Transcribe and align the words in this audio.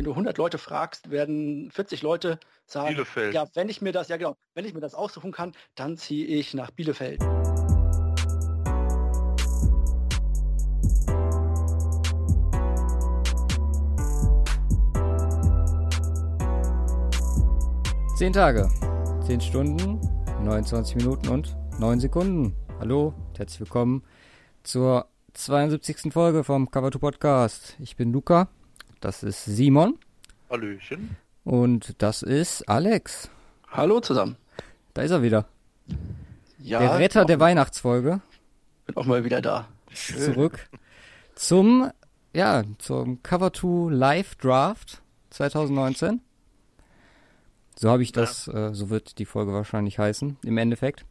wenn 0.00 0.04
du 0.06 0.12
100 0.12 0.38
Leute 0.38 0.56
fragst, 0.56 1.10
werden 1.10 1.70
40 1.72 2.00
Leute 2.00 2.40
sagen, 2.64 2.94
Bielefeld. 2.94 3.34
ja, 3.34 3.46
wenn 3.52 3.68
ich 3.68 3.82
mir 3.82 3.92
das, 3.92 4.08
ja 4.08 4.16
genau, 4.16 4.34
wenn 4.54 4.64
ich 4.64 4.72
mir 4.72 4.80
das 4.80 4.94
aussuchen 4.94 5.30
kann, 5.30 5.52
dann 5.74 5.98
ziehe 5.98 6.24
ich 6.24 6.54
nach 6.54 6.70
Bielefeld. 6.70 7.20
Zehn 18.16 18.32
Tage, 18.32 18.70
10 19.26 19.42
Stunden, 19.42 20.00
29 20.42 20.96
Minuten 20.96 21.28
und 21.28 21.54
9 21.78 22.00
Sekunden. 22.00 22.56
Hallo, 22.78 23.12
und 23.28 23.38
herzlich 23.38 23.60
willkommen 23.60 24.02
zur 24.62 25.10
72. 25.34 26.10
Folge 26.10 26.42
vom 26.42 26.70
Cover 26.70 26.90
2 26.90 26.98
Podcast. 26.98 27.76
Ich 27.80 27.96
bin 27.96 28.12
Luca, 28.14 28.48
das 29.00 29.22
ist 29.22 29.44
Simon 29.44 29.98
Hallöchen. 30.48 31.16
und 31.44 31.94
das 32.02 32.22
ist 32.22 32.68
Alex. 32.68 33.30
Hallo 33.68 34.00
zusammen. 34.00 34.36
Da 34.94 35.02
ist 35.02 35.10
er 35.10 35.22
wieder. 35.22 35.46
Ja, 36.58 36.80
Der 36.80 36.98
Retter 36.98 37.24
der 37.24 37.40
Weihnachtsfolge. 37.40 38.20
bin 38.86 38.96
auch 38.96 39.06
mal 39.06 39.24
wieder 39.24 39.40
da. 39.40 39.68
Zurück 39.94 40.68
zum, 41.34 41.90
ja, 42.34 42.62
zum 42.78 43.22
Cover 43.22 43.52
2 43.52 43.92
Live 43.94 44.34
Draft 44.36 45.00
2019. 45.30 46.20
So 47.76 47.88
habe 47.90 48.02
ich 48.02 48.12
das, 48.12 48.46
äh, 48.48 48.74
so 48.74 48.90
wird 48.90 49.18
die 49.18 49.24
Folge 49.24 49.52
wahrscheinlich 49.52 49.98
heißen, 49.98 50.36
im 50.44 50.58
Endeffekt. 50.58 51.06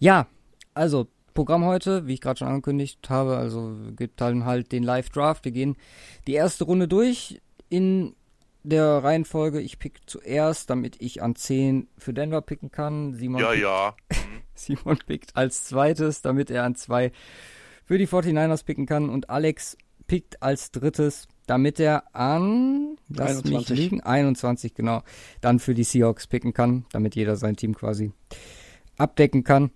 Ja, 0.00 0.26
also 0.74 1.06
Programm 1.38 1.64
heute, 1.64 2.08
wie 2.08 2.14
ich 2.14 2.20
gerade 2.20 2.38
schon 2.38 2.48
angekündigt 2.48 3.08
habe, 3.08 3.36
also 3.36 3.76
gibt 3.94 4.20
dann 4.20 4.44
halt 4.44 4.72
den 4.72 4.82
Live 4.82 5.10
Draft. 5.10 5.44
Wir 5.44 5.52
gehen 5.52 5.76
die 6.26 6.32
erste 6.32 6.64
Runde 6.64 6.88
durch 6.88 7.40
in 7.68 8.16
der 8.64 9.04
Reihenfolge. 9.04 9.60
Ich 9.60 9.78
pick 9.78 10.00
zuerst, 10.06 10.68
damit 10.68 11.00
ich 11.00 11.22
an 11.22 11.36
10 11.36 11.86
für 11.96 12.12
Denver 12.12 12.42
picken 12.42 12.72
kann. 12.72 13.14
Simon 13.14 13.40
Ja, 13.40 13.50
pickt 13.50 13.62
ja. 13.62 13.96
Simon 14.56 14.98
pickt 15.06 15.36
als 15.36 15.62
zweites, 15.62 16.22
damit 16.22 16.50
er 16.50 16.64
an 16.64 16.74
zwei 16.74 17.12
für 17.84 17.98
die 17.98 18.08
49ers 18.08 18.64
picken 18.64 18.86
kann. 18.86 19.08
Und 19.08 19.30
Alex 19.30 19.76
pickt 20.08 20.42
als 20.42 20.72
drittes, 20.72 21.28
damit 21.46 21.78
er 21.78 22.16
an, 22.16 22.96
lass 23.08 23.44
mich 23.44 23.54
21. 23.54 23.78
liegen, 23.78 24.00
21, 24.00 24.74
genau, 24.74 25.04
dann 25.40 25.60
für 25.60 25.74
die 25.74 25.84
Seahawks 25.84 26.26
picken 26.26 26.52
kann, 26.52 26.84
damit 26.90 27.14
jeder 27.14 27.36
sein 27.36 27.54
Team 27.54 27.76
quasi 27.76 28.10
abdecken 28.96 29.44
kann. 29.44 29.70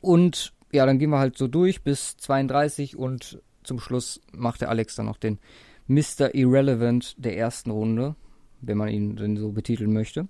Und 0.00 0.52
ja, 0.72 0.86
dann 0.86 0.98
gehen 0.98 1.10
wir 1.10 1.18
halt 1.18 1.38
so 1.38 1.48
durch 1.48 1.82
bis 1.82 2.16
32 2.16 2.96
und 2.96 3.42
zum 3.62 3.80
Schluss 3.80 4.20
macht 4.32 4.60
der 4.60 4.70
Alex 4.70 4.94
dann 4.96 5.06
noch 5.06 5.18
den 5.18 5.38
Mr. 5.86 6.34
Irrelevant 6.34 7.14
der 7.18 7.36
ersten 7.36 7.70
Runde, 7.70 8.14
wenn 8.60 8.78
man 8.78 8.88
ihn 8.88 9.16
denn 9.16 9.36
so 9.36 9.52
betiteln 9.52 9.92
möchte. 9.92 10.28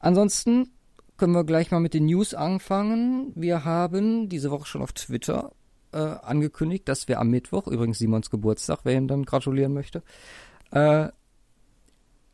Ansonsten 0.00 0.70
können 1.16 1.32
wir 1.32 1.44
gleich 1.44 1.70
mal 1.70 1.80
mit 1.80 1.94
den 1.94 2.06
News 2.06 2.34
anfangen. 2.34 3.32
Wir 3.36 3.64
haben 3.64 4.28
diese 4.28 4.50
Woche 4.50 4.66
schon 4.66 4.82
auf 4.82 4.92
Twitter 4.92 5.52
äh, 5.92 5.98
angekündigt, 5.98 6.88
dass 6.88 7.06
wir 7.08 7.20
am 7.20 7.30
Mittwoch, 7.30 7.68
übrigens 7.68 7.98
Simons 7.98 8.30
Geburtstag, 8.30 8.80
wer 8.82 8.96
ihm 8.96 9.06
dann 9.06 9.24
gratulieren 9.24 9.72
möchte, 9.72 10.02
äh, 10.72 11.08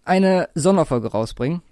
eine 0.05 0.49
Sonderfolge 0.55 1.09
rausbringen. 1.09 1.63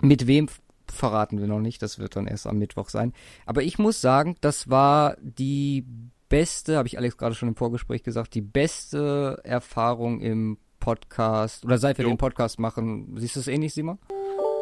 Mit 0.00 0.26
wem 0.26 0.48
verraten 0.94 1.40
wir 1.40 1.46
noch 1.46 1.60
nicht, 1.60 1.82
das 1.82 1.98
wird 1.98 2.16
dann 2.16 2.26
erst 2.26 2.46
am 2.46 2.58
Mittwoch 2.58 2.88
sein. 2.88 3.12
Aber 3.46 3.62
ich 3.62 3.78
muss 3.78 4.00
sagen, 4.00 4.36
das 4.40 4.70
war 4.70 5.16
die 5.20 5.84
beste, 6.28 6.76
habe 6.76 6.88
ich 6.88 6.98
Alex 6.98 7.16
gerade 7.16 7.34
schon 7.34 7.48
im 7.48 7.56
Vorgespräch 7.56 8.02
gesagt, 8.02 8.34
die 8.34 8.40
beste 8.40 9.40
Erfahrung 9.44 10.20
im 10.20 10.58
Podcast 10.80 11.64
oder 11.64 11.78
seit 11.78 11.98
wir 11.98 12.04
Jo. 12.04 12.10
den 12.10 12.18
Podcast 12.18 12.58
machen. 12.58 13.16
Siehst 13.16 13.36
du 13.36 13.40
es 13.40 13.48
ähnlich, 13.48 13.72
Simon? 13.72 13.98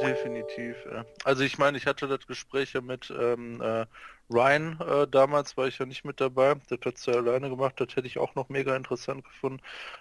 Definitiv. 0.00 0.76
Ja. 0.90 1.04
Also 1.24 1.44
ich 1.44 1.58
meine, 1.58 1.78
ich 1.78 1.86
hatte 1.86 2.08
das 2.08 2.26
Gespräch 2.26 2.72
ja 2.72 2.80
mit 2.80 3.12
ähm, 3.16 3.60
äh, 3.60 3.86
Ryan 4.30 4.78
äh, 4.80 5.08
damals, 5.08 5.56
war 5.56 5.66
ich 5.66 5.78
ja 5.78 5.86
nicht 5.86 6.04
mit 6.04 6.20
dabei. 6.20 6.54
Das 6.68 6.78
hat 6.84 6.96
es 6.96 7.06
ja 7.06 7.14
alleine 7.14 7.50
gemacht, 7.50 7.74
das 7.78 7.94
hätte 7.96 8.06
ich 8.06 8.18
auch 8.18 8.34
noch 8.34 8.48
mega 8.48 8.74
interessant 8.76 9.24
gefunden. 9.24 9.60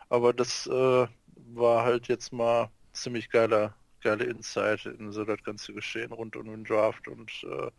Aber 0.09 0.33
das 0.33 0.67
äh, 0.67 1.07
war 1.53 1.83
halt 1.83 2.07
jetzt 2.07 2.33
mal 2.33 2.69
ziemlich 2.93 3.29
geiler, 3.29 3.73
geile 4.01 4.25
Insight 4.25 4.85
in 4.85 5.11
so 5.11 5.23
das 5.25 5.43
ganze 5.43 5.73
Geschehen 5.73 6.11
rund 6.11 6.35
um 6.35 6.45
den 6.45 6.63
Draft 6.63 7.07
und 7.07 7.31
äh, 7.43 7.71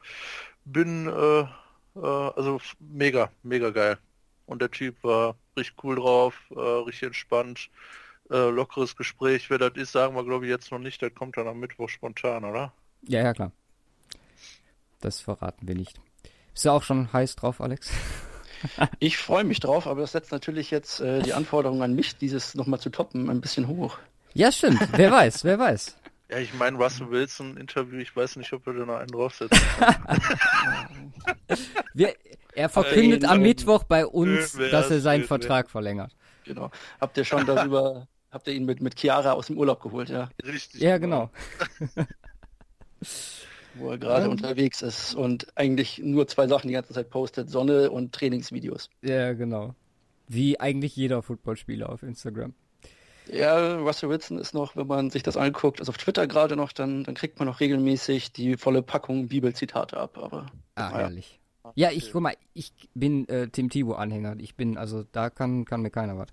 bin 0.64 1.08
äh, 1.08 1.46
äh, 1.96 1.98
also 1.98 2.60
mega, 2.80 3.30
mega 3.42 3.70
geil. 3.70 3.98
Und 4.46 4.60
der 4.60 4.70
Typ 4.70 5.02
war 5.02 5.36
richtig 5.56 5.82
cool 5.84 5.96
drauf, 5.96 6.34
äh, 6.50 6.58
richtig 6.58 7.04
entspannt. 7.04 7.70
Äh, 8.30 8.50
lockeres 8.50 8.96
Gespräch. 8.96 9.50
Wer 9.50 9.58
das 9.58 9.72
ist, 9.74 9.92
sagen 9.92 10.14
wir 10.14 10.24
glaube 10.24 10.46
ich 10.46 10.50
jetzt 10.50 10.70
noch 10.70 10.78
nicht. 10.78 11.02
Das 11.02 11.14
kommt 11.14 11.36
dann 11.36 11.48
am 11.48 11.60
Mittwoch 11.60 11.88
spontan, 11.88 12.44
oder? 12.44 12.72
Ja, 13.02 13.22
ja, 13.22 13.32
klar. 13.32 13.52
Das 15.00 15.20
verraten 15.20 15.66
wir 15.66 15.74
nicht. 15.74 16.00
Bist 16.52 16.64
du 16.64 16.70
auch 16.70 16.82
schon 16.82 17.12
heiß 17.12 17.36
drauf, 17.36 17.60
Alex? 17.60 17.90
Ich 19.00 19.16
freue 19.18 19.42
mich 19.42 19.58
drauf, 19.58 19.88
aber 19.88 20.02
das 20.02 20.12
setzt 20.12 20.30
natürlich 20.30 20.70
jetzt 20.70 21.00
äh, 21.00 21.20
die 21.22 21.32
Anforderungen 21.32 21.82
an 21.82 21.96
mich, 21.96 22.16
dieses 22.16 22.54
nochmal 22.54 22.78
zu 22.78 22.90
toppen, 22.90 23.28
ein 23.28 23.40
bisschen 23.40 23.66
hoch. 23.66 23.98
Ja, 24.34 24.52
stimmt. 24.52 24.80
wer 24.92 25.10
weiß, 25.10 25.42
wer 25.42 25.58
weiß. 25.58 25.96
Ja, 26.32 26.38
ich 26.38 26.54
meine, 26.54 26.78
Russell 26.78 27.10
Wilson 27.10 27.58
Interview, 27.58 27.98
ich 27.98 28.16
weiß 28.16 28.36
nicht, 28.36 28.50
ob 28.54 28.64
wir 28.64 28.72
da 28.72 28.86
noch 28.86 28.96
einen 28.96 29.10
draufsetzen. 29.10 29.60
Wir, 31.92 32.14
er 32.54 32.70
verkündet 32.70 33.24
Äh, 33.24 33.26
am 33.26 33.40
äh, 33.40 33.42
Mittwoch 33.48 33.84
bei 33.84 34.06
uns, 34.06 34.52
dass 34.52 34.90
er 34.90 35.00
seinen 35.00 35.24
Vertrag 35.24 35.68
verlängert. 35.68 36.16
Genau. 36.44 36.70
Habt 37.02 37.18
ihr 37.18 37.26
schon 37.26 37.44
darüber, 37.44 38.08
habt 38.30 38.48
ihr 38.48 38.54
ihn 38.54 38.64
mit, 38.64 38.80
mit 38.80 38.98
Chiara 38.98 39.32
aus 39.32 39.48
dem 39.48 39.58
Urlaub 39.58 39.82
geholt, 39.82 40.08
ja? 40.08 40.30
Richtig. 40.42 40.80
Ja, 40.80 40.96
genau. 40.96 41.30
Wo 43.74 43.90
er 43.90 43.98
gerade 43.98 44.24
Ähm. 44.24 44.30
unterwegs 44.30 44.80
ist 44.80 45.14
und 45.14 45.46
eigentlich 45.54 45.98
nur 45.98 46.26
zwei 46.28 46.46
Sachen 46.48 46.68
die 46.68 46.74
ganze 46.74 46.94
Zeit 46.94 47.10
postet, 47.10 47.50
Sonne 47.50 47.90
und 47.90 48.14
Trainingsvideos. 48.14 48.88
Ja, 49.02 49.34
genau. 49.34 49.74
Wie 50.28 50.58
eigentlich 50.58 50.96
jeder 50.96 51.22
Footballspieler 51.22 51.90
auf 51.90 52.02
Instagram. 52.02 52.54
Ja, 53.28 53.76
Russell 53.76 54.08
Wilson 54.08 54.38
ist 54.38 54.52
noch, 54.54 54.74
wenn 54.76 54.86
man 54.86 55.10
sich 55.10 55.22
das 55.22 55.36
anguckt, 55.36 55.80
also 55.80 55.90
auf 55.90 55.96
Twitter 55.98 56.26
gerade 56.26 56.56
noch, 56.56 56.72
dann, 56.72 57.04
dann 57.04 57.14
kriegt 57.14 57.38
man 57.38 57.46
noch 57.48 57.60
regelmäßig 57.60 58.32
die 58.32 58.56
volle 58.56 58.82
Packung 58.82 59.28
Bibelzitate 59.28 59.96
ab, 59.96 60.18
aber 60.18 60.46
Ah, 60.74 60.90
Ja. 60.90 60.98
herrlich. 60.98 61.38
Ja, 61.76 61.90
ich, 61.92 62.10
guck 62.10 62.22
mal, 62.22 62.34
ich 62.54 62.72
bin 62.94 63.28
äh, 63.28 63.46
Tim 63.48 63.70
Thibaut-Anhänger. 63.70 64.34
Ich 64.38 64.56
bin, 64.56 64.76
also 64.76 65.04
da 65.12 65.30
kann, 65.30 65.64
kann 65.64 65.80
mir 65.82 65.90
keiner 65.90 66.18
was. 66.18 66.28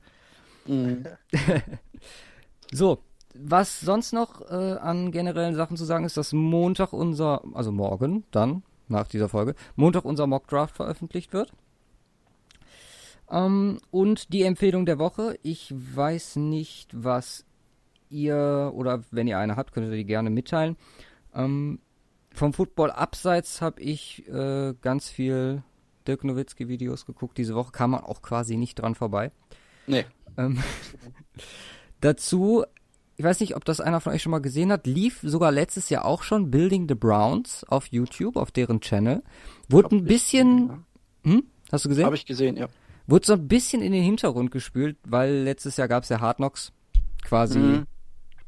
mh, 0.65 1.03
So, 2.71 2.99
was 3.35 3.79
sonst 3.79 4.11
noch 4.11 4.41
äh, 4.49 4.53
an 4.79 5.11
generellen 5.11 5.55
Sachen 5.55 5.77
zu 5.77 5.85
sagen 5.85 6.05
ist, 6.05 6.17
dass 6.17 6.33
Montag 6.33 6.93
unser, 6.93 7.43
also 7.53 7.71
morgen 7.71 8.23
dann, 8.31 8.63
nach 8.87 9.07
dieser 9.07 9.29
Folge, 9.29 9.53
Montag 9.75 10.03
unser 10.05 10.25
Mockdraft 10.27 10.75
veröffentlicht 10.75 11.31
wird. 11.33 11.51
Ähm, 13.29 13.79
und 13.91 14.33
die 14.33 14.43
Empfehlung 14.43 14.85
der 14.85 14.99
Woche, 14.99 15.37
ich 15.43 15.73
weiß 15.75 16.37
nicht, 16.37 16.91
was 16.93 17.45
ihr, 18.09 18.71
oder 18.73 19.03
wenn 19.11 19.27
ihr 19.27 19.37
eine 19.37 19.55
habt, 19.55 19.71
könnt 19.71 19.87
ihr 19.87 19.95
die 19.95 20.05
gerne 20.05 20.29
mitteilen. 20.29 20.77
Ähm, 21.33 21.79
vom 22.31 22.53
Football 22.53 22.91
abseits 22.91 23.61
habe 23.61 23.81
ich 23.81 24.27
äh, 24.27 24.73
ganz 24.81 25.09
viel 25.09 25.63
Dirk 26.07 26.23
Nowitzki-Videos 26.23 27.05
geguckt. 27.05 27.37
Diese 27.37 27.55
Woche 27.55 27.71
kam 27.71 27.91
man 27.91 28.01
auch 28.01 28.21
quasi 28.21 28.57
nicht 28.57 28.75
dran 28.75 28.95
vorbei. 28.95 29.31
nee. 29.87 30.05
Ähm, 30.37 30.61
dazu, 32.01 32.63
ich 33.17 33.25
weiß 33.25 33.39
nicht, 33.41 33.55
ob 33.55 33.65
das 33.65 33.81
einer 33.81 33.99
von 33.99 34.13
euch 34.13 34.21
schon 34.21 34.31
mal 34.31 34.39
gesehen 34.39 34.71
hat, 34.71 34.87
lief 34.87 35.19
sogar 35.21 35.51
letztes 35.51 35.89
Jahr 35.89 36.05
auch 36.05 36.23
schon 36.23 36.49
Building 36.49 36.87
the 36.87 36.95
Browns 36.95 37.63
auf 37.65 37.87
YouTube, 37.87 38.37
auf 38.37 38.51
deren 38.51 38.79
Channel. 38.79 39.23
Wurde 39.67 39.97
ein 39.97 40.05
bisschen, 40.05 40.85
hm? 41.23 41.43
Hast 41.71 41.85
du 41.85 41.89
gesehen? 41.89 42.05
Habe 42.05 42.15
ich 42.15 42.25
gesehen, 42.25 42.57
ja. 42.57 42.67
Wurde 43.09 43.25
so 43.25 43.33
ein 43.33 43.47
bisschen 43.47 43.81
in 43.81 43.91
den 43.91 44.03
Hintergrund 44.03 44.51
gespült, 44.51 44.97
weil 45.05 45.31
letztes 45.43 45.77
Jahr 45.77 45.87
gab 45.87 46.03
es 46.03 46.09
ja 46.09 46.19
Hard 46.19 46.37
Knocks 46.37 46.71
quasi 47.23 47.59
Mhm. 47.59 47.85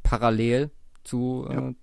parallel 0.04 0.70
zu, 1.04 1.48
Ja. 1.50 1.70
äh, 1.70 1.74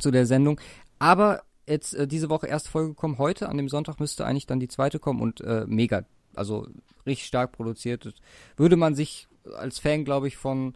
zu 0.00 0.10
der 0.10 0.26
Sendung. 0.26 0.60
Aber 0.98 1.42
jetzt 1.66 1.94
äh, 1.94 2.06
diese 2.06 2.28
Woche 2.30 2.46
erste 2.46 2.70
Folge 2.70 2.90
gekommen. 2.90 3.18
Heute, 3.18 3.48
an 3.48 3.56
dem 3.56 3.68
Sonntag, 3.68 4.00
müsste 4.00 4.24
eigentlich 4.26 4.46
dann 4.46 4.60
die 4.60 4.68
zweite 4.68 4.98
kommen 4.98 5.20
und 5.20 5.40
äh, 5.42 5.64
mega, 5.66 6.04
also 6.34 6.66
richtig 7.06 7.26
stark 7.26 7.52
produziert. 7.52 8.14
Würde 8.56 8.76
man 8.76 8.94
sich 8.94 9.28
als 9.56 9.78
Fan, 9.78 10.04
glaube 10.04 10.28
ich, 10.28 10.36
von 10.36 10.74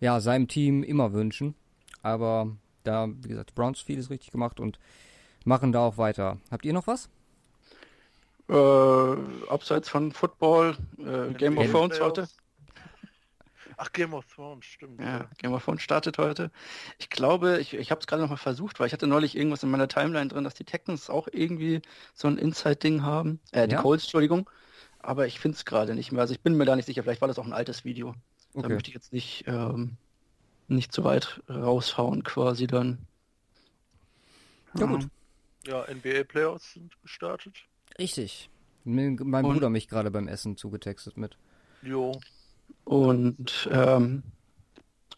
ja, 0.00 0.20
seinem 0.20 0.48
Team 0.48 0.82
immer 0.82 1.12
wünschen. 1.12 1.54
Aber 2.02 2.56
da, 2.84 3.08
wie 3.22 3.28
gesagt, 3.28 3.54
Browns 3.54 3.80
vieles 3.80 4.10
richtig 4.10 4.30
gemacht 4.30 4.58
und 4.60 4.78
machen 5.44 5.72
da 5.72 5.80
auch 5.80 5.98
weiter. 5.98 6.38
Habt 6.50 6.64
ihr 6.64 6.72
noch 6.72 6.86
was? 6.86 7.10
Äh, 8.50 9.48
abseits 9.48 9.88
von 9.88 10.10
Football, 10.12 10.76
äh, 10.98 11.32
Game 11.34 11.56
of 11.56 11.70
Thrones 11.70 12.00
heute. 12.00 12.28
Ach, 13.76 13.92
Game 13.92 14.12
of 14.12 14.26
Thrones, 14.26 14.66
stimmt. 14.66 15.00
Ja, 15.00 15.30
Game 15.38 15.54
of 15.54 15.64
Thrones 15.64 15.82
startet 15.82 16.18
heute. 16.18 16.50
Ich 16.98 17.08
glaube, 17.08 17.60
ich, 17.60 17.72
ich 17.74 17.90
habe 17.90 18.00
es 18.00 18.06
gerade 18.06 18.20
noch 18.20 18.28
mal 18.28 18.36
versucht, 18.36 18.78
weil 18.78 18.88
ich 18.88 18.92
hatte 18.92 19.06
neulich 19.06 19.36
irgendwas 19.36 19.62
in 19.62 19.70
meiner 19.70 19.88
Timeline 19.88 20.28
drin, 20.28 20.44
dass 20.44 20.54
die 20.54 20.64
Texans 20.64 21.08
auch 21.08 21.28
irgendwie 21.32 21.80
so 22.12 22.28
ein 22.28 22.36
Inside-Ding 22.36 23.02
haben. 23.02 23.40
Äh, 23.52 23.68
die 23.68 23.74
Ja? 23.76 23.82
Colts, 23.82 24.04
Entschuldigung. 24.04 24.50
Aber 24.98 25.26
ich 25.26 25.40
finde 25.40 25.56
es 25.56 25.64
gerade 25.64 25.94
nicht 25.94 26.12
mehr. 26.12 26.20
Also 26.20 26.34
ich 26.34 26.40
bin 26.40 26.56
mir 26.56 26.66
da 26.66 26.76
nicht 26.76 26.84
sicher. 26.84 27.02
Vielleicht 27.02 27.22
war 27.22 27.28
das 27.28 27.38
auch 27.38 27.46
ein 27.46 27.54
altes 27.54 27.84
Video. 27.84 28.14
Okay. 28.52 28.62
Da 28.62 28.68
möchte 28.68 28.90
ich 28.90 28.94
jetzt 28.94 29.12
nicht, 29.12 29.44
ähm, 29.46 29.96
nicht 30.68 30.92
zu 30.92 31.04
weit 31.04 31.40
raushauen 31.48 32.22
quasi 32.22 32.66
dann. 32.66 32.98
Ja, 34.74 34.86
gut. 34.86 35.06
Ja, 35.66 35.86
NBA 35.88 36.24
Playoffs 36.24 36.74
sind 36.74 36.92
gestartet. 37.00 37.54
Richtig. 38.00 38.48
Mein 38.84 39.18
und, 39.20 39.42
Bruder 39.42 39.68
mich 39.68 39.86
gerade 39.86 40.10
beim 40.10 40.26
Essen 40.26 40.56
zugetextet 40.56 41.18
mit. 41.18 41.36
Jo. 41.82 42.18
Und 42.84 43.68
ähm, 43.70 44.22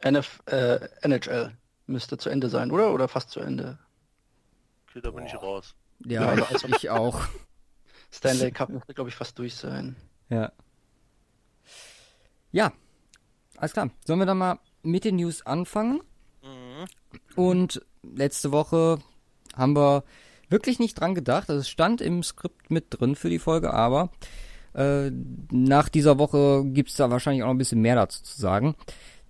NF, 0.00 0.42
äh, 0.46 0.88
NHL 1.02 1.56
müsste 1.86 2.18
zu 2.18 2.28
Ende 2.28 2.48
sein, 2.48 2.72
oder? 2.72 2.92
Oder 2.92 3.06
fast 3.06 3.30
zu 3.30 3.38
Ende? 3.38 3.78
Okay, 4.88 5.00
da 5.00 5.10
bin 5.12 5.20
Boah. 5.20 5.26
ich 5.26 5.34
raus. 5.34 5.74
Ja, 6.04 6.34
ja 6.34 6.44
also 6.44 6.68
ich 6.76 6.90
auch. 6.90 7.20
Stanley 8.10 8.50
Cup 8.50 8.68
müsste, 8.68 8.94
glaube 8.94 9.10
ich, 9.10 9.16
fast 9.16 9.38
durch 9.38 9.54
sein. 9.54 9.94
Ja. 10.28 10.50
Ja, 12.50 12.72
alles 13.56 13.72
klar. 13.72 13.90
Sollen 14.04 14.18
wir 14.18 14.26
dann 14.26 14.38
mal 14.38 14.58
mit 14.82 15.04
den 15.04 15.16
News 15.16 15.46
anfangen? 15.46 16.02
Mhm. 16.42 16.86
Und 17.36 17.86
letzte 18.02 18.50
Woche 18.50 18.98
haben 19.54 19.76
wir 19.76 20.02
wirklich 20.52 20.78
nicht 20.78 21.00
dran 21.00 21.14
gedacht. 21.14 21.50
Also 21.50 21.60
es 21.60 21.68
stand 21.68 22.00
im 22.00 22.22
Skript 22.22 22.70
mit 22.70 22.86
drin 22.90 23.16
für 23.16 23.30
die 23.30 23.38
Folge, 23.38 23.72
aber 23.72 24.10
äh, 24.74 25.10
nach 25.50 25.88
dieser 25.88 26.18
Woche 26.18 26.64
gibt 26.66 26.90
es 26.90 26.96
da 26.96 27.10
wahrscheinlich 27.10 27.42
auch 27.42 27.48
noch 27.48 27.54
ein 27.54 27.58
bisschen 27.58 27.80
mehr 27.80 27.96
dazu 27.96 28.22
zu 28.22 28.40
sagen. 28.40 28.76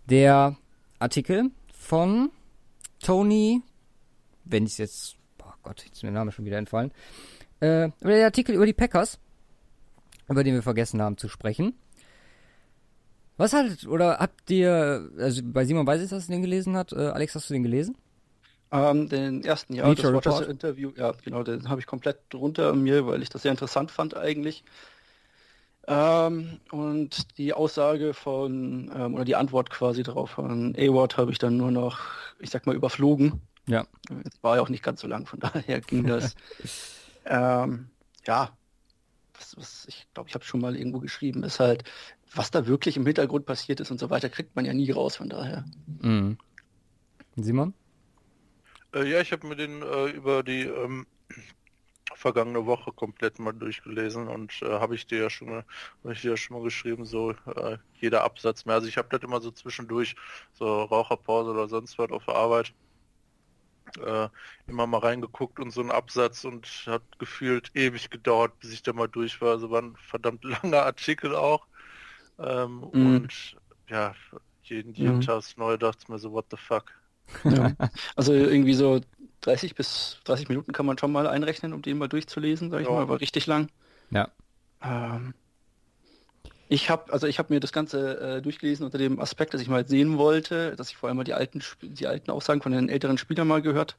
Der 0.06 0.56
Artikel 0.98 1.50
von 1.72 2.30
Tony, 3.00 3.62
wenn 4.44 4.64
ich 4.64 4.72
es 4.72 4.78
jetzt, 4.78 5.16
oh 5.42 5.52
Gott, 5.62 5.84
jetzt 5.84 5.96
ist 5.96 6.02
mir 6.02 6.10
der 6.10 6.20
Name 6.20 6.32
schon 6.32 6.44
wieder 6.44 6.58
entfallen, 6.58 6.92
äh, 7.60 7.90
der 8.02 8.24
Artikel 8.24 8.54
über 8.54 8.66
die 8.66 8.72
Packers, 8.72 9.18
über 10.28 10.44
den 10.44 10.54
wir 10.54 10.62
vergessen 10.62 11.00
haben 11.00 11.16
zu 11.16 11.28
sprechen. 11.28 11.74
Was 13.36 13.52
halt, 13.52 13.86
oder 13.86 14.18
habt 14.18 14.50
ihr, 14.50 15.10
also 15.18 15.42
bei 15.44 15.64
Simon 15.64 15.86
weiß 15.86 16.02
ich, 16.02 16.10
dass 16.10 16.26
du 16.26 16.32
den 16.32 16.42
gelesen 16.42 16.76
hat. 16.76 16.92
Äh, 16.92 17.08
Alex, 17.08 17.34
hast 17.34 17.48
du 17.48 17.54
den 17.54 17.62
gelesen? 17.62 17.96
Ähm, 18.72 19.10
den 19.10 19.44
ersten, 19.44 19.74
ja, 19.74 19.86
Nature 19.86 20.14
das 20.14 20.24
war 20.24 20.40
das 20.40 20.48
Interview, 20.48 20.92
ja, 20.96 21.12
genau, 21.22 21.42
den 21.42 21.68
habe 21.68 21.80
ich 21.80 21.86
komplett 21.86 22.20
drunter 22.30 22.72
mir, 22.72 23.06
weil 23.06 23.22
ich 23.22 23.28
das 23.28 23.42
sehr 23.42 23.50
interessant 23.50 23.90
fand 23.90 24.16
eigentlich. 24.16 24.64
Ähm, 25.86 26.58
und 26.70 27.36
die 27.36 27.52
Aussage 27.52 28.14
von, 28.14 28.90
ähm, 28.94 29.14
oder 29.14 29.26
die 29.26 29.36
Antwort 29.36 29.68
quasi 29.68 30.02
darauf 30.02 30.30
von 30.30 30.74
A-Ward 30.76 31.18
habe 31.18 31.32
ich 31.32 31.38
dann 31.38 31.58
nur 31.58 31.70
noch, 31.70 32.00
ich 32.38 32.48
sag 32.48 32.66
mal, 32.66 32.74
überflogen. 32.74 33.42
Ja. 33.66 33.86
Das 34.08 34.42
war 34.42 34.56
ja 34.56 34.62
auch 34.62 34.70
nicht 34.70 34.82
ganz 34.82 35.02
so 35.02 35.06
lang, 35.06 35.26
von 35.26 35.40
daher 35.40 35.80
ging 35.82 36.06
das. 36.06 36.34
ähm, 37.26 37.90
ja, 38.26 38.56
was, 39.34 39.56
was, 39.58 39.86
ich 39.86 40.06
glaube, 40.14 40.30
ich 40.30 40.34
habe 40.34 40.44
schon 40.44 40.60
mal 40.60 40.76
irgendwo 40.76 41.00
geschrieben, 41.00 41.42
ist 41.42 41.60
halt, 41.60 41.84
was 42.34 42.50
da 42.50 42.66
wirklich 42.66 42.96
im 42.96 43.04
Hintergrund 43.04 43.44
passiert 43.44 43.80
ist 43.80 43.90
und 43.90 43.98
so 43.98 44.08
weiter, 44.08 44.30
kriegt 44.30 44.56
man 44.56 44.64
ja 44.64 44.72
nie 44.72 44.90
raus, 44.90 45.16
von 45.16 45.28
daher. 45.28 45.66
Mhm. 46.00 46.38
Simon? 47.36 47.74
Äh, 48.94 49.08
ja, 49.08 49.20
ich 49.20 49.32
habe 49.32 49.46
mir 49.46 49.56
den 49.56 49.82
äh, 49.82 50.06
über 50.10 50.42
die 50.42 50.62
ähm, 50.62 51.06
vergangene 52.14 52.66
Woche 52.66 52.92
komplett 52.92 53.38
mal 53.38 53.52
durchgelesen 53.52 54.28
und 54.28 54.60
äh, 54.62 54.66
habe 54.80 54.94
ich 54.94 55.06
dir 55.06 55.22
ja 55.22 55.30
schon 55.30 55.48
mal, 55.48 55.64
ich 56.12 56.22
dir 56.22 56.30
ja 56.32 56.36
schon 56.36 56.56
mal 56.56 56.62
geschrieben, 56.62 57.04
so 57.04 57.32
äh, 57.56 57.78
jeder 58.00 58.22
Absatz 58.24 58.64
mehr. 58.64 58.76
Also 58.76 58.88
ich 58.88 58.96
habe 58.96 59.08
das 59.10 59.22
immer 59.22 59.40
so 59.40 59.50
zwischendurch, 59.50 60.14
so 60.52 60.82
Raucherpause 60.82 61.50
oder 61.50 61.68
sonst 61.68 61.98
was 61.98 62.10
auf 62.10 62.24
der 62.26 62.36
Arbeit, 62.36 62.74
äh, 63.98 64.28
immer 64.66 64.86
mal 64.86 64.98
reingeguckt 64.98 65.58
und 65.58 65.70
so 65.70 65.80
ein 65.80 65.90
Absatz 65.90 66.44
und 66.44 66.66
hat 66.86 67.02
gefühlt 67.18 67.70
ewig 67.74 68.10
gedauert, 68.10 68.58
bis 68.60 68.72
ich 68.72 68.82
da 68.82 68.92
mal 68.92 69.08
durch 69.08 69.40
war. 69.40 69.50
Also 69.52 69.70
war 69.70 69.82
ein 69.82 69.96
verdammt 69.96 70.44
langer 70.62 70.82
Artikel 70.84 71.34
auch. 71.34 71.66
Ähm, 72.38 72.88
mhm. 72.92 73.16
Und 73.16 73.56
ja, 73.88 74.14
jeden, 74.62 74.94
jeden 74.94 75.16
mhm. 75.16 75.20
Tag 75.22 75.44
neu 75.56 75.76
dachte 75.76 76.00
ich 76.02 76.08
mir 76.08 76.18
so, 76.18 76.32
what 76.32 76.46
the 76.50 76.56
fuck. 76.56 77.01
Ja. 77.44 77.72
Also 78.16 78.32
irgendwie 78.32 78.74
so 78.74 79.00
30 79.42 79.74
bis 79.74 80.18
30 80.24 80.48
Minuten 80.48 80.72
kann 80.72 80.86
man 80.86 80.98
schon 80.98 81.12
mal 81.12 81.26
einrechnen, 81.26 81.72
um 81.72 81.82
den 81.82 81.98
mal 81.98 82.08
durchzulesen, 82.08 82.70
sag 82.70 82.80
ich 82.80 82.88
ja. 82.88 82.92
mal, 82.92 83.08
war 83.08 83.20
richtig 83.20 83.46
lang. 83.46 83.68
Ja. 84.10 84.28
Ähm, 84.82 85.34
ich 86.68 86.88
habe 86.88 87.12
also 87.12 87.26
ich 87.26 87.38
habe 87.38 87.52
mir 87.52 87.60
das 87.60 87.72
Ganze 87.72 88.18
äh, 88.20 88.42
durchgelesen 88.42 88.86
unter 88.86 88.98
dem 88.98 89.20
Aspekt, 89.20 89.52
dass 89.52 89.60
ich 89.60 89.68
mal 89.68 89.86
sehen 89.86 90.16
wollte, 90.16 90.74
dass 90.76 90.90
ich 90.90 90.96
vorher 90.96 91.14
mal 91.14 91.24
die 91.24 91.34
alten 91.34 91.62
die 91.82 92.06
alten 92.06 92.30
Aussagen 92.30 92.62
von 92.62 92.72
den 92.72 92.88
älteren 92.88 93.18
Spielern 93.18 93.48
mal 93.48 93.62
gehört 93.62 93.96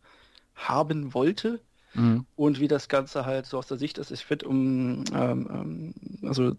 haben 0.55 1.13
wollte 1.13 1.59
mhm. 1.93 2.25
und 2.35 2.59
wie 2.59 2.67
das 2.67 2.87
Ganze 2.87 3.25
halt 3.25 3.45
so 3.45 3.57
aus 3.57 3.67
der 3.67 3.77
Sicht 3.77 3.97
ist. 3.97 4.11
Ich 4.11 4.25
finde, 4.25 4.47
um 4.47 5.03
ähm, 5.13 5.49
ähm 5.51 5.93
also 6.27 6.55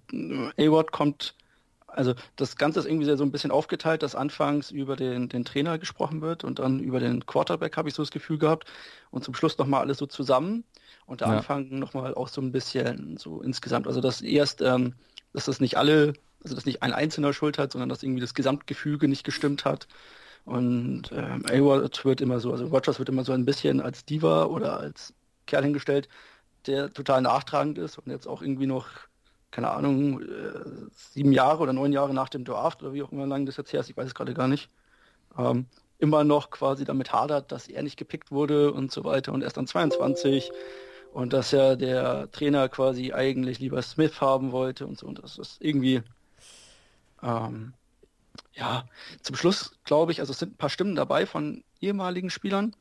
A-Ward 0.57 0.93
kommt 0.93 1.35
also 1.95 2.15
das 2.37 2.57
Ganze 2.57 2.81
ist 2.81 2.87
irgendwie 2.87 3.05
so 3.17 3.25
ein 3.25 3.31
bisschen 3.31 3.51
aufgeteilt, 3.51 4.03
dass 4.03 4.15
anfangs 4.15 4.71
über 4.71 4.97
den, 4.97 5.29
den 5.29 5.45
Trainer 5.45 5.79
gesprochen 5.79 6.21
wird 6.21 6.45
und 6.45 6.59
dann 6.59 6.81
über 6.81 7.01
den 7.01 7.25
Quarterback 7.27 7.77
habe 7.77 7.89
ich 7.89 7.95
so 7.95 8.03
das 8.03 8.11
Gefühl 8.11 8.39
gehabt 8.39 8.71
und 9.11 9.25
zum 9.25 9.35
Schluss 9.35 9.59
nochmal 9.59 9.81
alles 9.81 9.99
so 9.99 10.07
zusammen 10.07 10.65
und 11.07 11.21
der 11.21 11.29
ja. 11.29 11.37
Anfang 11.37 11.69
nochmal 11.79 12.15
auch 12.15 12.29
so 12.29 12.41
ein 12.41 12.53
bisschen 12.53 13.17
so 13.17 13.43
insgesamt. 13.43 13.87
Also 13.87 14.01
dass 14.01 14.21
erst, 14.21 14.61
ähm, 14.61 14.95
dass 15.33 15.45
das 15.47 15.61
nicht 15.61 15.77
alle, 15.77 16.15
also 16.43 16.55
dass 16.55 16.67
nicht 16.67 16.83
ein 16.83 16.93
Einzelner 16.93 17.33
Schuld 17.33 17.59
hat, 17.59 17.73
sondern 17.73 17.89
dass 17.89 18.03
irgendwie 18.03 18.21
das 18.21 18.35
Gesamtgefüge 18.35 19.09
nicht 19.09 19.25
gestimmt 19.25 19.65
hat. 19.65 19.87
Und 20.45 21.11
ähm, 21.13 21.45
Award 21.47 22.05
wird 22.05 22.21
immer 22.21 22.39
so, 22.39 22.53
also 22.53 22.67
Rogers 22.67 22.99
wird 22.99 23.09
immer 23.09 23.25
so 23.25 23.33
ein 23.33 23.47
bisschen 23.47 23.81
als 23.81 24.05
Diva 24.05 24.45
oder 24.45 24.79
als 24.79 25.15
Kerl 25.47 25.65
hingestellt, 25.65 26.09
der 26.67 26.93
total 26.93 27.23
nachtragend 27.23 27.79
ist 27.79 27.99
und 27.99 28.11
jetzt 28.11 28.27
auch 28.27 28.43
irgendwie 28.43 28.67
noch 28.67 28.89
keine 29.55 29.71
Ahnung, 29.71 30.21
äh, 30.21 30.27
sieben 30.91 31.31
Jahre 31.31 31.63
oder 31.63 31.73
neun 31.73 31.93
Jahre 31.93 32.13
nach 32.13 32.29
dem 32.29 32.45
Draft 32.45 32.83
oder 32.83 32.93
wie 32.93 33.05
auch 33.05 33.13
immer 33.13 33.25
lang 33.25 33.47
das 33.47 33.57
jetzt 33.57 33.73
her 33.73 33.81
ist, 33.81 33.89
ich 33.89 33.97
weiß 33.97 34.09
es 34.09 34.15
gerade 34.15 34.35
gar 34.35 34.49
nicht, 34.49 34.69
ähm, 35.39 35.67
immer 35.99 36.25
noch 36.25 36.51
quasi 36.51 36.85
damit 36.85 37.13
hadert, 37.13 37.53
dass 37.53 37.69
er 37.69 37.85
nicht 37.85 37.97
gepickt 37.97 38.33
wurde 38.33 38.73
und 38.73 38.91
so 38.91 39.05
weiter 39.05 39.33
und 39.33 39.43
erst 39.43 39.57
dann 39.57 39.69
22 39.69 40.51
und 41.13 41.33
dass 41.33 41.53
ja 41.53 41.77
der 41.77 42.33
Trainer 42.33 42.69
quasi 42.69 43.13
eigentlich 43.13 43.61
lieber 43.61 43.81
Smith 43.81 44.21
haben 44.21 44.51
wollte 44.51 44.89
und 44.89 44.99
so 44.99 45.07
und 45.07 45.23
das 45.23 45.39
ist 45.39 45.59
irgendwie 45.61 46.03
ähm, 47.23 47.75
ja, 48.55 48.87
zum 49.23 49.37
Schluss 49.37 49.79
glaube 49.85 50.11
ich, 50.11 50.19
also 50.19 50.33
es 50.33 50.41
sind 50.41 50.55
ein 50.55 50.57
paar 50.57 50.69
Stimmen 50.69 50.97
dabei 50.97 51.27
von 51.27 51.63
ehemaligen 51.81 52.31
Spielern, 52.31 52.75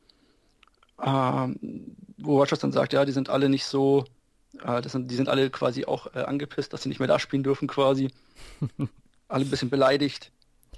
ähm, 1.00 1.94
wo 2.18 2.40
Rogers 2.40 2.58
dann 2.58 2.72
sagt, 2.72 2.92
ja, 2.94 3.04
die 3.04 3.12
sind 3.12 3.30
alle 3.30 3.48
nicht 3.48 3.64
so 3.64 4.04
sind, 4.86 5.10
die 5.10 5.16
sind 5.16 5.28
alle 5.28 5.50
quasi 5.50 5.84
auch 5.84 6.14
äh, 6.14 6.20
angepisst, 6.20 6.72
dass 6.72 6.82
sie 6.82 6.88
nicht 6.88 6.98
mehr 6.98 7.08
da 7.08 7.18
spielen 7.18 7.42
dürfen 7.42 7.68
quasi. 7.68 8.10
alle 9.28 9.44
ein 9.44 9.50
bisschen 9.50 9.70
beleidigt. 9.70 10.32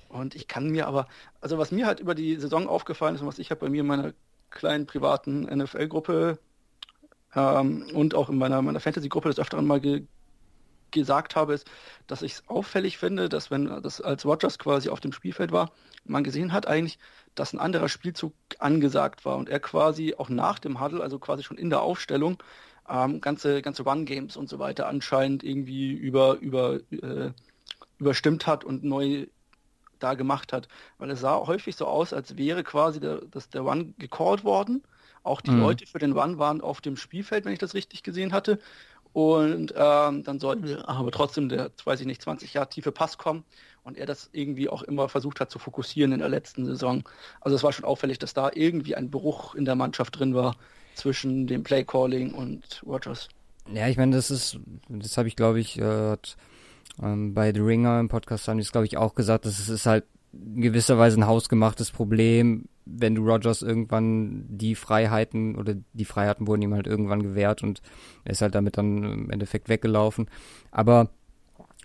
Und 0.09 0.35
ich 0.35 0.49
kann 0.49 0.69
mir 0.71 0.87
aber, 0.87 1.07
also 1.41 1.59
was 1.59 1.73
mir 1.73 1.87
halt 1.87 2.01
über 2.01 2.15
die 2.15 2.37
Saison 2.37 2.69
aufgefallen 2.69 3.15
ist 3.15 3.21
und 3.21 3.27
was 3.27 3.39
ich 3.39 3.51
habe 3.51 3.61
bei 3.61 3.69
mir 3.69 3.81
in 3.81 3.87
meiner 3.87 4.13
kleinen 4.51 4.87
privaten 4.87 5.43
NFL-Gruppe 5.43 6.39
ähm, 7.35 7.87
und 7.93 8.15
auch 8.15 8.29
in 8.29 8.39
meiner, 8.39 8.63
meiner 8.63 8.81
Fantasy-Gruppe 8.81 9.29
des 9.29 9.39
Öfteren 9.39 9.67
mal 9.67 9.81
ge 9.81 10.07
gesagt 10.93 11.35
habe, 11.35 11.53
ist, 11.53 11.69
dass 12.07 12.23
ich 12.23 12.35
es 12.35 12.43
auffällig 12.47 12.97
finde, 12.97 13.29
dass 13.29 13.51
wenn 13.51 13.83
das 13.83 14.01
als 14.01 14.25
Rogers 14.25 14.59
quasi 14.59 14.89
auf 14.89 15.01
dem 15.01 15.13
Spielfeld 15.13 15.51
war, 15.51 15.73
man 16.05 16.23
gesehen 16.23 16.53
hat 16.53 16.67
eigentlich, 16.69 16.99
dass 17.35 17.53
ein 17.53 17.59
anderer 17.59 17.89
Spielzug 17.89 18.33
angesagt 18.61 19.25
war 19.25 19.37
und 19.37 19.49
er 19.49 19.61
quasi 19.61 20.15
auch 20.17 20.29
nach 20.29 20.61
dem 20.61 20.81
Huddle, 20.81 21.03
also 21.03 21.19
quasi 21.19 21.43
schon 21.43 21.59
in 21.59 21.71
der 21.71 21.83
Aufstellung, 21.83 22.39
ähm, 22.89 23.21
ganze, 23.21 23.63
ganze 23.63 23.85
One-Games 23.85 24.37
und 24.37 24.49
so 24.49 24.59
weiter 24.59 24.87
anscheinend 24.87 25.43
irgendwie 25.43 25.93
über, 25.93 26.39
über, 26.39 26.81
äh, 26.91 27.31
überstimmt 27.99 28.47
hat 28.47 28.65
und 28.65 28.85
neu 28.85 29.27
da 29.99 30.15
gemacht 30.15 30.53
hat. 30.53 30.69
Weil 30.99 31.11
es 31.11 31.21
sah 31.21 31.47
häufig 31.47 31.77
so 31.77 31.87
aus, 31.87 32.13
als 32.13 32.37
wäre 32.37 32.65
quasi 32.65 33.01
der, 33.01 33.23
dass 33.31 33.49
der 33.49 33.65
One 33.65 33.95
gecallt 33.99 34.45
worden. 34.45 34.83
Auch 35.23 35.41
die 35.41 35.51
mhm. 35.51 35.61
Leute 35.61 35.87
für 35.87 35.99
den 35.99 36.17
One 36.17 36.39
waren 36.39 36.61
auf 36.61 36.81
dem 36.81 36.97
Spielfeld, 36.97 37.45
wenn 37.45 37.53
ich 37.53 37.59
das 37.59 37.75
richtig 37.75 38.03
gesehen 38.03 38.33
hatte. 38.33 38.59
Und 39.13 39.73
ähm, 39.75 40.25
dann 40.25 40.39
sollte 40.39 40.87
aber 40.87 41.11
trotzdem 41.11 41.49
der, 41.49 41.71
weiß 41.85 42.01
ich 42.01 42.07
nicht, 42.07 42.21
20 42.21 42.53
Jahre 42.53 42.69
tiefe 42.69 42.93
Pass 42.93 43.17
kommen 43.17 43.45
und 43.83 43.97
er 43.97 44.05
das 44.05 44.29
irgendwie 44.33 44.69
auch 44.69 44.83
immer 44.83 45.09
versucht 45.09 45.41
hat 45.41 45.51
zu 45.51 45.59
fokussieren 45.59 46.13
in 46.13 46.19
der 46.19 46.29
letzten 46.29 46.67
Saison. 46.67 47.03
Also 47.41 47.57
es 47.57 47.63
war 47.63 47.73
schon 47.73 47.87
auffällig, 47.87 48.19
dass 48.19 48.35
da 48.35 48.51
irgendwie 48.53 48.95
ein 48.95 49.11
Bruch 49.11 49.55
in 49.55 49.65
der 49.65 49.75
Mannschaft 49.75 50.19
drin 50.19 50.35
war, 50.35 50.57
zwischen 50.97 51.47
dem 51.47 51.63
Playcalling 51.63 52.33
und 52.33 52.83
Rogers. 52.85 53.29
Ja, 53.73 53.89
ich 53.89 53.97
meine, 53.97 54.17
das 54.17 54.31
ist, 54.31 54.59
das 54.89 55.17
habe 55.19 55.29
ich, 55.29 55.37
glaube 55.37 55.61
ich, 55.61 55.79
äh, 55.79 56.17
ähm, 57.03 57.35
bei 57.35 57.53
The 57.53 57.61
Ringer 57.61 58.01
im 58.01 58.09
Podcast 58.09 58.49
haben 58.49 58.59
die 58.59 58.63
es, 58.63 58.73
glaube 58.73 58.87
ich, 58.87 58.97
auch 58.97 59.15
gesagt, 59.15 59.45
dass 59.45 59.59
es 59.59 59.69
ist 59.69 59.87
halt 59.87 60.05
in 60.33 60.61
gewisser 60.61 60.99
Weise 60.99 61.19
ein 61.19 61.27
hausgemachtes 61.27 61.91
Problem, 61.91 62.67
wenn 62.85 63.15
du 63.15 63.25
Rogers 63.25 63.63
irgendwann 63.63 64.47
die 64.49 64.75
Freiheiten 64.75 65.57
oder 65.57 65.75
die 65.93 66.05
Freiheiten 66.05 66.47
wurden 66.47 66.63
ihm 66.63 66.75
halt 66.75 66.87
irgendwann 66.87 67.23
gewährt 67.23 67.63
und 67.63 67.83
er 68.25 68.33
ist 68.33 68.43
halt 68.43 68.55
damit 68.55 68.77
dann 68.77 69.03
im 69.03 69.31
Endeffekt 69.31 69.69
weggelaufen. 69.69 70.29
Aber 70.71 71.11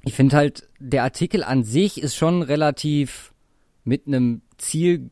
ich 0.03 0.13
finde 0.13 0.35
halt, 0.35 0.67
der 0.79 1.03
Artikel 1.03 1.43
an 1.43 1.63
sich 1.63 2.01
ist 2.01 2.15
schon 2.15 2.41
relativ 2.41 3.33
mit 3.83 4.05
einem 4.05 4.41
Ziel 4.57 5.09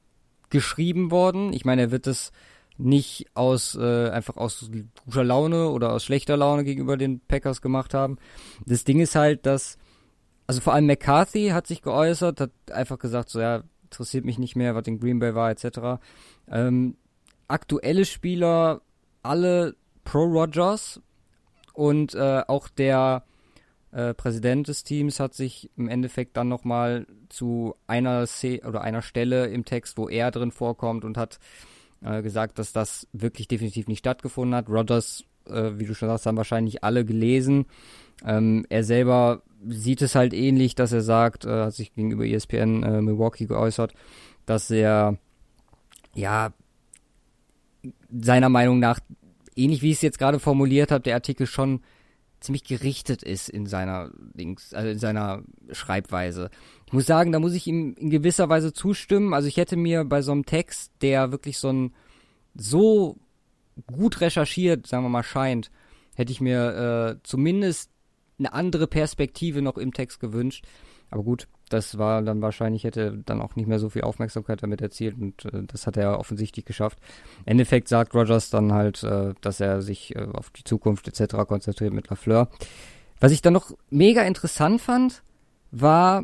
geschrieben 0.50 1.12
worden. 1.12 1.53
Ich 1.53 1.65
meine, 1.65 1.84
er 1.84 1.91
wird 1.91 2.08
es 2.08 2.32
nicht 2.79 3.27
aus 3.33 3.75
äh, 3.75 4.09
einfach 4.09 4.38
aus 4.38 4.71
guter 5.05 5.24
Laune 5.24 5.69
oder 5.69 5.93
aus 5.93 6.03
schlechter 6.03 6.38
Laune 6.38 6.63
gegenüber 6.63 6.98
den 6.98 7.19
Packers 7.19 7.62
gemacht 7.62 7.93
haben. 7.93 8.17
Das 8.65 8.83
Ding 8.83 9.00
ist 9.00 9.15
halt, 9.15 9.45
dass 9.45 9.77
also 10.48 10.62
vor 10.62 10.74
allem 10.74 10.88
McCarthy 10.88 11.50
hat 11.50 11.67
sich 11.67 11.83
geäußert, 11.83 12.41
hat 12.41 12.51
einfach 12.71 12.98
gesagt, 12.98 13.29
so 13.29 13.39
ja, 13.39 13.63
interessiert 13.83 14.25
mich 14.25 14.39
nicht 14.39 14.55
mehr, 14.55 14.74
was 14.74 14.88
in 14.88 15.00
Green 15.00 15.19
Bay 15.19 15.36
war, 15.36 15.51
etc. 15.51 16.01
Ähm, 16.50 16.95
aktuelle 17.48 18.05
Spieler, 18.05 18.81
alle 19.21 19.75
pro 20.03 20.24
Rogers 20.24 21.01
und 21.74 22.15
äh, 22.15 22.41
auch 22.48 22.67
der 22.67 23.24
äh, 23.91 24.13
Präsident 24.13 24.67
des 24.67 24.83
Teams 24.83 25.19
hat 25.19 25.33
sich 25.33 25.69
im 25.75 25.88
Endeffekt 25.88 26.38
dann 26.38 26.48
nochmal 26.48 27.05
zu 27.29 27.75
einer 27.88 28.25
Szene 28.25 28.67
oder 28.67 28.81
einer 28.81 29.01
Stelle 29.01 29.48
im 29.48 29.65
Text, 29.65 29.98
wo 29.98 30.09
er 30.09 30.31
drin 30.31 30.51
vorkommt 30.51 31.05
und 31.05 31.17
hat 31.17 31.39
äh, 32.03 32.22
gesagt, 32.22 32.60
dass 32.60 32.74
das 32.74 33.08
wirklich 33.13 33.48
definitiv 33.48 33.88
nicht 33.88 34.00
stattgefunden 34.00 34.56
hat. 34.56 34.70
Rogers, 34.70 35.24
äh, 35.48 35.72
wie 35.75 35.86
du 35.86 35.94
schon 35.94 36.10
sagst, 36.10 36.25
haben 36.25 36.38
wahrscheinlich 36.38 36.84
alle 36.84 37.06
gelesen. 37.06 37.65
Ähm, 38.25 38.65
er 38.70 38.84
selber 38.84 39.41
sieht 39.68 40.01
es 40.01 40.15
halt 40.15 40.34
ähnlich, 40.34 40.75
dass 40.75 40.91
er 40.91 41.01
sagt, 41.01 41.46
äh, 41.46 41.65
hat 41.65 41.74
sich 41.74 41.94
gegenüber 41.94 42.25
ESPN 42.25 42.84
äh, 42.84 43.01
Milwaukee 43.01 43.46
geäußert, 43.46 43.94
dass 44.46 44.72
er 44.72 45.18
ja 46.15 46.53
seiner 48.10 48.50
Meinung 48.50 48.79
nach, 48.79 49.00
ähnlich 49.56 49.82
wie 49.82 49.91
ich 49.91 49.98
es 49.98 50.01
jetzt 50.01 50.20
gerade 50.20 50.39
formuliert 50.39 50.91
habe, 50.91 51.03
der 51.03 51.15
Artikel 51.15 51.48
schon 51.48 51.82
ziemlich 52.39 52.63
gerichtet 52.63 53.22
ist 53.22 53.50
in 53.50 53.65
seiner 53.65 54.12
Dings, 54.34 54.74
also 54.74 54.89
in 54.89 55.00
seiner 55.00 55.44
Schreibweise. 55.72 56.50
Ich 56.89 56.93
muss 56.93 57.05
sagen, 57.05 57.31
da 57.31 57.38
muss 57.38 57.53
ich 57.53 57.67
ihm 57.67 57.93
in 58.00 58.10
gewisser 58.10 58.50
Weise 58.50 58.74
zustimmen. 58.74 59.36
Also 59.36 59.48
ich 59.48 59.58
hätte 59.58 59.77
mir 59.77 60.05
bei 60.05 60.24
so 60.24 60.31
einem 60.31 60.48
Text, 60.48 60.91
der 61.03 61.31
wirklich 61.31 61.60
so 61.60 61.69
ein 61.69 61.93
so 62.55 63.15
gut 63.86 64.22
recherchiert, 64.22 64.88
sagen 64.88 65.03
wir 65.03 65.10
mal, 65.10 65.22
scheint, 65.22 65.69
hätte 66.15 66.31
ich 66.31 66.41
mir 66.41 67.19
äh, 67.19 67.22
zumindest 67.22 67.91
eine 68.39 68.53
andere 68.53 68.88
Perspektive 68.88 69.62
noch 69.62 69.77
im 69.77 69.93
Text 69.93 70.19
gewünscht. 70.19 70.65
Aber 71.12 71.22
gut, 71.22 71.48
das 71.69 72.00
war 72.00 72.24
dann 72.24 72.41
wahrscheinlich, 72.41 72.86
hätte 72.86 73.22
dann 73.24 73.39
auch 73.39 73.55
nicht 73.55 73.67
mehr 73.67 73.77
so 73.77 73.91
viel 73.91 74.01
Aufmerksamkeit 74.01 74.63
damit 74.63 74.81
erzielt 74.81 75.15
und 75.22 75.46
äh, 75.46 75.62
das 75.67 75.86
hat 75.86 75.96
er 75.96 76.17
offensichtlich 76.17 76.65
geschafft. 76.65 76.98
Im 77.41 77.51
Endeffekt 77.51 77.88
sagt 77.88 78.15
Rogers 78.15 78.50
dann 78.50 78.74
halt, 78.74 79.03
äh, 79.03 79.36
dass 79.41 79.60
er 79.60 79.84
sich 79.84 80.15
äh, 80.15 80.27
auf 80.34 80.50
die 80.50 80.63
Zukunft 80.63 81.08
etc. 81.08 81.36
konzentriert 81.48 81.93
mit 81.93 82.10
Lafleur. 82.10 82.50
Was 83.19 83.31
ich 83.31 83.43
dann 83.43 83.53
noch 83.53 83.77
mega 83.91 84.24
interessant 84.24 84.81
fand, 84.81 85.22
war, 85.69 86.24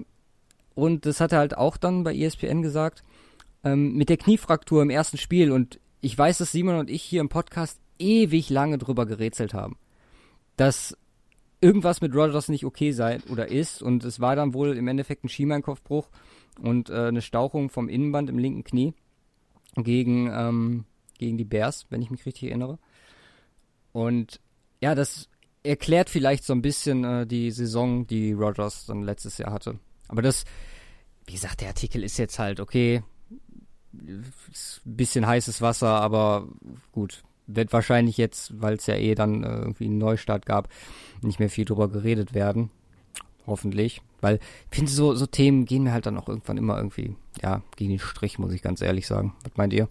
und 0.76 1.06
das 1.06 1.20
hat 1.20 1.32
er 1.32 1.40
halt 1.40 1.58
auch 1.58 1.78
dann 1.78 2.04
bei 2.04 2.16
ESPN 2.16 2.62
gesagt, 2.62 3.04
ähm, 3.64 3.94
mit 3.94 4.10
der 4.10 4.18
Kniefraktur 4.18 4.82
im 4.82 4.90
ersten 4.90 5.18
Spiel 5.18 5.52
und 5.52 5.80
ich 6.02 6.16
weiß, 6.16 6.38
dass 6.38 6.52
Simon 6.52 6.76
und 6.76 6.90
ich 6.90 7.02
hier 7.02 7.22
im 7.22 7.30
Podcast 7.30 7.80
ewig 7.98 8.50
lange 8.50 8.78
drüber 8.78 9.06
gerätselt 9.06 9.54
haben. 9.54 9.78
Dass 10.56 10.96
irgendwas 11.62 12.02
mit 12.02 12.14
Rogers 12.14 12.48
nicht 12.48 12.66
okay 12.66 12.92
sei 12.92 13.20
oder 13.30 13.48
ist. 13.48 13.82
Und 13.82 14.04
es 14.04 14.20
war 14.20 14.36
dann 14.36 14.54
wohl 14.54 14.78
im 14.78 14.88
Endeffekt 14.88 15.24
ein 15.24 15.30
Schienbeinkopfbruch 15.30 16.10
und 16.62 16.90
äh, 16.90 17.08
eine 17.08 17.22
Stauchung 17.22 17.70
vom 17.70 17.90
Innenband 17.90 18.30
im 18.30 18.38
linken 18.38 18.64
Knie 18.64 18.94
gegen, 19.76 20.30
ähm, 20.32 20.86
gegen 21.18 21.38
die 21.38 21.44
Bears, 21.44 21.88
wenn 21.90 22.02
ich 22.02 22.12
mich 22.12 22.26
richtig 22.26 22.50
erinnere. 22.50 22.78
Und 23.92 24.40
ja, 24.82 24.94
das 24.94 25.30
erklärt 25.64 26.10
vielleicht 26.10 26.44
so 26.44 26.54
ein 26.54 26.62
bisschen 26.62 27.04
äh, 27.04 27.26
die 27.26 27.50
Saison, 27.50 28.06
die 28.06 28.34
Rogers 28.34 28.86
dann 28.86 29.02
letztes 29.02 29.38
Jahr 29.38 29.52
hatte. 29.52 29.80
Aber 30.08 30.22
das, 30.22 30.46
wie 31.26 31.34
gesagt, 31.34 31.62
der 31.62 31.70
Artikel 31.70 32.04
ist 32.04 32.18
jetzt 32.18 32.40
halt 32.40 32.60
okay. 32.60 33.04
Ist 34.52 34.82
ein 34.86 34.96
bisschen 34.98 35.26
heißes 35.26 35.62
Wasser, 35.62 36.02
aber 36.02 36.48
gut, 36.92 37.24
wird 37.48 37.74
wahrscheinlich 37.74 38.18
jetzt, 38.18 38.62
weil 38.62 38.76
es 38.76 38.88
ja 38.88 38.96
eh 38.96 39.16
dann 39.16 39.44
äh, 39.44 39.48
irgendwie 39.48 39.86
einen 39.86 39.98
Neustart 39.98 40.46
gab, 40.46 40.70
nicht 41.22 41.40
mehr 41.40 41.50
viel 41.50 41.66
drüber 41.66 41.88
geredet 41.90 42.34
werden. 42.34 42.72
Hoffentlich. 43.48 44.02
Weil 44.22 44.40
ich 44.72 44.78
finde, 44.78 44.92
so, 44.92 45.14
so 45.14 45.28
Themen 45.28 45.66
gehen 45.66 45.84
mir 45.84 45.94
halt 45.94 46.08
dann 46.08 46.18
auch 46.18 46.28
irgendwann 46.28 46.58
immer 46.58 46.78
irgendwie, 46.78 47.16
ja, 47.42 47.62
gegen 47.76 47.92
den 47.92 48.00
Strich, 48.00 48.40
muss 48.40 48.54
ich 48.54 48.62
ganz 48.62 48.82
ehrlich 48.82 49.06
sagen. 49.06 49.36
Was 49.44 49.56
meint 49.56 49.74
ihr? 49.74 49.88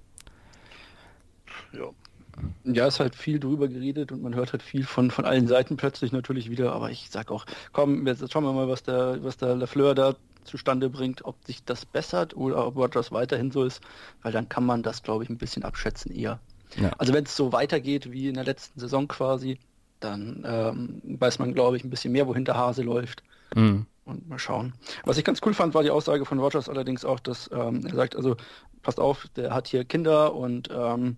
Ja. 2.64 2.86
Ist 2.86 3.00
halt 3.00 3.14
viel 3.14 3.38
drüber 3.38 3.68
geredet 3.68 4.12
und 4.12 4.22
man 4.22 4.34
hört 4.34 4.52
halt 4.52 4.62
viel 4.62 4.84
von, 4.84 5.10
von 5.10 5.24
allen 5.24 5.46
Seiten 5.46 5.76
plötzlich 5.76 6.12
natürlich 6.12 6.50
wieder, 6.50 6.72
aber 6.72 6.90
ich 6.90 7.08
sag 7.10 7.30
auch, 7.30 7.46
komm, 7.72 8.06
jetzt 8.06 8.30
schauen 8.32 8.44
wir 8.44 8.52
mal, 8.52 8.68
was 8.68 8.82
der, 8.82 9.22
was 9.22 9.36
der 9.36 9.54
Lafleur 9.56 9.94
da 9.94 10.16
zustande 10.44 10.90
bringt, 10.90 11.24
ob 11.24 11.36
sich 11.46 11.64
das 11.64 11.86
bessert 11.86 12.36
oder 12.36 12.66
ob 12.66 12.92
das 12.92 13.12
weiterhin 13.12 13.50
so 13.50 13.64
ist, 13.64 13.80
weil 14.22 14.32
dann 14.32 14.48
kann 14.48 14.64
man 14.64 14.82
das, 14.82 15.02
glaube 15.02 15.24
ich, 15.24 15.30
ein 15.30 15.38
bisschen 15.38 15.64
abschätzen 15.64 16.12
eher. 16.14 16.40
Ja. 16.76 16.90
Also 16.98 17.12
wenn 17.12 17.24
es 17.24 17.36
so 17.36 17.52
weitergeht 17.52 18.12
wie 18.12 18.28
in 18.28 18.34
der 18.34 18.44
letzten 18.44 18.78
Saison 18.78 19.08
quasi, 19.08 19.58
dann 20.00 20.44
ähm, 20.46 21.00
weiß 21.20 21.38
man, 21.38 21.54
glaube 21.54 21.76
ich, 21.76 21.84
ein 21.84 21.90
bisschen 21.90 22.12
mehr, 22.12 22.26
wohin 22.26 22.44
der 22.44 22.56
Hase 22.56 22.82
läuft. 22.82 23.22
Mhm. 23.54 23.86
Und 24.04 24.28
mal 24.28 24.38
schauen. 24.38 24.74
Was 25.04 25.16
ich 25.16 25.24
ganz 25.24 25.40
cool 25.46 25.54
fand, 25.54 25.72
war 25.72 25.82
die 25.82 25.90
Aussage 25.90 26.26
von 26.26 26.38
Rogers 26.38 26.68
allerdings 26.68 27.06
auch, 27.06 27.20
dass 27.20 27.48
ähm, 27.52 27.86
er 27.86 27.94
sagt, 27.94 28.16
also 28.16 28.36
passt 28.82 29.00
auf, 29.00 29.28
der 29.34 29.54
hat 29.54 29.66
hier 29.66 29.84
Kinder 29.84 30.34
und 30.34 30.68
ähm, 30.70 31.16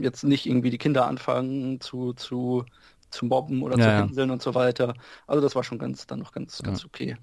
jetzt 0.00 0.24
nicht 0.24 0.46
irgendwie 0.46 0.70
die 0.70 0.78
Kinder 0.78 1.06
anfangen 1.06 1.80
zu, 1.80 2.12
zu, 2.12 2.64
zu 3.10 3.26
mobben 3.26 3.62
oder 3.62 3.78
ja, 3.78 4.00
zu 4.00 4.06
pinseln 4.06 4.28
ja. 4.28 4.32
und 4.32 4.42
so 4.42 4.54
weiter. 4.54 4.94
Also 5.26 5.40
das 5.40 5.54
war 5.54 5.64
schon 5.64 5.78
ganz 5.78 6.06
dann 6.06 6.20
noch 6.20 6.32
ganz, 6.32 6.62
ganz 6.62 6.84
okay. 6.84 7.16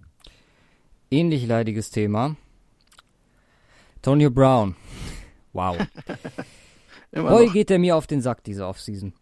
Ähnlich 1.12 1.46
leidiges 1.48 1.92
Thema. 1.92 2.36
Tonio 4.02 4.30
Brown. 4.30 4.76
Wow. 5.54 5.78
Boy, 7.12 7.50
geht 7.50 7.72
er 7.72 7.80
mir 7.80 7.96
auf 7.96 8.08
den 8.08 8.22
Sack 8.22 8.44
diese 8.44 8.68
Offseason. 8.68 9.14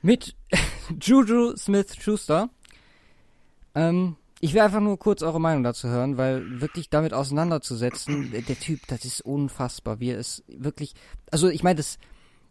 Mit 0.00 0.34
Juju 1.00 1.56
Smith-Schuster. 1.56 2.48
Ähm, 3.74 4.16
ich 4.40 4.54
will 4.54 4.60
einfach 4.60 4.80
nur 4.80 4.98
kurz 4.98 5.22
eure 5.22 5.40
Meinung 5.40 5.62
dazu 5.62 5.88
hören, 5.88 6.16
weil 6.16 6.60
wirklich 6.60 6.90
damit 6.90 7.14
auseinanderzusetzen, 7.14 8.32
der 8.32 8.58
Typ, 8.58 8.80
das 8.88 9.04
ist 9.04 9.20
unfassbar. 9.20 10.00
Wie 10.00 10.10
er 10.10 10.18
ist 10.18 10.42
wirklich, 10.48 10.94
also 11.30 11.48
ich 11.48 11.62
meine, 11.62 11.76
das 11.76 11.98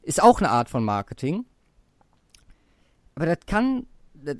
ist 0.02 0.22
auch 0.22 0.40
eine 0.40 0.50
Art 0.50 0.70
von 0.70 0.84
Marketing. 0.84 1.46
Aber 3.16 3.26
das 3.26 3.40
kann, 3.46 3.88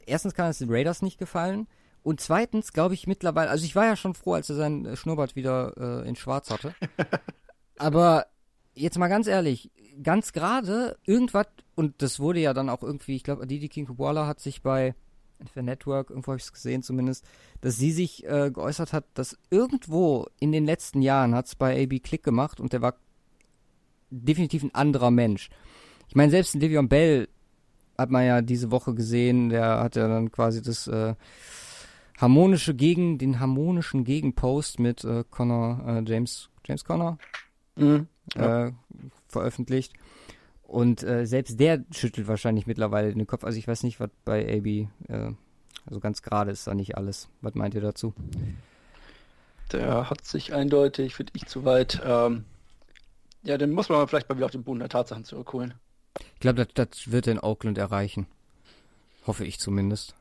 erstens 0.06 0.34
kann 0.34 0.50
es 0.50 0.60
den 0.60 0.72
Raiders 0.72 1.02
nicht 1.02 1.18
gefallen. 1.18 1.68
Und 2.04 2.20
zweitens 2.20 2.74
glaube 2.74 2.96
ich 2.96 3.06
mittlerweile, 3.06 3.50
also 3.50 3.64
ich 3.64 3.76
war 3.76 3.86
ja 3.86 3.96
schon 3.96 4.16
froh, 4.16 4.34
als 4.34 4.50
er 4.50 4.56
seinen 4.56 4.96
Schnurrbart 4.96 5.36
wieder 5.36 5.74
äh, 5.78 6.08
in 6.10 6.16
schwarz 6.16 6.50
hatte. 6.50 6.74
Aber 7.78 8.26
jetzt 8.74 8.98
mal 8.98 9.08
ganz 9.08 9.28
ehrlich, 9.28 9.72
ganz 10.02 10.34
gerade 10.34 10.98
irgendwas, 11.06 11.48
und 11.76 12.02
das 12.02 12.20
wurde 12.20 12.40
ja 12.40 12.54
dann 12.54 12.70
auch 12.70 12.82
irgendwie, 12.82 13.16
ich 13.16 13.24
glaube, 13.24 13.44
Aditi 13.44 13.70
King 13.70 13.86
Koala 13.86 14.26
hat 14.26 14.40
sich 14.40 14.62
bei 14.64 14.96
für 15.52 15.64
Network, 15.64 16.10
irgendwo 16.10 16.32
habe 16.32 16.38
ich 16.38 16.44
es 16.44 16.54
gesehen 16.54 16.84
zumindest, 16.84 17.26
dass 17.62 17.76
sie 17.78 17.92
sich 17.92 18.26
äh, 18.28 18.52
geäußert 18.52 18.94
hat, 18.94 19.06
dass 19.16 19.38
irgendwo 19.50 20.28
in 20.40 20.52
den 20.52 20.66
letzten 20.66 21.02
Jahren 21.02 21.34
hat 21.34 21.48
es 21.48 21.56
bei 21.56 21.84
AB 21.84 22.04
Klick 22.04 22.24
gemacht 22.24 22.60
und 22.60 22.74
der 22.74 22.82
war 22.82 22.96
definitiv 24.12 24.64
ein 24.64 24.76
anderer 24.76 25.10
Mensch. 25.12 25.50
Ich 26.08 26.16
meine, 26.16 26.30
selbst 26.30 26.54
in 26.54 26.62
Le'Veon 26.62 26.88
Bell 26.88 27.28
hat 27.98 28.12
man 28.12 28.26
ja 28.26 28.42
diese 28.42 28.72
Woche 28.72 28.94
gesehen, 28.94 29.50
der 29.50 29.80
hat 29.80 29.96
ja 29.96 30.08
dann 30.08 30.32
quasi 30.32 30.62
das 30.62 30.88
äh, 30.88 31.16
harmonische 32.18 32.76
Gegen, 32.76 33.18
den 33.18 33.40
harmonischen 33.40 34.04
Gegenpost 34.04 34.80
mit 34.80 35.04
äh, 35.04 35.24
Connor, 35.30 35.82
äh, 35.88 36.04
James, 36.06 36.50
James 36.66 36.84
Connor, 36.84 37.18
mhm, 37.76 38.08
ja. 38.36 38.68
äh, 38.68 38.72
veröffentlicht. 39.28 39.94
Und 40.64 41.04
äh, 41.04 41.26
selbst 41.26 41.60
der 41.60 41.84
schüttelt 41.92 42.28
wahrscheinlich 42.28 42.66
mittlerweile 42.66 43.14
den 43.14 43.28
Kopf. 43.28 43.44
Also 43.44 43.58
ich 43.58 43.68
weiß 43.68 43.84
nicht, 43.84 44.00
was 44.00 44.10
bei 44.24 44.58
AB, 44.58 44.68
äh, 45.10 45.34
also 45.86 46.00
ganz 46.00 46.22
gerade 46.22 46.52
ist 46.52 46.68
da 46.68 46.74
nicht 46.74 46.96
alles. 46.96 47.28
Was 47.42 47.56
meint 47.56 47.74
ihr 47.74 47.82
dazu? 47.82 48.14
Der 49.72 50.10
hat 50.10 50.26
sich 50.26 50.54
eindeutig, 50.54 51.16
finde 51.16 51.34
ich, 51.36 51.46
zu 51.46 51.66
weit. 51.66 52.02
Ähm, 52.06 52.46
ja, 53.44 53.58
den 53.58 53.72
muss 53.72 53.90
man 53.90 54.08
vielleicht 54.08 54.30
mal 54.30 54.36
wieder 54.36 54.46
auf 54.46 54.52
den 54.52 54.64
Boden 54.64 54.80
der 54.80 54.90
Tatsachen 54.90 55.24
zurückholen. 55.24 55.74
Ich 56.36 56.40
glaube, 56.40 56.66
das, 56.66 56.74
das 56.74 57.12
wird 57.12 57.28
er 57.28 57.34
in 57.34 57.40
Oakland 57.40 57.78
erreichen. 57.78 58.28
Hoffe 59.26 59.46
ich 59.46 59.60
zumindest. 59.60 60.16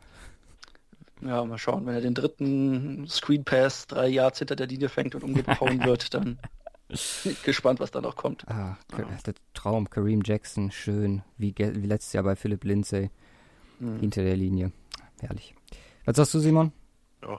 Ja, 1.20 1.44
mal 1.44 1.58
schauen. 1.58 1.86
Wenn 1.86 1.94
er 1.94 2.00
den 2.00 2.14
dritten 2.14 3.06
Screen 3.08 3.44
Pass 3.44 3.86
drei 3.86 4.08
Yards 4.08 4.38
hinter 4.38 4.56
der 4.56 4.66
Linie 4.66 4.88
fängt 4.88 5.14
und 5.14 5.24
umgehauen 5.24 5.84
wird, 5.84 6.14
dann 6.14 6.38
Gespannt, 7.44 7.78
was 7.78 7.92
da 7.92 8.00
noch 8.00 8.16
kommt. 8.16 8.48
Ah, 8.48 8.76
ja. 8.98 9.06
der 9.24 9.34
Traum, 9.54 9.88
Kareem 9.88 10.22
Jackson, 10.24 10.72
schön, 10.72 11.22
wie, 11.38 11.54
wie 11.56 11.86
letztes 11.86 12.12
Jahr 12.12 12.24
bei 12.24 12.34
Philip 12.34 12.64
Lindsay, 12.64 13.10
mhm. 13.78 14.00
hinter 14.00 14.24
der 14.24 14.36
Linie. 14.36 14.72
Herrlich. 15.20 15.54
Was 16.04 16.16
sagst 16.16 16.34
du, 16.34 16.40
Simon? 16.40 16.72
Ja. 17.22 17.38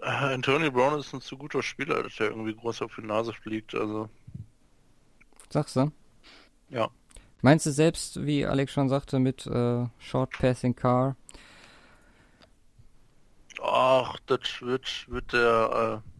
Antonio 0.00 0.72
Brown 0.72 0.98
ist 0.98 1.12
ein 1.14 1.20
zu 1.20 1.36
guter 1.36 1.62
Spieler, 1.62 2.02
dass 2.02 2.16
der 2.16 2.30
irgendwie 2.30 2.54
groß 2.54 2.82
auf 2.82 2.96
die 2.96 3.06
Nase 3.06 3.32
fliegt, 3.32 3.74
also. 3.74 4.08
Sagst 5.50 5.76
du? 5.76 5.92
Ja. 6.68 6.88
Meinst 7.42 7.66
du 7.66 7.70
selbst, 7.70 8.24
wie 8.24 8.46
Alex 8.46 8.72
schon 8.72 8.88
sagte, 8.88 9.18
mit 9.18 9.46
äh, 9.46 9.86
Short 9.98 10.30
Passing 10.38 10.76
Car? 10.76 11.16
Ach, 13.62 14.18
das 14.26 14.40
wird, 14.62 15.06
wird 15.08 15.32
der, 15.32 16.02
äh, 16.04 16.10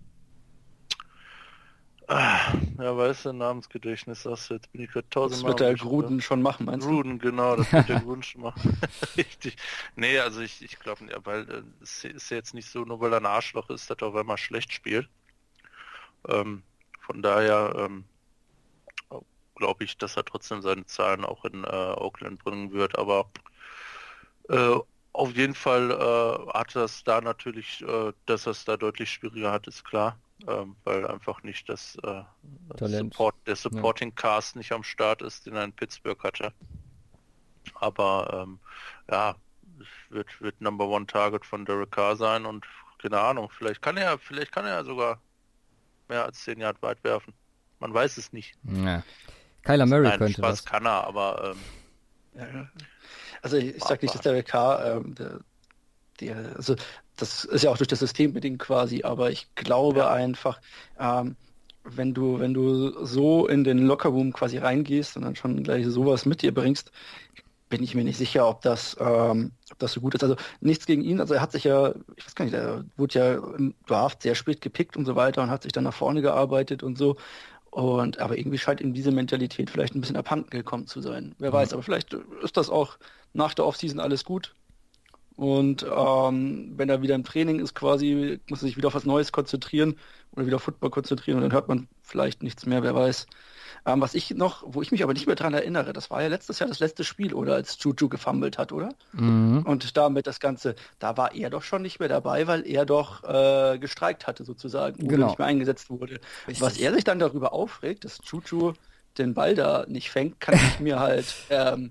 Ah, 2.13 2.55
ja, 2.79 2.97
weißt 2.97 3.27
du, 3.27 3.33
Namensgedächtnis, 3.33 4.25
sagst 4.25 4.51
du, 4.51 4.55
jetzt 4.55 4.73
bin 4.73 4.83
ich 4.83 4.91
gerade 4.91 5.09
tausendmal... 5.11 5.53
Das 5.53 5.61
wird 5.61 5.71
der 5.71 5.77
Gruden 5.77 6.21
schon 6.21 6.43
machen, 6.43 6.67
meinst 6.67 6.85
du? 6.85 6.91
Gruden, 6.91 7.21
genau, 7.21 7.55
das 7.55 7.73
wird 7.73 7.89
der 7.89 8.01
Gruden 8.05 8.25
schon 8.25 8.41
machen. 8.43 8.77
Richtig. 9.17 9.55
Nee, 9.95 10.19
also 10.19 10.41
ich, 10.41 10.61
ich 10.61 10.81
glaube, 10.81 11.05
ja, 11.09 11.25
weil 11.25 11.49
äh, 11.49 11.63
es 11.81 12.03
ist 12.03 12.31
ja 12.31 12.39
jetzt 12.39 12.53
nicht 12.53 12.69
so, 12.69 12.81
nur 12.85 12.99
weil 13.01 13.13
er 13.13 13.21
ein 13.21 13.27
Arschloch 13.27 13.71
ist, 13.71 13.89
dass 13.89 13.99
er 14.01 14.09
auf 14.09 14.17
einmal 14.17 14.39
schlecht 14.39 14.73
spielt. 14.73 15.09
Ähm, 16.27 16.65
von 16.99 17.23
daher 17.23 17.77
ähm, 17.79 18.07
glaube 19.61 19.85
ich, 19.85 19.97
dass 19.97 20.17
er 20.17 20.25
trotzdem 20.25 20.63
seine 20.63 20.85
Zahlen 20.87 21.25
auch 21.25 21.45
in 21.45 21.65
äh, 21.65 21.67
Oakland 21.69 22.43
bringen 22.43 22.73
wird, 22.73 22.99
aber 22.99 23.31
äh, 24.49 24.77
auf 25.13 25.37
jeden 25.37 25.55
Fall 25.55 25.91
äh, 25.91 26.53
hat 26.53 26.75
das 26.75 27.05
da 27.05 27.21
natürlich, 27.21 27.83
äh, 27.83 28.13
dass 28.27 28.47
er 28.47 28.53
es 28.53 28.65
da 28.65 28.77
deutlich 28.77 29.11
schwieriger 29.11 29.53
hat, 29.53 29.69
ist 29.69 29.85
klar 29.85 30.19
ähm, 30.47 30.77
weil 30.85 31.07
einfach 31.07 31.43
nicht 31.43 31.69
das, 31.69 31.97
äh, 32.03 32.23
Support, 32.79 33.35
der 33.47 33.57
Supporting 33.57 34.15
Cast 34.15 34.57
nicht 34.57 34.73
am 34.73 34.83
Start 34.83 35.23
ist, 35.23 35.47
den 35.47 35.57
er 35.57 35.65
in 35.65 35.73
Pittsburgh 35.73 36.23
hatte. 36.23 36.53
Aber 37.75 38.43
ähm, 38.43 38.59
ja, 39.11 39.35
wird, 40.09 40.41
wird 40.41 40.61
Number 40.61 40.87
One 40.87 41.07
Target 41.07 41.45
von 41.45 41.65
Derek 41.65 41.91
Carr 41.91 42.17
sein 42.17 42.47
und 42.47 42.65
keine 42.99 43.19
Ahnung, 43.19 43.51
vielleicht 43.57 43.81
kann 43.81 43.97
er, 43.97 44.19
vielleicht 44.19 44.53
kann 44.53 44.67
er 44.67 44.85
sogar 44.85 45.21
mehr 46.09 46.25
als 46.25 46.43
10 46.45 46.61
Yard 46.61 46.83
weit 46.83 47.03
werfen. 47.03 47.33
Man 47.79 47.95
weiß 47.95 48.19
es 48.19 48.33
nicht. 48.33 48.55
Ja. 48.65 49.03
Kyler 49.71 49.87
Murray 49.87 50.09
Nein, 50.09 50.19
könnte 50.19 50.35
Spaß 50.35 50.63
das. 50.63 50.65
kann 50.65 50.87
er, 50.87 51.07
aber 51.07 51.55
ähm, 52.37 52.69
also 53.43 53.57
ich, 53.57 53.77
ich 53.77 53.85
sag 53.85 54.03
nicht, 54.03 54.15
dass 54.15 54.23
Derek 54.23 54.47
Carr 54.47 54.97
ähm, 54.97 55.15
der, 55.15 55.41
der, 56.21 56.57
also 56.57 56.77
das 57.17 57.45
ist 57.45 57.63
ja 57.63 57.71
auch 57.71 57.77
durch 57.77 57.89
das 57.89 57.99
System 57.99 58.33
bedingt 58.33 58.59
quasi, 58.59 59.03
aber 59.03 59.31
ich 59.31 59.55
glaube 59.55 60.01
ja. 60.01 60.13
einfach, 60.13 60.61
ähm, 60.99 61.37
wenn 61.85 62.15
du, 62.15 62.39
wenn 62.39 62.55
du 62.55 63.05
so 63.05 63.47
in 63.47 63.65
den 63.65 63.87
Lockerroom 63.87 64.33
quasi 64.33 64.59
reingehst 64.59 65.17
und 65.17 65.23
dann 65.23 65.37
schon 65.37 65.63
gleich 65.63 65.87
sowas 65.87 66.27
mit 66.27 66.43
dir 66.43 66.53
bringst, 66.53 66.91
bin 67.69 67.83
ich 67.83 67.95
mir 67.95 68.05
nicht 68.05 68.19
sicher, 68.19 68.49
ob 68.49 68.63
das, 68.63 68.97
ähm, 69.01 69.53
ob 69.71 69.79
das 69.79 69.93
so 69.93 70.01
gut 70.01 70.15
ist. 70.15 70.23
Also 70.23 70.37
nichts 70.61 70.87
gegen 70.87 71.03
ihn. 71.03 71.21
Also 71.21 71.35
er 71.35 71.41
hat 71.41 71.53
sich 71.53 71.65
ja, 71.65 71.95
ich 72.17 72.27
weiß 72.27 72.35
gar 72.35 72.45
nicht, 72.45 72.55
er 72.55 72.85
wurde 72.97 73.19
ja 73.19 73.35
im 73.35 73.75
Draft 73.87 74.23
sehr 74.23 74.35
spät 74.35 74.61
gepickt 74.61 74.97
und 74.97 75.07
so 75.07 75.15
weiter 75.15 75.43
und 75.43 75.51
hat 75.51 75.63
sich 75.63 75.73
dann 75.73 75.85
nach 75.85 75.95
vorne 75.95 76.21
gearbeitet 76.21 76.83
und 76.83 76.99
so. 76.99 77.17
Und 77.71 78.19
aber 78.19 78.37
irgendwie 78.37 78.59
scheint 78.59 78.81
ihm 78.81 78.95
diese 78.95 79.13
Mentalität 79.13 79.71
vielleicht 79.71 79.95
ein 79.95 80.01
bisschen 80.01 80.17
abhanden 80.17 80.51
gekommen 80.51 80.87
zu 80.87 81.01
sein. 81.01 81.35
Wer 81.39 81.51
mhm. 81.51 81.55
weiß, 81.55 81.73
aber 81.73 81.83
vielleicht 81.83 82.15
ist 82.43 82.57
das 82.57 82.69
auch 82.69 82.99
nach 83.33 83.55
der 83.55 83.67
Offseason 83.67 84.01
alles 84.01 84.25
gut. 84.25 84.55
Und 85.37 85.87
ähm, 85.91 86.73
wenn 86.77 86.91
er 86.91 87.01
wieder 87.01 87.15
im 87.15 87.25
Training 87.25 87.61
ist, 87.61 87.75
quasi, 87.75 88.41
muss 88.51 88.63
er 88.63 88.67
sich 88.67 88.77
wieder 88.77 88.89
auf 88.89 88.95
was 88.95 89.07
Neues 89.07 89.33
konzentrieren 89.33 89.97
oder 90.33 90.47
wieder 90.47 90.57
auf 90.57 90.65
Football 90.65 90.91
konzentrieren 90.91 91.39
und 91.39 91.45
dann 91.45 91.53
hört 91.53 91.69
man 91.69 91.89
vielleicht 92.03 92.43
nichts 92.43 92.67
mehr, 92.67 92.83
wer 92.83 92.95
weiß. 92.95 93.27
Ähm, 93.87 94.01
was 94.01 94.15
ich 94.15 94.31
noch, 94.31 94.63
wo 94.67 94.83
ich 94.83 94.93
mich 94.93 95.03
aber 95.03 95.13
nicht 95.13 95.27
mehr 95.27 95.37
dran 95.37 95.55
erinnere, 95.55 95.93
das 95.93 96.11
war 96.11 96.23
ja 96.23 96.29
letztes 96.29 96.59
Jahr 96.59 96.69
das 96.69 96.81
letzte 96.81 97.05
Spiel, 97.05 97.35
oder 97.35 97.55
als 97.55 97.79
Juju 97.81 98.09
gefummelt 98.09 98.59
hat, 98.59 98.73
oder? 98.73 98.91
Mhm. 99.13 99.63
Und 99.65 99.97
damit 99.97 100.27
das 100.27 100.41
Ganze, 100.41 100.75
da 100.99 101.17
war 101.17 101.35
er 101.35 101.51
doch 101.51 101.63
schon 101.63 101.83
nicht 101.83 102.01
mehr 102.01 102.09
dabei, 102.09 102.47
weil 102.47 102.67
er 102.67 102.85
doch 102.85 103.25
äh, 103.25 103.79
gestreikt 103.79 104.27
hatte 104.27 104.45
sozusagen, 104.45 105.03
oder 105.03 105.17
genau. 105.17 105.27
nicht 105.29 105.39
mehr 105.39 105.49
eingesetzt 105.49 105.91
wurde. 105.91 106.21
Richtig. 106.47 106.61
Was 106.61 106.79
er 106.79 106.93
sich 106.93 107.05
dann 107.05 107.19
darüber 107.19 107.53
aufregt, 107.53 108.05
dass 108.05 108.19
Juju 108.25 108.75
den 109.19 109.35
Ball 109.35 109.55
da 109.55 109.85
nicht 109.89 110.11
fängt, 110.11 110.41
kann 110.41 110.55
ich 110.55 110.81
mir 110.81 111.01
halt 111.01 111.27
ähm, 111.51 111.91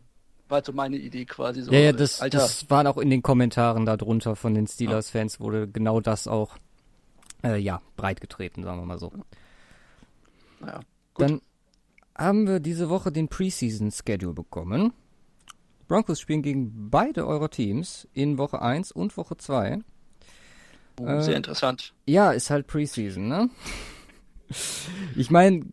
war 0.50 0.64
so 0.64 0.74
meine 0.74 0.98
Idee 0.98 1.26
quasi 1.26 1.62
so. 1.62 1.72
Ja, 1.72 1.80
ja, 1.80 1.92
das, 1.92 2.22
Alter. 2.22 2.40
das 2.40 2.70
waren 2.70 2.88
auch 2.88 2.98
in 2.98 3.10
den 3.10 3.22
Kommentaren 3.22 3.86
darunter 3.86 4.36
von 4.36 4.54
den 4.54 4.68
Steelers-Fans, 4.68 5.40
wurde 5.40 5.68
genau 5.68 6.02
das 6.02 6.28
auch, 6.28 6.58
äh, 7.44 7.58
ja, 7.58 7.82
breitgetreten, 7.96 8.64
sagen 8.64 8.80
wir 8.80 8.86
mal 8.86 9.00
so. 9.00 9.12
Naja, 10.60 10.80
gut. 11.14 11.30
Dann 11.30 11.42
haben 12.20 12.48
wir 12.48 12.60
diese 12.60 12.90
Woche 12.90 13.12
den 13.12 13.30
Preseason-Schedule 13.30 14.34
bekommen. 14.34 14.94
Broncos 15.88 16.20
spielen 16.20 16.42
gegen 16.42 16.90
beide 16.92 17.26
eurer 17.26 17.50
Teams 17.50 18.08
in 18.14 18.38
Woche 18.38 18.62
1 18.62 18.92
und 18.92 19.16
Woche 19.18 19.38
2. 19.38 19.80
Oh, 21.00 21.06
äh, 21.06 21.24
sehr 21.24 21.38
interessant. 21.38 21.94
Ja, 22.06 22.32
ist 22.32 22.50
halt 22.50 22.68
Preseason, 22.68 23.28
ne? 23.28 23.50
ich 25.16 25.32
meine, 25.32 25.66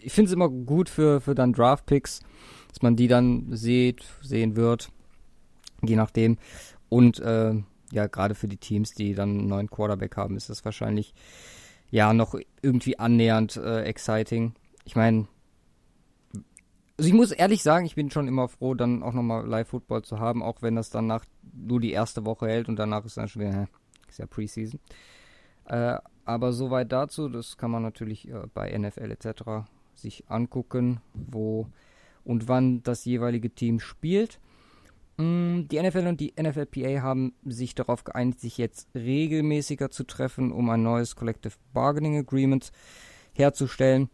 ich 0.00 0.12
finde 0.12 0.28
es 0.28 0.34
immer 0.34 0.48
gut 0.48 0.88
für, 0.88 1.20
für 1.20 1.34
dann 1.34 1.52
Draft-Picks, 1.52 2.20
dass 2.68 2.82
man 2.82 2.94
die 2.94 3.08
dann 3.08 3.56
sieht, 3.56 4.04
sehen 4.22 4.56
wird, 4.56 4.90
je 5.82 5.96
nachdem. 5.96 6.36
Und 6.88 7.18
äh, 7.18 7.54
ja, 7.92 8.06
gerade 8.06 8.34
für 8.34 8.48
die 8.48 8.58
Teams, 8.58 8.92
die 8.92 9.14
dann 9.14 9.30
einen 9.30 9.48
neuen 9.48 9.70
Quarterback 9.70 10.16
haben, 10.16 10.36
ist 10.36 10.50
das 10.50 10.64
wahrscheinlich 10.64 11.14
ja 11.90 12.12
noch 12.12 12.38
irgendwie 12.60 12.98
annähernd 12.98 13.56
äh, 13.56 13.82
exciting. 13.84 14.52
Ich 14.84 14.94
meine, 14.94 15.26
also 16.98 17.08
ich 17.08 17.14
muss 17.14 17.30
ehrlich 17.30 17.62
sagen, 17.62 17.86
ich 17.86 17.94
bin 17.94 18.10
schon 18.10 18.26
immer 18.26 18.48
froh, 18.48 18.74
dann 18.74 19.04
auch 19.04 19.12
nochmal 19.12 19.46
Live-Football 19.46 20.02
zu 20.02 20.18
haben, 20.18 20.42
auch 20.42 20.62
wenn 20.62 20.74
das 20.74 20.90
danach 20.90 21.24
nur 21.54 21.80
die 21.80 21.92
erste 21.92 22.26
Woche 22.26 22.48
hält 22.48 22.68
und 22.68 22.76
danach 22.76 23.04
ist 23.04 23.16
dann 23.16 23.28
schon 23.28 23.42
wieder, 23.42 23.52
hä, 23.52 23.66
ist 24.08 24.18
ja 24.18 24.26
Preseason. 24.26 24.80
Äh, 25.66 25.98
aber 26.24 26.52
soweit 26.52 26.90
dazu, 26.90 27.28
das 27.28 27.56
kann 27.56 27.70
man 27.70 27.82
natürlich 27.82 28.28
äh, 28.28 28.46
bei 28.52 28.76
NFL 28.76 29.12
etc. 29.12 29.68
sich 29.94 30.24
angucken, 30.28 31.00
wo 31.14 31.68
und 32.24 32.48
wann 32.48 32.82
das 32.82 33.04
jeweilige 33.04 33.50
Team 33.50 33.78
spielt. 33.78 34.40
Mm, 35.18 35.68
die 35.68 35.80
NFL 35.80 36.06
und 36.08 36.20
die 36.20 36.34
NFLPA 36.40 37.00
haben 37.00 37.32
sich 37.44 37.74
darauf 37.74 38.02
geeinigt, 38.02 38.40
sich 38.40 38.58
jetzt 38.58 38.88
regelmäßiger 38.94 39.90
zu 39.90 40.04
treffen, 40.04 40.50
um 40.50 40.68
ein 40.68 40.82
neues 40.82 41.14
Collective 41.14 41.54
Bargaining 41.72 42.18
Agreement 42.18 42.72
herzustellen. 43.34 44.10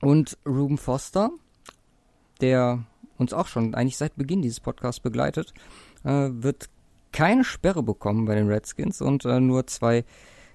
Und 0.00 0.36
Ruben 0.44 0.78
Foster, 0.78 1.30
der 2.42 2.84
uns 3.16 3.32
auch 3.32 3.46
schon 3.46 3.74
eigentlich 3.74 3.96
seit 3.96 4.16
Beginn 4.16 4.42
dieses 4.42 4.60
Podcasts 4.60 5.00
begleitet, 5.00 5.54
äh, 6.04 6.28
wird 6.30 6.68
keine 7.12 7.44
Sperre 7.44 7.82
bekommen 7.82 8.24
bei 8.26 8.34
den 8.34 8.48
Redskins 8.48 9.00
und 9.00 9.24
äh, 9.24 9.40
nur 9.40 9.66
zwei 9.66 10.04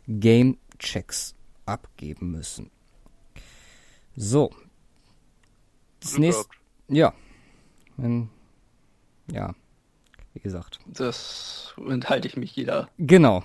Game 0.08 0.58
Checks 0.80 1.36
abgeben 1.66 2.32
müssen. 2.32 2.72
So. 4.16 4.52
Das 6.00 6.18
nächste. 6.18 6.46
Ja. 6.88 7.14
Wenn, 7.98 8.30
ja. 9.32 9.54
Wie 10.34 10.40
gesagt. 10.40 10.80
Das 10.86 11.74
enthalte 11.78 12.28
ich 12.28 12.38
mich 12.38 12.56
jeder. 12.56 12.90
Genau. 12.98 13.44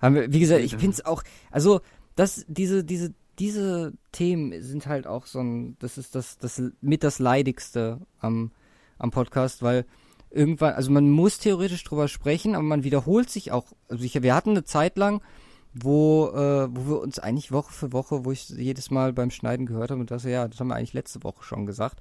Haben 0.00 0.14
wir, 0.14 0.32
wie 0.32 0.40
gesagt, 0.40 0.62
ich 0.62 0.76
finde 0.76 0.90
es 0.90 1.04
auch, 1.04 1.22
also, 1.50 1.80
das, 2.14 2.44
diese, 2.48 2.84
diese, 2.84 3.14
diese 3.38 3.92
Themen 4.12 4.62
sind 4.62 4.86
halt 4.86 5.06
auch 5.06 5.26
so 5.26 5.40
ein, 5.40 5.76
das 5.78 5.98
ist 5.98 6.14
das, 6.14 6.38
das 6.38 6.62
mit 6.80 7.04
das 7.04 7.18
Leidigste 7.18 8.00
am, 8.20 8.50
am 8.98 9.10
Podcast, 9.10 9.62
weil 9.62 9.84
irgendwann, 10.30 10.74
also 10.74 10.90
man 10.90 11.10
muss 11.10 11.38
theoretisch 11.38 11.84
drüber 11.84 12.08
sprechen, 12.08 12.54
aber 12.54 12.64
man 12.64 12.84
wiederholt 12.84 13.30
sich 13.30 13.52
auch. 13.52 13.66
Also 13.88 14.04
ich, 14.04 14.20
wir 14.20 14.34
hatten 14.34 14.50
eine 14.50 14.64
Zeit 14.64 14.96
lang, 14.96 15.22
wo, 15.72 16.28
äh, 16.28 16.68
wo 16.70 16.90
wir 16.90 17.00
uns 17.00 17.18
eigentlich 17.18 17.52
Woche 17.52 17.72
für 17.72 17.92
Woche, 17.92 18.24
wo 18.24 18.32
ich 18.32 18.48
jedes 18.48 18.90
Mal 18.90 19.12
beim 19.12 19.30
Schneiden 19.30 19.66
gehört 19.66 19.90
habe 19.90 20.00
und 20.00 20.10
das, 20.10 20.24
ja, 20.24 20.48
das 20.48 20.58
haben 20.60 20.68
wir 20.68 20.76
eigentlich 20.76 20.94
letzte 20.94 21.22
Woche 21.22 21.42
schon 21.42 21.66
gesagt. 21.66 22.00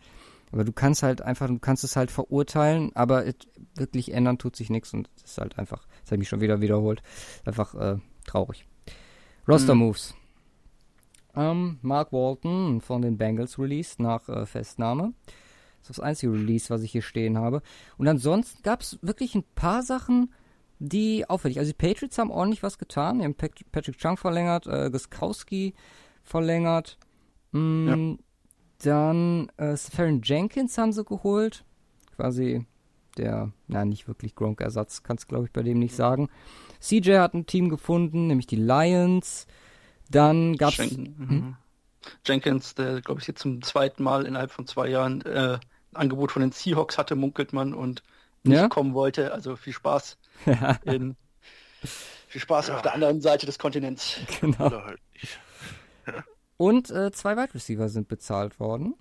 Aber 0.51 0.63
du 0.63 0.71
kannst 0.71 1.03
halt 1.03 1.21
einfach, 1.21 1.47
du 1.47 1.59
kannst 1.59 1.83
es 1.83 1.97
halt 1.97 2.09
verurteilen, 2.09 2.91
aber 2.95 3.25
wirklich 3.75 4.13
ändern 4.13 4.37
tut 4.37 4.55
sich 4.55 4.69
nichts 4.69 4.93
und 4.93 5.09
das 5.21 5.31
ist 5.31 5.37
halt 5.37 5.59
einfach, 5.59 5.85
das 6.01 6.11
habe 6.11 6.15
ich 6.15 6.19
mich 6.19 6.29
schon 6.29 6.41
wieder 6.41 6.61
wiederholt, 6.61 7.03
einfach 7.45 7.75
äh, 7.75 7.97
traurig. 8.25 8.65
Roster 9.47 9.75
mhm. 9.75 9.81
Moves. 9.81 10.15
Ähm, 11.37 11.77
Mark 11.81 12.11
Walton 12.11 12.81
von 12.81 13.01
den 13.01 13.17
Bengals 13.17 13.59
released 13.59 13.99
nach 13.99 14.27
äh, 14.27 14.45
Festnahme. 14.45 15.13
Das 15.79 15.91
ist 15.91 15.99
das 15.99 15.99
einzige 15.99 16.33
Release, 16.33 16.69
was 16.69 16.81
ich 16.81 16.91
hier 16.91 17.01
stehen 17.01 17.37
habe. 17.37 17.61
Und 17.97 18.07
ansonsten 18.07 18.63
gab 18.63 18.81
es 18.81 18.99
wirklich 19.01 19.35
ein 19.35 19.43
paar 19.55 19.83
Sachen, 19.83 20.33
die 20.79 21.29
auffällig. 21.29 21.59
Also 21.59 21.71
die 21.71 21.77
Patriots 21.77 22.17
haben 22.17 22.31
ordentlich 22.31 22.63
was 22.63 22.77
getan. 22.77 23.19
Die 23.19 23.25
haben 23.25 23.35
Patrick 23.35 23.97
Chung 23.97 24.17
verlängert, 24.17 24.67
äh, 24.67 24.89
Guskowski 24.91 25.73
verlängert. 26.23 26.97
Mm, 27.51 27.87
ja. 27.87 28.17
Dann 28.79 29.49
äh, 29.57 29.77
Farron 29.77 30.21
Jenkins 30.23 30.77
haben 30.77 30.91
sie 30.91 31.03
geholt. 31.03 31.65
Quasi 32.15 32.65
der, 33.17 33.51
na 33.67 33.85
nicht 33.85 34.07
wirklich 34.07 34.35
Gronk-Ersatz, 34.35 35.03
kannst 35.03 35.27
glaube 35.27 35.45
ich 35.45 35.51
bei 35.51 35.63
dem 35.63 35.79
nicht 35.79 35.95
sagen. 35.95 36.29
CJ 36.79 37.17
hat 37.17 37.33
ein 37.33 37.47
Team 37.47 37.69
gefunden, 37.69 38.27
nämlich 38.27 38.47
die 38.47 38.55
Lions. 38.55 39.47
Dann 40.09 40.55
gab's 40.57 40.77
Jen 40.77 41.15
hm? 41.17 41.27
Mhm. 41.27 41.55
Jenkins, 42.25 42.75
der 42.75 43.01
glaube 43.01 43.21
ich 43.21 43.27
jetzt 43.27 43.41
zum 43.41 43.61
zweiten 43.61 44.03
Mal 44.03 44.25
innerhalb 44.25 44.51
von 44.51 44.67
zwei 44.67 44.87
Jahren 44.87 45.21
äh, 45.23 45.59
ein 45.91 45.95
Angebot 45.95 46.31
von 46.31 46.41
den 46.41 46.51
Seahawks 46.51 46.97
hatte, 46.97 47.15
munkelt 47.15 47.53
man 47.53 47.73
und 47.73 48.03
nicht 48.43 48.57
ja? 48.57 48.67
kommen 48.69 48.93
wollte. 48.93 49.33
Also 49.33 49.55
viel 49.55 49.73
Spaß. 49.73 50.17
in, 50.85 51.15
viel 52.27 52.41
Spaß 52.41 52.67
ja. 52.67 52.75
auf 52.75 52.81
der 52.81 52.93
anderen 52.93 53.21
Seite 53.21 53.45
des 53.45 53.59
Kontinents. 53.59 54.17
Genau. 54.41 54.71
Halt 54.71 54.99
Und 56.57 56.89
äh, 56.89 57.11
zwei 57.11 57.35
Wide 57.35 57.53
Receiver 57.53 57.89
sind 57.89 58.07
bezahlt 58.07 58.59
worden. 58.59 58.95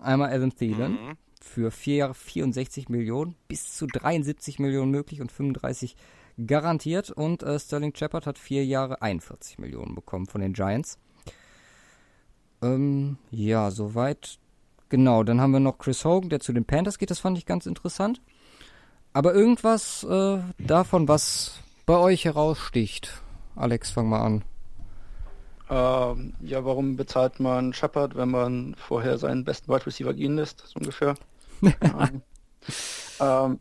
Einmal 0.00 0.32
Adam 0.32 0.54
Thielen 0.54 0.92
mhm. 0.92 1.16
für 1.40 1.70
vier 1.70 1.96
Jahre 1.96 2.14
64 2.14 2.88
Millionen, 2.88 3.36
bis 3.48 3.74
zu 3.74 3.86
73 3.86 4.58
Millionen 4.58 4.90
möglich 4.90 5.20
und 5.20 5.32
35 5.32 5.96
garantiert. 6.46 7.10
Und 7.10 7.42
äh, 7.42 7.58
Sterling 7.58 7.94
Shepard 7.94 8.26
hat 8.26 8.38
vier 8.38 8.64
Jahre 8.64 9.02
41 9.02 9.58
Millionen 9.58 9.94
bekommen 9.94 10.26
von 10.26 10.40
den 10.40 10.52
Giants. 10.52 10.98
Ähm, 12.62 13.18
ja, 13.30 13.70
soweit. 13.70 14.38
Genau, 14.88 15.22
dann 15.22 15.40
haben 15.40 15.52
wir 15.52 15.60
noch 15.60 15.78
Chris 15.78 16.04
Hogan, 16.04 16.30
der 16.30 16.40
zu 16.40 16.52
den 16.52 16.64
Panthers 16.64 16.98
geht, 16.98 17.10
das 17.10 17.18
fand 17.18 17.36
ich 17.36 17.46
ganz 17.46 17.66
interessant. 17.66 18.20
Aber 19.12 19.34
irgendwas 19.34 20.04
äh, 20.04 20.38
davon, 20.58 21.08
was 21.08 21.60
bei 21.86 21.96
euch 21.96 22.24
heraussticht. 22.24 23.22
Alex, 23.56 23.90
fang 23.90 24.08
mal 24.08 24.20
an. 24.20 24.44
Ähm, 25.70 26.34
ja, 26.40 26.64
warum 26.64 26.96
bezahlt 26.96 27.40
man 27.40 27.72
Shepard, 27.72 28.16
wenn 28.16 28.30
man 28.30 28.74
vorher 28.76 29.18
seinen 29.18 29.44
besten 29.44 29.72
Wide 29.72 29.86
Receiver 29.86 30.12
gehen 30.12 30.36
lässt, 30.36 30.64
so 30.66 30.78
ungefähr? 30.78 31.14
ähm, 33.20 33.60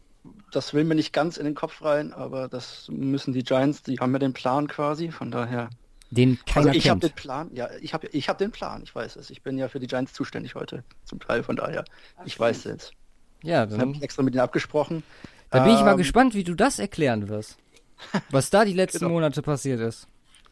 das 0.51 0.73
will 0.73 0.83
mir 0.83 0.95
nicht 0.95 1.13
ganz 1.13 1.37
in 1.37 1.45
den 1.45 1.55
Kopf 1.55 1.81
rein, 1.83 2.13
aber 2.13 2.47
das 2.47 2.87
müssen 2.89 3.33
die 3.33 3.43
Giants, 3.43 3.83
die 3.83 3.97
haben 3.99 4.13
ja 4.13 4.19
den 4.19 4.33
Plan 4.33 4.67
quasi, 4.67 5.11
von 5.11 5.31
daher. 5.31 5.69
Den 6.11 6.37
keiner 6.45 6.67
also 6.67 6.77
ich 6.77 6.89
habe 6.89 6.99
den 6.99 7.11
Plan, 7.13 7.49
ja, 7.53 7.69
ich 7.81 7.93
habe 7.93 8.07
ich 8.07 8.29
hab 8.29 8.37
den 8.37 8.51
Plan, 8.51 8.83
ich 8.83 8.93
weiß 8.93 9.15
es. 9.15 9.29
Ich 9.31 9.41
bin 9.41 9.57
ja 9.57 9.67
für 9.67 9.79
die 9.79 9.87
Giants 9.87 10.13
zuständig 10.13 10.53
heute, 10.55 10.83
zum 11.05 11.19
Teil, 11.19 11.41
von 11.43 11.55
daher. 11.55 11.83
Ich 12.25 12.39
weiß 12.39 12.57
es 12.59 12.63
jetzt. 12.65 12.91
Ja, 13.41 13.63
Ich 13.65 13.71
habe 13.71 13.77
dann, 13.93 14.01
extra 14.01 14.21
mit 14.21 14.33
ihnen 14.35 14.41
abgesprochen. 14.43 15.03
da 15.49 15.63
bin 15.63 15.73
ich 15.73 15.81
mal 15.81 15.91
Ähm, 15.91 15.97
gespannt, 15.97 16.35
wie 16.35 16.43
du 16.43 16.53
das 16.53 16.77
erklären 16.79 17.29
wirst. 17.29 17.57
Was 18.29 18.49
da 18.51 18.63
die 18.63 18.73
letzten 18.73 18.99
Genau. 18.99 19.11
Monate 19.11 19.41
passiert 19.41 19.79
ist. 19.79 20.07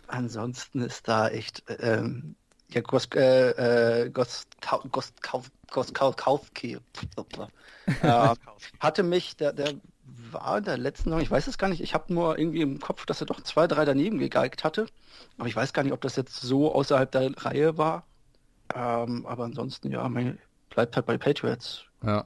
Ansonsten 0.07 0.81
ist 0.81 1.07
da 1.07 1.29
echt, 1.29 1.63
ähm, 1.79 2.35
ja, 2.73 2.81
Gos, 2.81 3.07
äh, 3.15 4.03
äh, 4.03 4.09
Gos, 4.09 4.47
Gos, 4.91 5.13
Goskowski, 5.69 6.77
äh, 8.01 8.35
hatte 8.79 9.03
mich, 9.03 9.35
der, 9.37 9.53
der 9.53 9.73
war 10.31 10.57
in 10.57 10.63
der 10.63 10.77
letzten 10.77 11.17
ich 11.19 11.31
weiß 11.31 11.47
es 11.47 11.57
gar 11.57 11.69
nicht, 11.69 11.81
ich 11.81 11.93
habe 11.93 12.13
nur 12.13 12.37
irgendwie 12.37 12.61
im 12.61 12.79
Kopf, 12.79 13.05
dass 13.05 13.21
er 13.21 13.27
doch 13.27 13.41
zwei, 13.41 13.67
drei 13.67 13.85
daneben 13.85 14.17
gegeigt 14.19 14.63
hatte, 14.63 14.87
aber 15.37 15.47
ich 15.47 15.55
weiß 15.55 15.73
gar 15.73 15.83
nicht, 15.83 15.93
ob 15.93 16.01
das 16.01 16.15
jetzt 16.15 16.39
so 16.39 16.73
außerhalb 16.73 17.11
der 17.11 17.31
Reihe 17.37 17.77
war, 17.77 18.05
ähm, 18.73 19.25
aber 19.25 19.45
ansonsten, 19.45 19.91
ja, 19.91 20.07
mein, 20.07 20.39
bleibt 20.69 20.95
halt 20.95 21.05
bei 21.05 21.17
Patriots. 21.17 21.83
Ja. 22.03 22.25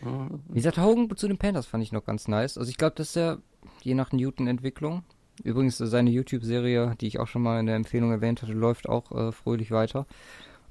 Wie 0.00 0.54
gesagt, 0.54 0.78
Hogan 0.78 1.14
zu 1.16 1.26
den 1.26 1.38
Panthers 1.38 1.66
fand 1.66 1.82
ich 1.82 1.90
noch 1.90 2.04
ganz 2.04 2.28
nice. 2.28 2.56
Also 2.56 2.70
ich 2.70 2.76
glaube, 2.76 2.94
das 2.96 3.08
ist 3.08 3.16
ja 3.16 3.38
je 3.82 3.94
nach 3.94 4.12
Newton-Entwicklung. 4.12 5.02
Übrigens, 5.44 5.78
seine 5.78 6.10
YouTube-Serie, 6.10 6.96
die 7.00 7.06
ich 7.06 7.18
auch 7.18 7.28
schon 7.28 7.42
mal 7.42 7.60
in 7.60 7.66
der 7.66 7.76
Empfehlung 7.76 8.10
erwähnt 8.10 8.42
hatte, 8.42 8.52
läuft 8.52 8.88
auch 8.88 9.12
äh, 9.12 9.32
fröhlich 9.32 9.70
weiter. 9.70 10.06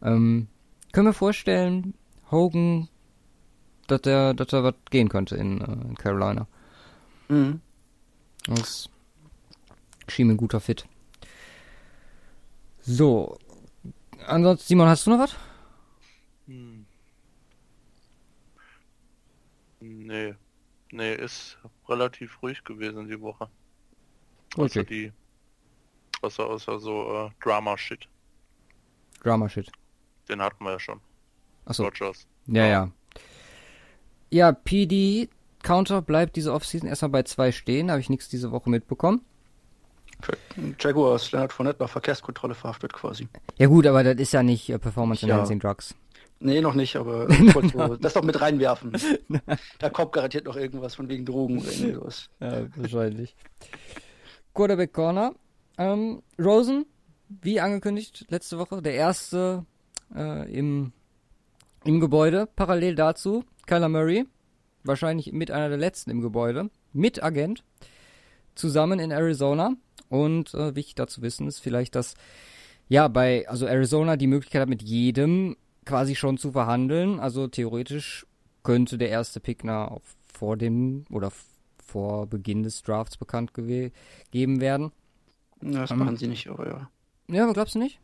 Ähm, 0.02 0.48
können 0.92 1.08
wir 1.08 1.14
vorstellen, 1.14 1.94
Hogan, 2.32 2.90
dass 3.88 4.02
er, 4.02 4.34
dass 4.34 4.54
er 4.54 4.64
was 4.64 4.76
gehen 4.90 5.10
könnte 5.10 5.36
in, 5.36 5.62
äh, 5.62 5.72
in 5.72 5.96
Carolina. 5.96 6.48
Mhm. 7.30 7.62
Das 8.48 8.90
schien 10.08 10.28
mir 10.28 10.34
ein 10.34 10.38
guter 10.38 10.60
Fit. 10.60 10.86
So. 12.82 13.38
Ansonsten, 14.26 14.68
Simon, 14.68 14.88
hast 14.88 15.06
du 15.06 15.12
noch 15.12 15.20
was? 15.20 15.36
Hm. 16.48 16.86
Nee. 19.80 20.36
Nee, 20.92 21.16
ist 21.16 21.58
relativ 21.88 22.42
ruhig 22.42 22.64
gewesen 22.64 23.08
die 23.08 23.20
Woche. 23.20 23.50
Außer 24.56 24.82
Okay. 24.82 24.86
die. 24.86 25.12
Außer, 26.22 26.46
außer 26.46 26.80
so 26.80 27.26
äh, 27.28 27.30
Drama-Shit. 27.44 28.08
Drama-Shit. 29.24 29.70
Den 30.30 30.42
hatten 30.42 30.64
wir 30.64 30.72
ja 30.72 30.80
schon. 30.80 31.00
Achso. 31.66 31.84
Rogers. 31.84 32.26
Ja, 32.48 32.64
Ja. 32.66 32.68
ja. 32.70 32.92
Ja, 34.30 34.52
PD 34.52 35.30
Counter 35.64 36.02
bleibt 36.02 36.36
diese 36.36 36.52
Offseason 36.54 36.88
erstmal 36.90 37.10
bei 37.12 37.24
zwei 37.24 37.52
stehen, 37.52 37.90
habe 37.90 38.02
ich 38.02 38.10
nichts 38.10 38.28
diese 38.30 38.52
Woche 38.52 38.70
mitbekommen. 38.70 39.22
Jaguars, 40.80 41.32
Leonard 41.32 41.54
Fournette 41.54 41.82
nach 41.84 41.90
Verkehrskontrolle 41.90 42.56
verhaftet 42.56 42.92
quasi. 42.94 43.28
Ja 43.58 43.68
gut, 43.68 43.86
aber 43.86 44.04
das 44.04 44.16
ist 44.16 44.34
ja 44.34 44.44
nicht 44.44 44.70
äh, 44.70 44.80
Performance 44.80 45.26
Ja. 45.26 45.36
Enhancing 45.36 45.60
Drugs. 45.60 45.96
Nee, 46.40 46.62
noch 46.62 46.74
nicht, 46.74 46.96
aber 46.96 47.28
so, 47.74 47.96
das 47.98 48.14
doch 48.14 48.24
mit 48.24 48.40
reinwerfen. 48.42 48.94
Da 49.80 49.90
kommt 49.90 50.12
garantiert 50.14 50.46
noch 50.46 50.56
irgendwas 50.56 50.96
von 50.96 51.08
wegen 51.10 51.26
Drogen 51.26 51.60
oder 51.60 51.72
irgendwie 51.72 51.94
sowas. 51.94 52.30
Ja, 52.40 52.66
wahrscheinlich. 52.76 53.36
Quarterback 54.58 54.92
Corner. 54.92 55.36
Ähm, 55.78 56.24
Rosen, 56.40 56.88
wie 57.30 57.60
angekündigt 57.60 58.26
letzte 58.30 58.58
Woche, 58.58 58.82
der 58.82 58.96
erste 58.96 59.68
äh, 60.16 60.52
im, 60.52 60.94
im 61.84 62.00
Gebäude. 62.00 62.48
Parallel 62.56 62.96
dazu 62.96 63.44
Kyler 63.68 63.88
Murray, 63.88 64.26
wahrscheinlich 64.84 65.32
mit 65.32 65.52
einer 65.52 65.70
der 65.70 65.78
letzten 65.78 66.10
im 66.10 66.22
Gebäude, 66.22 66.72
mit 66.92 67.22
Agent, 67.22 67.64
zusammen 68.56 68.98
in 68.98 69.12
Arizona. 69.12 69.76
Und 70.10 70.56
äh, 70.56 70.76
wichtig 70.76 70.96
dazu 70.96 71.22
wissen 71.22 71.48
ist 71.48 71.60
vielleicht, 71.60 71.94
dass 71.94 72.16
ja 72.90 73.08
bei 73.10 73.48
also 73.48 73.68
Arizona 73.68 74.18
die 74.18 74.26
Möglichkeit 74.26 74.64
hat, 74.64 74.70
mit 74.70 74.82
jedem 74.82 75.56
quasi 75.86 76.16
schon 76.16 76.40
zu 76.40 76.52
verhandeln. 76.52 77.20
Also 77.20 77.48
theoretisch 77.48 78.26
könnte 78.64 78.98
der 78.98 79.10
erste 79.10 79.40
Pick 79.40 79.64
na 79.64 80.00
vor 80.34 80.58
dem 80.58 81.06
oder 81.12 81.32
vor 81.88 82.28
Beginn 82.28 82.64
des 82.64 82.84
Drafts 82.84 83.18
bekannt 83.18 83.54
gewe- 83.54 83.92
geben 84.32 84.62
werden. 84.62 84.92
Ja, 85.62 85.82
das 85.82 85.92
Ähm. 85.92 86.00
machen 86.00 86.18
sie 86.18 86.28
nicht, 86.28 86.48
aber 86.48 86.68
ja. 86.68 86.90
Ja, 87.30 87.44
aber 87.46 87.54
glaubst 87.54 87.76
du 87.76 87.80
nicht? 87.80 88.00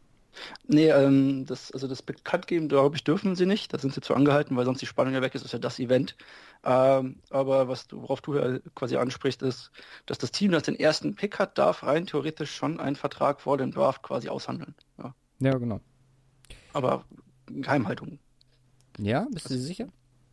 Nee, 0.68 0.90
ähm, 0.90 1.46
das, 1.46 1.72
also 1.72 1.88
das 1.88 2.02
Bekanntgeben, 2.02 2.68
glaube 2.68 2.96
ich, 2.96 3.04
dürfen 3.04 3.36
sie 3.36 3.46
nicht. 3.46 3.72
Da 3.72 3.78
sind 3.78 3.94
sie 3.94 4.02
zu 4.02 4.16
angehalten, 4.16 4.56
weil 4.56 4.66
sonst 4.66 4.82
die 4.82 4.88
Spannung 4.88 5.14
ja 5.14 5.22
weg 5.22 5.36
ist, 5.36 5.42
das 5.42 5.50
ist 5.50 5.54
ja 5.54 5.60
das 5.60 5.78
Event. 5.78 6.16
Ähm, 6.64 7.18
aber 7.30 7.68
was 7.68 7.88
du, 7.88 8.02
worauf 8.02 8.22
du 8.22 8.36
ja 8.36 8.58
quasi 8.74 8.96
ansprichst, 8.96 9.44
ist, 9.44 9.70
dass 10.08 10.18
das 10.18 10.32
Team, 10.32 10.52
das 10.52 10.64
den 10.64 10.80
ersten 10.80 11.14
Pick 11.14 11.38
hat, 11.38 11.60
darf 11.60 11.84
rein 11.84 12.08
theoretisch 12.08 12.56
schon 12.56 12.80
einen 12.80 12.96
Vertrag 12.96 13.42
vor 13.42 13.58
dem 13.58 13.72
Draft 13.72 14.02
quasi 14.02 14.30
aushandeln. 14.30 14.74
Ja. 14.98 15.14
Ja, 15.40 15.58
genau. 15.58 15.82
Aber 16.74 17.06
Geheimhaltung. 17.46 18.18
Ja, 18.98 19.28
bist 19.32 19.50
du 19.52 19.58
sicher? 19.58 19.90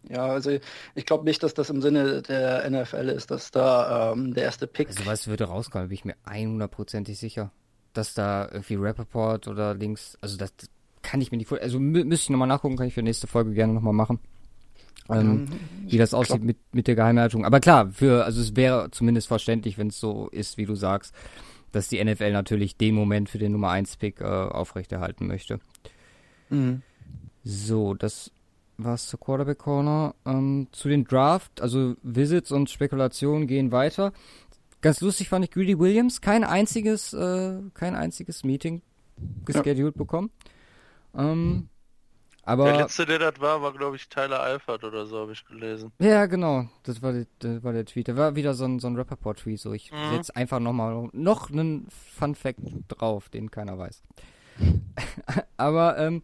Ja, 0.08 0.26
also 0.26 0.50
ich 0.94 1.06
glaube 1.06 1.24
nicht, 1.24 1.42
dass 1.42 1.54
das 1.54 1.70
im 1.70 1.82
Sinne 1.82 2.22
der 2.22 2.68
NFL 2.68 3.08
ist, 3.08 3.30
dass 3.30 3.50
da 3.50 4.12
ähm, 4.12 4.34
der 4.34 4.44
erste 4.44 4.66
Pick. 4.66 4.88
Also 4.88 5.06
was 5.06 5.28
würde 5.28 5.44
rauskommen, 5.44 5.88
bin 5.88 5.94
ich 5.94 6.04
mir 6.04 6.16
100%ig 6.26 7.18
sicher. 7.18 7.52
Dass 7.92 8.14
da 8.14 8.48
irgendwie 8.50 8.76
Rappaport 8.76 9.48
oder 9.48 9.74
links, 9.74 10.16
also 10.20 10.36
das 10.36 10.52
kann 11.02 11.20
ich 11.20 11.30
mir 11.30 11.38
nicht 11.38 11.48
vorstellen. 11.48 11.68
Also 11.68 11.80
mü 11.80 12.04
müsste 12.04 12.24
ich 12.24 12.30
nochmal 12.30 12.48
nachgucken, 12.48 12.76
kann 12.76 12.86
ich 12.86 12.94
für 12.94 13.02
nächste 13.02 13.26
Folge 13.26 13.52
gerne 13.52 13.72
nochmal 13.72 13.92
machen. 13.92 14.20
Ähm, 15.08 15.48
wie 15.86 15.98
das 15.98 16.14
aussieht 16.14 16.44
mit, 16.44 16.58
mit 16.72 16.86
der 16.86 16.94
Geheimhaltung. 16.94 17.44
Aber 17.44 17.58
klar, 17.58 17.90
für, 17.90 18.24
also 18.24 18.40
es 18.40 18.54
wäre 18.54 18.90
zumindest 18.92 19.26
verständlich, 19.26 19.76
wenn 19.76 19.88
es 19.88 19.98
so 19.98 20.28
ist, 20.28 20.56
wie 20.56 20.66
du 20.66 20.76
sagst, 20.76 21.12
dass 21.72 21.88
die 21.88 22.02
NFL 22.02 22.32
natürlich 22.32 22.76
den 22.76 22.94
Moment 22.94 23.28
für 23.28 23.38
den 23.38 23.52
Nummer 23.52 23.70
1 23.70 23.96
Pick 23.96 24.20
äh, 24.20 24.24
aufrechterhalten 24.24 25.26
möchte. 25.26 25.58
Mhm. 26.48 26.82
So, 27.42 27.94
das 27.94 28.30
war's 28.84 29.06
zur 29.08 29.20
Quarterback 29.20 29.58
Corner. 29.58 30.14
Ähm, 30.26 30.68
zu 30.72 30.88
den 30.88 31.04
Draft, 31.04 31.60
also 31.60 31.94
Visits 32.02 32.50
und 32.52 32.70
Spekulationen 32.70 33.46
gehen 33.46 33.72
weiter. 33.72 34.12
Ganz 34.80 35.00
lustig 35.00 35.28
fand 35.28 35.44
ich 35.44 35.50
Greedy 35.50 35.78
Williams, 35.78 36.20
kein 36.20 36.42
einziges, 36.44 37.12
äh, 37.12 37.58
kein 37.74 37.94
einziges 37.94 38.44
Meeting 38.44 38.82
gescheduled 39.44 39.96
bekommen. 39.96 40.30
Ähm, 41.14 41.68
aber 42.42 42.64
Der 42.64 42.76
letzte, 42.78 43.04
der 43.04 43.18
das 43.18 43.38
war, 43.40 43.60
war 43.60 43.72
glaube 43.74 43.96
ich 43.96 44.08
Tyler 44.08 44.40
Alford 44.40 44.82
oder 44.84 45.04
so, 45.06 45.18
habe 45.18 45.32
ich 45.32 45.44
gelesen. 45.44 45.92
ja, 46.00 46.24
genau, 46.26 46.66
das 46.84 47.02
war, 47.02 47.12
der, 47.12 47.26
das 47.40 47.62
war 47.62 47.72
der 47.74 47.84
Tweet. 47.84 48.08
Da 48.08 48.16
war 48.16 48.34
wieder 48.34 48.54
so 48.54 48.64
ein, 48.64 48.78
so 48.78 48.86
ein 48.86 48.96
Rappaport-Tweet. 48.96 49.60
So, 49.60 49.72
ich 49.74 49.92
Mhm. 49.92 50.04
setze 50.06 50.34
einfach 50.34 50.58
nochmal 50.58 51.10
noch 51.12 51.50
einen 51.50 51.86
Fun-Fact 51.90 52.60
drauf, 52.88 53.28
den 53.28 53.50
keiner 53.50 53.76
weiß. 53.78 54.02
Aber 55.58 55.98
ähm, 55.98 56.22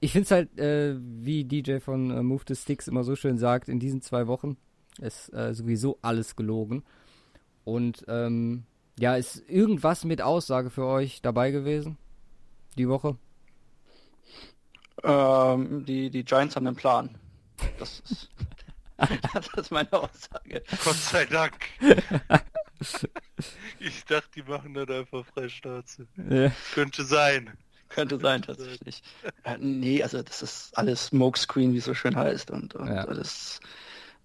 ich 0.00 0.12
finde 0.12 0.24
es 0.24 0.30
halt, 0.30 0.58
äh, 0.58 0.96
wie 0.98 1.44
DJ 1.44 1.78
von 1.78 2.10
äh, 2.10 2.22
Move 2.22 2.42
the 2.48 2.54
Sticks 2.54 2.88
immer 2.88 3.04
so 3.04 3.16
schön 3.16 3.38
sagt, 3.38 3.68
in 3.68 3.80
diesen 3.80 4.02
zwei 4.02 4.26
Wochen 4.26 4.56
ist 4.98 5.32
äh, 5.32 5.54
sowieso 5.54 5.98
alles 6.02 6.36
gelogen. 6.36 6.84
Und 7.64 8.04
ähm, 8.08 8.64
ja, 8.98 9.16
ist 9.16 9.42
irgendwas 9.48 10.04
mit 10.04 10.22
Aussage 10.22 10.70
für 10.70 10.86
euch 10.86 11.20
dabei 11.22 11.50
gewesen? 11.50 11.98
Die 12.78 12.88
Woche? 12.88 13.16
Ähm, 15.02 15.84
die, 15.84 16.10
die 16.10 16.24
Giants 16.24 16.56
haben 16.56 16.66
einen 16.66 16.76
Plan. 16.76 17.18
Das 17.78 18.00
ist, 18.10 18.30
das 19.34 19.48
ist 19.56 19.70
meine 19.70 19.92
Aussage. 19.92 20.62
Gott 20.84 20.96
sei 20.96 21.24
Dank. 21.26 21.54
ich 23.78 24.04
dachte, 24.04 24.28
die 24.34 24.42
machen 24.42 24.74
das 24.74 24.88
einfach 24.88 25.24
Freischnauze. 25.26 26.06
Ja. 26.30 26.50
Könnte 26.72 27.04
sein. 27.04 27.56
Könnte 27.88 28.18
sein, 28.18 28.42
tatsächlich. 28.42 29.02
Äh, 29.44 29.58
nee, 29.58 30.02
also 30.02 30.22
das 30.22 30.42
ist 30.42 30.76
alles 30.76 31.06
Smokescreen, 31.06 31.72
wie 31.72 31.78
es 31.78 31.84
so 31.84 31.94
schön 31.94 32.16
heißt. 32.16 32.50
Und, 32.50 32.74
und 32.74 32.88
Ja. 32.88 33.06
das, 33.06 33.60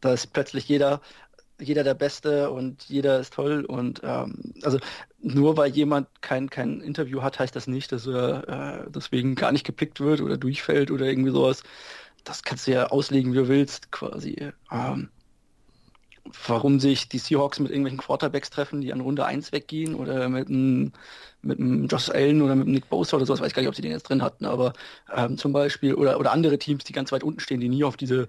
da 0.02 0.14
ist 0.14 0.34
plötzlich 0.34 0.68
jeder, 0.68 1.02
jeder 1.60 1.84
der 1.84 1.94
Beste 1.94 2.52
und 2.52 2.84
jeder 2.86 3.20
ist 3.20 3.34
toll. 3.34 3.66
Und 3.66 4.02
ähm, 4.04 4.54
also 4.64 4.80
nur 5.20 5.58
weil 5.58 5.72
jemand 5.72 6.10
kein, 6.22 6.50
kein 6.50 6.82
Interview 6.82 7.22
hat, 7.22 7.40
heißt 7.40 7.56
das 7.56 7.68
nicht, 7.68 7.92
dass 7.92 8.08
er 8.08 8.86
äh, 8.88 8.92
deswegen 8.92 9.36
gar 9.36 9.52
nicht 9.52 9.66
gepickt 9.66 10.00
wird 10.00 10.22
oder 10.22 10.38
durchfällt 10.38 10.92
oder 10.92 11.06
irgendwie 11.06 11.32
sowas. 11.32 11.64
Das 12.24 12.44
kannst 12.44 12.68
du 12.68 12.72
ja 12.72 12.88
auslegen, 12.88 13.34
wie 13.34 13.38
du 13.38 13.48
willst, 13.48 13.92
quasi. 13.92 14.52
Ähm, 14.72 15.12
warum 16.48 16.80
sich 16.80 17.10
die 17.10 17.18
Seahawks 17.18 17.60
mit 17.60 17.72
irgendwelchen 17.72 18.00
Quarterbacks 18.00 18.50
treffen, 18.50 18.82
die 18.82 18.94
an 18.94 19.02
Runde 19.02 19.26
1 19.26 19.52
weggehen 19.52 19.96
oder 19.96 20.30
mit 20.30 20.48
einem 20.50 20.92
mit 21.44 21.60
einem 21.60 21.88
Josh 21.88 22.10
Allen 22.10 22.42
oder 22.44 22.56
mit 22.56 22.68
einem 22.68 22.76
Nick 22.76 22.90
Bosa 22.90 23.18
oder 23.18 23.26
sowas, 23.26 23.42
weiß 23.42 23.54
gar 23.54 23.62
nicht, 23.64 23.70
ob 23.70 23.76
sie 23.76 23.82
den 23.82 23.92
jetzt 23.92 24.04
drin 24.04 24.22
hatten, 24.22 24.46
aber 24.46 24.74
ähm, 25.16 25.38
zum 25.38 25.54
Beispiel, 25.54 25.96
oder, 25.96 26.20
oder 26.20 26.32
andere 26.32 26.60
Teams, 26.60 26.84
die 26.84 26.94
ganz 26.94 27.12
weit 27.12 27.24
unten 27.24 27.40
stehen, 27.40 27.60
die 27.60 27.68
nie 27.70 27.84
auf 27.84 27.98
diese, 27.98 28.28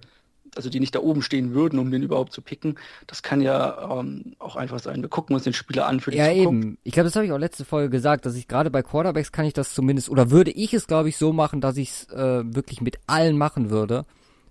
also 0.56 0.70
die 0.70 0.80
nicht 0.80 0.94
da 0.94 1.00
oben 1.00 1.20
stehen 1.20 1.52
würden, 1.52 1.78
um 1.78 1.90
den 1.90 2.02
überhaupt 2.02 2.32
zu 2.32 2.40
picken, 2.40 2.78
das 3.06 3.22
kann 3.22 3.42
ja 3.42 4.00
ähm, 4.00 4.34
auch 4.38 4.56
einfach 4.56 4.78
sein. 4.80 5.02
Wir 5.02 5.10
gucken 5.10 5.34
uns 5.34 5.44
den 5.44 5.52
Spieler 5.52 5.86
an 5.86 6.00
für 6.00 6.10
die 6.10 6.16
Ja, 6.16 6.28
Zukunft. 6.32 6.64
eben. 6.64 6.78
Ich 6.84 6.92
glaube, 6.94 7.04
das 7.04 7.16
habe 7.16 7.26
ich 7.26 7.32
auch 7.32 7.38
letzte 7.38 7.66
Folge 7.66 7.90
gesagt, 7.90 8.24
dass 8.24 8.34
ich 8.34 8.48
gerade 8.48 8.70
bei 8.70 8.82
Quarterbacks 8.82 9.30
kann 9.30 9.44
ich 9.44 9.52
das 9.52 9.74
zumindest, 9.74 10.08
oder 10.08 10.30
würde 10.30 10.50
ich 10.50 10.72
es, 10.72 10.86
glaube 10.86 11.10
ich, 11.10 11.18
so 11.18 11.34
machen, 11.34 11.60
dass 11.60 11.76
ich 11.76 11.90
es 11.90 12.08
äh, 12.08 12.42
wirklich 12.54 12.80
mit 12.80 12.98
allen 13.06 13.36
machen 13.36 13.68
würde, 13.68 14.06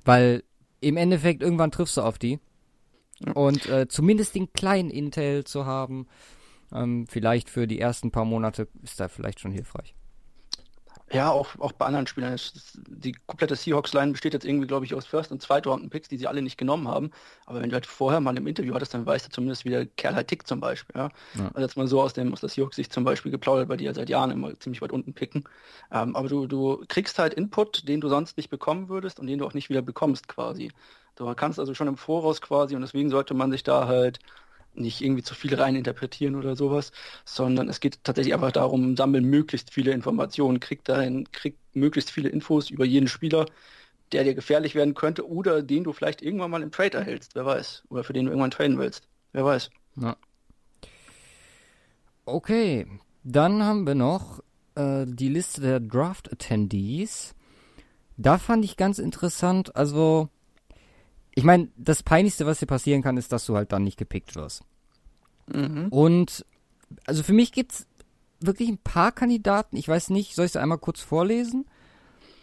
weil 0.05 0.43
im 0.81 0.97
Endeffekt 0.97 1.41
irgendwann 1.41 1.71
triffst 1.71 1.97
du 1.97 2.01
auf 2.01 2.19
die. 2.19 2.39
Und 3.33 3.67
äh, 3.67 3.87
zumindest 3.87 4.35
den 4.35 4.51
kleinen 4.53 4.89
Intel 4.89 5.43
zu 5.43 5.65
haben, 5.65 6.07
ähm, 6.73 7.05
vielleicht 7.07 7.49
für 7.49 7.67
die 7.67 7.79
ersten 7.79 8.11
paar 8.11 8.25
Monate 8.25 8.67
ist 8.83 8.99
da 8.99 9.07
vielleicht 9.07 9.39
schon 9.39 9.51
hilfreich. 9.51 9.95
Ja, 11.13 11.29
auch, 11.29 11.59
auch 11.59 11.73
bei 11.73 11.85
anderen 11.85 12.07
Spielern. 12.07 12.39
Die 12.87 13.11
komplette 13.27 13.55
Seahawks-Line 13.55 14.13
besteht 14.13 14.33
jetzt 14.33 14.45
irgendwie, 14.45 14.67
glaube 14.67 14.85
ich, 14.85 14.93
aus 14.93 15.05
First- 15.05 15.31
und 15.31 15.41
Zweitrunden-Picks, 15.41 16.07
die 16.07 16.17
sie 16.17 16.27
alle 16.27 16.41
nicht 16.41 16.57
genommen 16.57 16.87
haben. 16.87 17.11
Aber 17.45 17.61
wenn 17.61 17.69
du 17.69 17.73
halt 17.73 17.85
vorher 17.85 18.21
mal 18.21 18.37
im 18.37 18.47
Interview 18.47 18.73
hattest, 18.73 18.93
dann 18.93 19.05
weißt 19.05 19.25
du 19.25 19.29
zumindest, 19.29 19.65
wie 19.65 19.71
der 19.71 19.85
Kerl 19.85 20.15
halt 20.15 20.29
tickt 20.29 20.47
zum 20.47 20.61
Beispiel. 20.61 20.95
Ja? 20.95 21.09
Ja. 21.33 21.47
Also 21.47 21.61
jetzt 21.61 21.75
mal 21.75 21.87
so 21.87 22.01
aus, 22.01 22.13
dem, 22.13 22.31
aus 22.31 22.39
der 22.39 22.49
Seahawks-Sicht 22.49 22.93
zum 22.93 23.03
Beispiel 23.03 23.31
geplaudert, 23.31 23.67
weil 23.67 23.77
die 23.77 23.85
ja 23.85 23.93
seit 23.93 24.09
Jahren 24.09 24.31
immer 24.31 24.57
ziemlich 24.59 24.81
weit 24.81 24.93
unten 24.93 25.13
picken. 25.13 25.43
Ähm, 25.91 26.15
aber 26.15 26.29
du, 26.29 26.47
du 26.47 26.85
kriegst 26.87 27.19
halt 27.19 27.33
Input, 27.33 27.89
den 27.89 27.99
du 27.99 28.07
sonst 28.07 28.37
nicht 28.37 28.49
bekommen 28.49 28.87
würdest 28.87 29.19
und 29.19 29.27
den 29.27 29.39
du 29.39 29.45
auch 29.45 29.53
nicht 29.53 29.69
wieder 29.69 29.81
bekommst 29.81 30.29
quasi. 30.29 30.71
Du 31.15 31.33
kannst 31.35 31.59
also 31.59 31.73
schon 31.73 31.87
im 31.87 31.97
Voraus 31.97 32.41
quasi 32.41 32.75
und 32.75 32.81
deswegen 32.81 33.09
sollte 33.09 33.33
man 33.33 33.51
sich 33.51 33.63
da 33.63 33.87
halt 33.87 34.19
nicht 34.73 35.01
irgendwie 35.01 35.23
zu 35.23 35.35
viel 35.35 35.53
rein 35.55 35.75
interpretieren 35.75 36.35
oder 36.35 36.55
sowas, 36.55 36.91
sondern 37.25 37.67
es 37.69 37.79
geht 37.79 38.03
tatsächlich 38.03 38.33
einfach 38.33 38.51
darum, 38.51 38.95
sammeln 38.95 39.25
möglichst 39.25 39.73
viele 39.73 39.91
Informationen, 39.91 40.59
krieg 40.59 40.83
dahin, 40.85 41.29
krieg 41.31 41.57
möglichst 41.73 42.11
viele 42.11 42.29
Infos 42.29 42.69
über 42.69 42.85
jeden 42.85 43.07
Spieler, 43.07 43.45
der 44.11 44.23
dir 44.23 44.35
gefährlich 44.35 44.75
werden 44.75 44.93
könnte 44.93 45.27
oder 45.27 45.61
den 45.61 45.83
du 45.83 45.93
vielleicht 45.93 46.21
irgendwann 46.21 46.51
mal 46.51 46.61
im 46.61 46.71
Trade 46.71 46.97
erhältst, 46.97 47.35
wer 47.35 47.45
weiß, 47.45 47.83
oder 47.89 48.03
für 48.03 48.13
den 48.13 48.25
du 48.25 48.31
irgendwann 48.31 48.51
traden 48.51 48.77
willst, 48.77 49.07
wer 49.33 49.45
weiß. 49.45 49.69
Ja. 49.97 50.15
Okay, 52.25 52.87
dann 53.23 53.63
haben 53.63 53.85
wir 53.85 53.95
noch 53.95 54.41
äh, 54.75 55.05
die 55.05 55.29
Liste 55.29 55.61
der 55.61 55.79
Draft-Attendees. 55.79 57.35
Da 58.17 58.37
fand 58.37 58.63
ich 58.63 58.77
ganz 58.77 58.99
interessant, 58.99 59.75
also 59.75 60.29
ich 61.33 61.43
meine, 61.43 61.69
das 61.77 62.03
Peinlichste, 62.03 62.45
was 62.45 62.59
dir 62.59 62.65
passieren 62.65 63.01
kann, 63.01 63.17
ist, 63.17 63.31
dass 63.31 63.45
du 63.45 63.55
halt 63.55 63.71
dann 63.71 63.83
nicht 63.83 63.97
gepickt 63.97 64.35
wirst. 64.35 64.63
Mhm. 65.47 65.87
Und 65.89 66.45
also 67.05 67.23
für 67.23 67.33
mich 67.33 67.51
gibt's 67.51 67.87
wirklich 68.39 68.69
ein 68.69 68.77
paar 68.77 69.11
Kandidaten. 69.11 69.77
Ich 69.77 69.87
weiß 69.87 70.09
nicht, 70.09 70.35
soll 70.35 70.45
ich 70.45 70.51
sie 70.51 70.61
einmal 70.61 70.77
kurz 70.77 71.01
vorlesen? 71.01 71.65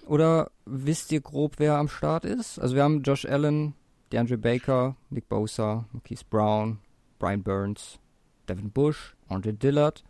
Oder 0.07 0.51
wisst 0.65 1.13
ihr 1.13 1.21
grob, 1.21 1.55
wer 1.59 1.77
am 1.77 1.89
Start 1.89 2.25
ist? 2.25 2.59
Also 2.59 2.75
wir 2.75 2.83
haben 2.83 3.03
Josh 3.03 3.27
Allen, 3.27 3.75
DeAndre 4.11 4.39
Baker, 4.39 4.97
Nick 5.11 5.29
Bosa, 5.29 5.85
Marquise 5.93 6.25
Brown, 6.29 6.79
Brian 7.19 7.43
Burns, 7.43 7.99
Devin 8.49 8.71
Bush, 8.71 9.15
Andre 9.29 9.53
Dillard, 9.53 10.03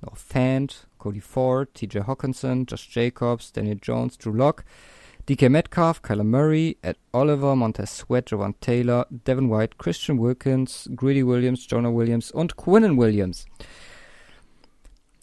noch 0.00 0.16
Fant, 0.16 0.88
Cody 0.98 1.20
Ford, 1.20 1.68
TJ 1.74 2.06
Hawkinson, 2.06 2.64
Josh 2.66 2.88
Jacobs, 2.90 3.52
Daniel 3.52 3.78
Jones, 3.82 4.16
Drew 4.16 4.32
Lock, 4.32 4.64
DK 5.28 5.48
Metcalf, 5.48 6.02
Kyler 6.02 6.24
Murray, 6.24 6.76
Ed 6.82 6.96
Oliver, 7.12 7.54
Montez 7.54 7.98
Sweat, 7.98 8.30
Jovan 8.30 8.54
Taylor, 8.60 9.06
Devin 9.10 9.50
White, 9.50 9.76
Christian 9.78 10.20
Wilkins, 10.20 10.90
Greedy 10.96 11.26
Williams, 11.26 11.66
Jonah 11.68 11.94
Williams 11.94 12.32
und 12.32 12.56
Quinnen 12.56 12.98
Williams. 12.98 13.46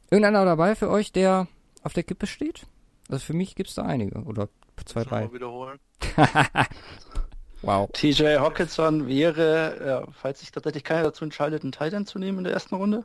Irgendeiner 0.10 0.46
dabei 0.46 0.76
für 0.76 0.90
euch, 0.90 1.12
der 1.12 1.48
auf 1.84 1.94
der 1.94 2.04
Kippe 2.04 2.28
steht? 2.28 2.66
Also 3.10 3.26
für 3.26 3.34
mich 3.34 3.56
gibt's 3.56 3.76
da 3.76 3.84
einige. 3.84 4.20
Oder 4.24 4.50
zwei, 4.86 5.04
drei. 5.04 5.24
wir 5.24 5.34
wiederholen? 5.34 5.80
Wow. 7.62 7.90
TJ 7.92 8.38
Hawkinson 8.38 9.08
wäre, 9.08 9.86
ja, 9.86 10.12
falls 10.14 10.40
sich 10.40 10.52
tatsächlich 10.52 10.84
keiner 10.84 11.04
dazu 11.04 11.26
entscheidet, 11.26 11.64
einen 11.64 11.74
Titan 11.74 12.06
zu 12.06 12.18
nehmen 12.18 12.40
in 12.40 12.44
der 12.46 12.54
ersten 12.54 12.76
Runde, 12.76 13.04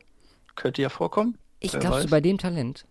könnte 0.55 0.81
ja 0.81 0.89
vorkommen. 0.89 1.39
Ich 1.59 1.73
Wer 1.73 1.81
glaubst 1.81 1.99
du 1.99 2.05
weiß. 2.05 2.11
bei 2.11 2.21
dem 2.21 2.39
Talent? 2.39 2.87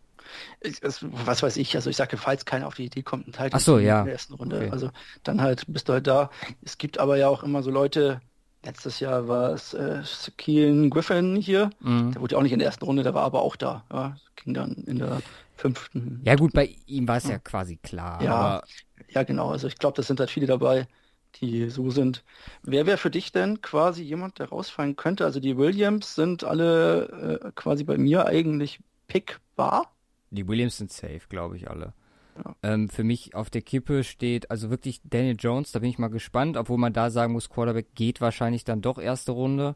Was 1.25 1.43
weiß 1.43 1.57
ich, 1.57 1.75
also 1.75 1.89
ich 1.89 1.97
sage, 1.97 2.17
falls 2.17 2.45
keiner 2.45 2.67
auf 2.67 2.75
die 2.75 2.85
Idee 2.85 3.03
kommt, 3.03 3.25
einen 3.25 3.33
Titan 3.33 3.49
Ach 3.53 3.59
so, 3.59 3.79
ja. 3.79 3.99
in 3.99 4.05
der 4.05 4.13
ersten 4.13 4.33
Runde, 4.33 4.57
Okay. 4.57 4.69
also 4.71 4.89
dann 5.23 5.41
halt 5.41 5.65
bist 5.67 5.89
du 5.89 5.93
halt 5.93 6.07
da. 6.07 6.29
Es 6.63 6.77
gibt 6.77 6.97
aber 6.99 7.17
ja 7.17 7.27
auch 7.27 7.43
immer 7.43 7.63
so 7.63 7.71
Leute, 7.71 8.21
letztes 8.65 8.99
Jahr 8.99 9.27
war 9.27 9.51
es 9.51 9.73
äh, 9.73 10.01
Keelan 10.37 10.89
Griffin 10.89 11.35
hier, 11.35 11.69
Mhm. 11.81 12.11
der 12.13 12.21
wurde 12.21 12.33
ja 12.33 12.39
auch 12.39 12.43
nicht 12.43 12.53
in 12.53 12.59
der 12.59 12.67
ersten 12.67 12.85
Runde, 12.85 13.03
der 13.03 13.13
war 13.13 13.23
aber 13.23 13.41
auch 13.41 13.55
da, 13.55 13.83
ja, 13.91 14.15
ging 14.37 14.53
dann 14.53 14.73
in 14.87 14.99
der 14.99 15.21
fünften. 15.55 16.21
Ja 16.25 16.35
gut, 16.35 16.53
bei 16.53 16.75
ihm 16.87 17.07
war 17.07 17.17
es 17.17 17.27
ja 17.27 17.37
quasi 17.39 17.77
klar. 17.77 18.21
Ja. 18.21 18.33
Aber 18.33 18.63
Ja, 19.09 19.23
genau. 19.23 19.49
Also 19.51 19.67
ich 19.67 19.77
glaube, 19.77 19.95
das 19.95 20.07
sind 20.07 20.19
halt 20.19 20.31
viele 20.31 20.47
dabei, 20.47 20.87
die 21.35 21.69
so 21.69 21.89
sind. 21.91 22.23
Wer 22.63 22.85
wäre 22.85 22.97
für 22.97 23.11
dich 23.11 23.31
denn 23.31 23.61
quasi 23.61 24.01
jemand, 24.03 24.39
der 24.39 24.49
rausfallen 24.49 24.95
könnte? 24.95 25.25
Also 25.25 25.39
die 25.39 25.57
Williams 25.57 26.15
sind 26.15 26.43
alle 26.43 27.39
äh, 27.43 27.51
quasi 27.55 27.83
bei 27.83 27.97
mir 27.97 28.25
eigentlich 28.25 28.79
pickbar. 29.07 29.91
Die 30.35 30.47
Williams 30.47 30.77
sind 30.77 30.91
safe, 30.91 31.21
glaube 31.29 31.57
ich, 31.57 31.69
alle. 31.69 31.93
Ja. 32.37 32.55
Ähm, 32.63 32.89
für 32.89 33.03
mich 33.03 33.35
auf 33.35 33.49
der 33.49 33.61
Kippe 33.61 34.03
steht 34.03 34.49
also 34.49 34.69
wirklich 34.69 35.01
Daniel 35.03 35.35
Jones, 35.37 35.71
da 35.71 35.79
bin 35.79 35.89
ich 35.89 35.99
mal 35.99 36.07
gespannt, 36.07 36.57
obwohl 36.57 36.77
man 36.77 36.93
da 36.93 37.09
sagen 37.09 37.33
muss, 37.33 37.49
Quarterback 37.49 37.93
geht 37.95 38.21
wahrscheinlich 38.21 38.63
dann 38.63 38.81
doch 38.81 38.97
erste 38.97 39.33
Runde. 39.33 39.75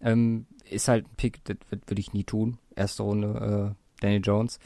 Ähm, 0.00 0.46
ist 0.68 0.88
halt 0.88 1.06
ein 1.06 1.16
Pick, 1.16 1.44
das 1.44 1.56
würde 1.70 1.84
würd 1.86 1.98
ich 1.98 2.12
nie 2.12 2.24
tun. 2.24 2.58
Erste 2.74 3.02
Runde 3.02 3.74
äh, 3.74 4.00
Daniel 4.02 4.22
Jones. 4.22 4.58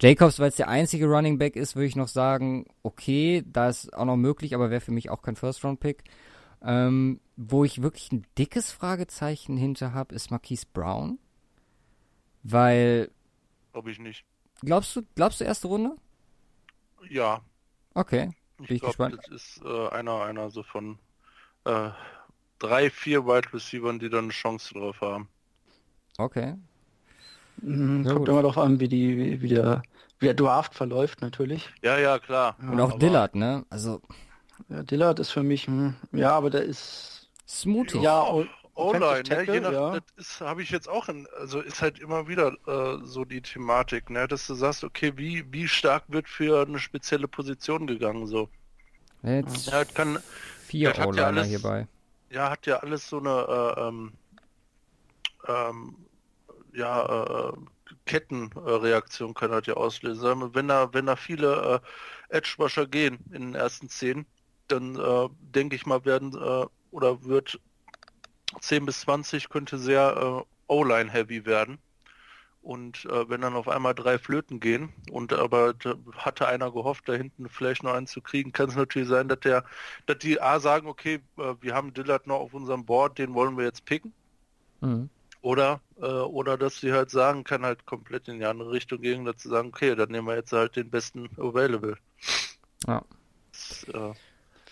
Jacobs, 0.00 0.38
weil 0.38 0.48
es 0.48 0.56
der 0.56 0.68
einzige 0.68 1.06
Running 1.06 1.36
Back 1.36 1.56
ist, 1.56 1.76
würde 1.76 1.86
ich 1.86 1.96
noch 1.96 2.08
sagen, 2.08 2.64
okay, 2.82 3.44
da 3.46 3.68
ist 3.68 3.92
auch 3.92 4.06
noch 4.06 4.16
möglich, 4.16 4.54
aber 4.54 4.70
wäre 4.70 4.80
für 4.80 4.92
mich 4.92 5.10
auch 5.10 5.20
kein 5.20 5.36
First-Round-Pick. 5.36 6.04
Ähm, 6.62 7.20
wo 7.36 7.64
ich 7.64 7.82
wirklich 7.82 8.10
ein 8.12 8.24
dickes 8.38 8.70
Fragezeichen 8.70 9.58
hinter 9.58 9.92
habe, 9.92 10.14
ist 10.14 10.30
Marquise 10.30 10.66
Brown. 10.72 11.18
Weil, 12.42 13.10
Glaube 13.72 13.90
ich 13.90 13.98
nicht. 13.98 14.24
Glaubst 14.60 14.94
du, 14.96 15.02
glaubst 15.14 15.40
du 15.40 15.44
erste 15.44 15.68
Runde? 15.68 15.96
Ja, 17.08 17.40
Okay. 17.94 18.30
ich 18.60 18.66
Bin 18.68 18.76
ich 18.76 18.80
glaube, 18.82 18.86
gespannt. 19.10 19.18
das 19.18 19.28
ist 19.28 19.62
äh, 19.64 19.88
einer, 19.88 20.22
einer 20.22 20.50
so 20.50 20.62
von 20.62 20.98
äh, 21.64 21.90
drei, 22.58 22.90
vier 22.90 23.26
Wide 23.26 23.52
Receivers, 23.52 23.98
die 23.98 24.08
dann 24.10 24.24
eine 24.24 24.32
Chance 24.32 24.74
drauf 24.74 25.00
haben. 25.00 25.28
Okay. 26.18 26.54
Mhm, 27.62 28.04
Ja, 28.04 28.12
kommt 28.12 28.26
gut. 28.26 28.28
immer 28.28 28.42
darauf 28.42 28.58
an, 28.58 28.80
wie, 28.80 28.88
die, 28.88 29.16
wie, 29.16 29.42
wie, 29.42 29.48
der, 29.48 29.82
wie 30.18 30.26
der 30.26 30.34
Draft 30.34 30.74
verläuft 30.74 31.20
natürlich. 31.20 31.68
Ja, 31.82 31.98
ja, 31.98 32.18
klar. 32.18 32.56
Und 32.60 32.80
auch 32.80 32.90
aber- 32.90 32.98
Dillard, 32.98 33.34
ne? 33.34 33.64
Also, 33.70 34.00
Ja, 34.68 34.82
Dillard 34.82 35.18
ist 35.18 35.30
für 35.30 35.42
mich, 35.42 35.66
hm, 35.66 35.96
ja, 36.12 36.32
aber 36.32 36.50
der 36.50 36.62
ist 36.62 37.28
smoothig. 37.48 38.02
ja 38.02 38.20
o- 38.80 38.88
O-Line, 38.90 39.04
Offensive 39.04 39.46
ne? 39.46 39.52
Je 39.54 39.60
nach, 39.60 39.72
ja. 39.72 39.98
das 40.16 40.40
habe 40.40 40.62
ich 40.62 40.70
jetzt 40.70 40.88
auch 40.88 41.08
in, 41.08 41.26
also 41.38 41.60
ist 41.60 41.82
halt 41.82 41.98
immer 41.98 42.26
wieder 42.28 42.56
äh, 42.66 42.98
so 43.04 43.24
die 43.24 43.42
Thematik, 43.42 44.10
ne, 44.10 44.26
dass 44.26 44.46
du 44.46 44.54
sagst, 44.54 44.84
okay, 44.84 45.12
wie, 45.16 45.44
wie 45.52 45.68
stark 45.68 46.04
wird 46.08 46.28
für 46.28 46.66
eine 46.66 46.78
spezielle 46.78 47.28
Position 47.28 47.86
gegangen, 47.86 48.26
so. 48.26 48.48
Jetzt 49.22 49.66
Ja, 49.66 49.84
das 49.84 49.94
kann, 49.94 50.18
vier 50.66 50.90
das 50.90 50.98
hat 50.98 51.16
ja 51.16 51.26
alles- 51.26 51.48
hierbei. 51.48 51.86
ja, 52.30 52.50
hat 52.50 52.66
ja 52.66 52.76
alles 52.78 53.08
so 53.08 53.18
eine, 53.18 53.74
äh, 53.76 53.80
ähm, 53.88 54.12
ähm, 55.48 55.96
ja, 56.72 57.50
äh, 57.50 57.52
Kettenreaktion 58.06 59.34
kann 59.34 59.50
halt 59.50 59.66
ja 59.66 59.74
auslösen. 59.74 60.54
Wenn 60.54 60.68
da, 60.68 60.92
wenn 60.94 61.06
da 61.06 61.16
viele 61.16 61.82
äh, 62.30 62.36
Edge-Rusher 62.36 62.86
gehen 62.86 63.18
in 63.32 63.42
den 63.42 63.54
ersten 63.54 63.88
zehn, 63.88 64.26
dann 64.68 64.94
äh, 64.96 65.28
denke 65.40 65.74
ich 65.76 65.86
mal, 65.86 66.04
werden 66.04 66.32
äh, 66.34 66.66
oder 66.92 67.24
wird 67.24 67.60
10 68.60 68.86
bis 68.86 69.00
20 69.00 69.48
könnte 69.48 69.78
sehr 69.78 70.44
äh, 70.46 70.72
O-Line-heavy 70.72 71.46
werden. 71.46 71.78
Und 72.62 73.06
äh, 73.06 73.28
wenn 73.28 73.40
dann 73.40 73.54
auf 73.54 73.68
einmal 73.68 73.94
drei 73.94 74.18
Flöten 74.18 74.60
gehen 74.60 74.92
und 75.10 75.32
aber 75.32 75.72
da 75.72 75.94
hatte 76.16 76.46
einer 76.46 76.70
gehofft, 76.70 77.08
da 77.08 77.14
hinten 77.14 77.48
vielleicht 77.48 77.82
noch 77.82 77.94
einen 77.94 78.06
zu 78.06 78.20
kriegen, 78.20 78.52
kann 78.52 78.68
es 78.68 78.76
natürlich 78.76 79.08
sein, 79.08 79.28
dass 79.28 79.40
der, 79.40 79.64
dass 80.04 80.18
die 80.18 80.42
A 80.42 80.60
sagen, 80.60 80.86
okay, 80.86 81.20
äh, 81.38 81.54
wir 81.60 81.74
haben 81.74 81.94
Dillard 81.94 82.26
noch 82.26 82.38
auf 82.38 82.52
unserem 82.52 82.84
Board, 82.84 83.18
den 83.18 83.32
wollen 83.32 83.56
wir 83.56 83.64
jetzt 83.64 83.86
picken. 83.86 84.12
Mhm. 84.82 85.08
Oder, 85.40 85.80
äh, 86.02 86.04
oder 86.04 86.58
dass 86.58 86.80
sie 86.80 86.92
halt 86.92 87.10
sagen, 87.10 87.44
kann 87.44 87.64
halt 87.64 87.86
komplett 87.86 88.28
in 88.28 88.38
die 88.38 88.44
andere 88.44 88.72
Richtung 88.72 89.00
gehen, 89.00 89.24
dass 89.24 89.42
sie 89.42 89.48
sagen, 89.48 89.68
okay, 89.68 89.94
dann 89.94 90.10
nehmen 90.10 90.26
wir 90.26 90.36
jetzt 90.36 90.52
halt 90.52 90.76
den 90.76 90.90
besten 90.90 91.30
Available. 91.38 91.96
Ja. 92.86 93.02
Das, 93.52 93.84
äh, 93.84 94.12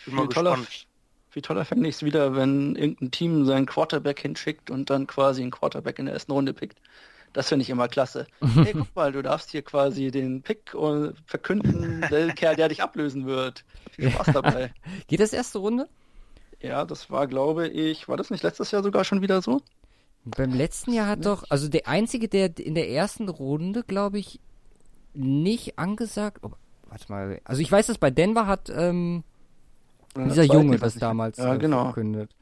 bin 0.04 0.14
mal 0.14 0.26
gespannt. 0.26 0.87
Viel 1.30 1.42
toller 1.42 1.64
fände 1.64 1.88
ich 1.88 1.96
es 1.96 2.02
wieder, 2.02 2.34
wenn 2.34 2.76
irgendein 2.76 3.10
Team 3.10 3.44
seinen 3.44 3.66
Quarterback 3.66 4.20
hinschickt 4.20 4.70
und 4.70 4.90
dann 4.90 5.06
quasi 5.06 5.42
einen 5.42 5.50
Quarterback 5.50 5.98
in 5.98 6.06
der 6.06 6.14
ersten 6.14 6.32
Runde 6.32 6.54
pickt. 6.54 6.80
Das 7.32 7.48
finde 7.48 7.62
ich 7.62 7.70
immer 7.70 7.88
klasse. 7.88 8.26
Hey, 8.54 8.72
guck 8.72 8.94
mal, 8.96 9.12
du 9.12 9.22
darfst 9.22 9.50
hier 9.50 9.62
quasi 9.62 10.10
den 10.10 10.42
Pick 10.42 10.74
äh, 10.74 11.12
verkünden, 11.26 12.04
der 12.10 12.28
Kerl, 12.34 12.56
der 12.56 12.68
dich 12.68 12.82
ablösen 12.82 13.26
wird. 13.26 13.64
Viel 13.92 14.10
Spaß 14.10 14.28
dabei. 14.32 14.72
Geht 15.06 15.20
das 15.20 15.32
erste 15.32 15.58
Runde? 15.58 15.88
Ja, 16.60 16.84
das 16.84 17.10
war, 17.10 17.26
glaube 17.26 17.68
ich, 17.68 18.08
war 18.08 18.16
das 18.16 18.30
nicht 18.30 18.42
letztes 18.42 18.70
Jahr 18.70 18.82
sogar 18.82 19.04
schon 19.04 19.22
wieder 19.22 19.42
so? 19.42 19.60
Beim 20.24 20.52
letzten 20.52 20.92
Jahr 20.92 21.06
hat 21.06 21.24
doch, 21.24 21.44
also 21.48 21.68
der 21.68 21.86
einzige, 21.86 22.28
der 22.28 22.58
in 22.58 22.74
der 22.74 22.90
ersten 22.90 23.28
Runde, 23.28 23.84
glaube 23.84 24.18
ich, 24.18 24.40
nicht 25.14 25.78
angesagt. 25.78 26.42
Oh, 26.42 26.50
warte 26.88 27.12
mal. 27.12 27.40
Also 27.44 27.62
ich 27.62 27.70
weiß, 27.70 27.86
dass 27.86 27.98
bei 27.98 28.10
Denver 28.10 28.46
hat 28.46 28.70
ähm, 28.74 29.22
dieser 30.16 30.44
Junge 30.44 30.78
das 30.78 30.94
damals 30.94 31.38
ja, 31.38 31.54
äh, 31.54 31.58
genau. 31.58 31.84
verkündet. 31.84 32.34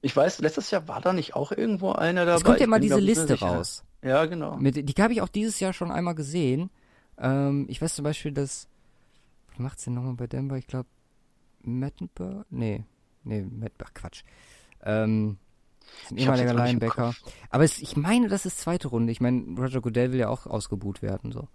Ich 0.00 0.16
weiß, 0.16 0.40
letztes 0.40 0.70
Jahr 0.70 0.88
war 0.88 1.00
da 1.00 1.12
nicht 1.12 1.36
auch 1.36 1.52
irgendwo 1.52 1.92
einer 1.92 2.24
dabei. 2.24 2.36
Es 2.36 2.44
kommt 2.44 2.60
ja 2.60 2.66
mal 2.66 2.80
diese 2.80 2.98
Liste 2.98 3.38
raus. 3.38 3.84
Ja, 4.02 4.26
genau. 4.26 4.56
Mit, 4.56 4.76
die 4.76 5.02
habe 5.02 5.12
ich 5.12 5.22
auch 5.22 5.28
dieses 5.28 5.60
Jahr 5.60 5.72
schon 5.72 5.92
einmal 5.92 6.16
gesehen. 6.16 6.70
Ähm, 7.18 7.66
ich 7.68 7.80
weiß 7.80 7.94
zum 7.94 8.04
Beispiel, 8.04 8.32
dass. 8.32 8.68
Wie 9.56 9.62
macht's 9.62 9.84
denn 9.84 9.94
nochmal 9.94 10.14
bei 10.14 10.26
Denver? 10.26 10.56
Ich 10.56 10.66
glaube, 10.66 10.88
Mettenberg? 11.62 12.46
Nee. 12.50 12.84
Nee, 13.22 13.42
Mettenberg, 13.42 13.94
Quatsch. 13.94 14.24
Ähm, 14.82 15.38
ein 16.10 16.18
ehemaliger 16.18 16.54
Linebacker. 16.54 17.14
Aber 17.50 17.64
es, 17.64 17.78
ich 17.78 17.96
meine, 17.96 18.28
das 18.28 18.46
ist 18.46 18.58
zweite 18.58 18.88
Runde. 18.88 19.12
Ich 19.12 19.20
meine, 19.20 19.56
Roger 19.56 19.80
Goodell 19.80 20.12
will 20.12 20.18
ja 20.18 20.28
auch 20.28 20.46
ausgebuht 20.46 21.02
werden. 21.02 21.32
So. 21.32 21.48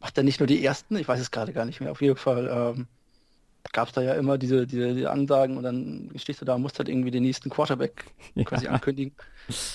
Macht 0.00 0.18
er 0.18 0.24
nicht 0.24 0.40
nur 0.40 0.46
die 0.46 0.64
ersten? 0.64 0.96
Ich 0.96 1.08
weiß 1.08 1.20
es 1.20 1.30
gerade 1.30 1.52
gar 1.52 1.64
nicht 1.64 1.80
mehr. 1.80 1.92
Auf 1.92 2.02
jeden 2.02 2.16
Fall 2.16 2.74
ähm, 2.76 2.86
gab 3.72 3.88
es 3.88 3.94
da 3.94 4.02
ja 4.02 4.14
immer 4.14 4.38
diese, 4.38 4.66
diese, 4.66 4.94
diese 4.94 5.10
Ansagen 5.10 5.56
und 5.56 5.62
dann 5.64 6.10
stehst 6.16 6.40
du 6.40 6.44
da 6.44 6.54
und 6.54 6.62
musst 6.62 6.78
halt 6.78 6.88
irgendwie 6.88 7.10
den 7.10 7.22
nächsten 7.22 7.50
Quarterback 7.50 8.04
quasi 8.44 8.68
ankündigen, 8.68 9.14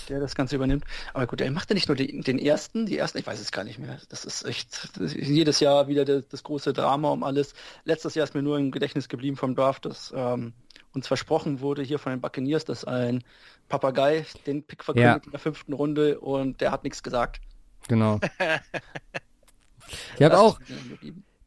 der 0.08 0.20
das 0.20 0.36
Ganze 0.36 0.56
übernimmt. 0.56 0.86
Aber 1.14 1.28
gut, 1.28 1.42
er 1.42 1.52
macht 1.52 1.70
ja 1.70 1.74
nicht 1.74 1.88
nur 1.88 1.96
die, 1.98 2.22
den 2.22 2.40
ersten, 2.40 2.86
die 2.86 2.98
ersten, 2.98 3.18
ich 3.18 3.28
weiß 3.28 3.40
es 3.40 3.52
gar 3.52 3.64
nicht 3.64 3.80
mehr. 3.80 4.00
Das 4.10 4.26
ist 4.26 4.46
echt 4.46 4.96
das 4.96 5.14
ist 5.14 5.28
jedes 5.28 5.60
Jahr 5.60 5.88
wieder 5.88 6.06
das, 6.06 6.28
das 6.30 6.44
große 6.44 6.72
Drama 6.74 7.10
um 7.10 7.24
alles. 7.24 7.54
Letztes 7.84 8.16
Jahr 8.16 8.24
ist 8.24 8.36
mir 8.36 8.44
nur 8.44 8.58
im 8.58 8.72
Gedächtnis 8.72 9.10
geblieben 9.10 9.38
vom 9.38 9.56
Draft, 9.56 9.86
dass 9.86 10.14
ähm, 10.16 10.54
uns 10.94 11.08
versprochen 11.08 11.60
wurde 11.60 11.82
hier 11.82 12.00
von 12.00 12.12
den 12.12 12.22
Buccaneers, 12.22 12.66
dass 12.66 12.86
ein 12.86 13.24
Papagei 13.68 14.26
den 14.48 14.64
Pick 14.64 14.84
verkündet 14.84 15.22
Ja. 15.22 15.26
in 15.26 15.32
der 15.32 15.40
fünften 15.40 15.74
Runde 15.74 16.20
und 16.20 16.62
der 16.62 16.72
hat 16.72 16.84
nichts 16.84 17.04
gesagt. 17.04 17.42
Genau. 17.88 18.20
Ich 20.18 20.24
habe 20.24 20.38
auch. 20.38 20.60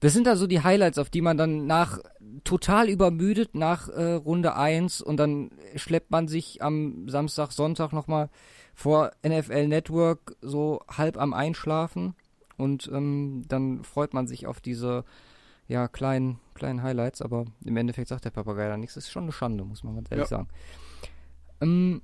Das 0.02 0.12
sind 0.12 0.26
da 0.26 0.34
so 0.34 0.48
die 0.48 0.62
Highlights, 0.62 0.98
auf 0.98 1.10
die 1.10 1.20
man 1.20 1.36
dann 1.36 1.66
nach 1.66 2.00
total 2.42 2.88
übermüdet 2.88 3.54
nach 3.54 3.88
äh, 3.88 4.14
Runde 4.14 4.56
1 4.56 5.00
und 5.00 5.16
dann 5.16 5.50
schleppt 5.76 6.10
man 6.10 6.26
sich 6.26 6.60
am 6.60 7.08
Samstag, 7.08 7.52
Sonntag 7.52 7.92
nochmal 7.92 8.28
vor 8.74 9.12
NFL 9.24 9.68
Network 9.68 10.34
so 10.40 10.80
halb 10.88 11.16
am 11.16 11.32
Einschlafen 11.32 12.14
und 12.56 12.90
ähm, 12.92 13.44
dann 13.46 13.84
freut 13.84 14.12
man 14.12 14.26
sich 14.26 14.48
auf 14.48 14.60
diese 14.60 15.04
ja, 15.68 15.86
kleinen, 15.86 16.40
kleinen 16.54 16.82
Highlights, 16.82 17.22
aber 17.22 17.44
im 17.64 17.76
Endeffekt 17.76 18.08
sagt 18.08 18.24
der 18.24 18.30
Papagei 18.30 18.66
da 18.68 18.76
nichts. 18.76 18.94
Das 18.96 19.04
ist 19.04 19.12
schon 19.12 19.22
eine 19.22 19.32
Schande, 19.32 19.64
muss 19.64 19.84
man 19.84 19.94
ganz 19.94 20.10
ehrlich 20.10 20.28
Ja. 20.28 20.38
sagen. 20.38 20.48
Ähm, 21.60 22.02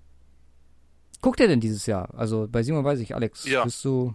guckt 1.20 1.40
ihr 1.40 1.48
denn 1.48 1.60
dieses 1.60 1.84
Jahr? 1.86 2.14
Also 2.14 2.46
bei 2.48 2.62
Simon 2.62 2.84
weiß 2.84 3.00
ich, 3.00 3.16
Alex, 3.16 3.44
Ja. 3.44 3.64
wirst 3.64 3.84
du 3.84 4.14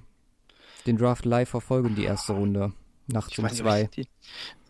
den 0.87 0.95
Draft 0.97 1.25
live 1.25 1.49
verfolgen, 1.49 1.95
die 1.95 2.05
erste 2.05 2.31
Runde? 2.31 2.71
Nachts 3.07 3.37
Ich 3.37 3.39
um 3.39 3.49
zwei. 3.49 3.89
ich 3.89 3.89
die- 3.89 4.07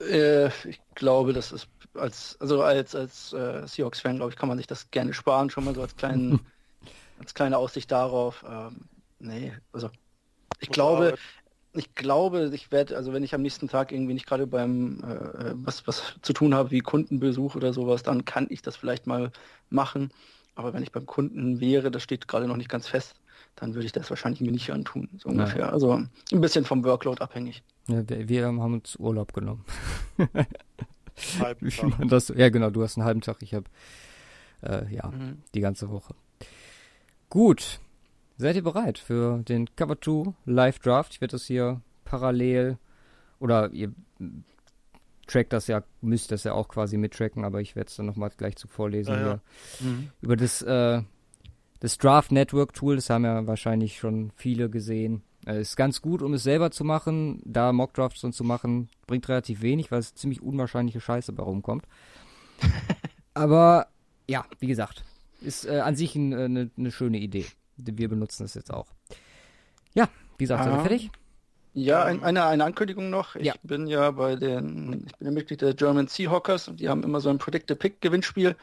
Äh, 0.02 0.50
ich 0.69 0.82
glaube, 0.96 1.34
das 1.34 1.52
ist 1.52 1.69
als 1.96 2.38
also 2.41 2.62
als 2.63 2.96
als 2.96 3.34
äh, 3.34 3.67
Seahawks-Fan, 3.67 4.17
glaube 4.17 4.32
ich, 4.32 4.38
kann 4.38 4.50
man 4.50 4.58
sich 4.58 4.67
das 4.67 4.91
gerne 4.91 5.13
sparen, 5.13 5.50
schon 5.50 5.63
mal 5.65 5.76
so 5.76 5.82
als 5.82 5.96
kleinen 5.96 6.41
als 7.17 7.34
kleine 7.36 7.58
Aussicht 7.60 7.91
darauf. 7.91 8.46
Ähm, 8.48 8.89
nee, 9.19 9.54
also 9.74 9.91
ich 10.60 10.69
Muss 10.69 10.80
glaube, 10.89 11.15
ich 11.74 11.96
glaube, 11.96 12.52
ich 12.54 12.72
werde, 12.72 12.98
also 12.98 13.13
wenn 13.13 13.24
ich 13.24 13.36
am 13.36 13.41
nächsten 13.43 13.67
Tag 13.69 13.91
irgendwie 13.91 14.13
nicht 14.15 14.28
gerade 14.28 14.48
beim 14.48 15.04
äh, 15.04 15.54
was 15.65 15.88
was 15.88 16.15
zu 16.24 16.34
tun 16.34 16.54
habe 16.56 16.72
wie 16.72 16.82
Kundenbesuch 16.82 17.56
oder 17.56 17.74
sowas, 17.74 18.04
dann 18.04 18.26
kann 18.26 18.48
ich 18.50 18.62
das 18.63 18.78
vielleicht 18.78 19.08
mal 19.08 19.32
machen. 19.69 20.12
Aber 20.56 20.74
wenn 20.74 20.84
ich 20.84 20.91
beim 20.93 21.06
Kunden 21.08 21.60
wäre, 21.62 21.91
das 21.91 22.04
steht 22.04 22.28
gerade 22.28 22.48
noch 22.48 22.58
nicht 22.58 22.69
ganz 22.69 22.88
fest, 22.88 23.15
dann 23.56 23.74
würde 23.76 23.86
ich 23.86 23.92
das 23.92 24.10
wahrscheinlich 24.10 24.42
mir 24.42 24.52
nicht 24.52 24.72
antun, 24.72 25.10
so 25.18 25.30
Nein. 25.30 25.39
ungefähr. 25.39 25.72
Also 25.72 25.94
ein 25.94 26.10
bisschen 26.42 26.66
vom 26.66 26.84
Workload 26.84 27.22
abhängig. 27.22 27.63
Ja, 27.88 28.08
wir, 28.10 28.28
wir 28.30 28.46
haben 28.48 28.60
uns 28.74 28.96
Urlaub 28.98 29.34
genommen. 29.34 29.63
Halben 31.39 31.70
Tag. 31.70 31.92
das, 32.08 32.30
ja, 32.36 32.50
genau, 32.50 32.70
du 32.70 32.82
hast 32.84 32.98
einen 32.98 33.06
halben 33.06 33.22
Tag, 33.22 33.38
ich 33.42 33.54
habe 33.54 33.66
äh, 34.62 34.94
ja 34.94 35.08
Mhm. 35.10 35.42
die 35.54 35.60
ganze 35.62 35.89
Woche. 35.89 36.16
Gut, 37.30 37.80
seid 38.38 38.56
ihr 38.56 38.63
bereit 38.63 38.98
für 38.98 39.39
den 39.44 39.74
Cover 39.76 40.00
2 40.00 40.34
Live 40.46 40.80
Draft? 40.80 41.13
Ich 41.13 41.22
werde 41.22 41.34
das 41.34 41.46
hier 41.46 41.82
parallel 42.06 42.78
oder 43.39 43.72
ihr 43.72 43.92
trackt 45.28 45.54
das 45.54 45.68
ja, 45.68 45.84
müsst 46.02 46.32
das 46.32 46.44
ja 46.44 46.54
auch 46.54 46.68
quasi 46.68 46.98
mittracken, 46.98 47.46
aber 47.46 47.62
ich 47.62 47.76
werde 47.76 47.89
es 47.89 47.96
dann 47.96 48.06
nochmal 48.06 48.32
gleich 48.36 48.56
zu 48.56 48.68
vorlesen 48.68 49.13
Ah, 49.13 49.20
ja. 49.20 49.39
hier. 49.80 49.94
Über 50.22 50.36
das, 50.36 50.62
äh, 50.62 51.02
das 51.84 51.98
Draft 51.98 52.32
Network 52.32 52.72
Tool, 52.74 52.96
das 52.96 53.10
haben 53.10 53.26
ja 53.26 53.46
wahrscheinlich 53.46 54.00
schon 54.00 54.32
viele 54.38 54.69
gesehen. 54.69 55.22
Äh, 55.46 55.60
ist 55.60 55.76
ganz 55.76 56.02
gut, 56.02 56.22
um 56.22 56.34
es 56.34 56.43
selber 56.43 56.72
zu 56.72 56.86
machen. 56.86 57.41
Da 57.43 57.74
Mockdrafts 57.74 58.22
dann 58.22 58.32
zu 58.32 58.46
machen, 58.46 58.89
bringt 59.06 59.28
relativ 59.28 59.62
wenig, 59.62 59.91
weil 59.91 60.00
es 60.00 60.15
ziemlich 60.15 60.41
unwahrscheinliche 60.41 61.02
Scheiße 61.02 61.34
bei 61.34 61.43
rumkommt. 61.43 61.84
Aber 63.34 63.88
ja, 64.30 64.46
wie 64.60 64.67
gesagt, 64.67 65.04
ist 65.41 65.65
äh, 65.65 65.80
an 65.80 65.96
sich 65.98 66.15
eine 66.15 66.48
ne, 66.48 66.72
ne 66.78 66.91
schöne 66.91 67.17
Idee. 67.19 67.46
Wir 67.76 68.08
benutzen 68.08 68.43
das 68.43 68.54
jetzt 68.54 68.72
auch. 68.72 68.88
Ja, 69.93 70.08
wie 70.38 70.46
gesagt, 70.46 70.63
seid 70.63 70.74
ihr 70.74 70.78
Ah. 70.78 70.82
fertig? 70.84 71.12
Ja, 71.76 72.04
ein, 72.04 72.24
eine, 72.24 72.46
eine 72.46 72.63
Ankündigung 72.65 73.10
noch. 73.10 73.36
Ich 73.36 73.48
Ja. 73.48 73.56
bin 73.63 73.88
ja 73.88 74.12
bei 74.12 74.36
den, 74.36 75.06
ich 75.08 75.15
bin 75.17 75.28
ja 75.28 75.32
Mitglied 75.32 75.62
der 75.62 75.74
German 75.74 76.08
Seahawkers 76.08 76.67
und 76.67 76.80
die 76.80 76.88
haben 76.88 77.04
immer 77.04 77.19
so 77.19 77.30
ein 77.30 77.39
Predicted 77.39 77.80
Pick 77.80 78.00
Gewinnspiel. 78.00 78.56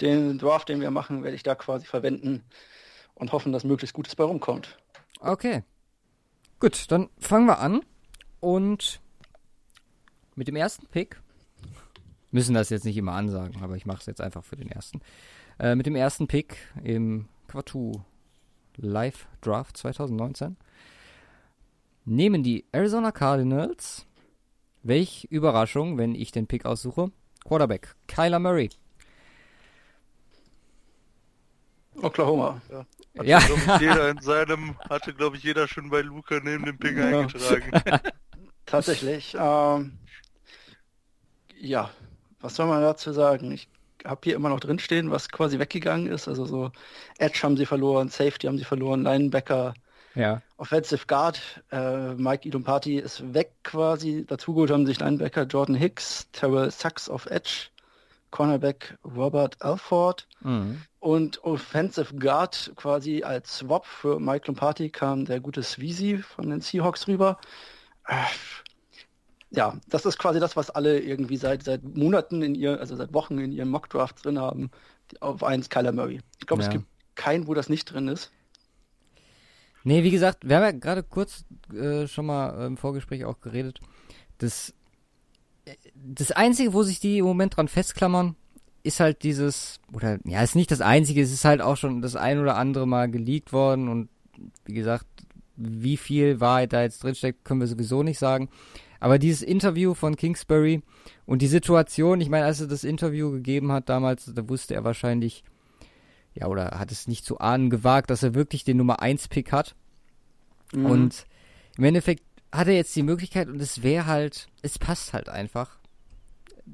Den 0.00 0.38
Draft, 0.38 0.68
den 0.68 0.80
wir 0.80 0.90
machen, 0.90 1.22
werde 1.22 1.36
ich 1.36 1.42
da 1.42 1.54
quasi 1.54 1.86
verwenden 1.86 2.44
und 3.14 3.32
hoffen, 3.32 3.52
dass 3.52 3.64
möglichst 3.64 3.94
Gutes 3.94 4.14
bei 4.14 4.24
rumkommt. 4.24 4.78
Okay. 5.20 5.64
Gut, 6.60 6.90
dann 6.90 7.08
fangen 7.18 7.46
wir 7.46 7.58
an. 7.58 7.82
Und 8.40 9.00
mit 10.34 10.48
dem 10.48 10.56
ersten 10.56 10.86
Pick. 10.86 11.20
Müssen 12.30 12.54
das 12.54 12.70
jetzt 12.70 12.84
nicht 12.84 12.96
immer 12.96 13.12
ansagen, 13.12 13.62
aber 13.62 13.76
ich 13.76 13.86
mache 13.86 14.00
es 14.00 14.06
jetzt 14.06 14.20
einfach 14.20 14.44
für 14.44 14.56
den 14.56 14.70
ersten. 14.70 15.00
Äh, 15.58 15.74
mit 15.74 15.86
dem 15.86 15.96
ersten 15.96 16.28
Pick 16.28 16.56
im 16.84 17.28
Quatu 17.48 17.92
Live 18.76 19.26
Draft 19.40 19.76
2019 19.76 20.56
nehmen 22.04 22.42
die 22.42 22.64
Arizona 22.70 23.12
Cardinals, 23.12 24.06
welch 24.82 25.26
Überraschung, 25.30 25.98
wenn 25.98 26.14
ich 26.14 26.30
den 26.30 26.46
Pick 26.46 26.64
aussuche, 26.64 27.10
Quarterback 27.44 27.96
Kyler 28.06 28.38
Murray. 28.38 28.70
Oklahoma. 32.02 32.60
Hatte, 32.68 32.86
Ja. 33.28 33.38
glaub 33.40 33.58
ich, 33.76 33.80
jeder 33.80 34.10
in 34.10 34.20
seinem, 34.20 34.76
hatte, 34.88 35.12
glaube 35.14 35.36
ich, 35.36 35.42
jeder 35.42 35.66
schon 35.68 35.90
bei 35.90 36.00
Luca 36.02 36.40
neben 36.42 36.64
dem 36.64 36.78
Ping 36.78 36.98
Ja. 36.98 37.06
eingetragen. 37.20 37.72
Tatsächlich. 38.66 39.34
Ähm, 39.38 39.98
ja, 41.58 41.90
was 42.40 42.54
soll 42.54 42.66
man 42.66 42.82
dazu 42.82 43.12
sagen? 43.12 43.50
Ich 43.52 43.68
habe 44.04 44.20
hier 44.24 44.36
immer 44.36 44.48
noch 44.48 44.60
drinstehen, 44.60 45.10
was 45.10 45.28
quasi 45.28 45.58
weggegangen 45.58 46.06
ist. 46.06 46.28
Also 46.28 46.44
so 46.44 46.70
Edge 47.18 47.40
haben 47.42 47.56
sie 47.56 47.66
verloren, 47.66 48.08
Safety 48.10 48.46
haben 48.46 48.58
sie 48.58 48.64
verloren, 48.64 49.02
Linebacker, 49.02 49.74
Ja, 50.14 50.40
Offensive 50.56 51.06
Guard, 51.06 51.40
äh, 51.72 52.14
Mike 52.14 52.46
Idumpati 52.46 52.98
ist 52.98 53.34
weg 53.34 53.52
quasi. 53.64 54.24
Dazu 54.26 54.52
geholt 54.54 54.70
haben 54.70 54.86
sich 54.86 55.00
Linebacker 55.00 55.44
Jordan 55.44 55.74
Hicks, 55.74 56.28
Terrell 56.32 56.70
Sachs 56.70 57.08
auf 57.08 57.26
Edge, 57.26 57.68
Cornerback 58.30 58.96
Robert 59.04 59.56
Alford 59.62 60.28
mhm. 60.42 60.82
Und 61.00 61.42
Offensive 61.44 62.14
Guard 62.16 62.72
quasi 62.76 63.22
als 63.22 63.58
Swap 63.58 63.86
für 63.86 64.18
Mike 64.18 64.46
Lombardi 64.48 64.90
kam 64.90 65.24
der 65.24 65.40
gute 65.40 65.62
Sweezy 65.62 66.18
von 66.18 66.50
den 66.50 66.60
Seahawks 66.60 67.06
rüber. 67.06 67.38
Äh, 68.06 68.14
ja, 69.50 69.78
das 69.88 70.04
ist 70.04 70.18
quasi 70.18 70.40
das, 70.40 70.56
was 70.56 70.70
alle 70.70 70.98
irgendwie 71.00 71.36
seit 71.36 71.62
seit 71.62 71.82
Monaten 71.84 72.42
in 72.42 72.54
ihr, 72.54 72.78
also 72.80 72.96
seit 72.96 73.14
Wochen 73.14 73.38
in 73.38 73.52
ihren 73.52 73.68
Mockdrafts 73.68 74.22
drin 74.22 74.38
haben. 74.38 74.70
Auf 75.20 75.42
eins 75.42 75.70
Kyler 75.70 75.92
Murray. 75.92 76.20
Ich 76.38 76.46
glaube, 76.46 76.62
Ja. 76.62 76.68
es 76.68 76.72
gibt 76.72 76.84
keinen, 77.14 77.46
wo 77.46 77.54
das 77.54 77.68
nicht 77.68 77.86
drin 77.86 78.08
ist. 78.08 78.30
Nee, 79.84 80.02
wie 80.02 80.10
gesagt, 80.10 80.46
wir 80.46 80.56
haben 80.56 80.64
ja 80.64 80.72
gerade 80.72 81.02
kurz 81.02 81.44
äh, 81.72 82.06
schon 82.06 82.26
mal 82.26 82.66
im 82.66 82.76
Vorgespräch 82.76 83.24
auch 83.24 83.40
geredet. 83.40 83.80
Das, 84.36 84.74
äh, 85.64 85.74
das 85.94 86.30
Einzige, 86.32 86.74
wo 86.74 86.82
sich 86.82 87.00
die 87.00 87.18
im 87.18 87.24
Moment 87.24 87.56
dran 87.56 87.68
festklammern, 87.68 88.36
ist 88.82 89.00
halt 89.00 89.22
dieses, 89.22 89.80
oder 89.92 90.18
ja, 90.24 90.42
ist 90.42 90.56
nicht 90.56 90.70
das 90.70 90.80
Einzige, 90.80 91.22
es 91.22 91.32
ist 91.32 91.44
halt 91.44 91.60
auch 91.60 91.76
schon 91.76 92.02
das 92.02 92.16
ein 92.16 92.38
oder 92.38 92.56
andere 92.56 92.86
Mal 92.86 93.10
geleakt 93.10 93.52
worden 93.52 93.88
und 93.88 94.08
wie 94.64 94.74
gesagt, 94.74 95.06
wie 95.56 95.96
viel 95.96 96.40
Wahrheit 96.40 96.72
da 96.72 96.82
jetzt 96.82 97.02
drinsteckt, 97.02 97.44
können 97.44 97.60
wir 97.60 97.66
sowieso 97.66 98.02
nicht 98.02 98.18
sagen. 98.18 98.48
Aber 99.00 99.18
dieses 99.18 99.42
Interview 99.42 99.94
von 99.94 100.16
Kingsbury 100.16 100.82
und 101.26 101.42
die 101.42 101.48
Situation, 101.48 102.20
ich 102.20 102.28
meine, 102.28 102.46
als 102.46 102.60
er 102.60 102.66
das 102.66 102.84
Interview 102.84 103.30
gegeben 103.30 103.72
hat 103.72 103.88
damals, 103.88 104.32
da 104.32 104.48
wusste 104.48 104.74
er 104.74 104.84
wahrscheinlich, 104.84 105.44
ja, 106.34 106.46
oder 106.46 106.78
hat 106.78 106.92
es 106.92 107.08
nicht 107.08 107.24
zu 107.24 107.38
ahnen 107.38 107.70
gewagt, 107.70 108.10
dass 108.10 108.22
er 108.22 108.34
wirklich 108.34 108.64
den 108.64 108.76
Nummer 108.76 109.00
1 109.00 109.28
Pick 109.28 109.52
hat. 109.52 109.74
Mhm. 110.72 110.86
Und 110.86 111.26
im 111.76 111.84
Endeffekt 111.84 112.24
hat 112.52 112.68
er 112.68 112.74
jetzt 112.74 112.94
die 112.96 113.02
Möglichkeit 113.02 113.48
und 113.48 113.60
es 113.60 113.82
wäre 113.82 114.06
halt, 114.06 114.48
es 114.62 114.78
passt 114.78 115.12
halt 115.12 115.28
einfach. 115.28 115.78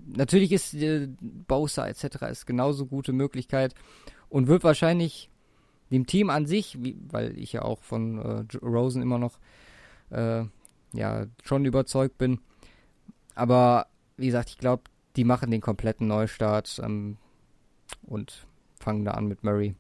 Natürlich 0.07 0.53
ist 0.53 0.75
äh, 0.75 1.09
Bosa 1.21 1.87
etc. 1.87 2.23
ist 2.31 2.47
genauso 2.47 2.87
gute 2.87 3.13
Möglichkeit 3.13 3.75
und 4.29 4.49
wird 4.49 4.65
wahrscheinlich 4.65 5.31
dem 5.91 6.07
Team 6.07 6.31
an 6.31 6.47
sich, 6.47 6.83
wie, 6.83 6.97
weil 7.09 7.39
ich 7.39 7.53
ja 7.53 7.63
auch 7.63 7.83
von 7.83 8.19
äh, 8.19 8.57
Rosen 8.59 9.03
immer 9.03 9.19
noch 9.19 9.39
äh, 10.11 10.45
ja 10.93 11.27
schon 11.43 11.65
überzeugt 11.65 12.19
bin, 12.19 12.41
aber 13.35 13.87
wie 14.17 14.27
gesagt, 14.27 14.51
ich 14.51 14.59
glaube, 14.59 14.85
die 15.17 15.25
machen 15.25 15.51
den 15.51 15.61
kompletten 15.61 16.07
Neustart 16.07 16.81
ähm, 16.83 17.17
und 18.03 18.47
fangen 18.79 19.05
da 19.05 19.13
an 19.13 19.27
mit 19.27 19.45
Murray 19.45 19.75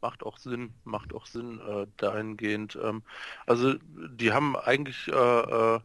macht 0.00 0.22
auch 0.22 0.38
Sinn, 0.38 0.74
macht 0.84 1.14
auch 1.14 1.26
Sinn 1.26 1.60
äh, 1.60 1.86
dahingehend. 1.96 2.78
Ähm, 2.82 3.02
also 3.46 3.74
die 3.94 4.32
haben 4.32 4.56
eigentlich 4.56 5.08
äh, 5.08 5.76
äh, 5.76 5.80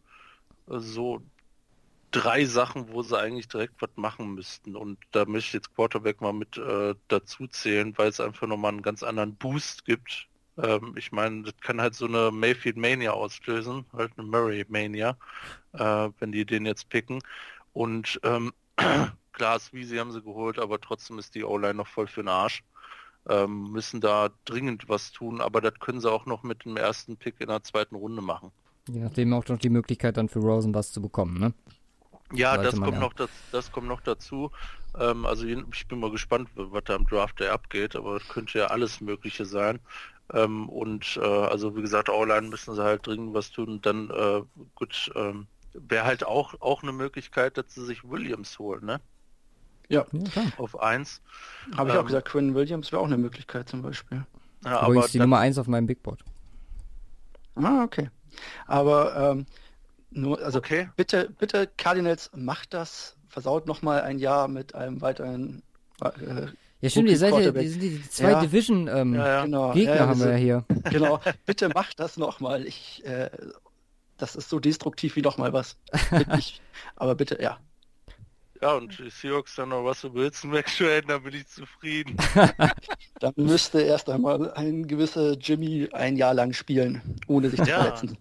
so 0.66 1.22
drei 2.14 2.44
Sachen, 2.44 2.92
wo 2.92 3.02
sie 3.02 3.18
eigentlich 3.18 3.48
direkt 3.48 3.80
was 3.80 3.90
machen 3.96 4.34
müssten. 4.34 4.76
Und 4.76 4.98
da 5.12 5.24
möchte 5.24 5.48
ich 5.48 5.52
jetzt 5.54 5.74
Quarterback 5.74 6.20
mal 6.20 6.32
mit 6.32 6.56
äh, 6.56 6.94
dazu 7.08 7.46
zählen, 7.46 7.96
weil 7.96 8.08
es 8.08 8.20
einfach 8.20 8.46
nochmal 8.46 8.72
einen 8.72 8.82
ganz 8.82 9.02
anderen 9.02 9.34
Boost 9.36 9.84
gibt. 9.84 10.28
Ähm, 10.56 10.94
ich 10.96 11.12
meine, 11.12 11.42
das 11.42 11.54
kann 11.60 11.80
halt 11.80 11.94
so 11.94 12.06
eine 12.06 12.30
Mayfield 12.30 12.76
Mania 12.76 13.12
auslösen, 13.12 13.84
halt 13.92 14.12
eine 14.16 14.26
Murray 14.26 14.64
Mania, 14.68 15.16
äh, 15.72 16.08
wenn 16.18 16.32
die 16.32 16.44
den 16.44 16.66
jetzt 16.66 16.88
picken. 16.88 17.20
Und 17.72 18.20
ähm, 18.22 18.52
klar, 19.32 19.58
Sweezy 19.58 19.96
haben 19.96 20.12
sie 20.12 20.22
geholt, 20.22 20.58
aber 20.58 20.80
trotzdem 20.80 21.18
ist 21.18 21.34
die 21.34 21.44
O-Line 21.44 21.74
noch 21.74 21.88
voll 21.88 22.06
für 22.06 22.22
den 22.22 22.28
Arsch 22.28 22.62
ähm, 23.28 23.70
müssen 23.72 24.00
da 24.00 24.30
dringend 24.44 24.88
was 24.88 25.12
tun, 25.12 25.40
aber 25.40 25.60
das 25.60 25.74
können 25.80 26.00
sie 26.00 26.10
auch 26.10 26.26
noch 26.26 26.42
mit 26.42 26.64
dem 26.64 26.76
ersten 26.76 27.16
Pick 27.16 27.40
in 27.40 27.48
der 27.48 27.62
zweiten 27.62 27.94
Runde 27.94 28.22
machen. 28.22 28.50
Je 28.88 29.00
nachdem 29.00 29.32
auch 29.32 29.46
noch 29.48 29.58
die 29.58 29.70
Möglichkeit 29.70 30.16
dann 30.16 30.28
für 30.28 30.40
Rosen 30.40 30.74
was 30.74 30.92
zu 30.92 31.00
bekommen, 31.00 31.38
ne? 31.38 31.54
Ja, 32.32 32.56
das 32.56 32.74
kommt, 32.80 32.94
ja. 32.94 33.00
Noch 33.00 33.12
das, 33.12 33.30
das 33.52 33.70
kommt 33.70 33.88
noch 33.88 34.00
dazu. 34.00 34.50
Ähm, 34.98 35.26
also 35.26 35.46
ich 35.46 35.88
bin 35.88 36.00
mal 36.00 36.10
gespannt, 36.10 36.48
was 36.54 36.84
da 36.84 36.96
im 36.96 37.06
Draft 37.06 37.40
der 37.40 37.52
abgeht, 37.52 37.96
aber 37.96 38.16
es 38.16 38.28
könnte 38.28 38.58
ja 38.58 38.66
alles 38.68 39.00
Mögliche 39.00 39.44
sein. 39.44 39.80
Ähm, 40.32 40.68
und 40.68 41.18
äh, 41.20 41.24
also 41.24 41.76
wie 41.76 41.82
gesagt, 41.82 42.08
online 42.08 42.48
müssen 42.48 42.74
sie 42.74 42.82
halt 42.82 43.06
dringend 43.06 43.34
was 43.34 43.50
tun. 43.50 43.68
Und 43.68 43.86
dann 43.86 44.10
äh, 44.10 44.42
gut, 44.74 45.12
ähm, 45.14 45.46
wäre 45.74 46.04
halt 46.04 46.24
auch 46.24 46.60
auch 46.60 46.82
eine 46.82 46.92
Möglichkeit, 46.92 47.58
dass 47.58 47.74
sie 47.74 47.84
sich 47.84 48.08
Williams 48.08 48.58
holen, 48.58 48.84
ne? 48.84 49.00
Ja. 49.88 50.06
ja 50.34 50.42
auf 50.56 50.80
1. 50.80 51.20
Habe 51.76 51.90
ich 51.90 51.94
ähm, 51.94 52.00
auch 52.00 52.06
gesagt, 52.06 52.28
Quinn 52.28 52.54
Williams 52.54 52.90
wäre 52.90 53.02
auch 53.02 53.06
eine 53.06 53.18
Möglichkeit 53.18 53.68
zum 53.68 53.82
Beispiel. 53.82 54.24
Ja, 54.64 54.78
aber 54.78 54.92
Übrigens 54.92 55.12
die 55.12 55.18
dann... 55.18 55.28
Nummer 55.28 55.40
1 55.40 55.58
auf 55.58 55.66
meinem 55.66 55.86
Big 55.86 56.02
Board. 56.02 56.24
Ah, 57.56 57.84
okay. 57.84 58.10
Aber 58.66 59.14
ähm, 59.32 59.46
nur, 60.14 60.42
also 60.42 60.58
okay. 60.58 60.88
bitte, 60.96 61.30
bitte, 61.38 61.68
Cardinals, 61.76 62.30
macht 62.34 62.74
das, 62.74 63.16
versaut 63.28 63.66
nochmal 63.66 64.02
ein 64.02 64.18
Jahr 64.18 64.48
mit 64.48 64.74
einem 64.74 65.00
weiteren 65.00 65.62
äh, 66.00 66.46
ja 66.80 66.90
stimmt, 66.90 67.08
ihr 67.08 67.18
seid 67.18 67.32
ja, 67.34 67.50
die, 67.50 67.78
die 67.78 68.02
zwei 68.10 68.32
ja. 68.32 68.40
Division 68.40 68.88
ähm, 68.88 69.14
ja, 69.14 69.44
genau. 69.44 69.72
Gegner 69.72 69.96
ja, 69.96 70.06
haben 70.06 70.20
wir 70.20 70.30
ja 70.32 70.36
hier. 70.36 70.64
Genau, 70.90 71.20
bitte 71.46 71.68
macht 71.68 71.98
das 71.98 72.16
nochmal. 72.16 72.66
Ich, 72.66 73.04
äh, 73.06 73.30
das 74.18 74.36
ist 74.36 74.48
so 74.48 74.60
destruktiv 74.60 75.16
wie 75.16 75.22
nochmal 75.22 75.52
was. 75.52 75.76
ich, 76.36 76.60
aber 76.96 77.14
bitte, 77.14 77.40
ja, 77.40 77.58
ja, 78.62 78.76
und 78.76 78.98
die 78.98 79.10
Seahawks 79.10 79.56
dann 79.56 79.70
noch 79.70 79.82
Russell 79.82 80.14
Wilson 80.14 80.52
wegtraden, 80.52 81.08
dann 81.08 81.22
bin 81.22 81.34
ich 81.34 81.46
zufrieden. 81.48 82.16
dann 83.20 83.34
müsste 83.36 83.82
erst 83.82 84.08
einmal 84.08 84.52
ein 84.54 84.86
gewisser 84.86 85.32
Jimmy 85.32 85.88
ein 85.92 86.16
Jahr 86.16 86.32
lang 86.32 86.54
spielen, 86.54 87.02
ohne 87.26 87.50
sich 87.50 87.62
zu 87.62 87.68
ja, 87.68 87.82
verletzen. 87.82 88.16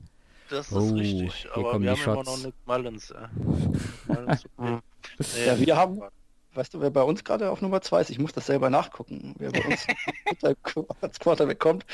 Das 0.54 0.68
ist 0.68 0.74
oh, 0.74 0.93
richtig, 0.93 1.47
aber 1.51 1.64
wir 1.82 1.89
haben 1.89 1.97
Shots. 1.97 2.14
immer 2.14 2.24
noch 2.24 2.43
Nick 2.43 2.54
Mullins. 2.68 3.10
Äh. 3.10 3.28
Mullins 4.08 4.45
okay. 4.56 4.80
nee, 5.18 5.45
ja, 5.47 5.60
wir 5.60 5.76
haben, 5.76 6.01
weißt 6.54 6.76
du, 6.76 6.82
wer 6.82 6.91
bei 6.91 7.01
uns 7.01 7.24
gerade 7.24 7.49
auf 7.49 7.62
Nummer 7.62 7.82
2 7.82 8.01
ist? 8.01 8.10
Ich 8.12 8.20
muss 8.20 8.34
das 8.34 8.45
selber 8.45 8.70
nachgucken, 8.70 9.34
wer 9.39 9.51
bei 9.51 9.66
uns 9.66 9.88
als 11.01 11.20
Quarterback 11.20 11.58
kommt. 11.58 11.88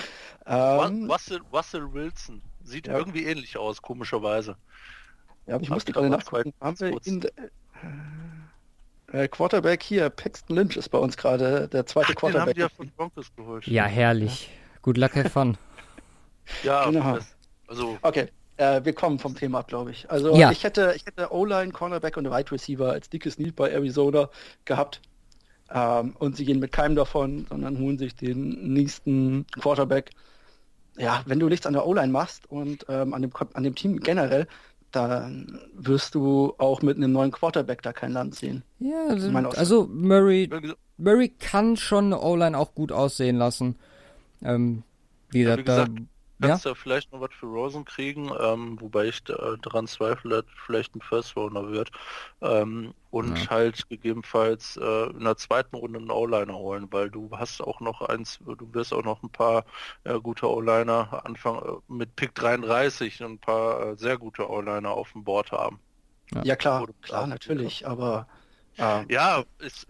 Ähm, 0.46 1.10
Russell, 1.10 1.40
Russell 1.54 1.94
Wilson. 1.94 2.42
Sieht 2.62 2.88
ja. 2.88 2.98
irgendwie 2.98 3.24
ähnlich 3.24 3.56
aus, 3.56 3.82
komischerweise. 3.82 4.58
Ja, 5.48 5.56
aber 5.56 5.64
ich 5.64 5.70
musste 5.70 5.94
gerade 5.94 6.10
nachgucken. 6.10 6.54
Haben 6.60 6.80
wir 6.82 7.08
ihn, 7.08 7.26
äh, 9.14 9.28
Quarterback 9.30 9.82
hier, 9.82 10.10
Paxton 10.10 10.58
Lynch 10.58 10.76
ist 10.76 10.90
bei 10.90 10.98
uns 10.98 11.16
gerade 11.16 11.70
der 11.70 11.86
zweite 11.86 12.12
Ach, 12.12 12.16
Quarterback. 12.16 12.56
Den 12.56 12.64
haben 12.64 12.70
die 12.70 12.76
ja 12.76 12.78
von 12.78 12.92
Broncos 12.98 13.34
geholt. 13.38 13.66
Ja, 13.68 13.86
herrlich. 13.86 14.50
Good 14.82 14.98
luck, 14.98 15.16
have 15.16 15.30
fun. 15.30 15.58
ja, 16.64 16.84
genau. 16.90 17.16
Das, 17.16 17.38
also. 17.68 17.98
Okay, 18.02 18.28
äh, 18.60 18.84
wir 18.84 18.94
kommen 18.94 19.20
vom 19.20 19.36
Thema 19.36 19.60
ab, 19.60 19.68
glaube 19.68 19.92
ich. 19.92 20.10
Also 20.12 20.36
ja. 20.36 20.52
ich 20.52 20.64
hätte, 20.64 20.94
ich 20.96 21.06
hätte 21.06 21.32
O-Line, 21.32 21.72
Cornerback 21.72 22.18
und 22.18 22.26
Right 22.26 22.52
Receiver 22.52 22.92
als 22.92 23.10
dickes 23.10 23.40
Need 23.40 23.56
bei 23.56 23.72
Arizona 23.72 24.30
gehabt. 24.66 25.02
Ähm, 25.72 26.16
und 26.20 26.36
sie 26.36 26.46
gehen 26.46 26.60
mit 26.60 26.72
keinem 26.72 26.96
davon, 26.96 27.46
sondern 27.50 27.80
holen 27.80 27.98
sich 27.98 28.16
den 28.16 28.74
nächsten 28.74 29.46
Quarterback. 29.60 30.12
Ja, 30.98 31.24
wenn 31.26 31.40
du 31.40 31.48
nichts 31.48 31.66
an 31.66 31.74
der 31.74 31.88
O-Line 31.88 32.12
machst 32.12 32.52
und 32.52 32.86
ähm, 32.90 33.14
an, 33.14 33.22
dem, 33.22 33.32
an 33.54 33.64
dem 33.64 33.76
Team 33.76 34.00
generell, 34.00 34.48
dann 34.92 35.60
wirst 35.74 36.16
du 36.16 36.54
auch 36.58 36.82
mit 36.82 36.98
einem 36.98 37.12
neuen 37.12 37.32
Quarterback 37.32 37.82
da 37.84 37.94
kein 37.94 38.12
Land 38.12 38.36
sehen. 38.36 38.64
Ja, 38.80 39.08
also, 39.08 39.30
also 39.52 39.88
Murray, 39.88 40.50
Murray 40.98 41.30
kann 41.30 41.78
schon 41.78 42.06
eine 42.06 42.20
O-Line 42.20 42.58
auch 42.58 42.74
gut 42.74 42.92
aussehen 42.92 43.38
lassen. 43.38 43.78
Ähm, 44.42 44.84
wie, 45.30 45.44
ja, 45.44 45.58
wie 45.58 45.64
gesagt, 45.64 45.92
da, 45.96 46.04
kannst 46.42 46.66
ja? 46.66 46.72
du 46.72 46.76
vielleicht 46.76 47.12
noch 47.12 47.22
was 47.22 47.34
für 47.38 47.46
Rosen 47.46 47.86
kriegen, 47.86 48.32
ähm, 48.40 48.80
wobei 48.80 49.06
ich 49.06 49.24
da, 49.24 49.56
daran 49.62 49.88
zweifle, 49.88 50.42
dass 50.42 50.52
vielleicht 50.66 50.96
ein 50.96 51.02
First 51.02 51.36
Runner 51.36 51.70
wird. 51.70 51.92
Ähm, 52.42 52.94
und 53.12 53.38
ja. 53.38 53.50
halt 53.50 53.90
gegebenenfalls 53.90 54.78
äh, 54.78 55.10
in 55.10 55.24
der 55.24 55.36
zweiten 55.38 55.76
Runde 55.76 56.00
einen 56.00 56.12
O-Liner 56.12 56.54
holen, 56.54 56.88
weil 56.92 57.10
du 57.10 57.30
hast 57.32 57.60
auch 57.62 57.80
noch 57.80 58.02
eins, 58.02 58.40
du 58.46 58.74
wirst 58.74 58.94
auch 58.94 59.04
noch 59.04 59.24
ein 59.24 59.30
paar 59.30 59.66
äh, 60.04 60.20
gute 60.20 60.48
O-Liner 60.48 61.26
Anfang 61.26 61.58
äh, 61.58 61.92
mit 61.92 62.16
Pick 62.16 62.36
33 62.36 63.22
ein 63.22 63.40
paar 63.40 63.82
äh, 63.82 63.98
sehr 63.98 64.18
gute 64.18 64.50
O-Liner 64.50 64.92
auf 64.92 65.12
dem 65.14 65.24
Board 65.24 65.52
haben. 65.52 65.80
Ja, 66.34 66.44
ja 66.44 66.56
klar, 66.56 66.86
klar, 67.02 67.26
natürlich, 67.26 67.88
aber 67.88 68.28
ähm, 68.78 69.06
ja, 69.10 69.44
ist 69.58 69.88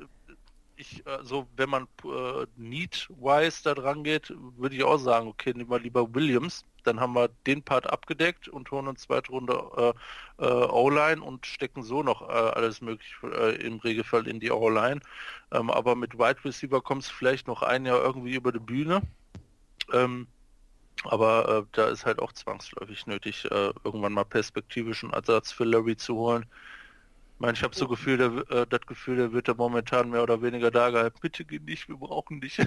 ich, 0.80 1.06
also 1.06 1.48
wenn 1.58 1.70
man 1.70 1.88
äh, 2.04 2.46
Need-wise 2.56 3.64
da 3.64 3.74
dran 3.76 4.04
geht, 4.04 4.34
würde 4.58 4.76
ich 4.76 4.84
auch 4.84 4.98
sagen, 4.98 5.28
okay, 5.28 5.54
nehmen 5.54 5.70
wir 5.70 5.80
lieber 5.80 6.14
Williams, 6.14 6.64
dann 6.84 7.00
haben 7.00 7.14
wir 7.14 7.30
den 7.46 7.62
Part 7.62 7.92
abgedeckt 7.92 8.48
und 8.48 8.72
holen 8.72 8.88
uns 8.88 9.02
zweite 9.02 9.32
Runde 9.32 9.94
äh, 10.40 10.46
äh, 10.46 10.66
O-Line 10.70 11.22
und 11.22 11.46
stecken 11.46 11.84
so 11.84 12.02
noch 12.02 12.22
äh, 12.22 12.32
alles 12.32 12.82
möglich 12.82 13.14
äh, 13.24 13.56
im 13.58 13.80
Regelfall 13.80 14.28
in 14.28 14.40
die 14.40 14.52
O-Line. 14.52 15.02
Ähm, 15.52 15.70
aber 15.70 15.96
mit 15.96 16.18
Wide 16.18 16.44
Receiver 16.46 16.82
kommt 16.82 17.04
es 17.04 17.10
vielleicht 17.10 17.48
noch 17.48 17.62
ein 17.62 17.86
Jahr 17.86 18.02
irgendwie 18.02 18.36
über 18.36 18.52
die 18.52 18.60
Bühne. 18.60 19.02
Ähm, 19.92 20.28
aber 21.04 21.50
äh, 21.50 21.66
da 21.74 21.88
ist 21.90 22.06
halt 22.06 22.20
auch 22.20 22.34
zwangsläufig 22.34 23.06
nötig, 23.08 23.46
irgendwann 23.50 24.14
mal 24.14 24.26
perspektivischen 24.26 25.12
Ersatz 25.12 25.52
für 25.52 25.64
Larry 25.64 25.96
zu 25.96 26.16
holen. 26.16 26.46
Ich 27.40 27.42
meine, 27.42 27.54
ich 27.54 27.64
habe 27.64 27.74
so 27.74 27.88
Gefühl, 27.88 28.18
der, 28.18 28.34
äh, 28.52 28.68
das 28.68 28.82
Gefühl, 28.82 29.16
der 29.16 29.32
wird 29.32 29.48
da 29.48 29.54
momentan 29.54 30.10
mehr 30.10 30.24
oder 30.24 30.42
weniger 30.42 30.72
da 30.72 30.90
gehalten. 30.90 31.18
Bitte 31.22 31.46
geh 31.46 31.60
nicht, 31.60 31.88
wir 31.88 31.96
brauchen 31.96 32.42
dich. 32.42 32.58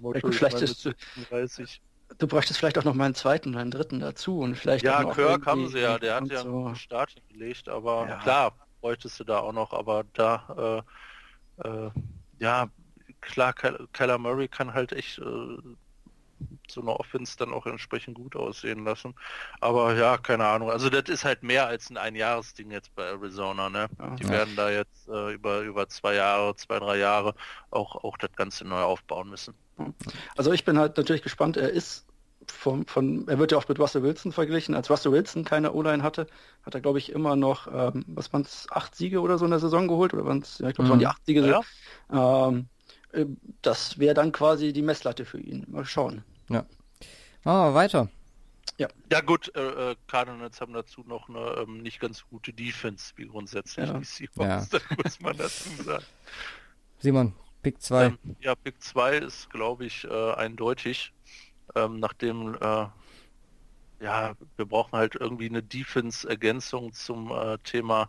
Motto, 0.00 0.32
vielleicht 0.32 0.60
ist, 0.60 0.90
du 2.18 2.26
bräuchtest 2.26 2.58
vielleicht 2.58 2.76
auch 2.76 2.82
noch 2.82 2.94
mal 2.94 3.04
einen 3.04 3.14
zweiten 3.14 3.54
einen 3.56 3.70
dritten 3.70 4.00
dazu 4.00 4.40
und 4.40 4.56
vielleicht 4.56 4.84
ja 4.84 5.04
Kirk 5.04 5.46
haben 5.46 5.68
sie 5.68 5.78
ja 5.78 5.96
der 5.98 6.16
hat 6.16 6.26
ja 6.28 6.42
so. 6.42 6.66
einen 6.66 6.76
Start 6.76 7.14
gelegt 7.28 7.68
aber 7.68 8.08
ja. 8.08 8.16
klar 8.18 8.56
bräuchtest 8.80 9.20
du 9.20 9.24
da 9.24 9.38
auch 9.40 9.52
noch 9.52 9.72
aber 9.72 10.04
da 10.14 10.84
äh, 11.62 11.68
äh, 11.68 11.90
ja 12.38 12.68
klar 13.20 13.52
Keller 13.52 14.18
Murray 14.18 14.48
kann 14.48 14.72
halt 14.72 14.92
echt 14.92 15.18
äh, 15.18 15.58
so 16.68 16.80
eine 16.80 16.98
Offense 16.98 17.36
dann 17.36 17.52
auch 17.52 17.66
entsprechend 17.66 18.16
gut 18.16 18.36
aussehen 18.36 18.84
lassen. 18.84 19.14
Aber 19.60 19.94
ja, 19.94 20.16
keine 20.18 20.46
Ahnung. 20.46 20.70
Also 20.70 20.90
das 20.90 21.08
ist 21.08 21.24
halt 21.24 21.42
mehr 21.42 21.66
als 21.66 21.90
ein 21.90 21.96
Einjahresding 21.96 22.70
jetzt 22.70 22.94
bei 22.94 23.04
Arizona. 23.04 23.70
Ne? 23.70 23.88
Die 24.18 24.24
ja. 24.24 24.30
werden 24.30 24.56
da 24.56 24.70
jetzt 24.70 25.08
äh, 25.08 25.32
über, 25.32 25.60
über 25.60 25.88
zwei 25.88 26.14
Jahre, 26.14 26.54
zwei, 26.56 26.78
drei 26.78 26.98
Jahre 26.98 27.34
auch, 27.70 28.02
auch 28.04 28.16
das 28.16 28.32
Ganze 28.36 28.64
neu 28.64 28.80
aufbauen 28.80 29.28
müssen. 29.30 29.54
Also 30.36 30.52
ich 30.52 30.64
bin 30.64 30.78
halt 30.78 30.96
natürlich 30.96 31.22
gespannt. 31.22 31.56
Er 31.56 31.70
ist 31.70 32.06
von, 32.50 32.86
von, 32.86 33.26
er 33.28 33.38
wird 33.38 33.52
ja 33.52 33.58
auch 33.58 33.68
mit 33.68 33.78
Russell 33.78 34.02
Wilson 34.02 34.32
verglichen. 34.32 34.74
Als 34.74 34.90
Russell 34.90 35.12
Wilson 35.12 35.44
keine 35.44 35.72
O-Line 35.72 36.02
hatte, 36.02 36.26
hat 36.62 36.74
er, 36.74 36.80
glaube 36.80 36.98
ich, 36.98 37.10
immer 37.10 37.36
noch, 37.36 37.66
ähm, 37.72 38.04
was 38.08 38.32
waren 38.32 38.42
es, 38.42 38.66
acht 38.70 38.94
Siege 38.94 39.20
oder 39.20 39.38
so 39.38 39.44
in 39.44 39.50
der 39.50 39.60
Saison 39.60 39.88
geholt? 39.88 40.14
Oder 40.14 40.24
waren 40.24 40.40
es, 40.40 40.58
ja, 40.58 40.68
ich 40.68 40.74
glaube, 40.74 40.86
es 40.86 40.90
waren 40.90 40.98
die 40.98 41.06
mhm. 41.06 41.10
acht 41.10 41.26
Siege. 41.26 41.62
Ja. 42.12 42.48
Ähm, 42.48 42.68
äh, 43.12 43.26
das 43.62 43.98
wäre 43.98 44.14
dann 44.14 44.32
quasi 44.32 44.72
die 44.72 44.82
Messlatte 44.82 45.24
für 45.24 45.40
ihn. 45.40 45.64
Mal 45.68 45.84
schauen. 45.84 46.24
Ja. 46.48 46.66
Machen 47.44 47.70
wir 47.70 47.74
weiter. 47.74 48.08
Ja. 48.78 48.88
Ja 49.10 49.20
gut, 49.20 49.54
äh, 49.54 49.90
äh, 49.90 49.96
Cardinals 50.08 50.60
haben 50.60 50.72
dazu 50.72 51.04
noch 51.06 51.28
eine 51.28 51.62
ähm, 51.62 51.82
nicht 51.82 52.00
ganz 52.00 52.24
gute 52.28 52.52
Defense, 52.52 53.12
wie 53.16 53.26
grundsätzlich 53.26 53.86
ja. 53.86 53.98
die 53.98 54.04
Seahawks, 54.04 54.72
ja. 54.72 54.80
muss 55.04 55.20
man 55.20 55.36
dazu 55.36 55.70
sagen. 55.82 56.04
Simon, 56.98 57.34
Pick 57.62 57.80
2. 57.80 58.06
Ähm, 58.06 58.18
ja, 58.40 58.54
Pick 58.54 58.82
2 58.82 59.18
ist, 59.18 59.50
glaube 59.50 59.86
ich, 59.86 60.04
äh, 60.04 60.32
eindeutig. 60.32 61.12
Ähm, 61.74 62.00
nachdem, 62.00 62.54
äh, 62.54 62.86
ja, 64.00 64.34
wir 64.56 64.66
brauchen 64.66 64.98
halt 64.98 65.14
irgendwie 65.14 65.48
eine 65.48 65.62
Defense-Ergänzung 65.62 66.92
zum 66.92 67.30
äh, 67.30 67.58
Thema 67.58 68.08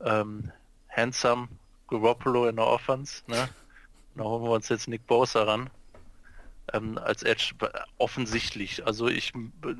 ähm, 0.00 0.50
Handsome 0.88 1.48
Garoppolo 1.88 2.48
in 2.48 2.56
der 2.56 2.66
Offense, 2.66 3.22
ne? 3.26 3.48
Da 4.14 4.24
holen 4.24 4.42
wir 4.42 4.50
uns 4.50 4.68
jetzt 4.68 4.88
Nick 4.88 5.06
Bosa 5.06 5.44
ran. 5.44 5.70
Ähm, 6.72 6.98
als 6.98 7.22
Edge 7.22 7.54
offensichtlich. 7.98 8.86
Also 8.86 9.08
ich 9.08 9.32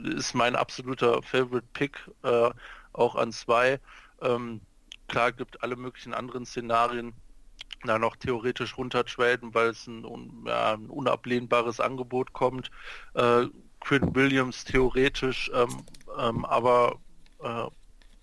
ist 0.04 0.34
mein 0.34 0.56
absoluter 0.56 1.22
Favorite 1.22 1.66
Pick 1.72 2.10
äh, 2.22 2.50
auch 2.92 3.14
an 3.16 3.32
zwei. 3.32 3.80
Ähm, 4.22 4.60
klar 5.08 5.32
gibt 5.32 5.62
alle 5.62 5.76
möglichen 5.76 6.14
anderen 6.14 6.46
Szenarien 6.46 7.12
da 7.84 7.98
noch 7.98 8.16
theoretisch 8.16 8.76
runtertraden, 8.76 9.54
weil 9.54 9.68
es 9.68 9.86
ein, 9.86 10.04
ja, 10.46 10.74
ein 10.74 10.86
unablehnbares 10.86 11.80
Angebot 11.80 12.32
kommt. 12.32 12.70
Äh, 13.14 13.46
Quinn 13.80 14.14
Williams 14.14 14.64
theoretisch, 14.64 15.50
ähm, 15.54 15.84
ähm, 16.18 16.44
aber 16.44 16.98
äh, 17.42 17.66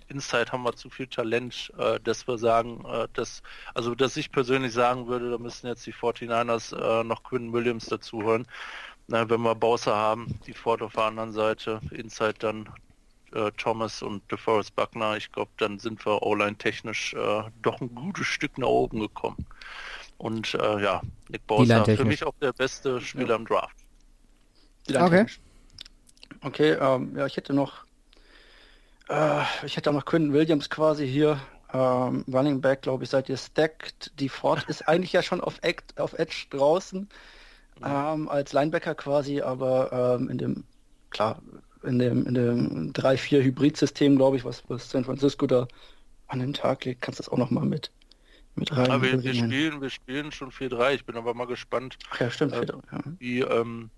Inside 0.09 0.51
haben 0.51 0.63
wir 0.63 0.75
zu 0.75 0.89
viel 0.89 1.07
Talent, 1.07 1.71
äh, 1.77 1.99
dass 1.99 2.27
wir 2.27 2.37
sagen, 2.37 2.83
äh, 2.85 3.07
dass, 3.13 3.41
also 3.73 3.95
dass 3.95 4.17
ich 4.17 4.31
persönlich 4.31 4.73
sagen 4.73 5.07
würde, 5.07 5.31
da 5.31 5.37
müssen 5.37 5.67
jetzt 5.67 5.85
die 5.85 5.93
49ers 5.93 6.75
äh, 6.75 7.03
noch 7.03 7.23
Quinn 7.23 7.51
Williams 7.53 7.85
dazu 7.87 8.23
holen. 8.23 8.47
Na, 9.07 9.29
wenn 9.29 9.41
wir 9.41 9.55
Bowser 9.55 9.95
haben, 9.95 10.39
die 10.45 10.53
Ford 10.53 10.81
auf 10.81 10.93
der 10.93 11.03
anderen 11.03 11.31
Seite, 11.31 11.79
Inside 11.91 12.35
dann 12.39 12.69
äh, 13.33 13.51
Thomas 13.57 14.01
und 14.01 14.29
DeForest 14.31 14.75
Buckner, 14.75 15.17
ich 15.17 15.31
glaube, 15.31 15.51
dann 15.57 15.79
sind 15.79 16.05
wir 16.05 16.21
O-Line 16.23 16.57
technisch 16.57 17.13
äh, 17.13 17.43
doch 17.61 17.79
ein 17.81 17.93
gutes 17.93 18.27
Stück 18.27 18.57
nach 18.57 18.67
oben 18.67 18.99
gekommen. 18.99 19.45
Und 20.17 20.53
äh, 20.55 20.81
ja, 20.81 21.01
Nick 21.29 21.45
Bowser 21.47 21.85
für 21.85 22.05
mich 22.05 22.23
auch 22.23 22.33
der 22.41 22.53
beste 22.53 22.99
Spieler 23.01 23.29
ja. 23.29 23.35
im 23.35 23.45
Draft. 23.45 23.75
Okay. 24.89 25.25
Okay, 26.41 26.71
ähm, 26.73 27.15
ja, 27.17 27.25
ich 27.25 27.35
hätte 27.35 27.53
noch, 27.53 27.85
äh, 29.09 29.43
ich 29.65 29.77
hätte 29.77 29.89
auch 29.89 29.93
noch 29.93 30.05
Quinton 30.05 30.33
Williams 30.33 30.69
quasi 30.69 31.07
hier, 31.07 31.39
ähm, 31.73 32.23
Running 32.31 32.61
Back, 32.61 32.83
glaube 32.83 33.03
ich, 33.03 33.09
seid 33.09 33.29
ihr 33.29 33.37
stacked. 33.37 34.11
Die 34.19 34.29
Ford 34.29 34.63
ist 34.67 34.87
eigentlich 34.87 35.13
ja 35.13 35.21
schon 35.21 35.41
auf, 35.41 35.59
Act, 35.61 35.99
auf 35.99 36.13
Edge 36.13 36.45
draußen 36.49 37.07
ähm, 37.83 38.29
als 38.29 38.53
Linebacker 38.53 38.95
quasi, 38.95 39.41
aber 39.41 40.17
ähm, 40.19 40.29
in 40.29 40.37
dem, 40.37 40.63
klar, 41.09 41.41
in 41.83 41.99
dem, 41.99 42.25
in 42.25 42.33
dem 42.33 42.93
3-4 42.93 43.43
Hybrid-System, 43.43 44.15
glaube 44.15 44.37
ich, 44.37 44.45
was, 44.45 44.63
was 44.67 44.89
San 44.89 45.05
Francisco 45.05 45.47
da 45.47 45.67
an 46.27 46.39
den 46.39 46.53
Tag 46.53 46.85
legt, 46.85 47.01
kannst 47.01 47.19
du 47.19 47.23
das 47.23 47.31
auch 47.31 47.37
noch 47.37 47.51
mal 47.51 47.65
mit, 47.65 47.91
mit 48.55 48.75
rein. 48.75 48.87
Ja, 48.87 49.01
wir, 49.01 49.23
wir, 49.23 49.33
spielen, 49.33 49.81
wir 49.81 49.89
spielen 49.89 50.31
schon 50.31 50.51
4-3, 50.51 50.95
ich 50.95 51.05
bin 51.05 51.15
aber 51.15 51.33
mal 51.33 51.47
gespannt, 51.47 51.97
Ach 52.11 52.19
ja, 52.19 52.29
stimmt, 52.29 52.53
äh, 52.53 52.65
ja. 52.65 52.99
wie, 53.19 53.39
ähm, 53.41 53.89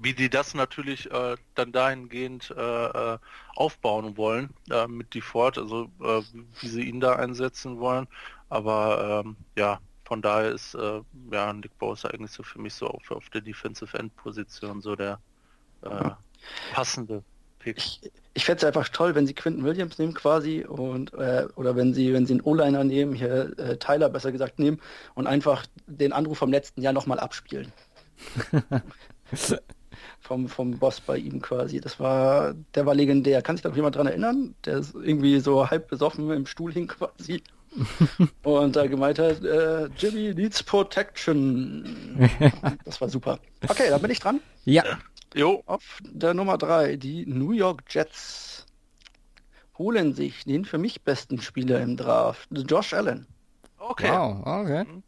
wie 0.00 0.14
die 0.14 0.28
das 0.28 0.54
natürlich 0.54 1.10
äh, 1.10 1.36
dann 1.54 1.72
dahingehend 1.72 2.52
äh, 2.56 3.14
äh 3.14 3.18
aufbauen 3.56 4.16
wollen 4.16 4.50
äh, 4.70 4.88
mit 4.88 5.14
Ford, 5.22 5.58
also 5.58 5.88
äh, 6.02 6.22
wie 6.60 6.68
sie 6.68 6.82
ihn 6.82 7.00
da 7.00 7.14
einsetzen 7.16 7.78
wollen. 7.78 8.08
Aber 8.48 9.22
ähm, 9.24 9.36
ja, 9.56 9.78
von 10.04 10.22
daher 10.22 10.50
ist 10.50 10.74
äh, 10.74 11.00
ja 11.30 11.52
Nick 11.52 11.78
Bosa 11.78 12.08
eigentlich 12.08 12.32
so 12.32 12.42
für 12.42 12.60
mich 12.60 12.74
so 12.74 12.88
auf, 12.88 13.10
auf 13.10 13.30
der 13.30 13.40
Defensive 13.40 13.96
End 13.96 14.14
Position 14.16 14.80
so 14.80 14.96
der 14.96 15.20
äh, 15.82 16.10
passende 16.72 17.22
Pick. 17.58 17.78
Ich, 17.78 18.12
ich 18.34 18.44
fände 18.44 18.58
es 18.58 18.64
einfach 18.64 18.88
toll, 18.88 19.14
wenn 19.14 19.26
sie 19.26 19.34
Quinton 19.34 19.64
Williams 19.64 19.98
nehmen 19.98 20.14
quasi 20.14 20.64
und 20.64 21.14
äh, 21.14 21.46
oder 21.56 21.76
wenn 21.76 21.94
sie, 21.94 22.12
wenn 22.12 22.26
sie 22.26 22.34
einen 22.34 22.42
O-Liner 22.42 22.84
nehmen, 22.84 23.14
hier 23.14 23.58
äh, 23.58 23.76
Tyler 23.78 24.08
besser 24.08 24.32
gesagt 24.32 24.58
nehmen 24.58 24.80
und 25.14 25.26
einfach 25.26 25.64
den 25.86 26.12
Anruf 26.12 26.38
vom 26.38 26.50
letzten 26.50 26.82
Jahr 26.82 26.92
nochmal 26.92 27.20
abspielen. 27.20 27.72
vom, 30.20 30.48
vom 30.48 30.78
Boss 30.78 31.00
bei 31.00 31.18
ihm 31.18 31.40
quasi. 31.40 31.80
Das 31.80 32.00
war, 32.00 32.54
der 32.74 32.86
war 32.86 32.94
legendär. 32.94 33.42
Kann 33.42 33.56
sich 33.56 33.62
da 33.62 33.68
noch 33.68 33.76
jemand 33.76 33.96
dran 33.96 34.06
erinnern? 34.06 34.54
Der 34.64 34.78
ist 34.78 34.94
irgendwie 34.94 35.40
so 35.40 35.70
halb 35.70 35.88
besoffen 35.88 36.30
im 36.30 36.46
Stuhl 36.46 36.72
hing 36.72 36.88
quasi 36.88 37.42
und 38.42 38.76
da 38.76 38.86
gemeint 38.86 39.18
hat, 39.18 39.42
äh, 39.42 39.86
Jimmy 39.98 40.34
needs 40.34 40.62
protection. 40.62 42.30
Das 42.84 43.00
war 43.00 43.08
super. 43.08 43.38
Okay, 43.68 43.88
dann 43.88 44.00
bin 44.00 44.10
ich 44.10 44.20
dran. 44.20 44.40
Ja. 44.64 44.84
Jo. 45.34 45.62
Auf 45.66 45.98
der 46.02 46.34
Nummer 46.34 46.58
drei, 46.58 46.96
die 46.96 47.26
New 47.26 47.52
York 47.52 47.82
Jets 47.88 48.66
holen 49.78 50.14
sich 50.14 50.44
den 50.44 50.64
für 50.64 50.78
mich 50.78 51.02
besten 51.02 51.40
Spieler 51.40 51.80
im 51.80 51.96
Draft, 51.96 52.48
Josh 52.50 52.94
Allen. 52.94 53.26
Okay. 53.78 54.10
Wow, 54.10 54.40
okay. 54.46 54.84
Hm. 54.86 55.02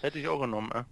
Hätte 0.00 0.18
ich 0.18 0.28
auch 0.28 0.40
genommen, 0.40 0.70
äh. 0.72 0.84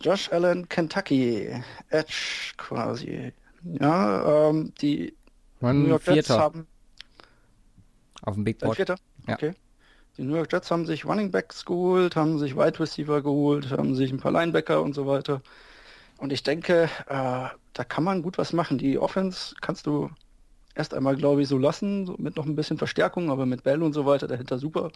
Josh 0.00 0.30
Allen, 0.32 0.68
Kentucky, 0.68 1.48
Edge 1.88 2.52
quasi. 2.56 3.32
Ja, 3.64 4.48
ähm, 4.50 4.72
die 4.80 5.14
New 5.60 5.86
York 5.86 6.02
Vierter. 6.02 6.16
Jets 6.16 6.30
haben 6.30 6.66
auf 8.22 8.34
dem 8.34 8.44
Big 8.44 8.58
Board. 8.58 8.76
Vierter? 8.76 8.96
Ja. 9.26 9.34
Okay. 9.34 9.54
Die 10.16 10.22
New 10.22 10.36
York 10.36 10.52
Jets 10.52 10.70
haben 10.70 10.86
sich 10.86 11.04
Running 11.04 11.30
Backs 11.30 11.64
geholt, 11.64 12.16
haben 12.16 12.38
sich 12.38 12.56
Wide 12.56 12.80
Receiver 12.80 13.22
geholt, 13.22 13.70
haben 13.70 13.94
sich 13.94 14.10
ein 14.10 14.18
paar 14.18 14.32
Linebacker 14.32 14.82
und 14.82 14.94
so 14.94 15.06
weiter. 15.06 15.42
Und 16.18 16.32
ich 16.32 16.42
denke, 16.42 16.88
äh, 17.06 17.48
da 17.72 17.84
kann 17.86 18.04
man 18.04 18.22
gut 18.22 18.38
was 18.38 18.52
machen. 18.52 18.78
Die 18.78 18.98
Offense 18.98 19.54
kannst 19.60 19.86
du 19.86 20.10
erst 20.74 20.94
einmal, 20.94 21.16
glaube 21.16 21.42
ich, 21.42 21.48
so 21.48 21.58
lassen, 21.58 22.06
so 22.06 22.16
mit 22.18 22.36
noch 22.36 22.46
ein 22.46 22.56
bisschen 22.56 22.78
Verstärkung, 22.78 23.30
aber 23.30 23.44
mit 23.44 23.62
Bell 23.62 23.82
und 23.82 23.92
so 23.92 24.06
weiter 24.06 24.26
dahinter 24.26 24.58
super. 24.58 24.90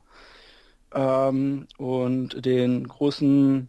Ähm, 0.95 1.66
und 1.76 2.45
den 2.45 2.88
großen 2.88 3.68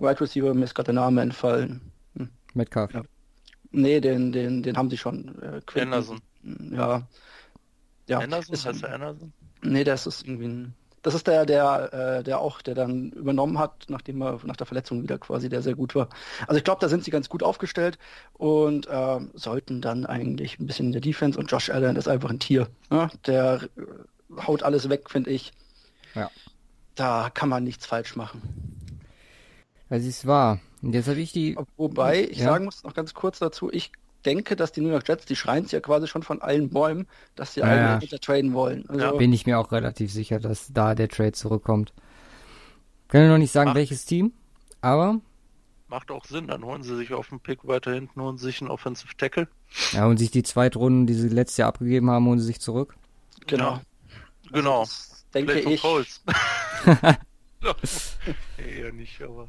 Wide 0.00 0.20
Receiver, 0.20 0.54
mir 0.54 0.64
ist 0.64 0.74
gerade 0.74 0.86
der 0.86 0.94
Name 0.94 1.22
entfallen. 1.22 1.80
Hm. 2.16 2.28
Metcalf. 2.54 2.92
Ja. 2.92 3.02
Nee, 3.70 4.00
den, 4.00 4.32
den, 4.32 4.62
den 4.62 4.76
haben 4.76 4.90
sie 4.90 4.98
schon. 4.98 5.34
Äh, 5.42 5.80
Anderson. 5.80 6.20
Ja. 6.72 7.06
ja. 8.06 8.18
Anderson? 8.18 8.54
Ist, 8.54 8.66
heißt 8.66 8.82
der 8.82 8.94
Anderson? 8.94 9.32
Nee, 9.62 9.84
das 9.84 10.06
ist 10.06 10.26
irgendwie 10.26 10.48
ein, 10.48 10.74
das 11.02 11.14
ist 11.14 11.26
der, 11.26 11.46
der, 11.46 11.92
äh, 12.18 12.24
der 12.24 12.40
auch, 12.40 12.62
der 12.62 12.74
dann 12.74 13.10
übernommen 13.12 13.58
hat, 13.58 13.84
nachdem 13.88 14.22
er 14.22 14.40
nach 14.44 14.56
der 14.56 14.66
Verletzung 14.66 15.02
wieder 15.02 15.18
quasi, 15.18 15.48
der 15.48 15.62
sehr 15.62 15.74
gut 15.74 15.94
war. 15.94 16.08
Also 16.46 16.58
ich 16.58 16.64
glaube, 16.64 16.80
da 16.80 16.88
sind 16.88 17.04
sie 17.04 17.10
ganz 17.10 17.28
gut 17.28 17.42
aufgestellt 17.42 17.98
und 18.32 18.86
äh, 18.88 19.20
sollten 19.34 19.80
dann 19.80 20.04
eigentlich 20.04 20.58
ein 20.58 20.66
bisschen 20.66 20.86
in 20.86 20.92
der 20.92 21.00
Defense 21.00 21.38
und 21.38 21.50
Josh 21.50 21.70
Allen 21.70 21.96
ist 21.96 22.08
einfach 22.08 22.30
ein 22.30 22.38
Tier. 22.38 22.68
Ne? 22.90 23.08
Der 23.26 23.62
äh, 23.76 24.42
haut 24.46 24.62
alles 24.62 24.88
weg, 24.88 25.08
finde 25.08 25.30
ich. 25.30 25.52
Ja. 26.14 26.30
Da 26.96 27.30
kann 27.32 27.48
man 27.48 27.62
nichts 27.62 27.86
falsch 27.86 28.16
machen. 28.16 28.75
Das 29.88 30.04
ist 30.04 30.26
wahr. 30.26 30.60
Und 30.82 30.94
jetzt 30.94 31.08
habe 31.08 31.20
ich 31.20 31.32
die. 31.32 31.56
Wobei, 31.76 32.24
ich 32.24 32.38
ja. 32.38 32.46
sagen 32.46 32.64
muss 32.64 32.84
noch 32.84 32.94
ganz 32.94 33.14
kurz 33.14 33.38
dazu, 33.38 33.70
ich 33.72 33.92
denke, 34.24 34.56
dass 34.56 34.72
die 34.72 34.80
New 34.80 34.90
York 34.90 35.08
Jets, 35.08 35.24
die 35.24 35.36
schreien 35.36 35.64
es 35.64 35.72
ja 35.72 35.80
quasi 35.80 36.08
schon 36.08 36.22
von 36.22 36.42
allen 36.42 36.68
Bäumen, 36.70 37.06
dass 37.36 37.54
sie 37.54 37.60
ja, 37.60 37.94
eigentlich 37.94 38.10
ja. 38.10 38.18
traden 38.18 38.52
wollen. 38.52 38.84
Also, 38.88 39.16
Bin 39.16 39.32
ich 39.32 39.46
mir 39.46 39.58
auch 39.58 39.72
relativ 39.72 40.12
sicher, 40.12 40.40
dass 40.40 40.72
da 40.72 40.94
der 40.94 41.08
Trade 41.08 41.32
zurückkommt. 41.32 41.92
Können 43.08 43.28
noch 43.28 43.38
nicht 43.38 43.52
sagen, 43.52 43.68
Macht. 43.68 43.76
welches 43.76 44.04
Team, 44.04 44.32
aber. 44.80 45.20
Macht 45.88 46.10
auch 46.10 46.24
Sinn, 46.24 46.48
dann 46.48 46.64
holen 46.64 46.82
sie 46.82 46.96
sich 46.96 47.14
auf 47.14 47.28
den 47.28 47.38
Pick 47.38 47.64
weiter 47.68 47.94
hinten, 47.94 48.20
holen 48.20 48.38
sich 48.38 48.60
einen 48.60 48.70
Offensive 48.70 49.16
Tackle. 49.16 49.46
Ja, 49.92 50.06
und 50.06 50.16
sich 50.16 50.32
die 50.32 50.42
Zweitrunden, 50.42 51.06
die 51.06 51.14
sie 51.14 51.28
letztes 51.28 51.58
Jahr 51.58 51.68
abgegeben 51.68 52.10
haben, 52.10 52.26
holen 52.26 52.40
sie 52.40 52.46
sich 52.46 52.60
zurück. 52.60 52.96
Genau. 53.46 53.74
Ja. 53.74 53.82
Genau. 54.52 54.80
Also 54.80 55.16
denke 55.32 55.52
Vielleicht 55.52 55.84
ich. 55.84 57.20
Eher 58.58 58.92
nicht, 58.92 59.22
aber. 59.22 59.48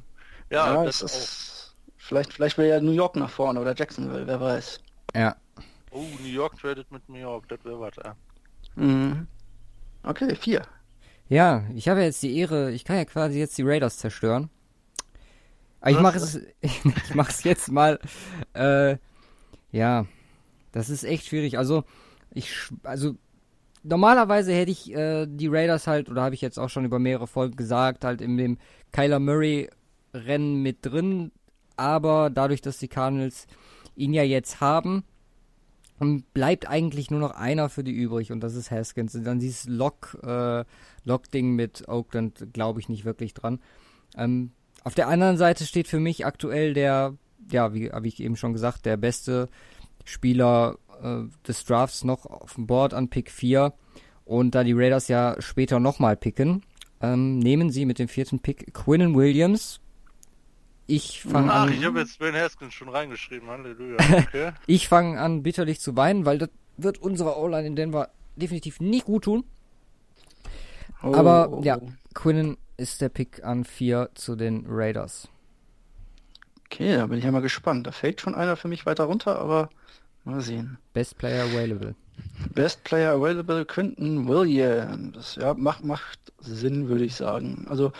Ja, 0.49 0.73
ja 0.73 0.83
das 0.85 1.01
ist 1.01 1.57
Vielleicht, 2.07 2.31
vielleicht 2.31 2.57
will 2.57 2.67
ja 2.67 2.79
New 2.79 2.93
York 2.93 3.17
nach 3.17 3.29
vorne 3.29 3.59
oder 3.59 3.75
Jacksonville, 3.75 4.25
wer 4.25 4.39
weiß. 4.39 4.79
Ja. 5.13 5.35
Oh, 5.91 6.05
New 6.21 6.29
York 6.29 6.57
tradet 6.57 6.89
mit 6.89 7.07
New 7.09 7.19
York, 7.19 7.49
das 7.49 7.65
wäre 7.65 7.81
was, 7.81 7.93
ja. 7.97 8.15
Mhm. 8.75 9.27
Okay, 10.03 10.33
vier. 10.35 10.61
Ja, 11.27 11.65
ich 11.75 11.89
habe 11.89 12.01
jetzt 12.01 12.23
die 12.23 12.37
Ehre, 12.37 12.71
ich 12.71 12.85
kann 12.85 12.95
ja 12.95 13.03
quasi 13.03 13.37
jetzt 13.39 13.57
die 13.57 13.63
Raiders 13.63 13.97
zerstören. 13.97 14.49
Aber 15.81 15.91
ich 15.91 15.99
mache 15.99 16.17
es, 16.17 16.35
ich 16.61 17.13
mache 17.13 17.31
es 17.31 17.43
jetzt 17.43 17.69
mal. 17.73 17.99
Äh, 18.53 18.95
ja, 19.73 20.05
das 20.71 20.89
ist 20.89 21.03
echt 21.03 21.25
schwierig. 21.25 21.57
Also 21.57 21.83
ich, 22.33 22.69
also 22.83 23.15
normalerweise 23.83 24.53
hätte 24.53 24.71
ich 24.71 24.93
äh, 24.95 25.25
die 25.27 25.47
Raiders 25.47 25.87
halt, 25.87 26.09
oder 26.09 26.21
habe 26.21 26.35
ich 26.35 26.41
jetzt 26.41 26.57
auch 26.57 26.69
schon 26.69 26.85
über 26.85 26.99
mehrere 26.99 27.27
Folgen 27.27 27.57
gesagt, 27.57 28.05
halt 28.05 28.21
in 28.21 28.37
dem 28.37 28.57
Kyler 28.93 29.19
Murray 29.19 29.69
Rennen 30.13 30.61
mit 30.61 30.85
drin 30.85 31.31
aber 31.77 32.29
dadurch, 32.29 32.61
dass 32.61 32.79
die 32.79 32.87
Cardinals 32.87 33.47
ihn 33.95 34.13
ja 34.13 34.23
jetzt 34.23 34.59
haben, 34.59 35.03
bleibt 36.33 36.67
eigentlich 36.67 37.09
nur 37.09 37.19
noch 37.19 37.31
einer 37.31 37.69
für 37.69 37.83
die 37.83 37.93
übrig 37.93 38.31
und 38.31 38.41
das 38.41 38.55
ist 38.55 38.69
Haskins. 38.69 39.15
Und 39.15 39.23
dann 39.23 39.39
dieses 39.39 39.65
Lock, 39.67 40.17
äh, 40.23 40.65
Lock-Ding 41.05 41.55
mit 41.55 41.87
Oakland 41.87 42.53
glaube 42.53 42.79
ich 42.79 42.89
nicht 42.89 43.05
wirklich 43.05 43.33
dran. 43.33 43.59
Ähm, 44.15 44.51
auf 44.83 44.95
der 44.95 45.07
anderen 45.07 45.37
Seite 45.37 45.65
steht 45.65 45.87
für 45.87 45.99
mich 45.99 46.25
aktuell 46.25 46.73
der, 46.73 47.15
ja, 47.51 47.73
wie 47.73 47.91
habe 47.91 48.07
ich 48.07 48.19
eben 48.21 48.35
schon 48.35 48.53
gesagt, 48.53 48.85
der 48.85 48.97
beste 48.97 49.49
Spieler 50.03 50.77
äh, 51.01 51.23
des 51.47 51.65
Drafts 51.65 52.03
noch 52.03 52.25
auf 52.25 52.55
dem 52.55 52.67
Board 52.67 52.93
an 52.93 53.09
Pick 53.09 53.31
4. 53.31 53.73
Und 54.23 54.55
da 54.55 54.63
die 54.63 54.73
Raiders 54.73 55.07
ja 55.07 55.35
später 55.39 55.79
nochmal 55.79 56.17
picken, 56.17 56.63
ähm, 57.01 57.39
nehmen 57.39 57.69
sie 57.71 57.85
mit 57.85 57.97
dem 57.97 58.07
vierten 58.07 58.39
Pick 58.39 58.73
Quinnen 58.73 59.15
Williams, 59.15 59.79
ich 60.87 61.21
fange 61.21 61.51
an. 61.51 61.69
Ach, 61.69 61.73
ich 61.73 61.85
habe 61.85 61.99
jetzt 61.99 62.17
Ben 62.19 62.33
Haskins 62.33 62.73
schon 62.73 62.89
reingeschrieben, 62.89 63.49
Halleluja. 63.49 63.97
Okay. 64.27 64.53
ich 64.65 64.87
fange 64.87 65.19
an, 65.19 65.43
bitterlich 65.43 65.79
zu 65.79 65.95
weinen, 65.95 66.25
weil 66.25 66.37
das 66.37 66.49
wird 66.77 66.97
unserer 66.99 67.37
O-Line 67.37 67.67
in 67.67 67.75
Denver 67.75 68.09
definitiv 68.35 68.79
nicht 68.79 69.05
gut 69.05 69.25
tun. 69.25 69.43
Oh, 71.03 71.13
Aber 71.13 71.51
oh, 71.51 71.61
ja. 71.63 71.79
Quinnen 72.13 72.57
ist 72.77 73.01
der 73.01 73.09
Pick 73.09 73.43
an 73.43 73.65
4 73.65 74.09
zu 74.15 74.35
den 74.35 74.65
Raiders. 74.67 75.27
Okay, 76.65 76.95
da 76.95 77.07
bin 77.07 77.17
ich 77.17 77.25
ja 77.25 77.31
mal 77.31 77.41
gespannt. 77.41 77.87
Da 77.87 77.91
fällt 77.91 78.21
schon 78.21 78.35
einer 78.35 78.55
für 78.55 78.67
mich 78.67 78.85
weiter 78.85 79.05
runter, 79.05 79.39
aber 79.39 79.69
mal 80.23 80.41
sehen. 80.41 80.77
Best 80.93 81.17
Player 81.17 81.45
available. 81.45 81.95
Best 82.53 82.83
Player 82.83 83.13
Available 83.13 83.65
Quinton 83.65 84.27
Williams. 84.27 85.35
Ja, 85.35 85.53
macht, 85.53 85.83
macht 85.83 86.19
Sinn, 86.39 86.87
würde 86.89 87.05
ich 87.05 87.15
sagen. 87.15 87.65
Also 87.69 87.91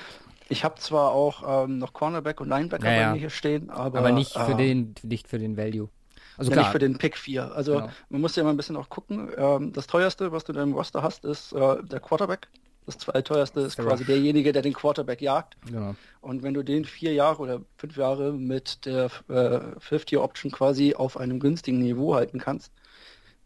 ich 0.50 0.64
habe 0.64 0.76
zwar 0.76 1.12
auch 1.12 1.66
ähm, 1.66 1.78
noch 1.78 1.94
Cornerback 1.94 2.42
und 2.42 2.50
Linebacker 2.50 2.86
Ja, 2.86 2.96
bei 2.96 3.02
ja. 3.02 3.12
mir 3.14 3.20
hier 3.20 3.30
stehen, 3.30 3.70
aber, 3.70 4.00
Aber 4.00 4.12
nicht 4.12 4.34
für 4.34 4.54
äh, 4.54 4.56
den, 4.58 4.96
nicht 5.04 5.28
für 5.28 5.40
den 5.40 5.58
Value. 5.58 5.90
Also 6.38 6.52
ja, 6.52 6.58
nicht 6.58 6.70
für 6.70 6.80
den 6.80 6.98
Pick 6.98 7.18
4. 7.18 7.52
Also 7.54 7.74
Genau. 7.74 7.90
man 8.10 8.22
muss 8.22 8.36
ja 8.36 8.44
mal 8.44 8.52
ein 8.52 8.58
bisschen 8.58 8.76
auch 8.76 8.90
gucken. 8.90 9.30
Ähm, 9.36 9.74
das 9.74 9.88
teuerste, 9.88 10.32
was 10.32 10.44
du 10.44 10.52
in 10.54 10.58
deinem 10.60 10.74
Roster 10.74 11.02
hast, 11.02 11.26
ist 11.26 11.52
äh, 11.54 11.84
der 11.84 12.00
Quarterback. 12.00 12.48
Das 12.86 12.98
zweiteuerste 13.00 13.60
ist 13.62 13.78
quasi 13.78 14.06
derjenige, 14.06 14.54
der 14.54 14.62
den 14.62 14.72
Quarterback 14.74 15.22
jagt. 15.22 15.58
genau. 15.66 15.96
Und 16.22 16.44
wenn 16.44 16.54
du 16.54 16.64
den 16.64 16.86
vier 16.86 17.14
Jahre 17.14 17.42
oder 17.42 17.62
fünf 17.78 17.98
Jahre 17.98 18.32
mit 18.32 18.86
der 18.86 19.10
äh, 19.28 19.60
Fifth-Year-Option 19.80 20.52
quasi 20.54 20.94
auf 20.96 21.18
einem 21.18 21.40
günstigen 21.42 21.80
Niveau 21.80 22.16
halten 22.16 22.40
kannst, 22.40 22.72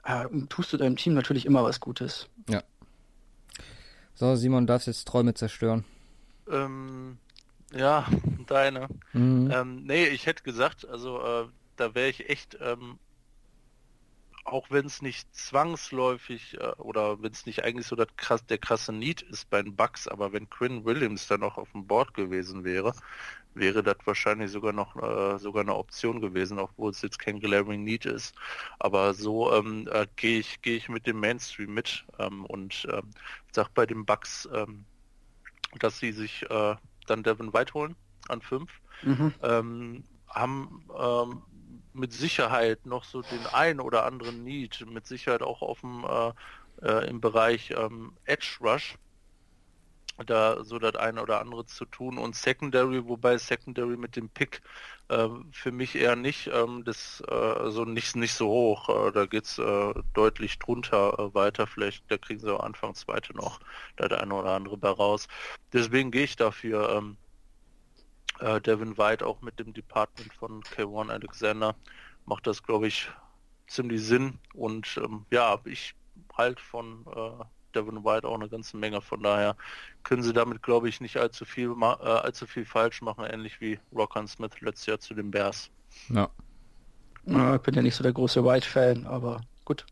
äh, 0.04 0.26
tust 0.49 0.74
du 0.74 0.78
deinem 0.78 0.95
Team 0.95 1.14
natürlich 1.16 1.45
immer 1.47 1.64
was 1.64 1.80
Gutes. 1.80 2.28
So, 4.14 4.36
Simon, 4.36 4.68
darfst 4.68 4.86
jetzt 4.88 5.08
Träume 5.08 5.34
zerstören. 5.34 5.84
Ähm, 6.52 7.18
ja, 7.74 8.08
deine. 8.47 8.89
Mhm. 9.14 9.49
Ähm, 9.52 9.84
nee, 9.86 10.08
ich 10.08 10.26
hätte 10.26 10.43
gesagt, 10.43 10.88
also 10.88 11.22
äh, 11.22 11.47
da 11.78 11.95
wäre 11.95 12.10
ich 12.10 12.30
echt, 12.30 12.58
ähm, 12.62 12.99
auch 14.43 14.70
wenn 14.72 14.86
es 14.88 15.02
nicht 15.02 15.34
zwangsläufig 15.36 16.56
äh, 16.60 16.72
oder 16.78 17.22
wenn 17.22 17.32
es 17.32 17.45
nicht 17.45 17.64
eigentlich 17.64 17.88
so 17.88 17.95
das 17.95 18.08
krass, 18.18 18.45
der 18.45 18.58
krasse 18.58 18.91
Need 18.91 19.22
ist 19.22 19.49
bei 19.49 19.62
den 19.62 19.76
Bucks, 19.76 20.08
aber 20.08 20.34
wenn 20.34 20.49
Quinn 20.49 20.84
Williams 20.86 21.28
dann 21.28 21.41
noch 21.41 21.58
auf 21.58 21.72
dem 21.74 21.88
Board 21.88 22.14
gewesen 22.14 22.64
wäre, 22.64 22.93
wäre 23.54 23.84
das 23.84 23.97
wahrscheinlich 24.06 24.52
sogar 24.52 24.74
noch 24.74 24.95
äh, 24.97 25.38
sogar 25.39 25.62
eine 25.64 25.76
Option 25.76 26.22
gewesen, 26.22 26.60
obwohl 26.60 26.91
es 26.91 27.02
jetzt 27.02 27.20
kein 27.20 27.39
glaring 27.39 27.84
Need 27.84 28.06
ist. 28.06 28.36
Aber 28.80 29.14
so 29.14 29.52
ähm, 29.54 29.88
äh, 29.91 30.08
gehe 30.16 30.39
ich 30.39 30.62
gehe 30.62 30.78
ich 30.78 30.89
mit 30.89 31.06
dem 31.08 31.20
Mainstream 31.20 31.74
mit 31.74 32.06
ähm, 32.20 32.45
und 32.45 32.88
ähm, 32.91 33.12
sag 33.52 33.74
bei 33.74 33.86
den 33.86 34.06
Bucks, 34.06 34.47
ähm, 34.54 34.88
dass 35.80 36.00
sie 36.00 36.12
sich 36.12 36.50
äh, 36.50 36.76
dann 37.08 37.24
Devin 37.24 37.54
White 37.54 37.74
holen 37.74 37.96
an 38.28 38.42
5 38.42 38.70
Mhm. 39.04 39.34
ähm, 39.42 40.04
haben 40.28 40.86
ähm, 40.96 41.42
mit 41.94 42.14
Sicherheit 42.14 42.86
noch 42.86 43.04
so 43.04 43.22
den 43.24 43.46
ein 43.48 43.80
oder 43.80 44.06
anderen 44.06 44.44
Need, 44.44 44.86
mit 44.88 45.08
Sicherheit 45.08 45.42
auch 45.42 45.62
auf 45.62 45.82
dem 45.82 46.06
äh, 46.06 46.32
äh, 46.88 47.10
im 47.10 47.20
Bereich 47.20 47.72
ähm, 47.72 48.16
Edge 48.26 48.58
Rush 48.62 48.96
da 50.24 50.64
so 50.64 50.80
das 50.80 50.96
eine 50.96 51.22
oder 51.22 51.40
andere 51.42 51.66
zu 51.66 51.86
tun 51.86 52.18
und 52.18 52.36
Secondary, 52.36 53.08
wobei 53.08 53.38
Secondary 53.38 53.98
mit 53.98 54.16
dem 54.16 54.30
Pick 54.30 54.62
äh, 55.10 55.28
für 55.52 55.72
mich 55.72 55.96
eher 55.96 56.16
nicht, 56.16 56.48
ähm, 56.54 56.84
das 56.86 57.24
äh, 57.28 57.34
also 57.34 57.86
nicht 57.86 58.16
nicht 58.16 58.34
so 58.34 58.48
hoch, 58.48 58.90
äh, 58.90 59.12
da 59.12 59.26
geht's 59.26 59.58
äh, 59.58 59.94
deutlich 60.14 60.60
drunter 60.60 61.18
äh, 61.20 61.34
weiter, 61.34 61.68
vielleicht 61.68 62.04
da 62.10 62.18
kriegen 62.18 62.40
sie 62.40 62.54
auch 62.54 62.62
Anfang 62.62 62.96
zweite 62.96 63.36
noch 63.36 63.60
da 63.98 64.08
der 64.08 64.22
eine 64.22 64.34
oder 64.34 64.52
andere 64.52 64.78
bei 64.78 64.90
raus. 64.90 65.28
Deswegen 65.74 66.12
gehe 66.12 66.24
ich 66.24 66.36
dafür 66.36 66.90
ähm, 66.90 67.18
äh, 68.40 68.60
Devin 68.62 68.98
White 68.98 69.26
auch 69.26 69.42
mit 69.42 69.60
dem 69.60 69.74
Department 69.74 70.34
von 70.34 70.64
K1 70.64 71.10
Alexander 71.10 71.76
macht 72.26 72.48
das, 72.48 72.64
glaube 72.64 72.88
ich, 72.88 73.10
ziemlich 73.68 74.04
Sinn. 74.04 74.40
Und 74.54 74.98
ähm, 74.98 75.26
ja, 75.32 75.60
ich 75.66 75.96
halt 76.38 76.60
von 76.60 77.06
äh, 77.16 77.44
Devin 77.72 78.04
White 78.04 78.28
auch 78.28 78.36
eine 78.36 78.50
ganze 78.50 78.78
Menge. 78.78 79.02
Von 79.02 79.24
daher 79.24 79.56
können 80.04 80.24
sie 80.24 80.34
damit, 80.34 80.62
glaube 80.62 80.90
ich, 80.90 81.02
nicht 81.02 81.18
allzu 81.18 81.46
viel, 81.46 81.70
ma 81.70 81.98
äh, 82.02 82.06
allzu 82.06 82.46
viel 82.48 82.66
falsch 82.66 83.02
machen, 83.02 83.26
ähnlich 83.26 83.62
wie 83.62 83.80
Rockan 83.96 84.28
Smith 84.28 84.60
letztes 84.62 84.86
Jahr 84.86 85.00
zu 85.00 85.14
den 85.14 85.32
Bears. 85.32 85.70
Ja. 86.10 86.30
Ja, 87.26 87.56
ich 87.56 87.62
bin 87.62 87.76
ja 87.76 87.82
nicht 87.82 87.96
so 87.96 88.04
der 88.04 88.14
große 88.14 88.44
White-Fan, 88.44 89.06
aber 89.06 89.42
gut. 89.66 89.86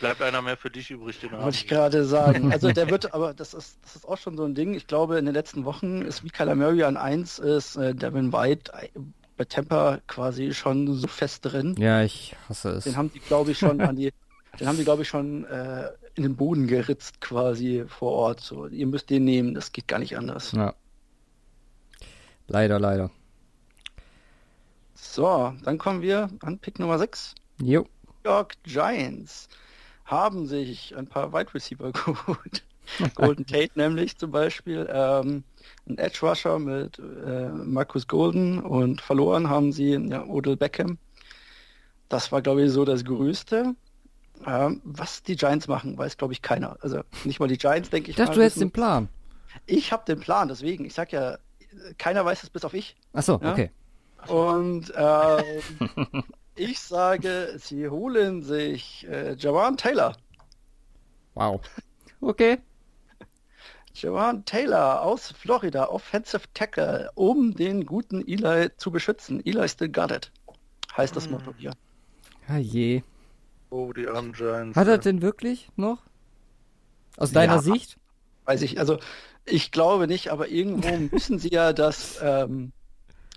Bleibt 0.00 0.20
einer 0.20 0.42
mehr 0.42 0.56
für 0.56 0.68
dich 0.68 0.90
übrig, 0.90 1.20
den 1.20 1.32
Wollte 1.32 1.56
ich 1.56 1.66
gerade 1.68 2.04
sagen. 2.04 2.50
Also 2.52 2.70
der 2.72 2.90
wird, 2.90 3.14
aber 3.14 3.32
das 3.32 3.54
ist, 3.54 3.78
das 3.82 3.96
ist 3.96 4.04
auch 4.06 4.18
schon 4.18 4.36
so 4.36 4.44
ein 4.44 4.54
Ding. 4.54 4.74
Ich 4.74 4.86
glaube, 4.86 5.18
in 5.18 5.24
den 5.24 5.34
letzten 5.34 5.64
Wochen 5.64 6.02
ist 6.02 6.22
wie 6.24 6.28
Kyler 6.28 6.54
Murray 6.54 6.82
an 6.82 6.96
1 6.96 7.38
ist 7.38 7.76
äh, 7.76 7.94
Devin 7.94 8.32
White 8.32 8.72
äh, 8.74 8.88
bei 9.36 9.44
Tampa 9.44 10.00
quasi 10.06 10.52
schon 10.54 10.92
so 10.94 11.06
fest 11.06 11.44
drin. 11.44 11.74
ja, 11.78 12.02
ich 12.02 12.34
hasse 12.48 12.70
es. 12.70 12.84
Den 12.84 12.96
haben 12.96 13.12
die, 13.12 13.20
glaube 13.20 13.52
ich, 13.52 13.58
schon 13.58 13.80
an 13.80 13.96
die, 13.96 14.12
den 14.58 14.68
haben 14.68 14.76
die, 14.76 14.84
glaube 14.84 15.02
ich, 15.02 15.08
schon 15.08 15.44
äh, 15.44 15.90
in 16.14 16.22
den 16.22 16.36
Boden 16.36 16.66
geritzt 16.66 17.20
quasi 17.20 17.84
vor 17.86 18.12
Ort. 18.12 18.40
So, 18.40 18.66
ihr 18.66 18.86
müsst 18.86 19.10
den 19.10 19.24
nehmen, 19.24 19.54
das 19.54 19.72
geht 19.72 19.88
gar 19.88 19.98
nicht 19.98 20.16
anders. 20.16 20.52
Ja. 20.52 20.74
Leider, 22.48 22.78
leider. 22.78 23.10
So, 24.94 25.52
dann 25.64 25.78
kommen 25.78 26.02
wir 26.02 26.30
an 26.40 26.58
Pick 26.58 26.78
Nummer 26.78 26.98
6. 26.98 27.34
Jo. 27.62 27.86
New 28.24 28.30
York 28.30 28.54
Giants 28.64 29.48
haben 30.04 30.46
sich 30.46 30.96
ein 30.96 31.06
paar 31.06 31.32
Wide 31.32 31.52
Receiver 31.54 31.92
geholt. 32.04 32.64
Golden 33.14 33.46
Tate 33.46 33.72
nämlich 33.74 34.16
zum 34.16 34.30
Beispiel, 34.30 34.88
ähm, 34.90 35.42
ein 35.88 35.98
Edge 35.98 36.20
Rusher 36.22 36.58
mit 36.58 36.98
äh, 36.98 37.48
Marcus 37.48 38.06
Golden 38.06 38.60
und 38.60 39.00
verloren 39.00 39.50
haben 39.50 39.72
sie 39.72 39.94
ja, 39.94 40.24
Odell 40.24 40.56
Beckham. 40.56 40.98
Das 42.08 42.30
war, 42.30 42.42
glaube 42.42 42.62
ich, 42.62 42.70
so 42.70 42.84
das 42.84 43.04
Größte. 43.04 43.74
Ähm, 44.44 44.80
was 44.84 45.22
die 45.22 45.36
Giants 45.36 45.66
machen, 45.68 45.96
weiß, 45.96 46.16
glaube 46.18 46.32
ich, 46.32 46.42
keiner. 46.42 46.76
Also 46.80 47.02
nicht 47.24 47.40
mal 47.40 47.48
die 47.48 47.58
Giants, 47.58 47.90
denke 47.90 48.10
ich. 48.10 48.14
Ich 48.14 48.16
dachte, 48.16 48.30
mal, 48.30 48.34
du 48.36 48.42
hättest 48.42 48.56
wissen- 48.56 48.68
den 48.68 48.72
Plan. 48.72 49.08
Ich 49.66 49.92
habe 49.92 50.04
den 50.04 50.20
Plan, 50.20 50.48
deswegen. 50.48 50.84
Ich 50.84 50.94
sag 50.94 51.12
ja, 51.12 51.38
keiner 51.98 52.24
weiß 52.24 52.42
es 52.42 52.50
bis 52.50 52.64
auf 52.64 52.74
ich. 52.74 52.96
Achso, 53.12 53.40
Ja? 53.42 53.52
okay. 53.52 53.70
Und 54.28 54.92
ähm, 54.96 56.24
ich 56.56 56.78
sage, 56.80 57.54
sie 57.58 57.88
holen 57.88 58.42
sich 58.42 59.06
äh, 59.08 59.34
Jawan 59.34 59.76
Taylor. 59.76 60.16
Wow. 61.34 61.60
Okay. 62.20 62.58
Jawan 63.94 64.44
Taylor 64.44 65.00
aus 65.02 65.32
Florida, 65.32 65.86
Offensive 65.88 66.42
Tackle, 66.54 67.10
um 67.14 67.54
den 67.54 67.86
guten 67.86 68.26
Eli 68.26 68.68
zu 68.76 68.90
beschützen. 68.90 69.40
Eli 69.44 69.66
still 69.68 69.88
got 69.88 70.10
it, 70.10 70.30
heißt 70.96 71.16
das 71.16 71.30
Motto 71.30 71.54
hier. 71.56 71.72
Ah 72.48 72.58
je. 72.58 73.02
Oh, 73.70 73.92
die 73.92 74.06
armen 74.08 74.32
Giants. 74.32 74.76
Hat 74.76 74.88
er 74.88 74.98
denn 74.98 75.22
wirklich 75.22 75.70
noch? 75.76 76.02
Aus 77.16 77.32
deiner 77.32 77.56
Ja. 77.56 77.62
Sicht? 77.62 77.98
Weiß 78.44 78.62
ich, 78.62 78.78
also 78.78 78.98
ich 79.44 79.72
glaube 79.72 80.06
nicht, 80.06 80.30
aber 80.30 80.48
irgendwo 80.48 80.88
müssen 81.12 81.38
sie 81.38 81.50
ja 81.50 81.72
das, 81.72 82.18
ähm, 82.22 82.72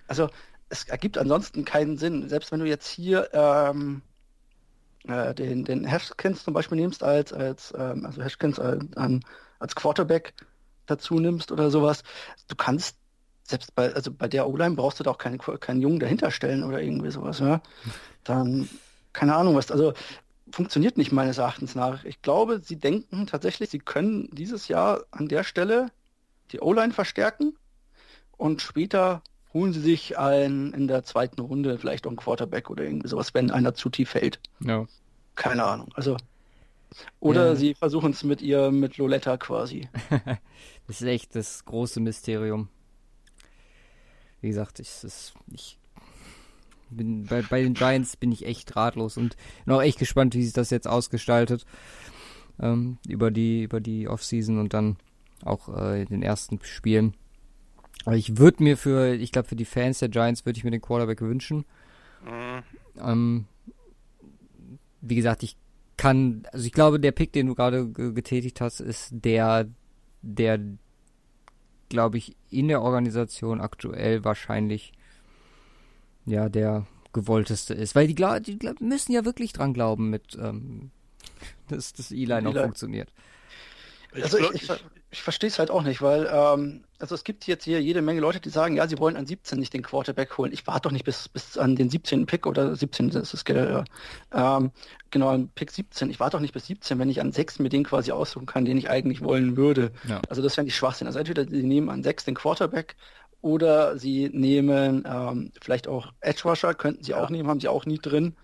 also 0.07 0.29
es 0.69 0.83
ergibt 0.85 1.17
ansonsten 1.17 1.65
keinen 1.65 1.97
Sinn. 1.97 2.29
Selbst 2.29 2.51
wenn 2.51 2.59
du 2.59 2.67
jetzt 2.67 2.87
hier 2.87 3.29
ähm, 3.33 4.01
äh, 5.07 5.33
den, 5.33 5.65
den 5.65 5.85
Hashkins 5.85 6.43
zum 6.43 6.53
Beispiel 6.53 6.77
nimmst 6.77 7.03
als, 7.03 7.33
als 7.33 7.73
ähm, 7.77 8.05
also 8.05 8.21
Hashkins 8.21 8.59
als, 8.59 8.85
als 9.59 9.75
Quarterback 9.75 10.33
dazu 10.85 11.19
nimmst 11.19 11.51
oder 11.51 11.71
sowas, 11.71 12.03
du 12.47 12.55
kannst 12.55 12.97
selbst 13.43 13.73
bei, 13.73 13.91
also 13.93 14.11
bei 14.11 14.27
der 14.27 14.47
O-Line 14.47 14.75
brauchst 14.75 14.99
du 14.99 15.03
da 15.03 15.11
auch 15.11 15.17
keinen, 15.17 15.39
keinen 15.39 15.81
Jungen 15.81 15.99
dahinter 15.99 16.29
stellen 16.29 16.63
oder 16.63 16.81
irgendwie 16.81 17.09
sowas, 17.09 17.39
ja. 17.39 17.61
Dann, 18.23 18.69
keine 19.13 19.35
Ahnung 19.35 19.55
was, 19.55 19.71
also 19.71 19.93
funktioniert 20.51 20.97
nicht 20.97 21.11
meines 21.11 21.37
Erachtens 21.37 21.75
nach. 21.75 22.03
Ich 22.05 22.21
glaube, 22.21 22.59
sie 22.63 22.77
denken 22.77 23.27
tatsächlich, 23.27 23.69
sie 23.69 23.79
können 23.79 24.29
dieses 24.31 24.67
Jahr 24.67 25.03
an 25.11 25.27
der 25.27 25.43
Stelle 25.43 25.91
die 26.51 26.59
O-Line 26.59 26.93
verstärken 26.93 27.55
und 28.37 28.61
später 28.61 29.21
holen 29.53 29.73
sie 29.73 29.81
sich 29.81 30.17
ein 30.17 30.73
in 30.73 30.87
der 30.87 31.03
zweiten 31.03 31.41
Runde 31.41 31.77
vielleicht 31.77 32.05
auch 32.05 32.11
einen 32.11 32.17
Quarterback 32.17 32.69
oder 32.69 32.83
irgendwie 32.83 33.07
sowas, 33.07 33.33
wenn 33.33 33.51
einer 33.51 33.73
zu 33.73 33.89
tief 33.89 34.09
fällt. 34.11 34.39
Ja. 34.59 34.85
Keine 35.35 35.63
Ahnung. 35.63 35.89
Also 35.95 36.17
oder 37.19 37.49
Ja. 37.49 37.55
sie 37.55 37.75
versuchen 37.75 38.11
es 38.11 38.23
mit 38.23 38.41
ihr 38.41 38.71
mit 38.71 38.97
Loletta 38.97 39.37
quasi. 39.37 39.87
Das 40.87 41.01
ist 41.01 41.07
echt 41.07 41.35
das 41.35 41.63
große 41.65 41.99
Mysterium. 41.99 42.67
Wie 44.41 44.47
gesagt, 44.47 44.79
ich, 44.79 44.89
das, 45.03 45.33
ich 45.51 45.77
bin 46.89 47.25
bei, 47.25 47.41
bei 47.41 47.61
den 47.61 47.73
Giants 47.73 48.17
bin 48.17 48.31
ich 48.31 48.45
echt 48.45 48.75
ratlos 48.75 49.17
und 49.17 49.35
bin 49.65 49.75
auch 49.75 49.81
echt 49.81 49.99
gespannt, 49.99 50.35
wie 50.35 50.43
sich 50.43 50.53
das 50.53 50.69
jetzt 50.69 50.87
ausgestaltet 50.87 51.65
ähm, 52.59 52.97
über 53.07 53.31
die 53.31 53.63
über 53.63 53.79
die 53.79 54.07
Offseason 54.07 54.59
und 54.59 54.73
dann 54.73 54.97
auch 55.43 55.69
äh, 55.69 56.01
in 56.01 56.09
den 56.09 56.21
ersten 56.21 56.59
Spielen. 56.63 57.15
Aber 58.05 58.15
ich 58.15 58.37
würde 58.37 58.63
mir 58.63 58.77
für, 58.77 59.13
ich 59.13 59.31
glaube 59.31 59.47
für 59.47 59.55
die 59.55 59.65
Fans 59.65 59.99
der 59.99 60.09
Giants 60.09 60.45
würde 60.45 60.57
ich 60.57 60.63
mir 60.63 60.71
den 60.71 60.81
Quarterback 60.81 61.21
wünschen. 61.21 61.65
Mhm. 62.25 62.63
Ähm, 63.01 63.45
wie 65.01 65.15
gesagt, 65.15 65.43
ich 65.43 65.55
kann, 65.97 66.43
also 66.51 66.65
ich 66.65 66.71
glaube, 66.71 66.99
der 66.99 67.11
Pick, 67.11 67.33
den 67.33 67.47
du 67.47 67.55
gerade 67.55 67.87
ge- 67.89 68.13
getätigt 68.13 68.61
hast, 68.61 68.79
ist 68.79 69.09
der, 69.11 69.67
der, 70.21 70.59
glaube 71.89 72.17
ich, 72.17 72.35
in 72.49 72.69
der 72.69 72.81
Organisation 72.81 73.59
aktuell 73.61 74.23
wahrscheinlich, 74.23 74.93
ja, 76.29 76.49
der 76.49 76.85
gewollteste 77.13 77.73
ist. 77.73 77.95
Weil 77.95 78.07
die, 78.07 78.15
die 78.15 78.59
müssen 78.79 79.11
ja 79.11 79.25
wirklich 79.25 79.53
dran 79.53 79.73
glauben 79.73 80.09
mit, 80.09 80.37
ähm, 80.39 80.91
dass 81.67 81.93
das 81.93 82.11
E-Line 82.11 82.43
noch 82.43 82.53
Eli. 82.53 82.63
funktioniert. 82.63 83.09
Ich 84.13 84.23
Also 84.23 84.37
ich, 84.37 84.51
ich, 84.51 84.69
ich, 84.69 84.85
ich 85.11 85.21
verstehe 85.21 85.49
es 85.49 85.59
halt 85.59 85.71
auch 85.71 85.83
nicht, 85.83 86.01
weil 86.01 86.29
ähm, 86.31 86.83
also 86.99 87.15
es 87.15 87.23
gibt 87.23 87.47
jetzt 87.47 87.63
hier 87.63 87.81
jede 87.81 88.01
Menge 88.01 88.21
Leute, 88.21 88.39
die 88.39 88.49
sagen, 88.49 88.75
ja, 88.75 88.87
sie 88.87 88.99
wollen 88.99 89.15
an 89.15 89.25
17 89.25 89.57
nicht 89.57 89.73
den 89.73 89.81
Quarterback 89.81 90.37
holen. 90.37 90.51
Ich 90.51 90.67
warte 90.67 90.81
doch 90.81 90.91
nicht 90.91 91.05
bis, 91.05 91.29
bis 91.29 91.57
an 91.57 91.75
den 91.75 91.89
17. 91.89 92.25
Pick 92.25 92.45
oder 92.45 92.75
17. 92.75 93.09
Das 93.09 93.33
ist 93.33 93.49
äh, 93.49 93.83
ähm, 94.33 94.71
genau 95.09 95.29
an 95.29 95.49
Pick 95.55 95.71
17. 95.71 96.09
Ich 96.09 96.19
warte 96.19 96.37
doch 96.37 96.41
nicht 96.41 96.53
bis 96.53 96.67
17, 96.67 96.99
wenn 96.99 97.09
ich 97.09 97.21
an 97.21 97.31
6 97.31 97.59
mir 97.59 97.69
den 97.69 97.83
quasi 97.83 98.11
aussuchen 98.11 98.45
kann, 98.45 98.65
den 98.65 98.77
ich 98.77 98.89
eigentlich 98.89 99.21
wollen 99.23 99.57
würde. 99.57 99.91
Ja. 100.07 100.21
Also 100.29 100.41
das 100.41 100.57
wäre 100.57 100.65
nicht 100.65 100.75
Schwachsinn. 100.75 101.07
Also 101.07 101.19
entweder 101.19 101.45
sie 101.47 101.63
nehmen 101.63 101.89
an 101.89 102.03
6 102.03 102.25
den 102.25 102.35
Quarterback 102.35 102.95
oder 103.41 103.97
sie 103.97 104.29
nehmen 104.33 105.03
ähm, 105.07 105.51
vielleicht 105.61 105.87
auch 105.87 106.11
Edge 106.19 106.41
Rusher, 106.45 106.73
könnten 106.73 107.03
sie 107.03 107.11
ja. 107.11 107.23
auch 107.23 107.29
nehmen, 107.29 107.47
haben 107.47 107.59
sie 107.59 107.67
auch 107.67 107.85
nie 107.85 107.99
drin. 107.99 108.35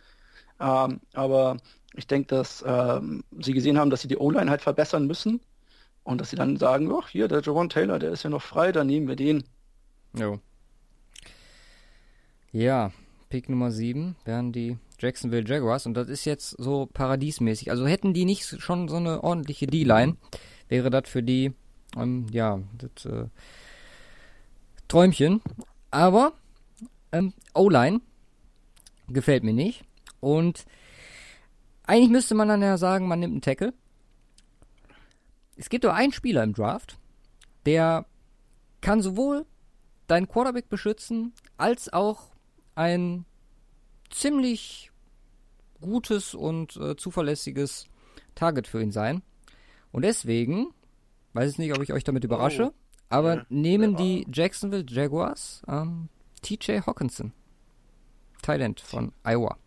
Ähm, 0.60 1.02
aber 1.14 1.58
ich 1.96 2.08
denke, 2.08 2.28
dass 2.28 2.64
ähm, 2.66 3.24
sie 3.40 3.54
gesehen 3.54 3.78
haben, 3.78 3.90
dass 3.90 4.02
sie 4.02 4.08
die 4.08 4.18
O-Line 4.18 4.50
halt 4.50 4.62
verbessern 4.62 5.08
müssen 5.08 5.42
und 6.04 6.22
dass 6.22 6.30
sie 6.30 6.36
dann 6.36 6.58
sagen, 6.58 6.92
ach 6.94 7.10
hier, 7.10 7.28
der 7.28 7.42
Javon 7.42 7.70
Taylor, 7.70 8.00
der 8.00 8.12
ist 8.12 8.24
ja 8.24 8.30
noch 8.30 8.42
frei, 8.42 8.72
dann 8.72 8.88
nehmen 8.88 9.08
wir 9.08 9.16
den. 9.16 9.44
Jo. 10.18 10.40
Ja, 12.52 12.92
Pick 13.30 13.50
Nummer 13.50 13.72
7 13.72 14.16
wären 14.24 14.54
die 14.54 14.78
Jacksonville 15.00 15.46
Jaguars 15.46 15.86
und 15.86 15.94
das 15.96 16.08
ist 16.08 16.26
jetzt 16.26 16.52
so 16.52 16.88
paradiesmäßig. 16.94 17.70
Also 17.70 17.86
hätten 17.86 18.14
die 18.14 18.24
nicht 18.24 18.62
schon 18.62 18.88
so 18.88 18.96
eine 18.96 19.24
ordentliche 19.24 19.68
D-Line, 19.68 20.16
wäre 20.70 20.90
das 20.90 21.10
für 21.10 21.22
die, 21.22 21.54
ähm, 21.98 22.28
ja, 22.32 22.60
das 22.78 23.06
äh, 23.06 23.26
Träumchen. 24.88 25.42
Aber 25.92 26.34
ähm, 27.12 27.34
O-Line 27.54 28.02
gefällt 29.08 29.44
mir 29.44 29.54
nicht. 29.54 29.84
Und 30.20 30.66
eigentlich 31.84 32.10
müsste 32.10 32.36
man 32.36 32.48
dann 32.48 32.62
ja 32.62 32.78
sagen, 32.78 33.08
man 33.08 33.20
nimmt 33.20 33.34
einen 33.34 33.42
Tackle 33.42 33.74
es 35.56 35.70
gibt 35.70 35.84
nur 35.84 35.94
einen 35.94 36.12
Spieler 36.12 36.44
im 36.44 36.54
Draft, 36.54 36.98
der 37.66 38.06
kann 38.82 39.02
sowohl 39.02 39.46
deinen 40.08 40.28
Quarterback 40.28 40.70
beschützen, 40.70 41.34
als 41.58 41.92
auch 41.92 42.30
ein 42.76 43.26
ziemlich 44.10 44.92
gutes 45.82 46.36
und 46.36 46.76
äh, 46.78 46.96
zuverlässiges 46.96 47.88
Target 48.36 48.68
für 48.68 48.82
ihn 48.82 48.92
sein. 48.92 49.24
Und 49.92 50.04
deswegen, 50.04 50.68
weiß 51.34 51.52
ich 51.52 51.58
nicht, 51.58 51.76
ob 51.76 51.82
ich 51.82 51.94
euch 51.94 52.04
damit 52.04 52.24
überrasche, 52.24 52.72
oh. 52.72 52.85
Aber 53.10 53.36
ja. 53.36 53.46
nehmen 53.50 53.96
die 53.96 54.28
Jacksonville 54.32 54.86
Jaguars 54.88 55.62
ähm, 55.68 56.10
TJ 56.42 56.80
Hawkinson. 56.86 57.32
Thailand 58.42 58.80
von 58.80 59.12
Iowa. 59.24 59.58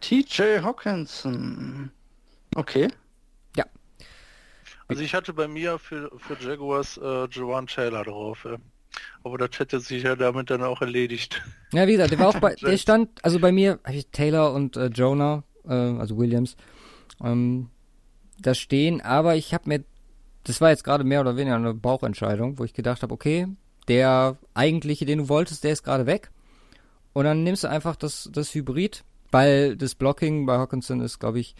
TJ 0.00 0.60
Hawkinson. 0.62 1.90
Okay. 2.54 2.88
Also 4.88 5.02
ich 5.02 5.14
hatte 5.14 5.32
bei 5.32 5.48
mir 5.48 5.78
für, 5.78 6.10
für 6.18 6.36
Jaguars 6.40 6.96
äh, 6.98 7.24
Joan 7.24 7.66
Taylor 7.66 8.04
drauf. 8.04 8.44
Ja. 8.44 8.56
Aber 9.24 9.36
das 9.36 9.58
hätte 9.58 9.80
sich 9.80 10.04
ja 10.04 10.14
damit 10.14 10.50
dann 10.50 10.62
auch 10.62 10.80
erledigt. 10.80 11.42
Ja, 11.72 11.86
wie 11.86 11.92
gesagt, 11.92 12.12
der 12.12 12.18
war 12.18 12.28
auch 12.28 12.38
bei, 12.38 12.54
der 12.60 12.76
stand, 12.76 13.24
also 13.24 13.38
bei 13.40 13.52
mir 13.52 13.80
habe 13.84 13.96
ich 13.96 14.06
Taylor 14.08 14.54
und 14.54 14.76
äh, 14.76 14.86
Jonah, 14.86 15.42
äh, 15.64 15.72
also 15.72 16.16
Williams, 16.16 16.56
ähm, 17.22 17.68
da 18.38 18.54
stehen, 18.54 19.00
aber 19.00 19.34
ich 19.34 19.52
habe 19.54 19.68
mir, 19.68 19.84
das 20.46 20.60
war 20.60 20.70
jetzt 20.70 20.84
gerade 20.84 21.02
mehr 21.02 21.20
oder 21.20 21.36
weniger 21.36 21.56
eine 21.56 21.74
Bauchentscheidung, 21.74 22.58
wo 22.58 22.64
ich 22.64 22.72
gedacht 22.72 23.02
habe, 23.02 23.12
okay, 23.12 23.48
der 23.88 24.36
eigentliche, 24.54 25.04
den 25.04 25.18
du 25.18 25.28
wolltest, 25.28 25.64
der 25.64 25.72
ist 25.72 25.82
gerade 25.82 26.06
weg. 26.06 26.30
Und 27.12 27.24
dann 27.24 27.42
nimmst 27.42 27.64
du 27.64 27.68
einfach 27.68 27.96
das, 27.96 28.28
das 28.32 28.54
Hybrid, 28.54 29.02
weil 29.32 29.76
das 29.76 29.96
Blocking 29.96 30.46
bei 30.46 30.56
Hawkinson 30.56 31.00
ist, 31.00 31.18
glaube 31.18 31.40
ich, 31.40 31.56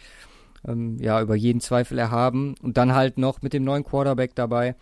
ähm, 0.65 0.97
ja, 0.99 1.21
über 1.21 1.35
jeden 1.35 1.59
Zweifel 1.59 1.97
erhaben. 1.99 2.55
Und 2.61 2.77
dann 2.77 2.95
halt 2.95 3.17
noch 3.17 3.41
mit 3.41 3.51
dem 3.51 3.65
neuen 3.65 3.83
Quarterback 3.83 4.35
dabei, 4.35 4.75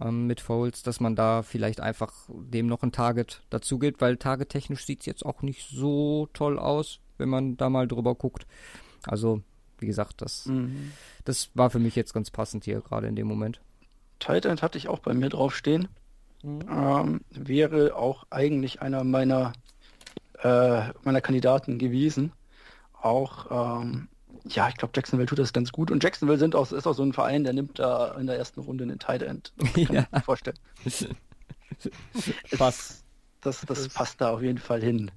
ähm, 0.00 0.28
mit 0.28 0.40
Foles, 0.40 0.84
dass 0.84 1.00
man 1.00 1.16
da 1.16 1.42
vielleicht 1.42 1.80
einfach 1.80 2.12
dem 2.28 2.68
noch 2.68 2.84
ein 2.84 2.92
Target 2.92 3.42
dazu 3.50 3.80
gibt, 3.80 4.00
weil 4.00 4.16
targettechnisch 4.16 4.84
sieht 4.84 5.00
es 5.00 5.06
jetzt 5.06 5.26
auch 5.26 5.42
nicht 5.42 5.68
so 5.68 6.28
toll 6.34 6.56
aus, 6.56 7.00
wenn 7.18 7.28
man 7.28 7.56
da 7.56 7.68
mal 7.68 7.88
drüber 7.88 8.14
guckt. 8.14 8.46
Also, 9.06 9.42
wie 9.80 9.86
gesagt, 9.86 10.22
das, 10.22 10.46
mhm. 10.46 10.92
das 11.24 11.50
war 11.54 11.70
für 11.70 11.78
mich 11.78 11.96
jetzt 11.96 12.12
ganz 12.12 12.30
passend 12.30 12.64
hier 12.64 12.80
gerade 12.80 13.06
in 13.06 13.16
dem 13.16 13.26
Moment. 13.26 13.60
Tight 14.18 14.44
End 14.44 14.62
hatte 14.62 14.78
ich 14.78 14.88
auch 14.88 14.98
bei 14.98 15.14
mir 15.14 15.28
draufstehen. 15.28 15.88
Mhm. 16.42 16.60
Ähm, 16.70 17.20
wäre 17.30 17.96
auch 17.96 18.26
eigentlich 18.30 18.82
einer 18.82 19.04
meiner, 19.04 19.52
äh, 20.42 20.82
meiner 21.02 21.20
Kandidaten 21.20 21.78
gewesen. 21.78 22.32
Auch 23.00 23.82
ähm, 23.82 24.08
ja, 24.44 24.68
ich 24.68 24.76
glaube, 24.76 24.92
Jacksonville 24.94 25.26
tut 25.26 25.38
das 25.38 25.52
ganz 25.52 25.72
gut. 25.72 25.90
Und 25.90 26.02
Jacksonville 26.02 26.38
sind 26.38 26.54
auch, 26.54 26.70
ist 26.72 26.86
auch 26.86 26.94
so 26.94 27.02
ein 27.02 27.12
Verein, 27.12 27.44
der 27.44 27.52
nimmt 27.52 27.78
da 27.78 28.14
in 28.18 28.26
der 28.26 28.36
ersten 28.36 28.60
Runde 28.60 28.86
den 28.86 28.98
Tight 28.98 29.22
End. 29.22 29.52
Kann 29.74 30.06
ja. 30.12 30.20
vorstellen. 30.20 30.58
passt. 32.56 33.04
Das, 33.42 33.62
das 33.62 33.88
passt 33.88 34.20
da 34.20 34.30
auf 34.34 34.42
jeden 34.42 34.58
Fall 34.58 34.82
hin. 34.82 35.10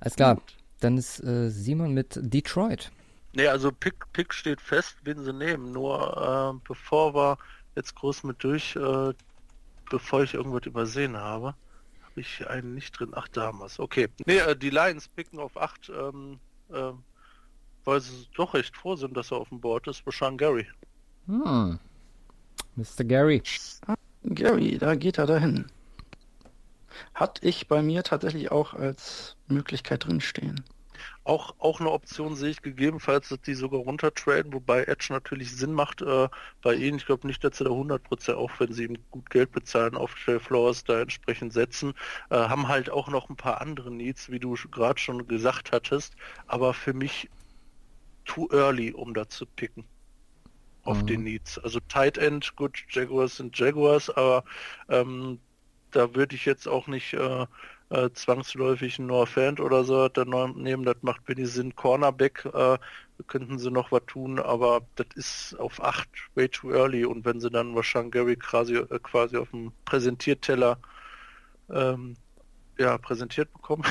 Alles 0.00 0.16
klar. 0.16 0.36
Gut. 0.36 0.57
Dann 0.80 0.96
ist 0.96 1.22
äh, 1.22 1.50
Simon 1.50 1.92
mit 1.92 2.18
Detroit. 2.20 2.90
Nee, 3.32 3.46
also 3.46 3.70
Pick, 3.72 4.12
Pick 4.12 4.32
steht 4.32 4.60
fest, 4.60 4.96
wen 5.04 5.22
sie 5.24 5.32
nehmen. 5.32 5.72
Nur 5.72 6.56
äh, 6.56 6.60
bevor 6.66 7.14
wir 7.14 7.38
jetzt 7.76 7.94
groß 7.94 8.24
mit 8.24 8.42
durch, 8.42 8.76
äh, 8.76 9.12
bevor 9.90 10.22
ich 10.22 10.34
irgendwas 10.34 10.66
übersehen 10.66 11.16
habe, 11.16 11.54
habe 12.02 12.20
ich 12.20 12.48
einen 12.48 12.74
nicht 12.74 12.98
drin. 12.98 13.10
Ach, 13.14 13.28
da 13.28 13.42
haben 13.42 13.58
wir 13.58 13.66
es. 13.66 13.78
Okay. 13.78 14.08
Nee, 14.26 14.38
äh, 14.38 14.56
die 14.56 14.70
Lions 14.70 15.08
picken 15.08 15.38
auf 15.38 15.56
8 15.56 15.90
ähm, 15.90 16.38
ähm, 16.72 17.02
weil 17.84 18.00
sie 18.00 18.26
doch 18.34 18.52
recht 18.54 18.76
froh 18.76 18.96
sind, 18.96 19.16
dass 19.16 19.30
er 19.30 19.38
auf 19.38 19.48
dem 19.48 19.60
Board 19.60 19.86
ist, 19.88 20.06
Rashan 20.06 20.36
Gary. 20.36 20.66
Hm. 21.26 21.78
Mr. 22.76 23.04
Gary. 23.04 23.42
Gary, 24.24 24.76
da 24.78 24.94
geht 24.94 25.18
er 25.18 25.26
dahin. 25.26 25.66
Hat 27.14 27.38
ich 27.42 27.68
bei 27.68 27.82
mir 27.82 28.02
tatsächlich 28.02 28.50
auch 28.50 28.74
als 28.74 29.36
Möglichkeit 29.46 30.06
drinstehen. 30.06 30.64
Auch, 31.24 31.54
auch 31.58 31.80
eine 31.80 31.90
Option 31.90 32.34
sehe 32.36 32.50
ich 32.50 32.62
gegebenenfalls, 32.62 33.28
dass 33.28 33.40
die 33.42 33.54
sogar 33.54 33.80
runtertraden, 33.80 34.52
wobei 34.52 34.84
Edge 34.84 35.08
natürlich 35.10 35.54
Sinn 35.54 35.72
macht 35.72 36.02
äh, 36.02 36.28
bei 36.62 36.74
ihnen. 36.74 36.96
Ich 36.96 37.06
glaube 37.06 37.26
nicht, 37.26 37.44
dass 37.44 37.58
sie 37.58 37.64
da 37.64 37.70
100% 37.70 38.34
auch, 38.34 38.50
wenn 38.58 38.72
sie 38.72 38.84
ihm 38.84 38.98
gut 39.10 39.30
Geld 39.30 39.52
bezahlen, 39.52 39.94
auf 39.94 40.16
Shell 40.16 40.40
Flowers 40.40 40.84
da 40.84 41.00
entsprechend 41.00 41.52
setzen. 41.52 41.94
Äh, 42.30 42.36
haben 42.36 42.68
halt 42.68 42.90
auch 42.90 43.08
noch 43.08 43.28
ein 43.28 43.36
paar 43.36 43.60
andere 43.60 43.90
Needs, 43.90 44.30
wie 44.30 44.40
du 44.40 44.54
gerade 44.70 44.98
schon 44.98 45.28
gesagt 45.28 45.72
hattest. 45.72 46.14
Aber 46.46 46.74
für 46.74 46.94
mich 46.94 47.28
too 48.24 48.48
early, 48.50 48.92
um 48.92 49.14
da 49.14 49.28
zu 49.28 49.46
picken 49.46 49.84
auf 50.84 51.02
mhm. 51.02 51.06
den 51.06 51.22
Needs. 51.24 51.58
Also 51.58 51.80
Tight 51.88 52.18
End, 52.18 52.56
gut, 52.56 52.84
Jaguars 52.90 53.36
sind 53.36 53.58
Jaguars, 53.58 54.08
aber 54.10 54.44
ähm, 54.88 55.38
da 55.90 56.14
würde 56.14 56.36
ich 56.36 56.44
jetzt 56.44 56.68
auch 56.68 56.86
nicht 56.86 57.14
äh, 57.14 57.46
äh, 57.90 58.10
zwangsläufig 58.12 58.98
einen 58.98 59.26
Fant 59.26 59.60
oder 59.60 59.84
so 59.84 60.08
dann 60.08 60.30
nehmen. 60.56 60.84
Das 60.84 60.96
macht 61.02 61.26
wenig 61.26 61.50
Sinn. 61.50 61.74
Cornerback 61.74 62.44
äh, 62.52 62.78
könnten 63.26 63.58
sie 63.58 63.70
noch 63.70 63.90
was 63.90 64.02
tun, 64.06 64.38
aber 64.38 64.82
das 64.96 65.06
ist 65.14 65.54
auf 65.58 65.82
8 65.82 66.08
way 66.34 66.48
too 66.48 66.70
early 66.70 67.04
und 67.04 67.24
wenn 67.24 67.40
sie 67.40 67.50
dann 67.50 67.74
wahrscheinlich 67.74 68.12
Gary 68.12 68.36
quasi, 68.36 68.76
äh, 68.76 68.98
quasi 69.02 69.36
auf 69.36 69.50
dem 69.50 69.72
Präsentierteller 69.84 70.78
ähm, 71.70 72.16
ja, 72.78 72.96
präsentiert 72.98 73.52
bekommen, 73.52 73.84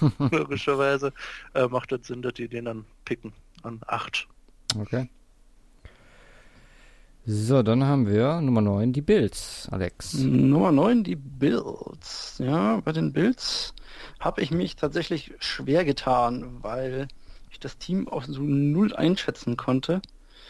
logischerweise, 0.30 1.12
äh, 1.54 1.66
macht 1.68 1.92
das 1.92 2.06
Sinn, 2.06 2.22
dass 2.22 2.34
die 2.34 2.48
den 2.48 2.66
dann 2.66 2.84
picken 3.04 3.32
an 3.62 3.80
8. 3.86 4.28
Okay. 4.78 5.08
So, 7.28 7.64
dann 7.64 7.82
haben 7.82 8.06
wir 8.06 8.40
Nummer 8.40 8.60
9, 8.60 8.92
die 8.92 9.00
Bills, 9.00 9.68
Alex. 9.72 10.14
Nummer 10.14 10.70
9, 10.70 11.02
die 11.02 11.16
Bills. 11.16 12.36
Ja, 12.38 12.80
bei 12.84 12.92
den 12.92 13.12
Bills 13.12 13.74
habe 14.20 14.42
ich 14.42 14.52
mich 14.52 14.76
tatsächlich 14.76 15.34
schwer 15.40 15.84
getan, 15.84 16.58
weil 16.62 17.08
ich 17.50 17.58
das 17.58 17.78
Team 17.78 18.06
auch 18.06 18.22
so 18.22 18.42
null 18.42 18.94
einschätzen 18.94 19.56
konnte. 19.56 20.02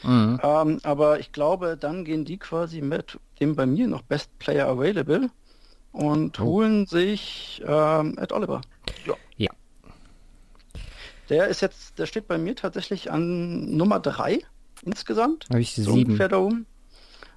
Mhm. 0.03 0.39
Ähm, 0.43 0.81
aber 0.83 1.19
ich 1.19 1.33
glaube, 1.33 1.79
dann 1.79 2.05
gehen 2.05 2.27
die 2.27 2.37
quasi 2.37 2.83
mit 2.83 3.19
dem 3.41 3.57
bei 3.57 3.65
mir 3.65 3.89
noch 3.89 4.03
Best 4.03 4.39
Player 4.39 4.69
Available 4.69 5.31
und 5.93 6.39
oh. 6.39 6.45
holen 6.45 6.85
sich 6.85 7.63
ähm, 7.67 8.19
Ed 8.19 8.33
Oliver. 8.33 8.61
Ja. 9.07 9.15
ja. 9.39 9.51
Der 11.31 11.49
ist 11.49 11.63
jetzt, 11.63 11.99
der 11.99 12.05
steht 12.05 12.29
bei 12.29 12.37
mir 12.37 12.55
tatsächlich 12.55 13.11
an 13.11 13.75
Nummer 13.75 13.99
3 13.99 14.43
insgesamt. 14.83 15.47
Habe 15.51 15.61
ich 15.61 15.75
so 15.75 15.93
sieben. 15.93 16.13
Ungefähr 16.13 16.29
da 16.29 16.39
oben. 16.39 16.67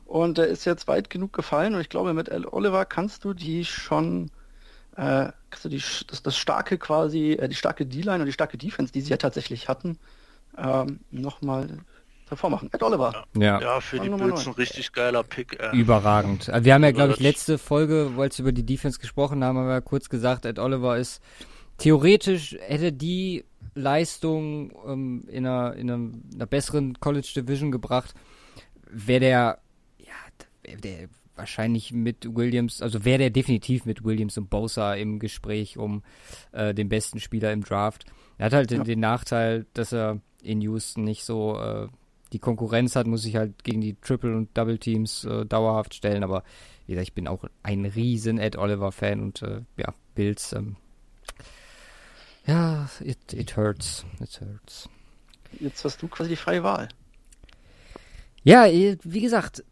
Und 0.05 0.37
der 0.37 0.47
ist 0.47 0.65
jetzt 0.65 0.87
weit 0.87 1.09
genug 1.09 1.33
gefallen 1.33 1.75
und 1.75 1.81
ich 1.81 1.89
glaube, 1.89 2.13
mit 2.13 2.29
Ed 2.29 2.51
Oliver 2.51 2.85
kannst 2.85 3.25
du 3.25 3.35
die 3.35 3.63
schon, 3.63 4.31
äh, 4.95 5.29
kannst 5.51 5.65
du 5.65 5.69
die, 5.69 5.83
das, 6.07 6.23
das 6.23 6.35
starke 6.35 6.79
quasi, 6.79 7.33
äh, 7.33 7.47
die 7.47 7.55
starke 7.55 7.85
D-Line 7.85 8.21
und 8.21 8.25
die 8.25 8.33
starke 8.33 8.57
Defense, 8.57 8.91
die 8.91 9.01
sie 9.01 9.11
ja 9.11 9.17
tatsächlich 9.17 9.69
hatten, 9.69 9.99
ähm, 10.57 11.01
nochmal 11.11 11.67
hervormachen. 12.27 12.69
Ed 12.71 12.81
Oliver. 12.81 13.23
Ja, 13.35 13.61
ja 13.61 13.81
für 13.81 13.99
die 13.99 14.09
Bills 14.09 14.47
ein 14.47 14.53
richtig 14.53 14.93
geiler 14.93 15.21
Pick. 15.21 15.59
Äh. 15.59 15.77
Überragend. 15.77 16.51
Wir 16.61 16.73
haben 16.73 16.83
ja, 16.83 16.91
glaube 16.91 17.13
ich, 17.13 17.19
letzte 17.19 17.59
Folge, 17.59 18.11
wo 18.15 18.23
wir 18.23 18.31
über 18.39 18.51
die 18.51 18.65
Defense 18.65 18.99
gesprochen 18.99 19.43
haben, 19.43 19.59
haben 19.59 19.67
wir 19.67 19.81
kurz 19.81 20.09
gesagt, 20.09 20.45
Ed 20.45 20.57
Oliver 20.57 20.97
ist 20.97 21.21
theoretisch 21.77 22.57
hätte 22.61 22.91
die 22.91 23.45
Leistung 23.75 24.71
ähm, 24.85 25.23
in, 25.27 25.45
einer, 25.45 25.73
in, 25.75 25.89
einer, 25.89 26.03
in, 26.03 26.31
einer, 26.35 26.45
besseren 26.45 26.99
College 26.99 27.31
Division 27.35 27.71
gebracht, 27.71 28.13
wäre 28.89 29.19
der, 29.19 29.59
ja, 29.99 30.13
wär 30.63 30.77
der 30.77 31.09
wahrscheinlich 31.35 31.93
mit 31.93 32.35
Williams, 32.35 32.81
also 32.81 33.05
wäre 33.05 33.19
der 33.19 33.29
definitiv 33.29 33.85
mit 33.85 34.03
Williams 34.03 34.37
und 34.37 34.49
Bosa 34.49 34.93
im 34.93 35.19
Gespräch 35.19 35.77
um 35.77 36.03
äh, 36.51 36.73
den 36.73 36.89
besten 36.89 37.19
Spieler 37.19 37.51
im 37.53 37.63
Draft. 37.63 38.05
Er 38.37 38.47
hat 38.47 38.53
halt 38.53 38.71
ja. 38.71 38.77
den, 38.77 38.83
den, 38.85 38.99
Nachteil, 38.99 39.65
dass 39.73 39.93
er 39.93 40.19
in 40.43 40.61
Houston 40.61 41.03
nicht 41.03 41.23
so 41.23 41.57
äh, 41.59 41.87
die 42.33 42.39
Konkurrenz 42.39 42.95
hat, 42.95 43.07
muss 43.07 43.23
sich 43.23 43.35
halt 43.35 43.63
gegen 43.63 43.81
die 43.81 43.95
Triple- 43.95 44.35
und 44.35 44.55
Double-Teams 44.55 45.25
äh, 45.25 45.45
dauerhaft 45.45 45.95
stellen. 45.95 46.23
Aber 46.23 46.43
wie 46.85 46.93
gesagt, 46.93 47.09
ich 47.09 47.15
bin 47.15 47.27
auch 47.27 47.45
ein 47.63 47.85
riesen 47.85 48.37
Ed 48.37 48.57
Oliver-Fan 48.57 49.19
und 49.19 49.41
äh, 49.41 49.61
ja, 49.77 49.93
Bills, 50.15 50.53
ähm, 50.53 50.75
ja, 52.45 52.89
it, 53.01 53.33
it 53.33 53.55
hurts. 53.55 54.05
It 54.19 54.39
hurts. 54.41 54.89
Jetzt 55.59 55.83
hast 55.83 56.01
du 56.01 56.07
quasi 56.07 56.31
die 56.31 56.35
freie 56.35 56.63
Wahl. 56.63 56.89
Ja, 58.43 58.65
wie 58.65 59.21
gesagt, 59.21 59.63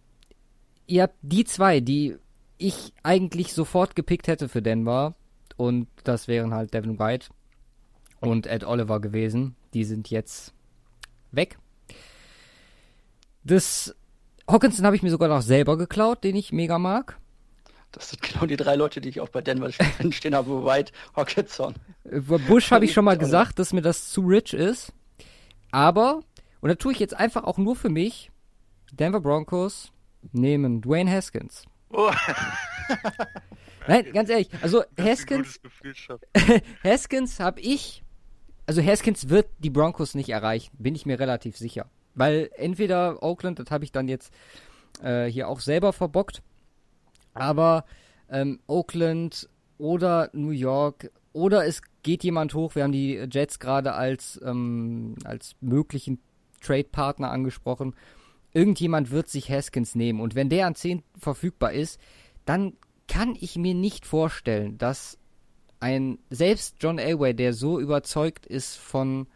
ihr 0.88 1.04
habt 1.04 1.16
die 1.22 1.46
zwei, 1.46 1.80
die 1.80 2.18
ich 2.58 2.94
eigentlich 3.04 3.54
sofort 3.54 3.96
gepickt 3.96 4.28
hätte 4.28 4.50
für 4.50 4.62
Denver. 4.62 5.16
Und 5.56 5.88
das 6.04 6.28
wären 6.28 6.54
halt 6.54 6.74
Devin 6.74 7.00
White 7.00 7.28
und 8.20 8.48
Ed 8.48 8.64
Oliver 8.64 9.00
gewesen. 9.00 9.56
Die 9.74 9.84
sind 9.84 10.10
jetzt 10.10 10.54
weg. 11.32 11.58
Das 13.44 13.96
Hawkinson 14.48 14.86
habe 14.86 14.96
ich 14.96 15.04
mir 15.04 15.10
sogar 15.10 15.30
noch 15.30 15.42
selber 15.42 15.78
geklaut, 15.78 16.24
den 16.24 16.36
ich 16.36 16.52
mega 16.52 16.78
mag. 16.80 17.20
Das 17.92 18.10
sind 18.10 18.22
genau 18.22 18.46
die 18.46 18.58
drei 18.58 18.76
Leute, 18.76 19.02
die 19.02 19.10
ich 19.10 19.22
auch 19.22 19.30
bei 19.30 19.42
Denver 19.42 19.72
stehen 20.12 20.36
habe. 20.36 20.66
White, 20.66 20.92
Hawkinson. 21.16 21.76
Bush 22.04 22.72
habe 22.72 22.86
ich 22.86 22.94
schon 22.94 23.06
mal 23.06 23.18
gesagt, 23.18 23.60
dass 23.60 23.74
mir 23.74 23.82
das 23.82 24.10
zu 24.10 24.22
rich 24.22 24.54
ist. 24.54 24.94
Aber, 25.72 26.22
und 26.62 26.70
da 26.70 26.76
tue 26.76 26.92
ich 26.92 27.00
jetzt 27.00 27.14
einfach 27.14 27.44
auch 27.44 27.58
nur 27.58 27.76
für 27.76 27.90
mich, 27.90 28.32
Denver 28.92 29.20
Broncos 29.20 29.92
nehmen 30.32 30.82
Dwayne 30.82 31.12
Haskins. 31.12 31.66
Oh. 31.90 32.12
Nein, 33.88 34.12
ganz 34.14 34.30
ehrlich, 34.30 34.50
also 34.62 34.84
Haskins, 35.00 35.60
Haskins 36.84 37.40
habe 37.40 37.62
ich, 37.62 38.04
also 38.66 38.84
Haskins 38.84 39.30
wird 39.30 39.48
die 39.60 39.70
Broncos 39.70 40.14
nicht 40.14 40.30
erreichen, 40.30 40.76
bin 40.78 40.96
ich 40.96 41.06
mir 41.06 41.20
relativ 41.20 41.58
sicher. 41.58 41.90
Weil 42.14 42.50
entweder 42.56 43.24
Oakland, 43.24 43.60
das 43.60 43.72
habe 43.72 43.86
ich 43.86 43.92
dann 43.92 44.08
jetzt 44.08 44.34
äh, 45.02 45.26
hier 45.26 45.48
auch 45.48 45.62
selber 45.62 45.94
verbockt, 45.94 46.42
aber 47.40 47.86
ähm, 48.30 48.60
Oakland 48.68 49.50
oder 49.78 50.30
New 50.34 50.52
York 50.52 51.12
oder 51.34 51.66
es 51.66 51.82
geht 52.04 52.24
jemand 52.24 52.54
hoch. 52.54 52.76
Wir 52.76 52.84
haben 52.84 52.92
die 52.92 53.28
Jets 53.32 53.60
gerade 53.60 53.94
als, 53.94 54.40
ähm, 54.44 55.16
als 55.24 55.56
möglichen 55.62 56.20
Trade-Partner 56.62 57.30
angesprochen. 57.30 57.96
Irgendjemand 58.54 59.12
wird 59.12 59.30
sich 59.30 59.52
Haskins 59.52 59.94
nehmen 59.94 60.20
und 60.20 60.36
wenn 60.36 60.50
der 60.50 60.68
an 60.68 60.76
10 60.76 61.04
verfügbar 61.18 61.74
ist, 61.74 62.00
dann 62.46 62.74
kann 63.08 63.36
ich 63.40 63.56
mir 63.58 63.74
nicht 63.74 64.06
vorstellen, 64.06 64.78
dass 64.78 65.18
ein 65.80 66.18
selbst 66.30 66.78
John 66.80 66.98
Elway, 66.98 67.34
der 67.34 67.54
so 67.54 67.80
überzeugt 67.80 68.46
ist 68.46 68.78
von 68.78 69.28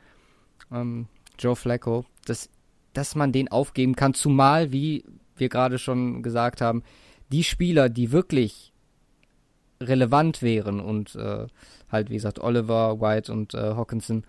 ähm, 0.72 1.08
Joe 1.38 1.56
Flacco, 1.56 2.06
dass 2.26 2.50
dass 2.94 3.16
man 3.16 3.32
den 3.32 3.50
aufgeben 3.50 3.96
kann, 3.96 4.14
zumal, 4.14 4.72
wie 4.72 5.06
wir 5.36 5.50
gerade 5.50 5.78
schon 5.78 6.24
gesagt 6.24 6.62
haben, 6.62 6.84
die 7.32 7.44
Spieler, 7.44 7.90
die 7.90 8.12
wirklich 8.12 8.74
relevant 9.80 10.42
wären 10.42 10.80
und 10.80 11.16
äh, 11.16 11.48
halt, 11.92 12.10
wie 12.10 12.16
gesagt, 12.16 12.40
Oliver, 12.40 13.02
White 13.02 13.32
und 13.32 13.54
äh, 13.54 13.76
Hawkinson, 13.76 14.26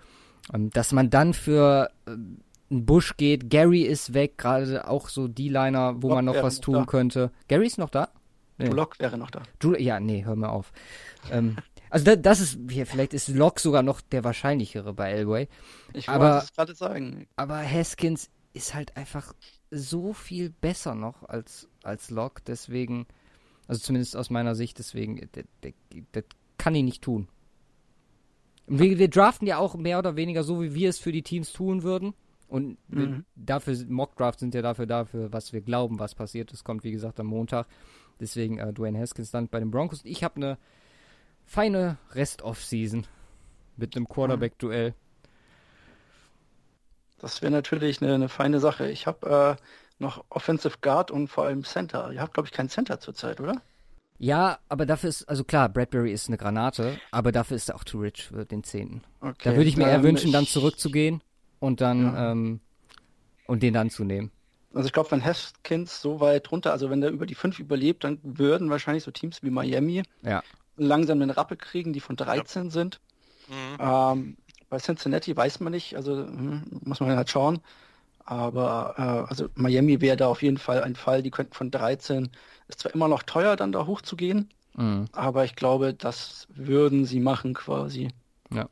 ähm, 0.53 0.71
dass 0.71 0.93
man 0.93 1.11
dann 1.11 1.35
für 1.35 1.91
äh, 2.07 2.11
einen 2.11 2.87
Bush 2.87 3.17
geht, 3.17 3.51
Gary 3.51 3.83
ist 3.83 4.15
weg, 4.15 4.39
gerade 4.39 4.89
auch 4.89 5.09
so 5.09 5.29
die 5.29 5.49
Liner, 5.49 5.97
wo 5.97 6.09
Block 6.09 6.15
man 6.15 6.25
noch 6.25 6.43
was 6.43 6.57
noch 6.57 6.65
tun 6.65 6.75
da. 6.75 6.85
könnte. 6.85 7.31
Gary 7.49 7.67
ist 7.67 7.79
noch 7.79 7.91
da? 7.91 8.09
Nee. 8.59 8.71
Block 8.71 8.99
wäre 8.99 9.19
noch 9.19 9.31
da. 9.31 9.43
Du, 9.59 9.75
ja, 9.75 10.01
nee, 10.01 10.25
hör 10.25 10.37
mal 10.37 10.49
auf. 10.49 10.73
ähm, 11.31 11.57
also 11.91 12.07
da, 12.07 12.17
das 12.17 12.41
ist, 12.41 12.59
vielleicht 12.69 13.13
ist 13.13 13.29
Locke 13.29 13.61
sogar 13.61 13.83
noch 13.83 14.01
der 14.01 14.25
wahrscheinlichere 14.25 14.95
bei 14.95 15.11
Elway. 15.11 15.49
Ich 15.93 16.09
wollte 16.09 16.39
es 16.39 16.53
gerade 16.55 16.75
sagen. 16.75 17.27
Aber 17.37 17.63
Haskins 17.63 18.31
ist 18.55 18.75
halt 18.75 18.97
einfach 18.97 19.35
so 19.71 20.15
viel 20.15 20.49
besser 20.49 20.95
noch 20.95 21.23
als, 21.29 21.69
als 21.85 22.11
Locke, 22.11 22.43
deswegen, 22.47 23.07
also 23.67 23.81
zumindest 23.81 24.17
aus 24.17 24.31
meiner 24.31 24.55
Sicht, 24.55 24.79
deswegen, 24.79 25.29
das 26.13 26.25
kann 26.59 26.75
ich 26.75 26.83
nicht 26.83 27.03
tun. 27.03 27.29
Wir, 28.67 28.99
wir, 28.99 29.09
draften 29.09 29.47
ja 29.47 29.59
auch 29.59 29.75
mehr 29.75 29.99
oder 29.99 30.17
weniger 30.17 30.45
so, 30.45 30.63
wie 30.63 30.75
wir 30.75 30.89
es 30.89 30.99
für 30.99 31.13
die 31.13 31.23
Teams 31.23 31.53
tun 31.53 31.83
würden. 31.83 32.15
Und 32.49 32.77
mhm. 32.89 33.25
dafür, 33.35 33.77
Mock-Drafts 33.89 34.41
sind 34.41 34.55
ja 34.55 34.63
dafür 34.63 34.87
dafür, 34.87 35.33
was 35.33 35.53
wir 35.53 35.63
glauben, 35.63 35.99
was 35.99 36.15
passiert. 36.15 36.53
Das 36.53 36.65
kommt, 36.65 36.85
wie 36.85 36.93
gesagt, 36.93 37.19
am 37.19 37.27
Montag. 37.27 37.67
Deswegen 38.21 38.59
äh, 38.59 38.73
Dwayne 38.73 38.99
Haskins 38.99 39.31
dann 39.31 39.49
bei 39.49 39.59
den 39.59 39.71
Broncos. 39.71 40.03
Ich 40.05 40.23
habe 40.23 40.37
eine 40.37 40.59
feine 41.45 41.99
Rest-Off-Season 42.13 43.07
mit 43.77 43.97
einem 43.97 44.07
Quarterback-Duell. 44.07 44.95
Das 47.19 47.41
wäre 47.41 47.53
natürlich 47.53 48.03
eine, 48.03 48.15
eine, 48.15 48.29
feine 48.29 48.61
Sache. 48.61 48.91
Ich 48.91 49.07
habe 49.07 49.59
äh, 49.59 49.63
noch 50.03 50.25
Offensive 50.29 50.79
Guard 50.83 51.11
und 51.11 51.29
vor 51.29 51.45
allem 51.45 51.65
Center. 51.65 52.13
Ihr 52.13 52.21
habt, 52.21 52.35
glaube 52.35 52.47
ich, 52.47 52.53
keinen 52.53 52.69
Center 52.69 53.01
zurzeit, 53.01 53.41
oder? 53.41 53.63
Ja, 54.19 54.59
aber 54.69 54.87
dafür 54.87 55.09
ist, 55.09 55.29
also 55.29 55.43
klar, 55.43 55.69
Bradbury 55.69 56.13
ist 56.13 56.29
eine 56.29 56.37
Granate, 56.37 56.99
aber 57.11 57.33
dafür 57.33 57.57
ist 57.57 57.71
er 57.71 57.75
auch 57.75 57.85
too 57.85 58.01
rich 58.01 58.25
für 58.25 58.45
den 58.45 58.63
Zehnten. 58.63 59.03
Okay, 59.21 59.51
da 59.51 59.57
würde 59.57 59.69
ich 59.69 59.77
mir 59.77 59.89
eher 59.89 60.03
wünschen, 60.03 60.29
ich... 60.29 60.33
dann 60.33 60.47
zurückzugehen 60.47 61.23
und 61.59 61.81
dann 61.81 62.03
ja. 62.05 62.31
ähm, 62.31 62.61
und 63.47 63.63
den 63.63 63.75
dann 63.75 63.91
zu 63.91 64.05
nehmen. 64.05 64.31
Also 64.75 64.87
ich 64.87 64.93
glaube, 64.93 65.11
wenn 65.11 65.25
Haskins 65.25 66.01
so 66.01 66.21
weit 66.21 66.51
runter, 66.51 66.73
also 66.73 66.89
wenn 66.89 67.01
der 67.01 67.11
über 67.11 67.27
die 67.27 67.35
fünf 67.35 67.59
überlebt, 67.59 68.05
dann 68.05 68.19
würden 68.23 68.71
wahrscheinlich 68.71 69.05
so 69.05 69.11
Teams 69.11 69.43
wie 69.43 69.51
Miami 69.51 70.03
ja. 70.23 70.43
langsam 70.77 71.21
den 71.21 71.31
Rappe 71.31 71.57
kriegen, 71.57 71.93
die 71.93 72.01
von 72.01 72.17
13 72.17 72.65
ja. 72.65 72.71
sind. 72.71 73.01
Mhm. 73.49 73.77
Ähm, 73.81 74.37
bei 74.71 74.79
Cincinnati 74.79 75.37
weiß 75.37 75.61
man 75.61 75.73
nicht, 75.73 75.97
also 75.97 76.17
hm, 76.17 76.63
muss 76.85 77.01
man 77.01 77.15
halt 77.17 77.29
schauen. 77.29 77.61
Aber 78.25 78.95
äh, 78.97 79.31
also 79.31 79.49
Miami 79.55 80.01
wäre 80.01 80.17
da 80.17 80.29
auf 80.29 80.43
jeden 80.43 80.59
Fall 80.59 80.83
ein 80.83 80.97
Fall, 80.97 81.23
die 81.23 81.31
könnten 81.31 81.55
von 81.55 81.71
13, 81.71 82.31
ist 82.69 82.81
zwar 82.81 82.95
immer 82.95 83.09
noch 83.09 83.23
teuer, 83.23 83.57
dann 83.57 83.73
da 83.73 83.87
hochzugehen, 83.87 84.49
mhm. 84.75 85.07
aber 85.13 85.45
ich 85.45 85.57
glaube, 85.57 85.95
das 85.95 86.47
würden 86.51 87.05
sie 87.05 87.21
machen 87.21 87.55
quasi. 87.55 88.09
Ja. 88.51 88.69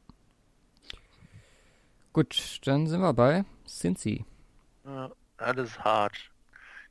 Gut, 2.13 2.61
dann 2.65 2.87
sind 2.87 3.01
wir 3.01 3.13
bei 3.13 3.45
Cincy. 3.67 4.25
Ja, 4.85 5.11
alles 5.39 5.79
hart. 5.81 6.31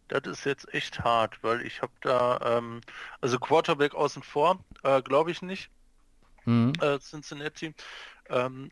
Das 0.08 0.22
ist 0.26 0.46
jetzt 0.46 0.74
echt 0.74 1.00
hart, 1.02 1.44
weil 1.44 1.62
ich 1.62 1.82
habe 1.82 1.92
da, 2.02 2.58
ähm, 2.58 2.82
also 3.22 3.38
Quarterback 3.38 3.94
außen 3.94 4.24
vor, 4.24 4.60
äh, 4.84 5.02
glaube 5.02 5.32
ich 5.32 5.42
nicht. 5.42 5.70
Mhm. 6.46 6.74
Äh, 6.82 7.00
Cincinnati. 7.00 7.76
Ähm, 8.30 8.72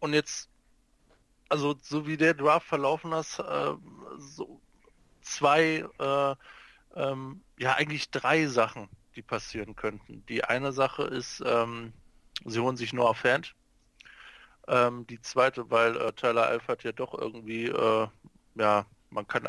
und 0.00 0.14
jetzt, 0.14 0.48
also 1.52 1.76
so 1.82 2.06
wie 2.06 2.16
der 2.16 2.32
Draft 2.32 2.66
verlaufen 2.66 3.12
ist, 3.12 3.38
äh, 3.38 3.74
so 4.16 4.62
zwei, 5.20 5.84
äh, 5.98 6.34
ähm, 6.96 7.42
ja 7.58 7.74
eigentlich 7.74 8.10
drei 8.10 8.46
Sachen, 8.46 8.88
die 9.16 9.22
passieren 9.22 9.76
könnten. 9.76 10.24
Die 10.30 10.44
eine 10.44 10.72
Sache 10.72 11.02
ist, 11.02 11.42
ähm, 11.44 11.92
sie 12.46 12.58
holen 12.58 12.78
sich 12.78 12.94
Noah 12.94 13.14
Fant. 13.14 13.54
Ähm, 14.66 15.06
die 15.06 15.20
zweite, 15.20 15.70
weil 15.70 15.94
äh, 15.98 16.12
Tyler 16.14 16.46
Alford 16.46 16.84
ja 16.84 16.92
doch 16.92 17.12
irgendwie, 17.12 17.66
äh, 17.66 18.08
ja, 18.54 18.86
man 19.10 19.28
kann, 19.28 19.46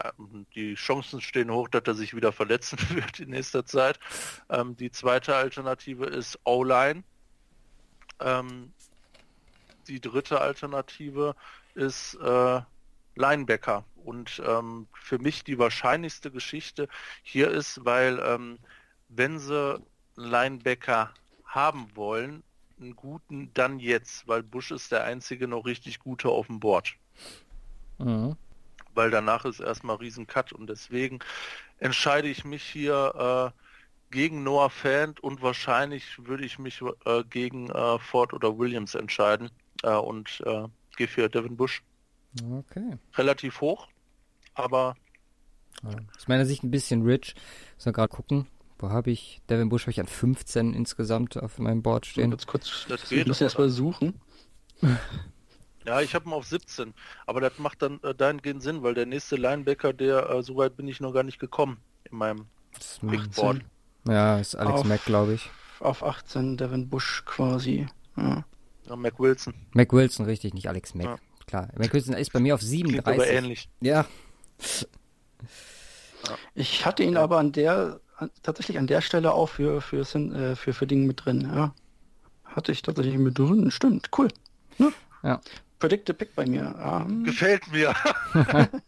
die 0.55 0.73
Chancen 0.73 1.21
stehen 1.21 1.51
hoch, 1.51 1.69
dass 1.69 1.83
er 1.85 1.93
sich 1.93 2.13
wieder 2.13 2.33
verletzen 2.33 2.79
wird 2.89 3.21
in 3.21 3.29
nächster 3.29 3.65
Zeit. 3.65 3.97
Ähm, 4.49 4.75
die 4.75 4.91
zweite 4.91 5.37
Alternative 5.37 6.05
ist 6.07 6.37
O-Line. 6.43 7.05
Ähm, 8.19 8.73
die 9.87 10.01
dritte 10.01 10.41
Alternative 10.41 11.35
ist 11.75 12.15
äh, 12.15 12.61
Linebacker. 13.15 13.83
Und 14.03 14.41
ähm, 14.45 14.87
für 14.93 15.17
mich 15.19 15.43
die 15.43 15.57
wahrscheinlichste 15.57 16.29
Geschichte 16.29 16.89
hier 17.21 17.49
ist, 17.49 17.85
weil 17.85 18.19
ähm, 18.25 18.59
wenn 19.09 19.39
sie 19.39 19.81
Linebacker 20.15 21.13
haben 21.45 21.87
wollen, 21.95 22.43
einen 22.79 22.95
guten, 22.95 23.51
dann 23.53 23.79
jetzt, 23.79 24.27
weil 24.27 24.43
Bush 24.43 24.71
ist 24.71 24.91
der 24.91 25.03
einzige 25.05 25.47
noch 25.47 25.65
richtig 25.65 25.99
gute 25.99 26.29
auf 26.29 26.47
dem 26.47 26.59
Board. 26.59 26.95
Mhm. 27.97 28.35
Weil 28.93 29.09
danach 29.09 29.45
ist 29.45 29.59
erstmal 29.59 29.95
riesen 29.97 30.27
Cut 30.27 30.51
und 30.51 30.67
deswegen 30.67 31.19
entscheide 31.79 32.27
ich 32.27 32.43
mich 32.43 32.63
hier 32.63 33.53
äh, 33.53 33.63
gegen 34.11 34.43
Noah 34.43 34.69
Fant 34.69 35.19
und 35.21 35.41
wahrscheinlich 35.41 36.25
würde 36.25 36.45
ich 36.45 36.59
mich 36.59 36.81
äh, 37.05 37.23
gegen 37.23 37.69
äh, 37.69 37.99
Ford 37.99 38.33
oder 38.33 38.57
Williams 38.57 38.95
entscheiden 38.95 39.49
äh, 39.83 39.93
und 39.93 40.43
äh, 40.93 40.97
gehe 40.97 41.07
für 41.07 41.29
Devin 41.29 41.57
Bush. 41.57 41.83
Okay. 42.51 42.97
Relativ 43.15 43.61
hoch, 43.61 43.87
aber 44.53 44.95
ja, 45.83 45.89
aus 46.17 46.27
meiner 46.27 46.45
Sicht 46.45 46.63
ein 46.63 46.71
bisschen 46.71 47.03
rich. 47.03 47.35
Muss 47.75 47.85
man 47.85 47.93
gerade 47.93 48.09
gucken. 48.15 48.47
Wo 48.79 48.89
habe 48.89 49.11
ich? 49.11 49.41
Devin 49.49 49.69
Bush 49.69 49.83
habe 49.83 49.91
ich 49.91 49.99
an 49.99 50.07
15 50.07 50.73
insgesamt 50.73 51.37
auf 51.37 51.57
meinem 51.59 51.81
Board 51.83 52.05
stehen. 52.05 52.31
Jetzt 52.31 52.47
kurz, 52.47 52.85
das 52.89 53.07
geht. 53.09 53.19
Ich 53.21 53.27
muss 53.27 53.39
erst 53.41 53.57
mal 53.59 53.69
suchen. 53.69 54.19
Ja, 55.85 55.99
ich 55.99 56.15
habe 56.15 56.29
ihn 56.29 56.33
auf 56.33 56.45
17, 56.45 56.93
aber 57.27 57.41
das 57.41 57.59
macht 57.59 57.81
dann 57.81 58.01
äh, 58.03 58.15
dahingehend 58.15 58.63
Sinn, 58.63 58.83
weil 58.83 58.93
der 58.93 59.05
nächste 59.05 59.35
Linebacker, 59.35 59.91
der 59.91 60.29
äh, 60.29 60.41
so 60.41 60.55
weit 60.55 60.77
bin 60.77 60.87
ich 60.87 61.01
noch 61.01 61.11
gar 61.11 61.23
nicht 61.23 61.39
gekommen 61.39 61.77
in 62.09 62.17
meinem 62.19 62.45
Das 62.73 62.99
Big 63.01 63.29
Board. 63.35 63.59
Ja, 64.07 64.37
ist 64.39 64.55
Alex 64.55 64.79
Auf- 64.79 64.85
Mack, 64.85 65.03
glaube 65.03 65.33
ich. 65.33 65.49
Auf 65.81 66.01
18 66.01 66.55
Devin 66.55 66.87
Bush 66.89 67.23
quasi. 67.25 67.87
Ja. 68.15 68.45
Ja, 68.87 68.95
Mac 68.95 69.19
Wilson. 69.19 69.53
Mac 69.73 69.91
Wilson, 69.93 70.25
richtig, 70.25 70.53
nicht 70.53 70.67
Alex 70.67 70.93
Mack. 70.95 71.05
Ja. 71.05 71.17
Klar. 71.47 71.69
Mac 71.77 71.93
Wilson 71.93 72.13
ist 72.15 72.31
bei 72.33 72.39
mir 72.39 72.55
auf 72.55 72.61
Klingt 72.61 72.99
aber 73.07 73.13
37. 73.25 73.35
ähnlich. 73.37 73.69
Ja. 73.81 74.05
Ich 76.53 76.85
hatte 76.85 77.03
ihn 77.03 77.17
aber 77.17 77.37
an 77.37 77.51
der, 77.51 77.99
tatsächlich 78.43 78.77
an 78.77 78.87
der 78.87 79.01
Stelle 79.01 79.33
auch 79.33 79.47
für, 79.49 79.81
für, 79.81 80.03
Sin- 80.05 80.33
äh, 80.33 80.55
für, 80.55 80.73
für 80.73 80.87
Ding 80.87 81.05
mit 81.05 81.25
drin, 81.25 81.41
ja. 81.41 81.73
Hatte 82.45 82.71
ich 82.71 82.81
tatsächlich 82.81 83.17
mit 83.17 83.37
drin, 83.37 83.71
stimmt, 83.71 84.09
cool. 84.17 84.27
Ne? 84.77 84.93
Ja. 85.23 85.41
Predicted 85.79 86.17
Pick 86.17 86.35
bei 86.35 86.45
mir. 86.45 86.73
Ähm, 86.79 87.23
Gefällt 87.25 87.69
mir. 87.71 87.93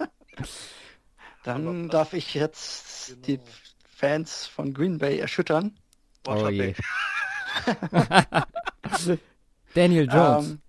dann 1.44 1.90
darf 1.90 2.14
ich 2.14 2.34
jetzt 2.34 3.08
Genau. 3.08 3.22
die 3.28 3.40
Fans 3.90 4.46
von 4.48 4.74
Green 4.74 4.98
Bay 4.98 5.20
erschüttern. 5.20 5.76
Oh 6.28 6.48
je. 6.50 6.74
Daniel 9.76 10.08
Jones. 10.12 10.50
Ähm, 10.50 10.60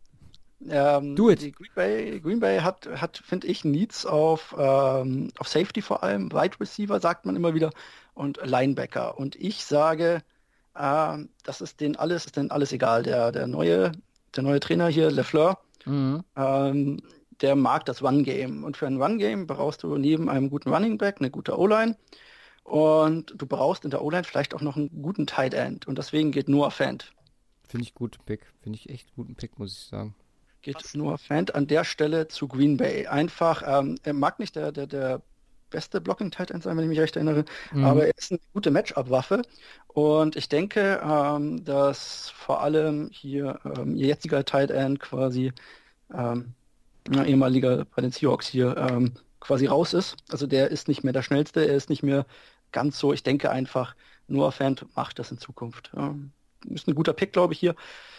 ähm, 0.68 1.16
Do 1.16 1.30
it. 1.30 1.40
Green 1.54 1.70
Bay, 1.74 2.20
Green 2.20 2.40
Bay 2.40 2.60
hat, 2.60 2.86
hat 3.00 3.22
finde 3.24 3.46
ich, 3.46 3.64
Needs 3.64 4.04
auf, 4.04 4.54
ähm, 4.58 5.30
auf 5.38 5.48
Safety 5.48 5.80
vor 5.80 6.02
allem, 6.02 6.30
Wide 6.32 6.60
Receiver 6.60 7.00
sagt 7.00 7.24
man 7.24 7.36
immer 7.36 7.54
wieder 7.54 7.70
und 8.14 8.38
Linebacker. 8.44 9.18
Und 9.18 9.36
ich 9.36 9.64
sage, 9.64 10.22
ähm, 10.78 11.30
das 11.44 11.60
ist 11.60 11.80
denen 11.80 11.96
alles, 11.96 12.26
ist 12.26 12.36
denen 12.36 12.50
alles 12.50 12.72
egal. 12.72 13.02
Der, 13.02 13.32
der 13.32 13.46
neue, 13.46 13.92
der 14.34 14.42
neue 14.42 14.60
Trainer 14.60 14.88
hier, 14.88 15.10
LeFleur, 15.10 15.58
Mhm. 15.84 16.24
ähm, 16.36 17.00
der 17.42 17.54
mag 17.54 17.84
das 17.84 18.02
Run-Game. 18.02 18.64
Und 18.64 18.76
für 18.76 18.86
ein 18.88 19.00
Run-Game 19.00 19.46
brauchst 19.46 19.82
du 19.84 19.96
neben 19.98 20.28
einem 20.28 20.50
guten 20.50 20.70
Running 20.70 20.98
Back 20.98 21.16
eine 21.20 21.30
gute 21.30 21.56
O-Line. 21.58 21.96
Und 22.64 23.34
du 23.36 23.46
brauchst 23.46 23.84
in 23.84 23.90
der 23.92 24.02
O-Line 24.02 24.24
vielleicht 24.24 24.52
auch 24.54 24.62
noch 24.62 24.76
einen 24.76 24.90
guten 25.02 25.26
Tight 25.26 25.54
End. 25.54 25.86
Und 25.86 25.98
deswegen 25.98 26.32
geht 26.32 26.48
Noah 26.48 26.70
Fant. 26.72 27.12
Finde 27.68 27.84
ich 27.84 27.94
guten 27.94 28.22
Pick. 28.24 28.52
Finde 28.60 28.78
ich 28.78 28.88
echt 28.88 29.12
guten 29.14 29.36
Pick, 29.36 29.58
muss 29.58 29.72
ich 29.72 29.84
sagen. 29.88 30.14
geht 30.62 30.94
Noah 30.94 31.18
Fant 31.18 31.54
an 31.54 31.66
der 31.66 31.84
Stelle 31.84 32.28
zu 32.28 32.48
Green 32.48 32.76
Bay. 32.76 33.06
Einfach, 33.06 33.62
ähm, 33.66 33.96
er 34.02 34.12
mag 34.14 34.38
nicht 34.38 34.56
der, 34.56 34.72
der, 34.72 34.86
der 34.86 35.22
beste 35.70 36.00
Blocking 36.00 36.30
Tight 36.30 36.50
End 36.50 36.62
sein, 36.62 36.76
wenn 36.76 36.84
ich 36.84 36.88
mich 36.90 37.00
recht 37.00 37.16
erinnere, 37.16 37.44
Mhm. 37.70 37.84
aber 37.84 38.06
er 38.06 38.16
ist 38.16 38.30
eine 38.32 38.40
gute 38.52 38.70
Matchup-Waffe 38.70 39.42
und 39.88 40.36
ich 40.36 40.48
denke, 40.48 41.00
ähm, 41.02 41.64
dass 41.64 42.30
vor 42.30 42.62
allem 42.62 43.10
hier 43.12 43.60
ähm, 43.64 43.96
ihr 43.96 44.06
jetziger 44.08 44.44
Tight 44.44 44.70
End 44.70 45.00
quasi 45.00 45.52
ähm, 46.14 46.54
ehemaliger 47.10 47.84
bei 47.86 48.02
den 48.02 48.12
Seahawks 48.12 48.48
hier 48.48 48.76
ähm, 48.76 49.14
quasi 49.40 49.66
raus 49.66 49.94
ist. 49.94 50.16
Also 50.30 50.46
der 50.46 50.70
ist 50.70 50.88
nicht 50.88 51.04
mehr 51.04 51.12
der 51.12 51.22
schnellste, 51.22 51.66
er 51.66 51.76
ist 51.76 51.90
nicht 51.90 52.02
mehr 52.02 52.26
ganz 52.72 52.98
so. 52.98 53.12
Ich 53.12 53.22
denke 53.22 53.50
einfach, 53.50 53.96
Noah 54.28 54.52
Fant 54.52 54.86
macht 54.96 55.18
das 55.18 55.30
in 55.30 55.38
Zukunft. 55.38 55.92
Ähm, 55.96 56.32
ist 56.70 56.88
ein 56.88 56.94
guter 56.94 57.12
Pick, 57.12 57.32
glaube 57.32 57.52
ich, 57.54 57.60
hier. 57.60 57.74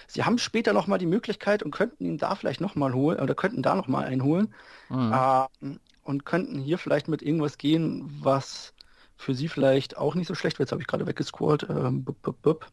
Sie 0.07 0.23
haben 0.23 0.37
später 0.37 0.73
nochmal 0.73 0.99
die 0.99 1.05
Möglichkeit 1.07 1.63
und 1.63 1.71
könnten 1.71 2.05
ihn 2.05 2.17
da 2.17 2.35
vielleicht 2.35 2.61
nochmal 2.61 2.93
holen 2.93 3.19
oder 3.19 3.35
könnten 3.35 3.61
da 3.63 3.75
nochmal 3.75 4.05
einholen 4.05 4.53
Mhm. 4.89 5.13
ähm, 5.13 5.79
und 6.03 6.25
könnten 6.25 6.59
hier 6.59 6.77
vielleicht 6.77 7.07
mit 7.07 7.21
irgendwas 7.21 7.57
gehen, 7.57 8.03
was 8.23 8.73
für 9.17 9.33
sie 9.35 9.47
vielleicht 9.49 9.97
auch 9.97 10.15
nicht 10.15 10.27
so 10.27 10.35
schlecht 10.35 10.59
wird. 10.59 10.67
Jetzt 10.67 10.71
habe 10.73 10.81
ich 10.81 10.87
gerade 10.87 11.07
weggescrollt. 11.07 11.67
Ähm, 11.69 12.03
bup, 12.03 12.21
bup, 12.21 12.41
bup. 12.41 12.67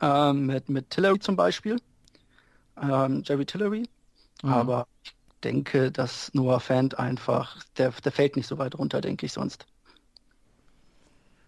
Ähm, 0.00 0.46
mit, 0.46 0.68
mit 0.68 0.90
Tillery 0.90 1.18
zum 1.20 1.36
Beispiel. 1.36 1.78
Ähm, 2.80 3.22
Jerry 3.24 3.46
Tillery. 3.46 3.88
Mhm. 4.42 4.50
Aber 4.50 4.88
ich 5.04 5.16
denke, 5.44 5.92
dass 5.92 6.32
Noah 6.34 6.60
Fant 6.60 6.98
einfach, 6.98 7.62
der, 7.78 7.92
der 7.92 8.12
fällt 8.12 8.36
nicht 8.36 8.46
so 8.48 8.58
weit 8.58 8.76
runter, 8.78 9.00
denke 9.00 9.26
ich 9.26 9.32
sonst. 9.32 9.66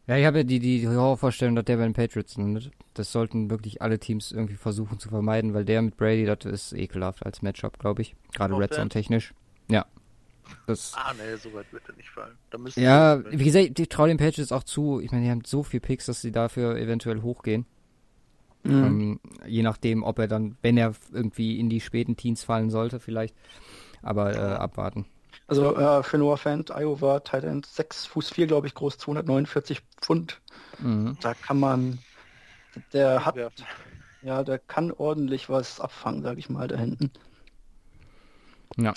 Ja, 0.07 0.17
ich 0.17 0.25
habe 0.25 0.39
ja 0.39 0.45
die, 0.45 0.61
die 0.61 0.87
Horrorvorstellung, 0.87 1.57
dass 1.57 1.65
der 1.65 1.79
bei 1.79 1.83
den 1.83 1.93
Patriots 1.93 2.37
landet. 2.37 2.71
Das 2.95 3.11
sollten 3.11 3.51
wirklich 3.51 3.83
alle 3.83 3.99
Teams 3.99 4.31
irgendwie 4.31 4.55
versuchen 4.55 5.01
zu 5.01 5.09
vermeiden, 5.09 5.53
weil 5.53 5.65
der 5.65 5.83
mit 5.83 5.97
Brady, 5.97 6.25
das 6.25 6.45
ist 6.45 6.73
ekelhaft 6.73 7.27
als 7.27 7.43
Matchup, 7.43 7.79
glaube 7.79 8.03
ich. 8.03 8.15
Gerade 8.33 8.57
Red 8.57 8.73
Zone 8.73 8.89
technisch. 8.89 9.35
Ja. 9.69 9.85
Das, 10.69 10.93
Ah, 10.95 11.13
nee, 11.15 11.35
so 11.37 11.53
weit 11.55 11.73
wird 11.73 11.83
er 11.89 11.97
nicht 11.97 12.09
fallen. 12.09 12.37
Da 12.51 12.59
müssen 12.59 12.81
ja, 12.81 13.21
wie 13.29 13.45
gesagt, 13.45 13.81
ich 13.81 13.89
traue 13.89 14.07
den 14.07 14.17
Patriots 14.17 14.53
auch 14.53 14.63
zu. 14.63 15.01
Ich 15.01 15.11
meine, 15.11 15.25
die 15.25 15.31
haben 15.31 15.43
so 15.45 15.65
viel 15.65 15.81
Picks, 15.81 16.07
dass 16.07 16.21
sie 16.21 16.31
dafür 16.31 16.77
eventuell 16.77 17.23
hochgehen. 17.23 17.67
Mhm. 18.63 18.73
Ähm, 18.73 19.21
je 19.45 19.63
nachdem, 19.63 20.05
ob 20.05 20.21
er 20.21 20.29
dann, 20.29 20.57
wenn 20.63 20.77
er 20.77 20.95
irgendwie 21.13 21.59
in 21.59 21.69
die 21.69 21.81
späten 21.81 22.17
Teens 22.17 22.45
fallen 22.45 22.71
sollte, 22.71 23.01
vielleicht. 23.01 23.35
Aber 24.03 24.35
äh, 24.35 24.39
abwarten. 24.39 25.07
Also 25.49 25.77
äh, 25.77 26.03
für 26.03 26.19
Noah 26.19 26.39
Fant, 26.39 26.71
Iowa, 26.71 27.21
Tight 27.21 27.45
End, 27.45 27.67
6 27.67 28.07
Fuß 28.07 28.31
4, 28.31 28.47
glaube 28.49 28.67
ich, 28.67 28.75
groß, 28.75 28.99
249 28.99 29.81
Pfund. 30.01 30.41
Mhm. 30.79 31.17
Da 31.21 31.35
kann 31.35 31.61
man, 31.61 31.99
der 32.93 33.25
hat, 33.25 33.37
ja, 34.23 34.43
der 34.43 34.59
kann 34.59 34.91
ordentlich 34.91 35.49
was 35.49 35.81
abfangen, 35.81 36.23
sage 36.23 36.41
ich 36.41 36.51
mal, 36.51 36.67
da 36.67 36.77
hinten. 36.77 37.13
Ja. 38.77 38.93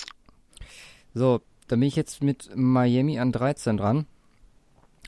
So, 1.13 1.41
dann 1.67 1.79
bin 1.79 1.87
ich 1.87 1.95
jetzt 1.95 2.23
mit 2.23 2.49
Miami 2.55 3.19
an 3.19 3.31
13 3.31 3.77
dran. 3.77 4.07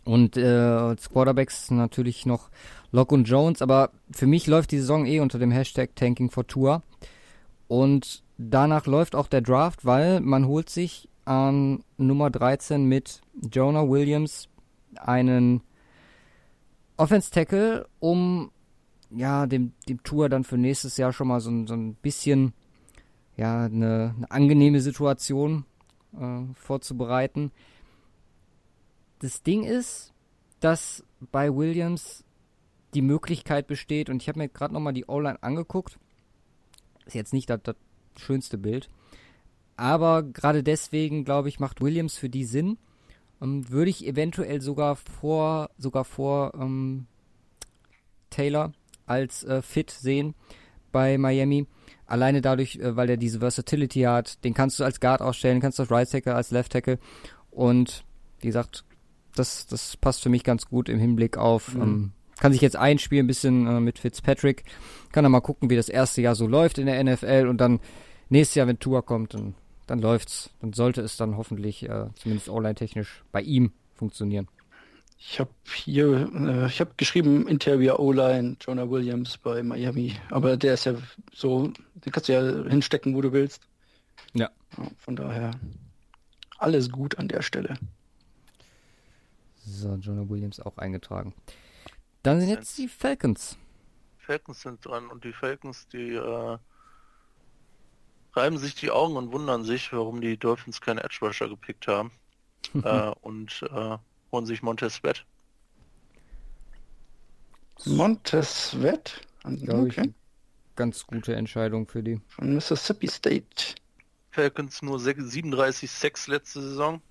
Und 0.04 0.38
äh, 0.38 0.46
als 0.46 1.10
Quarterbacks 1.10 1.70
natürlich 1.70 2.26
noch 2.26 2.50
Locke 2.92 3.14
und 3.14 3.26
Jones, 3.26 3.62
aber 3.62 3.92
für 4.12 4.26
mich 4.28 4.48
läuft 4.48 4.72
die 4.72 4.80
Saison 4.80 5.06
eh 5.06 5.20
unter 5.20 5.38
dem 5.38 5.52
Hashtag 5.52 5.96
Tanking 5.96 6.30
for 6.30 6.46
Tour. 6.48 6.82
Und 7.68 8.24
danach 8.38 8.86
läuft 8.86 9.16
auch 9.16 9.28
der 9.28 9.42
Draft, 9.42 9.86
weil 9.86 10.20
man 10.20 10.48
holt 10.48 10.70
sich 10.70 11.08
an 11.32 11.84
Nummer 11.98 12.30
13 12.30 12.84
mit 12.86 13.22
Jonah 13.52 13.88
Williams 13.88 14.50
einen 14.98 15.62
Offense 16.98 17.32
Tackle, 17.32 17.88
um 18.00 18.52
ja 19.10 19.48
dem, 19.48 19.72
dem 19.88 20.04
Tour 20.04 20.28
dann 20.28 20.44
für 20.44 20.58
nächstes 20.58 20.98
Jahr 20.98 21.14
schon 21.14 21.30
mal 21.30 21.40
so, 21.40 21.50
ein- 21.50 21.68
so 21.68 21.74
ein 21.74 21.96
bisschen 21.96 22.54
ja, 23.38 23.64
eine, 23.66 24.14
eine 24.18 24.30
angenehme 24.32 24.82
Situation 24.82 25.66
äh, 26.20 26.42
vorzubereiten. 26.54 27.52
Das 29.20 29.42
Ding 29.42 29.64
ist, 29.64 30.14
dass 30.60 31.04
bei 31.32 31.56
Williams 31.56 32.26
die 32.94 33.02
Möglichkeit 33.02 33.68
besteht, 33.68 34.10
und 34.10 34.22
ich 34.22 34.28
habe 34.28 34.40
mir 34.40 34.50
gerade 34.50 34.74
nochmal 34.74 34.94
die 34.94 35.06
O-Line 35.06 35.42
angeguckt, 35.42 35.98
ist 37.06 37.16
jetzt 37.16 37.32
nicht 37.34 37.50
das, 37.50 37.62
das 37.64 37.76
schönste 38.18 38.58
Bild, 38.58 38.90
aber 39.82 40.24
gerade 40.24 40.62
deswegen, 40.64 41.26
glaube 41.26 41.50
ich, 41.50 41.60
macht 41.60 41.82
Williams 41.82 42.16
für 42.18 42.30
die 42.30 42.46
Sinn. 42.46 42.78
Ähm, 43.42 43.68
würde 43.70 43.90
ich 43.90 44.06
eventuell 44.06 44.62
sogar 44.62 44.96
vor, 44.96 45.72
sogar 45.78 46.06
vor 46.06 46.54
ähm, 46.54 47.08
Taylor 48.30 48.72
als 49.06 49.44
äh, 49.44 49.62
Fit 49.62 49.92
sehen 49.92 50.36
bei 50.92 51.18
Miami. 51.18 51.66
Alleine 52.06 52.42
dadurch, 52.42 52.76
äh, 52.78 52.96
weil 52.96 53.10
er 53.10 53.18
diese 53.18 53.40
Versatility 53.40 54.02
hat, 54.02 54.44
den 54.44 54.54
kannst 54.54 54.80
du 54.80 54.84
als 54.84 55.00
Guard 55.00 55.22
ausstellen, 55.22 55.60
kannst 55.60 55.80
du 55.80 55.84
als 55.84 55.92
Right 55.92 56.10
Tackle, 56.12 56.36
als 56.36 56.52
Left 56.52 56.72
Tackle. 56.74 57.00
Und 57.50 58.04
wie 58.40 58.48
gesagt, 58.48 58.84
das, 59.36 59.66
das 59.68 59.98
passt 59.98 60.22
für 60.22 60.30
mich 60.30 60.44
ganz 60.44 60.66
gut 60.68 60.90
im 60.90 61.00
Hinblick 61.00 61.38
auf, 61.38 61.74
Mhm. 61.76 61.82
ähm, 61.82 62.12
kann 62.40 62.54
sich 62.54 62.62
jetzt 62.62 62.76
einspielen, 62.76 63.26
ein 63.26 63.28
bisschen 63.28 63.68
äh, 63.68 63.80
mit 63.80 64.00
Fitzpatrick. 64.00 64.64
Kann 65.12 65.24
dann 65.24 65.32
mal 65.32 65.42
gucken, 65.42 65.70
wie 65.70 65.76
das 65.76 65.90
erste 65.90 66.22
Jahr 66.22 66.36
so 66.36 66.48
läuft 66.48 66.78
in 66.80 66.88
der 66.88 67.04
NFL 67.04 67.48
und 67.48 67.58
dann 67.60 67.80
nächstes 68.30 68.56
Jahr, 68.56 68.68
wenn 68.68 68.80
Tour 68.80 69.06
kommt, 69.06 69.34
dann, 69.36 69.54
dann 69.88 70.00
läuft's. 70.00 70.50
Dann 70.62 70.74
sollte 70.74 71.02
es 71.02 71.18
dann 71.18 71.38
hoffentlich, 71.38 71.84
äh, 71.88 72.08
zumindest 72.16 72.50
online-technisch, 72.50 73.24
bei 73.32 73.42
ihm 73.42 73.72
funktionieren. 73.96 74.48
Ich 75.18 75.40
habe 75.40 75.52
hier, 75.76 76.32
äh, 76.34 76.66
ich 76.66 76.80
habe 76.80 76.92
geschrieben 76.98 77.48
Interior 77.48 78.00
O-Line, 78.00 78.58
Jonah 78.60 78.90
Williams 78.90 79.38
bei 79.38 79.62
Miami, 79.62 80.16
aber 80.32 80.58
der 80.58 80.74
ist 80.74 80.86
ja 80.86 80.96
so, 81.32 81.72
den 81.94 82.12
kannst 82.12 82.28
du 82.28 82.34
ja 82.34 82.70
hinstecken, 82.70 83.16
wo 83.16 83.22
du 83.22 83.32
willst. 83.32 83.62
Ja. 84.34 84.50
Von 84.98 85.16
daher 85.16 85.52
alles 86.58 86.90
gut 86.90 87.20
an 87.20 87.28
der 87.28 87.44
Stelle. 87.44 87.78
So, 89.64 89.94
Jonah 89.96 90.28
Williams 90.28 90.60
auch 90.60 90.78
eingetragen. 90.78 91.34
Dann 92.24 92.40
sind 92.40 92.50
jetzt 92.50 92.78
die 92.78 92.88
Falcons. 92.88 93.58
Falcons 94.18 94.62
sind 94.62 94.84
dran 94.86 95.08
und 95.08 95.24
die 95.24 95.34
Falcons, 95.34 95.88
die 95.88 96.14
äh, 96.16 96.58
reiben 98.34 98.58
sich 98.58 98.76
die 98.76 98.92
Augen 98.92 99.16
und 99.16 99.32
wundern 99.32 99.64
sich, 99.64 99.92
warum 99.94 100.22
die 100.22 100.38
Dolphins 100.38 100.82
keinen 100.82 101.00
Edge 101.00 101.20
Rusher 101.22 101.50
gepickt 101.50 101.88
haben 101.88 102.12
äh, 102.84 103.12
und 103.22 103.64
äh, 103.74 103.98
holen 104.32 104.46
sich 104.46 104.62
Montez 104.62 104.96
Sweat. 104.96 105.26
Montez 107.86 108.70
Sweat, 108.70 109.22
Glaube 109.44 109.88
ich, 109.88 109.98
okay. 109.98 110.02
eine 110.02 110.14
ganz 110.76 111.06
gute 111.06 111.36
Entscheidung 111.36 111.88
für 111.88 112.04
die. 112.04 112.22
von 112.28 112.54
Mississippi 112.54 113.08
State. 113.08 113.76
Falcons 114.32 114.82
nur 114.82 115.00
6, 115.00 115.24
37 115.26 115.92
Sacks 115.92 116.28
letzte 116.28 116.62
Saison 116.62 117.02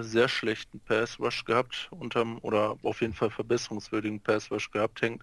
sehr 0.00 0.28
schlechten 0.28 0.80
Pass 0.80 1.18
Rush 1.18 1.44
gehabt 1.44 1.88
unterm 1.90 2.38
oder 2.42 2.76
auf 2.82 3.00
jeden 3.00 3.14
Fall 3.14 3.30
verbesserungswürdigen 3.30 4.20
Pass 4.20 4.50
Rush 4.50 4.70
gehabt 4.70 5.02
hängt, 5.02 5.22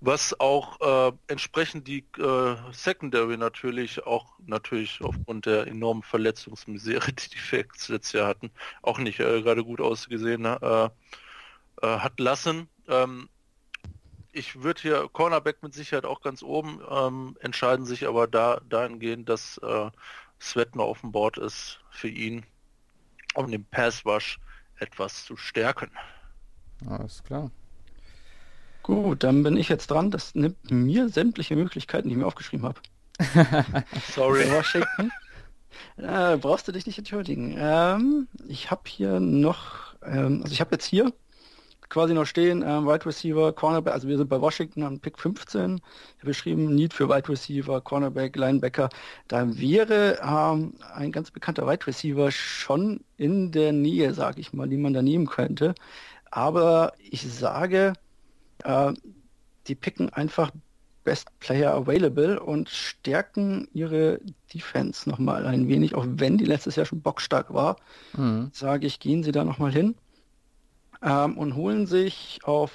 was 0.00 0.38
auch 0.40 0.80
äh, 1.10 1.12
entsprechend 1.26 1.88
die 1.88 2.04
äh, 2.18 2.56
Secondary 2.72 3.36
natürlich 3.36 4.04
auch 4.06 4.38
natürlich 4.46 5.00
aufgrund 5.02 5.46
der 5.46 5.66
enormen 5.66 6.02
Verletzungsmisere, 6.02 7.12
die 7.12 7.30
die 7.30 7.38
Facts 7.38 7.88
letztes 7.88 8.12
Jahr 8.12 8.28
hatten, 8.28 8.50
auch 8.82 8.98
nicht 8.98 9.20
äh, 9.20 9.42
gerade 9.42 9.64
gut 9.64 9.80
ausgesehen 9.80 10.44
äh, 10.44 10.84
äh, 10.84 10.90
hat 11.82 12.18
lassen. 12.18 12.68
Ähm, 12.88 13.28
ich 14.32 14.62
würde 14.62 14.80
hier 14.80 15.08
Cornerback 15.12 15.62
mit 15.62 15.74
Sicherheit 15.74 16.04
auch 16.04 16.20
ganz 16.20 16.42
oben 16.42 16.80
ähm, 16.88 17.36
entscheiden 17.40 17.86
sich 17.86 18.06
aber 18.06 18.26
da 18.26 18.60
dahingehend, 18.68 19.28
dass 19.28 19.58
äh, 19.58 19.90
Svetner 20.40 20.84
auf 20.84 21.00
dem 21.00 21.12
Board 21.12 21.38
ist 21.38 21.80
für 21.90 22.08
ihn 22.08 22.44
um 23.38 23.50
den 23.50 23.64
Pass 23.64 24.04
Rush 24.04 24.38
etwas 24.78 25.24
zu 25.24 25.36
stärken. 25.36 25.90
Alles 26.86 27.22
klar. 27.24 27.50
Gut, 28.82 29.22
dann 29.22 29.42
bin 29.42 29.56
ich 29.56 29.68
jetzt 29.68 29.88
dran. 29.88 30.10
Das 30.10 30.34
nimmt 30.34 30.70
mir 30.70 31.08
sämtliche 31.08 31.56
Möglichkeiten, 31.56 32.08
die 32.08 32.14
ich 32.14 32.18
mir 32.18 32.26
aufgeschrieben 32.26 32.66
habe. 32.66 32.80
Sorry. 34.12 34.50
Washington. 34.50 35.10
Äh, 35.96 36.36
brauchst 36.38 36.68
du 36.68 36.72
dich 36.72 36.86
nicht 36.86 36.98
entschuldigen. 36.98 37.56
Ähm, 37.58 38.28
ich 38.46 38.70
habe 38.70 38.82
hier 38.86 39.20
noch, 39.20 39.94
ähm, 40.02 40.40
also 40.42 40.52
ich 40.52 40.60
habe 40.60 40.70
jetzt 40.72 40.86
hier 40.86 41.12
quasi 41.88 42.14
noch 42.14 42.26
stehen, 42.26 42.62
ähm, 42.66 42.86
Wide 42.86 43.06
Receiver, 43.06 43.52
Cornerback, 43.52 43.94
also 43.94 44.08
wir 44.08 44.18
sind 44.18 44.28
bei 44.28 44.40
Washington 44.40 44.82
am 44.82 45.00
Pick 45.00 45.18
15. 45.18 45.76
Ich 45.76 46.18
habe 46.18 46.26
geschrieben, 46.28 46.74
Need 46.74 46.92
für 46.92 47.08
Wide 47.08 47.28
Receiver, 47.28 47.80
Cornerback, 47.80 48.36
Linebacker. 48.36 48.88
Da 49.28 49.58
wäre 49.58 50.18
ähm, 50.22 50.74
ein 50.94 51.12
ganz 51.12 51.30
bekannter 51.30 51.66
Wide 51.66 51.86
Receiver 51.86 52.30
schon 52.30 53.00
in 53.16 53.52
der 53.52 53.72
Nähe, 53.72 54.12
sage 54.14 54.40
ich 54.40 54.52
mal, 54.52 54.68
die 54.68 54.76
man 54.76 54.92
da 54.92 55.02
nehmen 55.02 55.26
könnte. 55.26 55.74
Aber 56.30 56.92
ich 56.98 57.22
sage, 57.22 57.94
äh, 58.64 58.92
die 59.66 59.74
picken 59.74 60.10
einfach 60.10 60.50
Best 61.04 61.28
Player 61.40 61.74
Available 61.74 62.38
und 62.38 62.68
stärken 62.68 63.66
ihre 63.72 64.20
Defense 64.52 65.08
nochmal 65.08 65.46
ein 65.46 65.66
wenig, 65.68 65.94
auch 65.94 66.04
wenn 66.06 66.36
die 66.36 66.44
letztes 66.44 66.76
Jahr 66.76 66.84
schon 66.84 67.00
bockstark 67.00 67.54
war. 67.54 67.76
Mhm. 68.14 68.50
Sage 68.52 68.86
ich, 68.86 69.00
gehen 69.00 69.22
sie 69.22 69.32
da 69.32 69.44
nochmal 69.44 69.72
hin 69.72 69.94
ähm, 71.02 71.36
und 71.38 71.54
holen 71.54 71.86
sich 71.86 72.40
auf, 72.44 72.72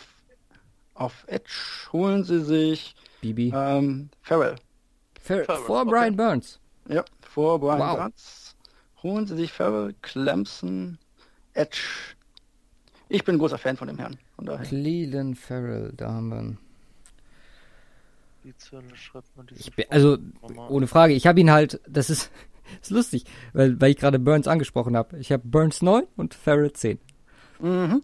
auf 0.93 1.25
Edge, 1.27 1.89
holen 1.91 2.23
sie 2.23 2.41
sich 2.41 2.95
Bibi. 3.21 3.53
Ähm, 3.55 4.09
Farrell. 4.21 4.55
Farrell. 5.19 5.45
Vor 5.45 5.81
okay. 5.81 5.89
Brian 5.89 6.15
Burns. 6.15 6.59
Ja, 6.87 7.03
vor 7.21 7.59
Brian 7.59 7.79
wow. 7.79 7.97
Burns. 7.97 8.55
Holen 9.01 9.25
sie 9.25 9.35
sich 9.35 9.51
Farrell, 9.51 9.95
Clemson, 10.01 10.97
Edge. 11.53 12.15
Ich 13.09 13.23
bin 13.23 13.35
ein 13.35 13.39
großer 13.39 13.57
Fan 13.57 13.77
von 13.77 13.87
dem 13.87 13.97
Herrn. 13.97 14.17
Von 14.35 14.45
daher. 14.45 14.65
Cleland 14.65 15.37
Farrell, 15.37 15.93
da 15.95 16.11
haben 16.11 16.29
wir 16.29 16.39
ihn. 16.39 16.57
Bin, 19.75 19.85
also 19.89 20.17
ohne 20.69 20.87
Frage, 20.87 21.13
ich 21.13 21.27
habe 21.27 21.39
ihn 21.39 21.51
halt, 21.51 21.79
das 21.87 22.09
ist, 22.09 22.29
ist 22.81 22.91
lustig, 22.91 23.23
weil, 23.53 23.79
weil 23.79 23.91
ich 23.91 23.97
gerade 23.97 24.19
Burns 24.19 24.47
angesprochen 24.47 24.97
habe. 24.97 25.17
Ich 25.19 25.31
habe 25.31 25.43
Burns 25.45 25.81
9 25.81 26.03
und 26.17 26.33
Farrell 26.33 26.73
10. 26.73 26.99
Mhm. 27.63 28.03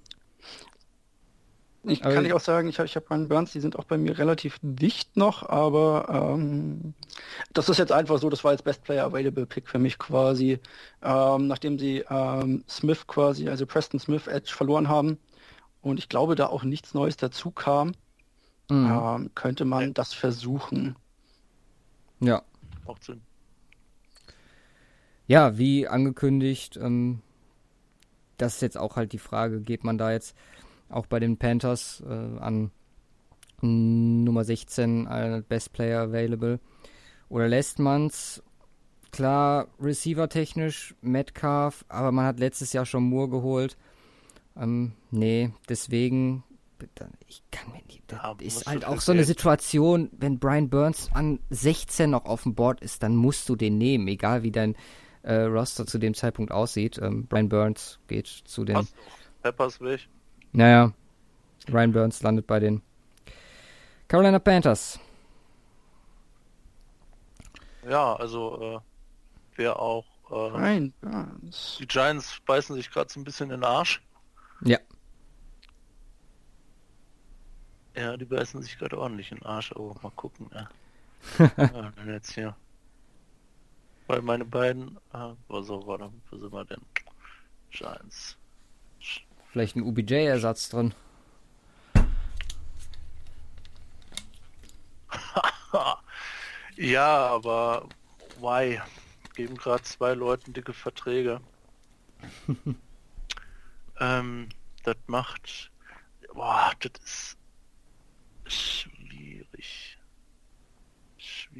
Ich 1.83 2.03
aber 2.03 2.13
kann 2.13 2.25
ich 2.25 2.33
auch 2.33 2.39
sagen, 2.39 2.69
ich 2.69 2.79
habe 2.79 2.87
ich 2.87 2.95
hab 2.95 3.09
meinen 3.09 3.27
Burns, 3.27 3.51
die 3.51 3.59
sind 3.59 3.77
auch 3.77 3.83
bei 3.83 3.97
mir 3.97 4.17
relativ 4.17 4.57
dicht 4.61 5.17
noch, 5.17 5.47
aber 5.47 6.35
ähm, 6.37 6.93
das 7.53 7.67
ist 7.67 7.77
jetzt 7.77 7.91
einfach 7.91 8.19
so, 8.19 8.29
das 8.29 8.43
war 8.43 8.51
jetzt 8.53 8.63
Best 8.63 8.83
Player 8.83 9.05
Available 9.05 9.45
Pick 9.45 9.67
für 9.67 9.79
mich 9.79 9.97
quasi, 9.97 10.59
ähm, 11.01 11.47
nachdem 11.47 11.77
sie 11.77 12.05
ähm, 12.09 12.63
Smith 12.69 13.05
quasi, 13.07 13.49
also 13.49 13.65
Preston 13.65 13.99
Smith 13.99 14.27
Edge 14.27 14.51
verloren 14.53 14.87
haben 14.87 15.17
und 15.81 15.99
ich 15.99 16.07
glaube, 16.07 16.35
da 16.35 16.47
auch 16.47 16.63
nichts 16.63 16.93
Neues 16.93 17.17
dazu 17.17 17.51
kam, 17.51 17.93
mhm. 18.69 18.91
ähm, 18.91 19.31
könnte 19.35 19.65
man 19.65 19.87
ja. 19.87 19.89
das 19.91 20.13
versuchen. 20.13 20.95
Ja. 22.21 22.43
Macht 22.87 23.03
Sinn. 23.03 23.21
Ja, 25.27 25.57
wie 25.57 25.87
angekündigt, 25.87 26.77
ähm, 26.81 27.21
das 28.41 28.55
ist 28.55 28.61
jetzt 28.61 28.77
auch 28.77 28.95
halt 28.95 29.13
die 29.13 29.19
Frage, 29.19 29.61
geht 29.61 29.83
man 29.83 29.97
da 29.97 30.11
jetzt 30.11 30.35
auch 30.89 31.05
bei 31.05 31.19
den 31.19 31.37
Panthers 31.37 32.03
äh, 32.07 32.39
an 32.39 32.71
Nummer 33.61 34.43
16 34.43 35.07
als 35.07 35.43
Best 35.45 35.73
Player 35.73 36.01
Available 36.01 36.59
oder 37.27 37.47
lässt 37.47 37.79
man 37.79 38.07
es 38.07 38.41
klar 39.11 39.67
Receiver 39.79 40.29
technisch 40.29 40.95
Metcalf, 41.01 41.85
aber 41.89 42.11
man 42.11 42.25
hat 42.25 42.39
letztes 42.39 42.73
Jahr 42.73 42.85
schon 42.85 43.03
Moore 43.03 43.29
geholt. 43.29 43.77
Ähm, 44.55 44.93
nee, 45.11 45.51
deswegen 45.67 46.43
ich 47.27 47.43
kann 47.51 47.71
mir 47.71 47.81
nicht, 47.87 48.03
das 48.07 48.21
ja, 48.21 48.35
ist 48.39 48.65
halt 48.65 48.85
auch 48.85 49.01
so 49.01 49.11
eine 49.11 49.25
Situation, 49.25 50.09
wenn 50.13 50.39
Brian 50.39 50.69
Burns 50.69 51.09
an 51.13 51.39
16 51.49 52.09
noch 52.09 52.25
auf 52.25 52.43
dem 52.43 52.55
Board 52.55 52.81
ist, 52.81 53.03
dann 53.03 53.15
musst 53.15 53.49
du 53.49 53.55
den 53.55 53.77
nehmen, 53.77 54.07
egal 54.07 54.43
wie 54.43 54.51
dein 54.51 54.75
äh, 55.23 55.41
Roster 55.43 55.85
zu 55.85 55.97
dem 55.97 56.13
Zeitpunkt 56.13 56.51
aussieht. 56.51 56.97
Ähm, 57.01 57.27
Brian 57.27 57.49
Burns 57.49 57.99
geht 58.07 58.27
zu 58.27 58.65
den. 58.65 58.87
Peppers 59.41 59.79
weg. 59.81 60.07
Naja, 60.51 60.93
Ryan 61.71 61.91
Burns 61.91 62.21
landet 62.21 62.47
bei 62.47 62.59
den 62.59 62.81
Carolina 64.07 64.39
Panthers. 64.39 64.99
Ja, 67.87 68.15
also 68.15 68.61
äh, 68.61 68.79
wer 69.55 69.79
auch. 69.79 70.05
Äh, 70.29 70.33
Ryan 70.33 70.93
Burns. 71.01 71.77
Die 71.79 71.87
Giants 71.87 72.39
beißen 72.45 72.75
sich 72.75 72.89
gerade 72.91 73.11
so 73.11 73.19
ein 73.19 73.23
bisschen 73.23 73.51
in 73.51 73.61
den 73.61 73.63
Arsch. 73.63 74.01
Ja. 74.61 74.79
Ja, 77.95 78.17
die 78.17 78.25
beißen 78.25 78.61
sich 78.61 78.77
gerade 78.77 78.97
ordentlich 78.97 79.31
in 79.31 79.37
den 79.37 79.45
Arsch. 79.45 79.71
Oh, 79.75 79.95
mal 80.01 80.11
gucken. 80.15 80.49
Ja. 80.53 80.69
ja, 81.57 81.91
jetzt 82.07 82.33
hier. 82.33 82.55
Weil 84.09 84.21
meine 84.23 84.43
beiden, 84.43 84.97
äh, 85.13 85.33
wo 85.47 85.61
so, 85.61 85.85
warte, 85.85 86.11
wo 86.31 86.37
sind 86.37 86.51
wir 86.51 86.65
denn? 86.65 86.81
Giants. 87.69 88.35
Vielleicht 89.51 89.75
ein 89.75 89.83
UBJ-Ersatz 89.83 90.69
drin. 90.69 90.95
ja, 96.75 97.27
aber 97.27 97.87
why? 98.39 98.81
Geben 99.35 99.55
gerade 99.55 99.83
zwei 99.83 100.15
Leuten 100.15 100.53
dicke 100.53 100.73
Verträge. 100.73 101.39
ähm, 103.99 104.49
das 104.85 104.97
macht. 105.05 105.71
Boah, 106.33 106.71
das 106.79 107.37
ist. 108.45 108.89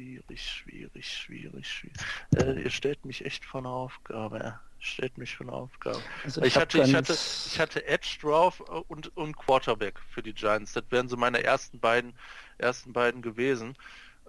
Schwierig, 0.00 0.42
schwierig, 0.42 1.06
schwierig, 1.06 1.68
schwierig. 1.68 1.98
Äh, 2.36 2.62
ihr 2.62 2.70
stellt 2.70 3.04
mich 3.04 3.24
echt 3.24 3.44
vor 3.44 3.60
eine 3.60 3.68
Aufgabe 3.68 4.58
stellt 4.80 5.18
mich 5.18 5.36
für 5.36 5.44
eine 5.44 5.52
Aufgabe. 5.52 6.00
Also 6.24 6.40
ich, 6.40 6.48
ich 6.48 6.56
hatte, 6.56 6.82
ich, 6.82 6.94
hatte, 6.94 7.12
ich 7.12 7.60
hatte 7.60 7.86
Edge 7.86 8.16
drauf 8.22 8.62
äh, 8.66 8.80
und, 8.88 9.14
und 9.14 9.36
Quarterback 9.36 10.00
für 10.08 10.22
die 10.22 10.32
Giants. 10.32 10.72
Das 10.72 10.84
wären 10.88 11.06
so 11.08 11.18
meine 11.18 11.44
ersten 11.44 11.78
beiden, 11.78 12.14
ersten 12.56 12.94
beiden 12.94 13.20
gewesen. 13.20 13.74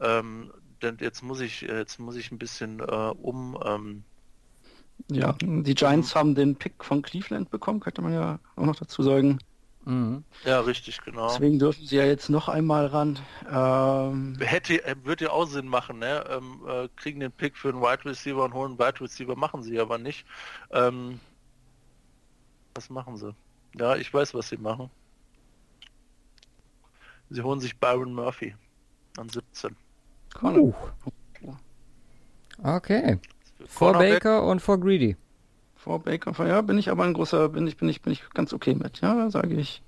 Ähm, 0.02 0.52
denn 0.82 0.98
jetzt 1.00 1.24
muss 1.24 1.40
ich, 1.40 1.62
jetzt 1.62 2.00
muss 2.00 2.18
ich 2.18 2.32
ein 2.32 2.38
bisschen 2.38 2.82
äh, 2.82 2.84
um. 2.84 3.58
Ähm, 3.64 4.04
ja, 5.10 5.38
die 5.42 5.74
Giants 5.74 6.14
um, 6.14 6.20
haben 6.20 6.36
den 6.36 6.58
Pick 6.58 6.84
von 6.84 7.02
Cleveland 7.02 7.50
bekommen, 7.50 7.80
könnte 7.80 8.02
man 8.02 8.14
ja 8.14 8.40
auch 8.58 8.66
noch 8.66 8.76
dazu 8.76 9.04
sagen. 9.04 9.40
Mhm. 9.86 10.24
Ja, 10.46 10.60
richtig, 10.60 11.02
genau. 11.02 11.28
Deswegen 11.28 11.60
dürfen 11.60 11.86
sie 11.86 11.98
ja 11.98 12.06
jetzt 12.06 12.30
noch 12.30 12.48
einmal 12.50 12.88
ran. 12.88 13.20
Ähm, 13.50 14.38
Hätte, 14.40 14.84
äh, 14.86 14.96
würde 15.04 15.26
ja 15.26 15.32
auch 15.32 15.46
Sinn 15.46 15.68
machen, 15.68 16.00
ne? 16.00 16.24
Ähm, 16.30 16.62
äh, 16.68 16.88
kriegen 16.96 17.20
den 17.20 17.32
Pick 17.32 17.58
für 17.58 17.70
einen 17.70 17.82
Wide 17.82 18.06
Receiver 18.06 18.44
und 18.44 18.54
holen 18.54 18.72
einen 18.72 18.80
Wide 18.80 19.02
Receiver, 19.02 19.36
machen 19.36 19.64
sie 19.64 19.80
aber 19.80 19.98
nicht. 19.98 20.26
Ähm, 20.72 21.20
was 22.76 22.90
machen 22.90 23.18
sie? 23.18 23.36
Ja, 23.76 23.96
ich 23.96 24.14
weiß, 24.14 24.34
was 24.34 24.50
sie 24.50 24.58
machen. 24.58 24.90
Sie 27.30 27.42
holen 27.42 27.60
sich 27.60 27.80
Byron 27.80 28.14
Murphy 28.14 28.56
an 29.18 29.30
17. 29.30 29.76
Uh. 30.42 30.74
Okay. 32.64 33.20
Vor 33.68 33.94
Baker 33.94 34.44
und 34.44 34.62
vor 34.62 34.80
Greedy. 34.80 35.16
Vor 35.84 36.00
Baker, 36.00 36.48
ja, 36.48 36.62
bin 36.62 36.78
ich 36.78 36.90
aber 36.90 37.06
ein 37.06 37.14
großer, 37.14 37.50
bin 37.50 37.66
ich, 37.66 37.76
bin 37.76 37.90
ich, 37.90 38.04
bin 38.04 38.14
ich 38.14 38.30
ganz 38.36 38.54
okay 38.54 38.76
mit, 38.76 39.02
ja, 39.02 39.32
sage 39.32 39.56
ich. 39.56 39.82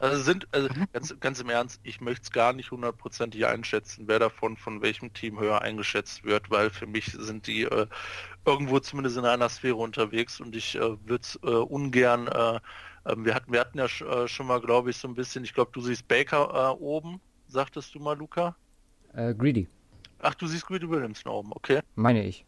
Also 0.00 0.20
sind, 0.20 0.48
also 0.50 0.68
ganz, 0.92 1.14
ganz 1.20 1.40
im 1.40 1.48
Ernst, 1.48 1.78
ich 1.84 2.00
möchte 2.00 2.22
es 2.24 2.32
gar 2.32 2.52
nicht 2.52 2.72
hundertprozentig 2.72 3.46
einschätzen, 3.46 4.08
wer 4.08 4.18
davon 4.18 4.56
von 4.56 4.82
welchem 4.82 5.12
Team 5.12 5.38
höher 5.38 5.62
eingeschätzt 5.62 6.24
wird, 6.24 6.50
weil 6.50 6.70
für 6.70 6.88
mich 6.88 7.06
sind 7.06 7.46
die 7.46 7.62
äh, 7.62 7.86
irgendwo 8.44 8.80
zumindest 8.80 9.16
in 9.16 9.26
einer 9.26 9.48
Sphäre 9.48 9.76
unterwegs 9.76 10.40
und 10.40 10.56
ich 10.56 10.74
äh, 10.74 10.80
würde 10.80 11.22
es 11.22 11.38
äh, 11.44 11.50
ungern, 11.50 12.26
äh, 12.26 12.58
ähm, 13.06 13.24
wir 13.24 13.34
hatten, 13.36 13.52
wir 13.52 13.60
hatten 13.60 13.78
ja 13.78 13.86
sch, 13.86 14.02
äh, 14.02 14.26
schon 14.26 14.48
mal, 14.48 14.60
glaube 14.60 14.90
ich, 14.90 14.96
so 14.96 15.06
ein 15.06 15.14
bisschen, 15.14 15.44
ich 15.44 15.54
glaube, 15.54 15.70
du 15.72 15.82
siehst 15.82 16.08
Baker 16.08 16.50
äh, 16.52 16.82
oben, 16.82 17.20
sagtest 17.46 17.94
du 17.94 18.00
mal, 18.00 18.16
Luca? 18.18 18.56
Greedy. 19.14 19.68
Ach, 20.18 20.34
du 20.34 20.48
siehst 20.48 20.66
Greedy 20.66 20.88
Williams 20.88 21.24
oben, 21.26 21.52
okay. 21.52 21.80
Meine 21.94 22.24
ich. 22.24 22.44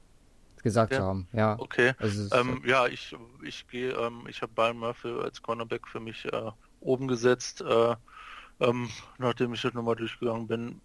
Gesagt 0.63 0.95
zu 0.95 1.03
haben. 1.03 1.29
Ja. 1.33 1.55
Okay. 1.59 1.95
Also, 1.99 2.29
Ähm, 2.33 2.63
ja, 2.67 2.87
ich, 2.87 3.15
ich 3.43 3.67
gehe, 3.69 3.93
ähm, 3.93 4.27
ich 4.29 4.43
habe 4.43 4.53
Byron 4.53 4.79
Murphy 4.79 5.09
als 5.09 5.43
Cornerback 5.43 5.87
für 5.89 6.01
mich 6.01 6.25
äh, 6.27 6.51
oben 6.81 7.09
gesetzt, 7.09 7.61
äh, 7.63 7.97
ähm, 8.61 8.91
nachdem 9.19 9.55
ich 9.55 9.63
das 9.63 9.75
nochmal 9.75 9.97
durchgegangen 9.97 10.47
bin. 10.49 10.81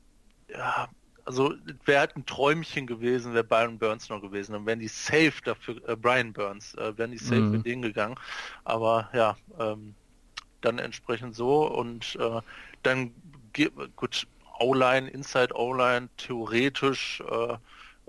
Ja, 0.50 0.90
also 1.26 1.54
wäre 1.86 2.00
halt 2.02 2.16
ein 2.16 2.26
Träumchen 2.26 2.88
gewesen, 2.88 3.34
wäre 3.34 3.44
Byron 3.44 3.80
Burns 3.80 4.10
noch 4.10 4.22
gewesen. 4.22 4.54
Dann 4.54 4.66
wären 4.66 4.80
die 4.80 4.88
safe 4.88 5.34
dafür, 5.44 5.78
äh, 5.88 5.96
Brian 5.96 6.34
Burns, 6.34 6.74
äh, 6.76 6.98
wären 6.98 7.12
die 7.12 7.18
safe 7.18 7.44
Mhm. 7.44 7.52
mit 7.52 7.66
denen 7.66 7.82
gegangen. 7.82 8.16
Aber 8.64 9.10
ja, 9.14 9.38
ähm, 9.60 9.96
dann 10.62 10.80
entsprechend 10.80 11.36
so 11.36 11.68
und 11.68 12.16
äh, 12.20 12.42
dann 12.84 13.14
gut, 13.96 14.28
O-Line, 14.60 15.10
Inside 15.10 15.56
O-Line, 15.56 16.10
theoretisch 16.18 17.22
äh, 17.22 17.58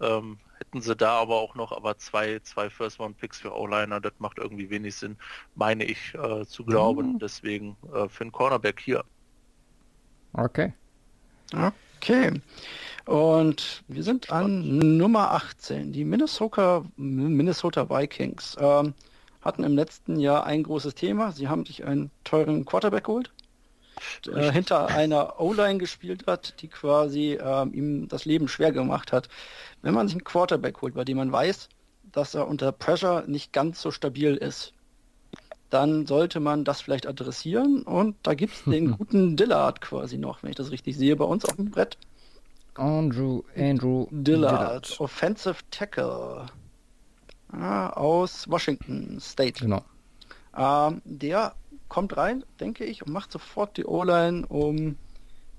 ähm, 0.01 0.39
hätten 0.79 0.87
sie 0.87 0.97
da 0.97 1.19
aber 1.19 1.37
auch 1.37 1.55
noch 1.55 1.73
aber 1.73 1.99
zwei, 1.99 2.39
zwei 2.41 2.71
First 2.71 3.01
Round 3.01 3.19
Picks 3.19 3.41
für 3.41 3.53
O-Liner, 3.53 4.01
das 4.01 4.13
macht 4.19 4.39
irgendwie 4.39 4.71
wenig 4.71 4.95
Sinn, 4.95 5.17
meine 5.55 5.85
ich 5.85 6.15
äh, 6.15 6.47
zu 6.47 6.65
glauben. 6.65 7.15
Mhm. 7.15 7.19
Deswegen 7.19 7.77
äh, 7.93 8.09
für 8.09 8.23
einen 8.23 8.33
Cornerback 8.33 8.81
hier. 8.81 9.05
okay. 10.35 10.73
Okay. 11.97 12.41
Und 13.07 13.83
wir 13.89 14.05
sind 14.05 14.31
an 14.31 14.97
Nummer 14.99 15.33
18. 15.33 15.93
Die 15.93 16.05
Minnesota, 16.05 16.85
Minnesota 16.97 17.91
Vikings 17.91 18.57
ähm, 18.61 18.95
hatten 19.41 19.65
im 19.65 19.75
letzten 19.75 20.21
Jahr 20.21 20.45
ein 20.45 20.63
großes 20.63 20.95
Thema. 20.95 21.33
Sie 21.33 21.49
haben 21.49 21.67
sich 21.67 21.85
einen 21.85 22.13
teuren 22.23 22.65
Quarterback 22.65 23.05
geholt, 23.05 23.33
äh, 24.27 24.53
hinter 24.53 24.89
einer 24.89 25.41
O-Line 25.41 25.79
gespielt 25.79 26.27
hat, 26.27 26.61
die 26.61 26.69
quasi 26.69 27.39
ähm, 27.41 27.73
ihm 27.73 28.09
das 28.09 28.25
Leben 28.25 28.49
schwer 28.49 28.73
gemacht 28.73 29.13
hat. 29.13 29.29
Wenn 29.83 29.95
man 29.95 30.09
sich 30.09 30.17
einen 30.17 30.25
Quarterback 30.25 30.81
holt, 30.83 30.95
bei 30.95 31.05
dem 31.05 31.19
man 31.19 31.33
weiß, 31.33 31.69
dass 32.13 32.35
er 32.35 32.49
unter 32.49 32.73
Pressure 32.73 33.25
nicht 33.27 33.53
ganz 33.53 33.81
so 33.81 33.91
stabil 33.91 34.35
ist, 34.35 34.73
dann 35.71 36.07
sollte 36.07 36.41
man 36.41 36.65
das 36.65 36.81
vielleicht 36.81 37.07
adressieren. 37.07 37.83
Und 37.83 38.17
da 38.23 38.35
gibt 38.35 38.55
es 38.55 38.65
den 38.65 38.93
guten 38.99 39.37
Dillard 39.37 39.81
quasi 39.81 40.19
noch, 40.19 40.43
wenn 40.43 40.51
ich 40.51 40.57
das 40.57 40.71
richtig 40.71 40.97
sehe, 40.97 41.17
bei 41.17 41.25
uns 41.25 41.45
auf 41.45 41.57
dem 41.57 41.71
Brett. 41.71 41.99
Andrew, 42.75 43.43
Andrew 43.57 44.07
Dillard, 44.11 45.01
Offensive 45.01 45.57
Tackle 45.71 46.47
ah, 47.53 47.91
aus 47.91 48.49
Washington 48.49 49.19
State. 49.21 49.65
Genau. 49.65 49.85
Ähm, 50.57 51.03
der 51.05 51.55
kommt 51.89 52.17
rein, 52.17 52.45
denke 52.61 52.85
ich, 52.85 53.03
und 53.07 53.13
macht 53.13 53.33
sofort 53.33 53.77
die 53.77 53.85
O-Line 53.87 54.47
um 54.49 54.97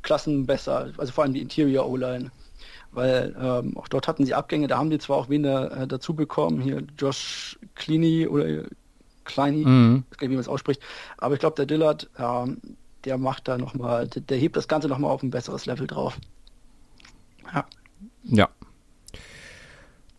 Klassen 0.01 0.45
besser, 0.45 0.91
also 0.97 1.11
vor 1.11 1.23
allem 1.23 1.33
die 1.33 1.41
Interior 1.41 1.87
O-Line. 1.89 2.31
Weil 2.91 3.35
ähm, 3.39 3.77
auch 3.77 3.87
dort 3.87 4.07
hatten 4.07 4.25
sie 4.25 4.33
Abgänge, 4.33 4.67
da 4.67 4.77
haben 4.77 4.89
die 4.89 4.97
zwar 4.97 5.17
auch 5.17 5.29
wen 5.29 5.43
da, 5.43 5.67
äh, 5.67 5.87
dazu 5.87 6.15
bekommen, 6.15 6.59
hier 6.61 6.83
Josh 6.97 7.59
Cleany 7.75 8.27
oder 8.27 8.63
Kleiny, 9.25 9.63
Mhm. 9.63 10.05
ich 10.09 10.17
weiß 10.17 10.21
nicht, 10.21 10.29
wie 10.31 10.35
man 10.35 10.39
es 10.41 10.47
ausspricht, 10.47 10.81
aber 11.17 11.35
ich 11.35 11.39
glaube, 11.39 11.55
der 11.55 11.67
Dillard, 11.67 12.09
ähm, 12.17 12.59
der 13.05 13.17
macht 13.19 13.47
da 13.47 13.57
nochmal, 13.59 14.07
der, 14.07 14.23
der 14.23 14.37
hebt 14.37 14.55
das 14.57 14.67
Ganze 14.67 14.87
nochmal 14.87 15.11
auf 15.11 15.21
ein 15.21 15.29
besseres 15.29 15.67
Level 15.67 15.85
drauf. 15.85 16.17
Ja. 17.53 17.65
Ja. 18.23 18.49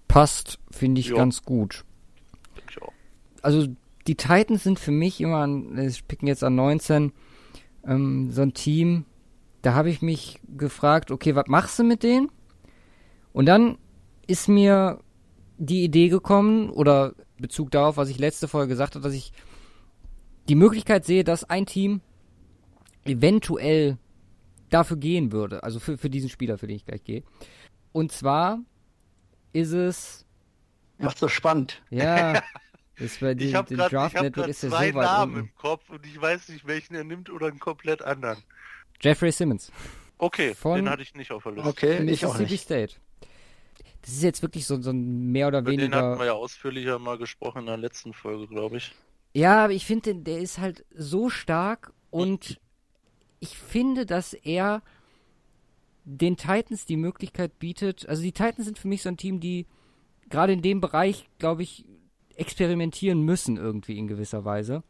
Passt, 0.06 0.58
finde 0.70 1.00
ich 1.00 1.08
Ja. 1.08 1.16
ganz 1.16 1.42
gut. 1.42 1.84
Also 3.42 3.68
die 4.10 4.16
Titans 4.16 4.64
sind 4.64 4.80
für 4.80 4.90
mich 4.90 5.20
immer, 5.20 5.36
an, 5.36 5.78
ich 5.78 6.08
picken 6.08 6.26
jetzt 6.26 6.42
an 6.42 6.56
19, 6.56 7.12
ähm, 7.86 8.32
so 8.32 8.42
ein 8.42 8.54
Team, 8.54 9.04
da 9.62 9.74
habe 9.74 9.88
ich 9.88 10.02
mich 10.02 10.40
gefragt, 10.48 11.12
okay, 11.12 11.36
was 11.36 11.46
machst 11.46 11.78
du 11.78 11.84
mit 11.84 12.02
denen? 12.02 12.28
Und 13.32 13.46
dann 13.46 13.78
ist 14.26 14.48
mir 14.48 14.98
die 15.58 15.84
Idee 15.84 16.08
gekommen, 16.08 16.70
oder 16.70 17.14
Bezug 17.38 17.70
darauf, 17.70 17.98
was 17.98 18.08
ich 18.08 18.18
letzte 18.18 18.48
Folge 18.48 18.70
gesagt 18.70 18.96
habe, 18.96 19.04
dass 19.04 19.14
ich 19.14 19.32
die 20.48 20.56
Möglichkeit 20.56 21.04
sehe, 21.04 21.22
dass 21.22 21.44
ein 21.44 21.64
Team 21.64 22.00
eventuell 23.04 23.96
dafür 24.70 24.96
gehen 24.96 25.30
würde, 25.30 25.62
also 25.62 25.78
für, 25.78 25.98
für 25.98 26.10
diesen 26.10 26.30
Spieler, 26.30 26.58
für 26.58 26.66
den 26.66 26.74
ich 26.74 26.84
gleich 26.84 27.04
gehe. 27.04 27.22
Und 27.92 28.10
zwar 28.10 28.58
ist 29.52 29.70
es, 29.70 30.26
Macht 30.98 31.18
so 31.18 31.28
spannend. 31.28 31.80
ja, 31.90 32.42
ist 33.00 33.20
bei 33.20 33.32
Ich 33.32 33.38
den, 33.38 33.54
habe 33.56 33.74
gerade 33.74 33.96
hab 33.96 34.54
zwei 34.54 34.92
so 34.92 34.98
Namen 35.00 35.34
unten. 35.34 35.48
im 35.48 35.54
Kopf 35.56 35.88
und 35.90 36.04
ich 36.06 36.20
weiß 36.20 36.48
nicht, 36.50 36.66
welchen 36.66 36.94
er 36.94 37.04
nimmt 37.04 37.30
oder 37.30 37.46
einen 37.48 37.58
komplett 37.58 38.02
anderen. 38.02 38.38
Jeffrey 39.00 39.32
Simmons. 39.32 39.72
Okay, 40.18 40.54
Von- 40.54 40.76
den 40.76 40.90
hatte 40.90 41.02
ich 41.02 41.14
nicht 41.14 41.30
auf 41.32 41.42
der 41.44 41.52
Liste. 41.52 41.68
Okay, 41.68 41.92
ich 42.10 42.24
auch 42.26 42.32
Mississippi 42.38 42.52
nicht. 42.52 42.62
State. 42.62 42.94
Das 44.02 44.12
ist 44.12 44.22
jetzt 44.22 44.42
wirklich 44.42 44.66
so, 44.66 44.80
so 44.80 44.90
ein 44.90 45.30
mehr 45.32 45.48
oder 45.48 45.60
Über 45.60 45.70
den 45.76 45.94
hatten 45.94 46.04
wir 46.04 46.10
weniger. 46.12 46.24
ja 46.26 46.32
ausführlicher 46.32 46.98
mal 46.98 47.18
gesprochen 47.18 47.60
in 47.60 47.66
der 47.66 47.76
letzten 47.76 48.12
Folge, 48.12 48.46
glaube 48.46 48.78
ich. 48.78 48.92
Ja, 49.34 49.64
aber 49.64 49.72
ich 49.72 49.84
finde, 49.86 50.14
der 50.14 50.38
ist 50.38 50.58
halt 50.58 50.84
so 50.94 51.30
stark 51.30 51.92
und 52.10 52.58
ich 53.40 53.56
finde, 53.56 54.04
dass 54.06 54.32
er 54.34 54.82
den 56.04 56.36
Titans 56.36 56.86
die 56.86 56.96
Möglichkeit 56.96 57.58
bietet. 57.58 58.08
Also 58.08 58.22
die 58.22 58.32
Titans 58.32 58.64
sind 58.64 58.78
für 58.78 58.88
mich 58.88 59.02
so 59.02 59.08
ein 59.10 59.16
Team, 59.16 59.38
die 59.40 59.66
gerade 60.28 60.52
in 60.52 60.62
dem 60.62 60.80
Bereich, 60.80 61.28
glaube 61.38 61.62
ich, 61.62 61.84
experimentieren 62.40 63.22
müssen 63.22 63.56
irgendwie 63.56 63.98
in 63.98 64.08
gewisser 64.08 64.44
Weise. 64.44 64.82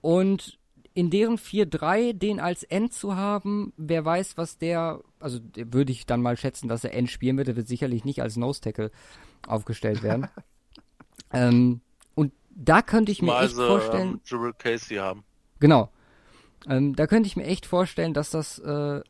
Und 0.00 0.58
in 0.94 1.10
deren 1.10 1.36
4-3 1.36 2.12
den 2.12 2.40
als 2.40 2.64
End 2.64 2.92
zu 2.92 3.14
haben, 3.14 3.72
wer 3.76 4.04
weiß, 4.04 4.36
was 4.36 4.58
der, 4.58 5.00
also 5.20 5.38
der 5.38 5.72
würde 5.72 5.92
ich 5.92 6.06
dann 6.06 6.20
mal 6.20 6.36
schätzen, 6.36 6.68
dass 6.68 6.82
er 6.82 6.94
End 6.94 7.08
spielen 7.08 7.36
wird, 7.36 7.46
der 7.46 7.56
wird 7.56 7.68
sicherlich 7.68 8.04
nicht 8.04 8.20
als 8.20 8.36
Nose 8.36 8.60
Tackle 8.60 8.90
aufgestellt 9.46 10.02
werden. 10.02 10.28
ähm, 11.32 11.80
und 12.16 12.32
da 12.50 12.82
könnte 12.82 13.12
ich 13.12 13.22
mir 13.22 13.28
Mal 13.28 13.44
echt 13.44 13.54
sie 13.54 13.64
vorstellen, 13.64 14.20
ähm, 14.32 14.54
Casey 14.58 14.96
haben. 14.96 15.22
Genau. 15.60 15.90
Ähm, 16.68 16.96
da 16.96 17.06
könnte 17.06 17.28
ich 17.28 17.36
mir 17.36 17.44
echt 17.44 17.66
vorstellen, 17.66 18.14
dass 18.14 18.30
das 18.30 18.58
äh, 18.58 19.00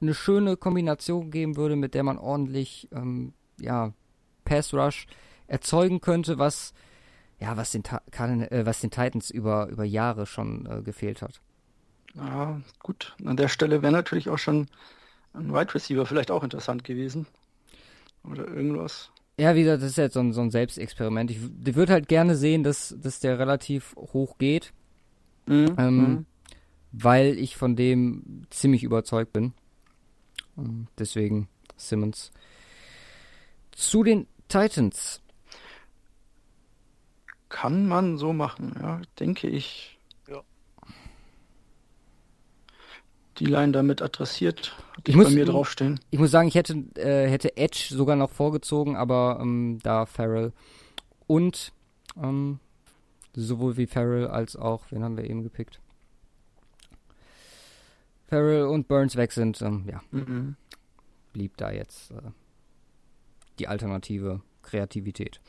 eine 0.00 0.14
schöne 0.14 0.56
Kombination 0.56 1.32
geben 1.32 1.56
würde, 1.56 1.74
mit 1.74 1.94
der 1.94 2.04
man 2.04 2.18
ordentlich 2.18 2.88
ähm, 2.92 3.32
ja, 3.60 3.92
Pass 4.44 4.72
Rush 4.72 5.08
erzeugen 5.50 6.00
könnte, 6.00 6.38
was 6.38 6.72
ja 7.38 7.56
was 7.56 7.72
den, 7.72 7.82
Ta 7.82 8.02
äh, 8.10 8.64
was 8.64 8.80
den 8.80 8.90
Titans 8.90 9.30
über 9.30 9.68
über 9.68 9.84
Jahre 9.84 10.26
schon 10.26 10.66
äh, 10.66 10.82
gefehlt 10.82 11.22
hat. 11.22 11.40
Ja, 12.14 12.60
gut. 12.82 13.14
An 13.24 13.36
der 13.36 13.48
Stelle 13.48 13.82
wäre 13.82 13.92
natürlich 13.92 14.28
auch 14.28 14.38
schon 14.38 14.66
ein 15.32 15.52
Wide 15.52 15.74
Receiver 15.74 16.06
vielleicht 16.06 16.30
auch 16.30 16.42
interessant 16.42 16.84
gewesen. 16.84 17.26
Oder 18.24 18.48
irgendwas. 18.48 19.10
Ja, 19.38 19.54
wie 19.54 19.62
gesagt, 19.62 19.82
das 19.82 19.90
ist 19.92 19.96
jetzt 19.96 20.14
so 20.14 20.20
ein, 20.20 20.32
so 20.32 20.42
ein 20.42 20.50
Selbstexperiment. 20.50 21.30
Ich, 21.30 21.38
würde 21.74 21.92
halt 21.92 22.08
gerne 22.08 22.36
sehen, 22.36 22.62
dass, 22.62 22.94
dass 23.00 23.20
der 23.20 23.38
relativ 23.38 23.94
hoch 23.96 24.36
geht, 24.38 24.72
Mhm. 25.46 25.74
ähm, 25.78 25.96
mhm. 25.96 26.26
weil 26.92 27.38
ich 27.38 27.56
von 27.56 27.74
dem 27.74 28.42
ziemlich 28.50 28.82
überzeugt 28.82 29.32
bin. 29.32 29.54
Ähm, 30.58 30.88
deswegen 30.98 31.48
Simmons. 31.76 32.32
Zu 33.72 34.04
den 34.04 34.26
Titans. 34.48 35.22
Kann 37.50 37.86
man 37.88 38.16
so 38.16 38.32
machen, 38.32 38.74
ja, 38.80 39.02
denke 39.18 39.48
ich. 39.48 39.98
Ja. 40.28 40.40
Die 43.38 43.44
Line 43.46 43.72
damit 43.72 44.00
adressiert, 44.02 44.74
hatte 44.92 45.02
Ich 45.06 45.08
ich 45.10 45.16
muss- 45.16 45.26
bei 45.26 45.34
mir 45.34 45.44
draufstehen. 45.44 46.00
Ich 46.10 46.18
muss 46.18 46.30
sagen, 46.30 46.48
ich 46.48 46.54
hätte, 46.54 46.74
äh, 46.96 47.28
hätte 47.28 47.56
Edge 47.58 47.88
sogar 47.90 48.16
noch 48.16 48.30
vorgezogen, 48.30 48.96
aber 48.96 49.38
ähm, 49.42 49.78
da 49.82 50.06
Farrell 50.06 50.52
und 51.26 51.72
ähm, 52.16 52.60
sowohl 53.34 53.76
wie 53.76 53.86
Farrell 53.86 54.28
als 54.28 54.56
auch, 54.56 54.84
wen 54.90 55.02
haben 55.04 55.16
wir 55.16 55.24
eben 55.28 55.42
gepickt? 55.42 55.80
Farrell 58.28 58.64
und 58.64 58.86
Burns 58.88 59.16
weg 59.16 59.32
sind, 59.32 59.60
ähm, 59.60 59.84
ja, 59.90 60.00
Mhm. 60.12 60.54
blieb 61.32 61.56
da 61.56 61.72
jetzt 61.72 62.12
äh, 62.12 62.16
die 63.58 63.66
alternative 63.66 64.40
Kreativität. 64.62 65.40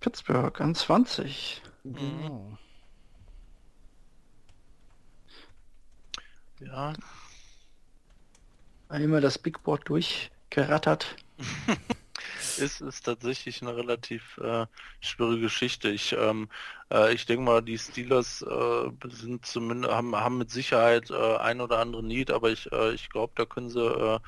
Pittsburgh 0.00 0.60
an 0.60 0.74
20. 0.74 1.62
Genau. 1.84 2.58
Ja, 6.60 6.92
Einmal 8.90 9.20
das 9.20 9.38
Big 9.38 9.62
Board 9.62 9.88
durchgerattert. 9.88 11.14
ist, 12.58 12.80
ist 12.80 13.02
tatsächlich 13.04 13.62
eine 13.62 13.76
relativ 13.76 14.36
äh, 14.38 14.66
schwierige 15.00 15.42
Geschichte. 15.42 15.90
Ich, 15.90 16.12
ähm, 16.12 16.48
äh, 16.92 17.14
ich 17.14 17.24
denke 17.24 17.44
mal, 17.44 17.62
die 17.62 17.78
Steelers 17.78 18.42
äh, 18.42 18.90
sind 19.10 19.46
zumindest 19.46 19.94
haben, 19.94 20.16
haben 20.16 20.38
mit 20.38 20.50
Sicherheit 20.50 21.08
äh, 21.10 21.36
ein 21.36 21.60
oder 21.60 21.78
andere 21.78 22.02
Need, 22.02 22.32
aber 22.32 22.50
ich, 22.50 22.70
äh, 22.72 22.92
ich 22.92 23.10
glaube, 23.10 23.32
da 23.36 23.44
können 23.44 23.70
sie 23.70 23.80
äh, 23.80 24.18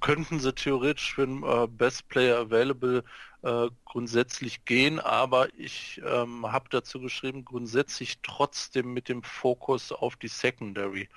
könnten 0.00 0.40
sie 0.40 0.54
theoretisch 0.54 1.14
für 1.14 1.26
den 1.26 1.44
Best 1.76 2.08
Player 2.08 2.38
Available 2.38 3.04
äh, 3.42 3.68
grundsätzlich 3.84 4.64
gehen, 4.64 5.00
aber 5.00 5.48
ich 5.54 6.00
ähm, 6.04 6.50
habe 6.50 6.68
dazu 6.70 7.00
geschrieben, 7.00 7.44
grundsätzlich 7.44 8.20
trotzdem 8.22 8.92
mit 8.92 9.08
dem 9.08 9.22
Fokus 9.22 9.92
auf 9.92 10.16
die 10.16 10.28
Secondary. 10.28 11.08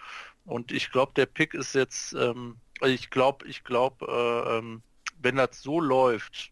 Und 0.45 0.71
ich 0.71 0.91
glaube, 0.91 1.13
der 1.15 1.25
Pick 1.27 1.53
ist 1.53 1.73
jetzt 1.73 2.13
ähm, 2.13 2.57
ich 2.89 3.09
glaube, 3.09 3.47
ich 3.47 3.63
glaube, 3.63 4.05
äh, 4.07 4.57
ähm, 4.57 4.81
wenn 5.19 5.35
das 5.35 5.61
so 5.61 5.79
läuft, 5.79 6.51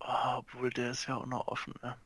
oh, 0.00 0.36
obwohl 0.36 0.70
der 0.70 0.90
ist 0.90 1.06
ja 1.06 1.16
auch 1.16 1.26
noch 1.26 1.48
offen, 1.48 1.74
ne? 1.82 1.96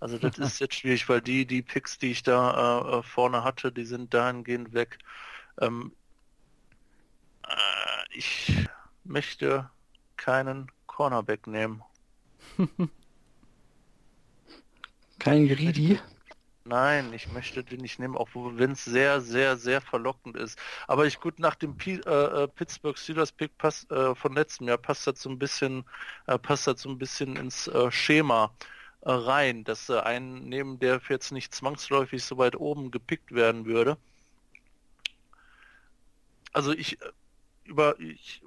Also 0.00 0.18
das 0.18 0.38
ist 0.38 0.58
jetzt 0.60 0.74
schwierig, 0.74 1.08
weil 1.08 1.20
die, 1.20 1.46
die 1.46 1.62
Picks, 1.62 1.98
die 1.98 2.10
ich 2.10 2.22
da 2.22 2.98
äh, 2.98 3.02
vorne 3.02 3.42
hatte, 3.42 3.72
die 3.72 3.84
sind 3.84 4.12
dahingehend 4.12 4.72
weg. 4.72 4.98
Ähm, 5.60 5.92
äh, 7.46 8.04
ich 8.10 8.68
möchte 9.04 9.70
keinen 10.16 10.70
Cornerback 10.86 11.46
nehmen. 11.46 11.82
Kein 15.18 15.48
Greedy? 15.48 15.98
Nein, 16.66 17.12
ich 17.12 17.30
möchte 17.30 17.62
den 17.62 17.80
nicht 17.80 17.98
nehmen, 17.98 18.16
auch 18.16 18.28
wenn 18.34 18.70
es 18.72 18.84
sehr, 18.84 19.20
sehr, 19.20 19.58
sehr 19.58 19.82
verlockend 19.82 20.34
ist. 20.36 20.58
Aber 20.86 21.04
ich 21.06 21.20
gut 21.20 21.38
nach 21.38 21.56
dem 21.56 21.76
P 21.76 21.96
äh, 22.06 22.44
äh, 22.44 22.48
Pittsburgh 22.48 22.96
Steelers 22.96 23.32
Pick 23.32 23.56
pass, 23.58 23.88
äh, 23.90 24.14
von 24.14 24.34
letztem 24.34 24.68
Jahr 24.68 24.78
passt 24.78 25.06
das 25.06 25.20
so 25.20 25.28
ein 25.28 25.38
bisschen, 25.38 25.84
äh, 26.26 26.38
passt 26.38 26.66
das 26.66 26.80
so 26.80 26.88
ein 26.88 26.96
bisschen 26.96 27.36
ins 27.36 27.68
äh, 27.68 27.90
Schema 27.90 28.50
äh, 29.02 29.10
rein, 29.12 29.64
dass 29.64 29.90
äh, 29.90 30.00
einen 30.00 30.48
nehmen, 30.48 30.78
der 30.78 31.02
jetzt 31.08 31.32
nicht 31.32 31.54
zwangsläufig 31.54 32.24
so 32.24 32.38
weit 32.38 32.56
oben 32.56 32.90
gepickt 32.90 33.32
werden 33.32 33.66
würde. 33.66 33.98
Also 36.52 36.72
ich 36.72 36.98
über 37.64 37.98
ich 38.00 38.42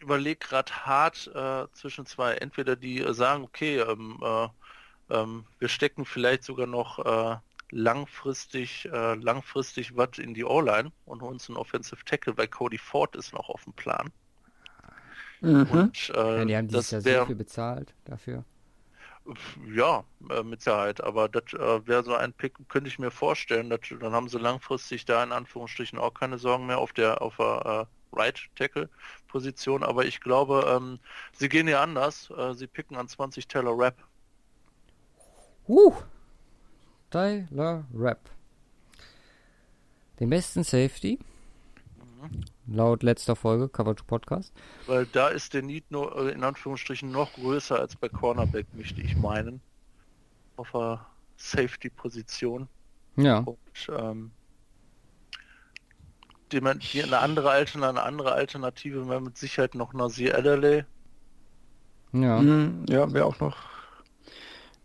überlege 0.00 0.38
gerade 0.38 0.72
hart 0.72 1.30
zwischen 1.72 2.06
zwei. 2.06 2.34
Entweder 2.34 2.76
die 2.76 3.04
sagen, 3.12 3.44
okay, 3.44 3.80
ähm, 3.80 4.22
ähm, 5.10 5.44
wir 5.58 5.68
stecken 5.68 6.04
vielleicht 6.04 6.44
sogar 6.44 6.66
noch 6.66 6.98
äh, 7.04 7.36
langfristig, 7.70 8.88
äh, 8.92 9.14
langfristig 9.14 9.96
was 9.96 10.18
in 10.18 10.34
die 10.34 10.44
O-Line 10.44 10.92
und 11.04 11.22
holen 11.22 11.34
uns 11.34 11.48
einen 11.48 11.56
Offensive 11.56 12.04
Tackle, 12.04 12.36
weil 12.36 12.48
Cody 12.48 12.78
Ford 12.78 13.16
ist 13.16 13.32
noch 13.32 13.48
auf 13.48 13.64
dem 13.64 13.72
Plan. 13.74 14.10
Mhm. 15.40 15.66
Und, 15.70 16.10
äh, 16.14 16.38
ja, 16.38 16.44
die 16.44 16.56
haben 16.56 16.68
dieses 16.68 16.90
Jahr 16.90 17.04
wär, 17.04 17.20
so 17.20 17.26
viel 17.26 17.36
bezahlt 17.36 17.94
dafür. 18.04 18.44
Ja, 19.72 20.04
äh, 20.30 20.42
mit 20.42 20.62
Sicherheit. 20.62 21.02
Aber 21.02 21.28
das 21.28 21.52
äh, 21.52 21.86
wäre 21.86 22.02
so 22.02 22.14
ein 22.14 22.32
Pick, 22.32 22.56
könnte 22.68 22.88
ich 22.88 22.98
mir 22.98 23.10
vorstellen. 23.10 23.70
Dat, 23.70 23.82
dann 24.00 24.12
haben 24.12 24.28
sie 24.28 24.38
langfristig 24.38 25.04
da 25.04 25.22
in 25.22 25.32
Anführungsstrichen 25.32 25.98
auch 25.98 26.14
keine 26.14 26.38
Sorgen 26.38 26.66
mehr 26.66 26.78
auf 26.78 26.92
der 26.92 27.20
auf 27.20 27.36
der 27.36 27.88
äh, 27.88 27.97
Right 28.12 28.40
Tackle 28.56 28.88
Position. 29.28 29.82
Aber 29.82 30.04
ich 30.04 30.20
glaube, 30.20 30.64
ähm, 30.68 30.98
sie 31.32 31.48
gehen 31.48 31.68
ja 31.68 31.82
anders. 31.82 32.30
Äh, 32.30 32.54
sie 32.54 32.66
picken 32.66 32.96
an 32.96 33.08
20 33.08 33.46
Teller 33.46 33.76
Rap. 33.76 33.96
Uh, 35.66 35.94
Tyler 37.10 37.84
Rapp. 37.94 38.30
Den 40.20 40.30
besten 40.30 40.64
Safety. 40.64 41.18
Mhm. 42.20 42.44
Laut 42.66 43.02
letzter 43.02 43.36
Folge, 43.36 43.68
Coverage 43.68 44.04
Podcast. 44.04 44.52
Weil 44.86 45.06
da 45.06 45.28
ist 45.28 45.54
der 45.54 45.62
Need 45.62 45.90
nur 45.90 46.16
äh, 46.16 46.32
in 46.32 46.44
Anführungsstrichen 46.44 47.10
noch 47.10 47.32
größer 47.34 47.78
als 47.78 47.96
bei 47.96 48.08
Cornerback, 48.08 48.66
möchte 48.74 49.00
ich 49.00 49.16
meinen. 49.16 49.60
Auf 50.56 50.72
der 50.72 51.06
Safety-Position. 51.36 52.68
Ja. 53.16 53.38
Und, 53.38 53.58
ähm, 53.96 54.30
die, 56.52 56.60
die, 56.60 57.02
eine 57.02 57.18
andere 57.18 57.50
Alternative, 57.50 57.88
eine 57.88 58.02
andere 58.02 58.32
Alternative 58.32 59.08
wäre 59.08 59.20
mit 59.20 59.36
Sicherheit 59.36 59.74
noch 59.74 59.92
Nasir 59.92 60.36
Adderley. 60.36 60.84
Ja. 62.12 62.40
Mhm, 62.40 62.86
ja, 62.88 63.12
wäre 63.12 63.26
auch 63.26 63.38
noch 63.40 63.56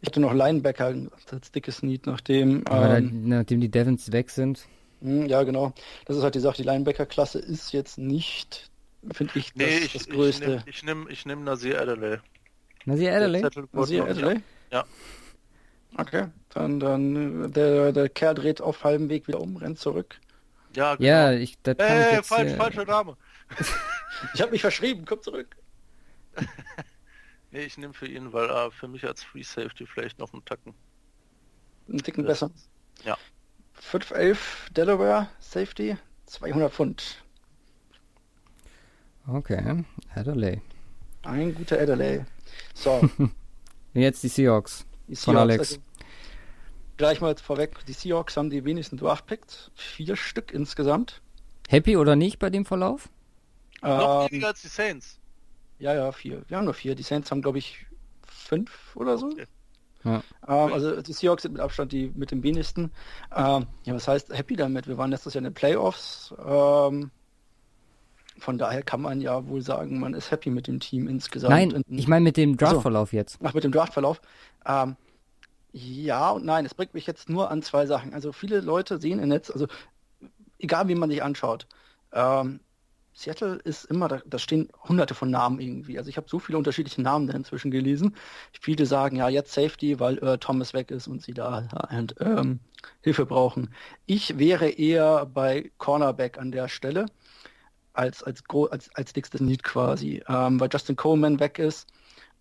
ich 0.03 0.07
hatte 0.07 0.19
noch 0.19 0.33
Linebacker 0.33 0.93
als 1.31 1.51
dickes 1.53 1.81
Need, 1.81 2.07
nachdem. 2.07 2.65
Ähm, 2.69 3.29
nachdem 3.29 3.61
die 3.61 3.69
Devons 3.69 4.11
weg 4.11 4.31
sind. 4.31 4.67
Hm, 5.01 5.27
ja, 5.27 5.43
genau. 5.43 5.71
Das 6.05 6.17
ist 6.17 6.23
halt 6.23 6.35
die 6.35 6.41
Sache. 6.41 6.57
Die 6.57 6.63
Linebacker-Klasse 6.63 7.39
ist 7.39 7.71
jetzt 7.71 7.97
nicht, 7.97 8.69
finde 9.13 9.31
ich, 9.35 9.53
das, 9.53 9.55
nee, 9.55 9.77
ich, 9.77 9.93
das 9.93 10.09
Größte. 10.09 10.61
Ich 10.65 10.83
nehme 10.83 11.09
ich 11.09 11.25
nehm, 11.25 11.37
nehm 11.37 11.45
Nasir 11.45 11.79
Adderley. 11.79 12.17
Nasir 12.83 13.15
Adderley? 13.15 13.45
Nasir 13.71 14.03
Adderley? 14.03 14.41
Ja. 14.73 14.83
Okay, 15.97 16.25
dann, 16.49 16.81
dann 16.81 17.53
der, 17.53 17.93
der 17.93 18.09
Kerl 18.09 18.35
dreht 18.35 18.59
auf 18.59 18.83
halbem 18.83 19.07
Weg 19.07 19.29
wieder 19.29 19.39
um, 19.39 19.55
rennt 19.55 19.79
zurück. 19.79 20.19
Ja, 20.75 20.95
genau. 20.95 21.07
Ja, 21.07 21.31
ich, 21.31 21.57
das 21.61 21.75
hey, 21.79 22.09
ich 22.09 22.17
jetzt, 22.17 22.27
falsch, 22.27 22.51
äh... 22.51 22.55
falscher 22.55 22.85
Name. 22.85 23.17
ich 24.33 24.41
habe 24.41 24.51
mich 24.51 24.61
verschrieben, 24.61 25.05
komm 25.05 25.21
zurück. 25.21 25.55
Nee, 27.53 27.65
ich 27.65 27.77
nehme 27.77 27.93
für 27.93 28.07
ihn, 28.07 28.33
weil 28.33 28.49
er 28.49 28.71
für 28.71 28.87
mich 28.87 29.05
als 29.05 29.23
Free 29.23 29.43
Safety 29.43 29.85
vielleicht 29.85 30.17
noch 30.17 30.33
einen 30.33 30.43
Tacken. 30.43 30.73
Einen 31.87 31.99
Ticken 31.99 32.25
besser. 32.25 32.49
Ja. 33.05 33.15
511 33.73 34.69
Delaware 34.75 35.29
Safety, 35.37 35.95
200 36.25 36.73
Pfund. 36.73 37.23
Okay, 39.27 39.83
Adelaide. 40.15 40.63
Ein 41.21 41.53
guter 41.53 41.79
Adelaide. 41.79 42.25
So. 42.73 43.07
Jetzt 43.93 44.23
die 44.23 44.29
Seahawks. 44.29 44.87
Die 45.07 45.13
Seahawks 45.13 45.23
von 45.23 45.37
Alex. 45.37 45.59
Also, 45.59 45.81
gleich 47.03 47.19
mal 47.19 47.35
vorweg, 47.35 47.85
die 47.85 47.91
Seahawks 47.91 48.37
haben 48.37 48.49
die 48.49 48.63
wenigsten 48.63 48.95
Draft-Picks. 48.95 49.71
Vier 49.75 50.15
Stück 50.15 50.53
insgesamt. 50.53 51.21
Happy 51.67 51.97
oder 51.97 52.15
nicht 52.15 52.39
bei 52.39 52.49
dem 52.49 52.63
Verlauf? 52.63 53.09
Ähm, 53.81 53.97
noch 53.97 54.31
weniger 54.31 54.47
als 54.47 54.61
die 54.61 54.69
Saints. 54.69 55.19
Ja, 55.79 55.93
ja, 55.93 56.13
vier. 56.13 56.43
Wir 56.47 56.55
haben 56.55 56.63
nur 56.63 56.73
vier. 56.73 56.95
Die 56.95 57.03
Saints 57.03 57.29
haben, 57.29 57.41
glaube 57.41 57.57
ich, 57.57 57.85
fünf 58.25 58.95
oder 58.95 59.17
so. 59.17 59.25
Okay. 59.25 59.47
Ja. 60.05 60.23
Ähm, 60.47 60.71
also 60.73 61.01
die 61.01 61.11
Seahawks 61.11 61.43
sind 61.43 61.51
mit 61.51 61.61
Abstand 61.61 61.91
die 61.91 62.09
mit 62.15 62.31
dem 62.31 62.41
wenigsten. 62.41 62.91
Ähm, 63.35 63.67
ja, 63.83 63.93
was 63.93 64.07
heißt 64.07 64.29
happy 64.37 64.55
damit? 64.55 64.87
Wir 64.87 64.97
waren 64.97 65.11
letztes 65.11 65.33
Jahr 65.33 65.39
in 65.39 65.45
den 65.45 65.53
Playoffs. 65.53 66.33
Ähm, 66.39 67.11
von 68.37 68.57
daher 68.57 68.81
kann 68.81 69.01
man 69.01 69.19
ja 69.19 69.45
wohl 69.45 69.61
sagen, 69.61 69.99
man 69.99 70.13
ist 70.13 70.31
happy 70.31 70.49
mit 70.49 70.67
dem 70.67 70.79
Team 70.79 71.09
insgesamt. 71.09 71.51
Nein, 71.51 71.83
ich 71.89 72.07
meine 72.07 72.23
mit 72.23 72.37
dem 72.37 72.55
Draftverlauf 72.55 73.09
so. 73.09 73.17
jetzt. 73.17 73.39
Ach, 73.43 73.53
mit 73.53 73.65
dem 73.65 73.73
Draftverlauf. 73.73 74.21
Ähm, 74.65 74.95
ja 75.73 76.29
und 76.29 76.45
nein, 76.45 76.65
es 76.65 76.73
bringt 76.73 76.93
mich 76.93 77.07
jetzt 77.07 77.29
nur 77.29 77.51
an 77.51 77.61
zwei 77.61 77.85
Sachen. 77.85 78.13
Also 78.13 78.31
viele 78.31 78.61
Leute 78.61 78.99
sehen 78.99 79.19
im 79.19 79.29
Netz, 79.29 79.49
also 79.51 79.67
egal 80.59 80.87
wie 80.87 80.95
man 80.95 81.09
sich 81.09 81.23
anschaut, 81.23 81.67
ähm, 82.13 82.61
Seattle 83.15 83.55
ist 83.63 83.85
immer, 83.85 84.07
da, 84.07 84.21
da 84.25 84.39
stehen 84.39 84.69
hunderte 84.87 85.13
von 85.13 85.29
Namen 85.29 85.59
irgendwie. 85.59 85.97
Also 85.97 86.09
ich 86.09 86.17
habe 86.17 86.27
so 86.29 86.39
viele 86.39 86.57
unterschiedliche 86.57 87.01
Namen 87.01 87.27
da 87.27 87.33
inzwischen 87.33 87.69
gelesen. 87.69 88.15
Viele 88.59 88.85
sagen, 88.85 89.17
ja, 89.17 89.29
jetzt 89.29 89.53
Safety, 89.53 89.99
weil 89.99 90.17
äh, 90.19 90.37
Thomas 90.39 90.73
weg 90.73 90.89
ist 90.89 91.07
und 91.07 91.21
sie 91.21 91.33
da 91.33 91.67
und, 91.91 92.15
ähm, 92.19 92.59
Hilfe 93.01 93.25
brauchen. 93.25 93.73
Ich 94.07 94.37
wäre 94.39 94.69
eher 94.69 95.25
bei 95.27 95.71
Cornerback 95.77 96.39
an 96.39 96.51
der 96.51 96.67
Stelle 96.67 97.05
als, 97.93 98.23
als, 98.23 98.43
als, 98.71 98.89
als 98.95 99.13
dickstes 99.13 99.41
Need 99.41 99.63
quasi, 99.63 100.23
ähm, 100.27 100.59
weil 100.59 100.69
Justin 100.71 100.95
Coleman 100.95 101.39
weg 101.39 101.59
ist 101.59 101.87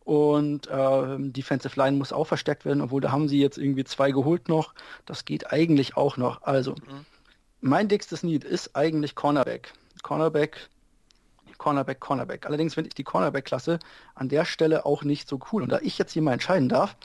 und 0.04 0.68
ähm, 0.70 1.32
Defensive 1.32 1.78
Line 1.78 1.96
muss 1.96 2.12
auch 2.12 2.26
verstärkt 2.26 2.64
werden, 2.64 2.80
obwohl 2.80 3.00
da 3.00 3.12
haben 3.12 3.28
sie 3.28 3.40
jetzt 3.40 3.58
irgendwie 3.58 3.84
zwei 3.84 4.10
geholt 4.10 4.48
noch. 4.48 4.74
Das 5.06 5.24
geht 5.24 5.52
eigentlich 5.52 5.96
auch 5.96 6.16
noch. 6.16 6.42
Also, 6.42 6.72
mhm. 6.72 7.06
mein 7.60 7.88
dickstes 7.88 8.22
Need 8.22 8.44
ist 8.44 8.74
eigentlich 8.74 9.14
Cornerback. 9.14 9.72
Cornerback, 10.02 10.68
Cornerback, 11.58 12.00
Cornerback. 12.00 12.46
Allerdings 12.46 12.74
finde 12.74 12.88
ich 12.88 12.94
die 12.94 13.04
Cornerback-Klasse 13.04 13.78
an 14.14 14.28
der 14.28 14.44
Stelle 14.44 14.84
auch 14.84 15.04
nicht 15.04 15.28
so 15.28 15.38
cool. 15.52 15.62
Und 15.62 15.70
da 15.70 15.78
ich 15.80 15.98
jetzt 15.98 16.12
hier 16.12 16.22
mal 16.22 16.32
entscheiden 16.32 16.68
darf, 16.68 16.96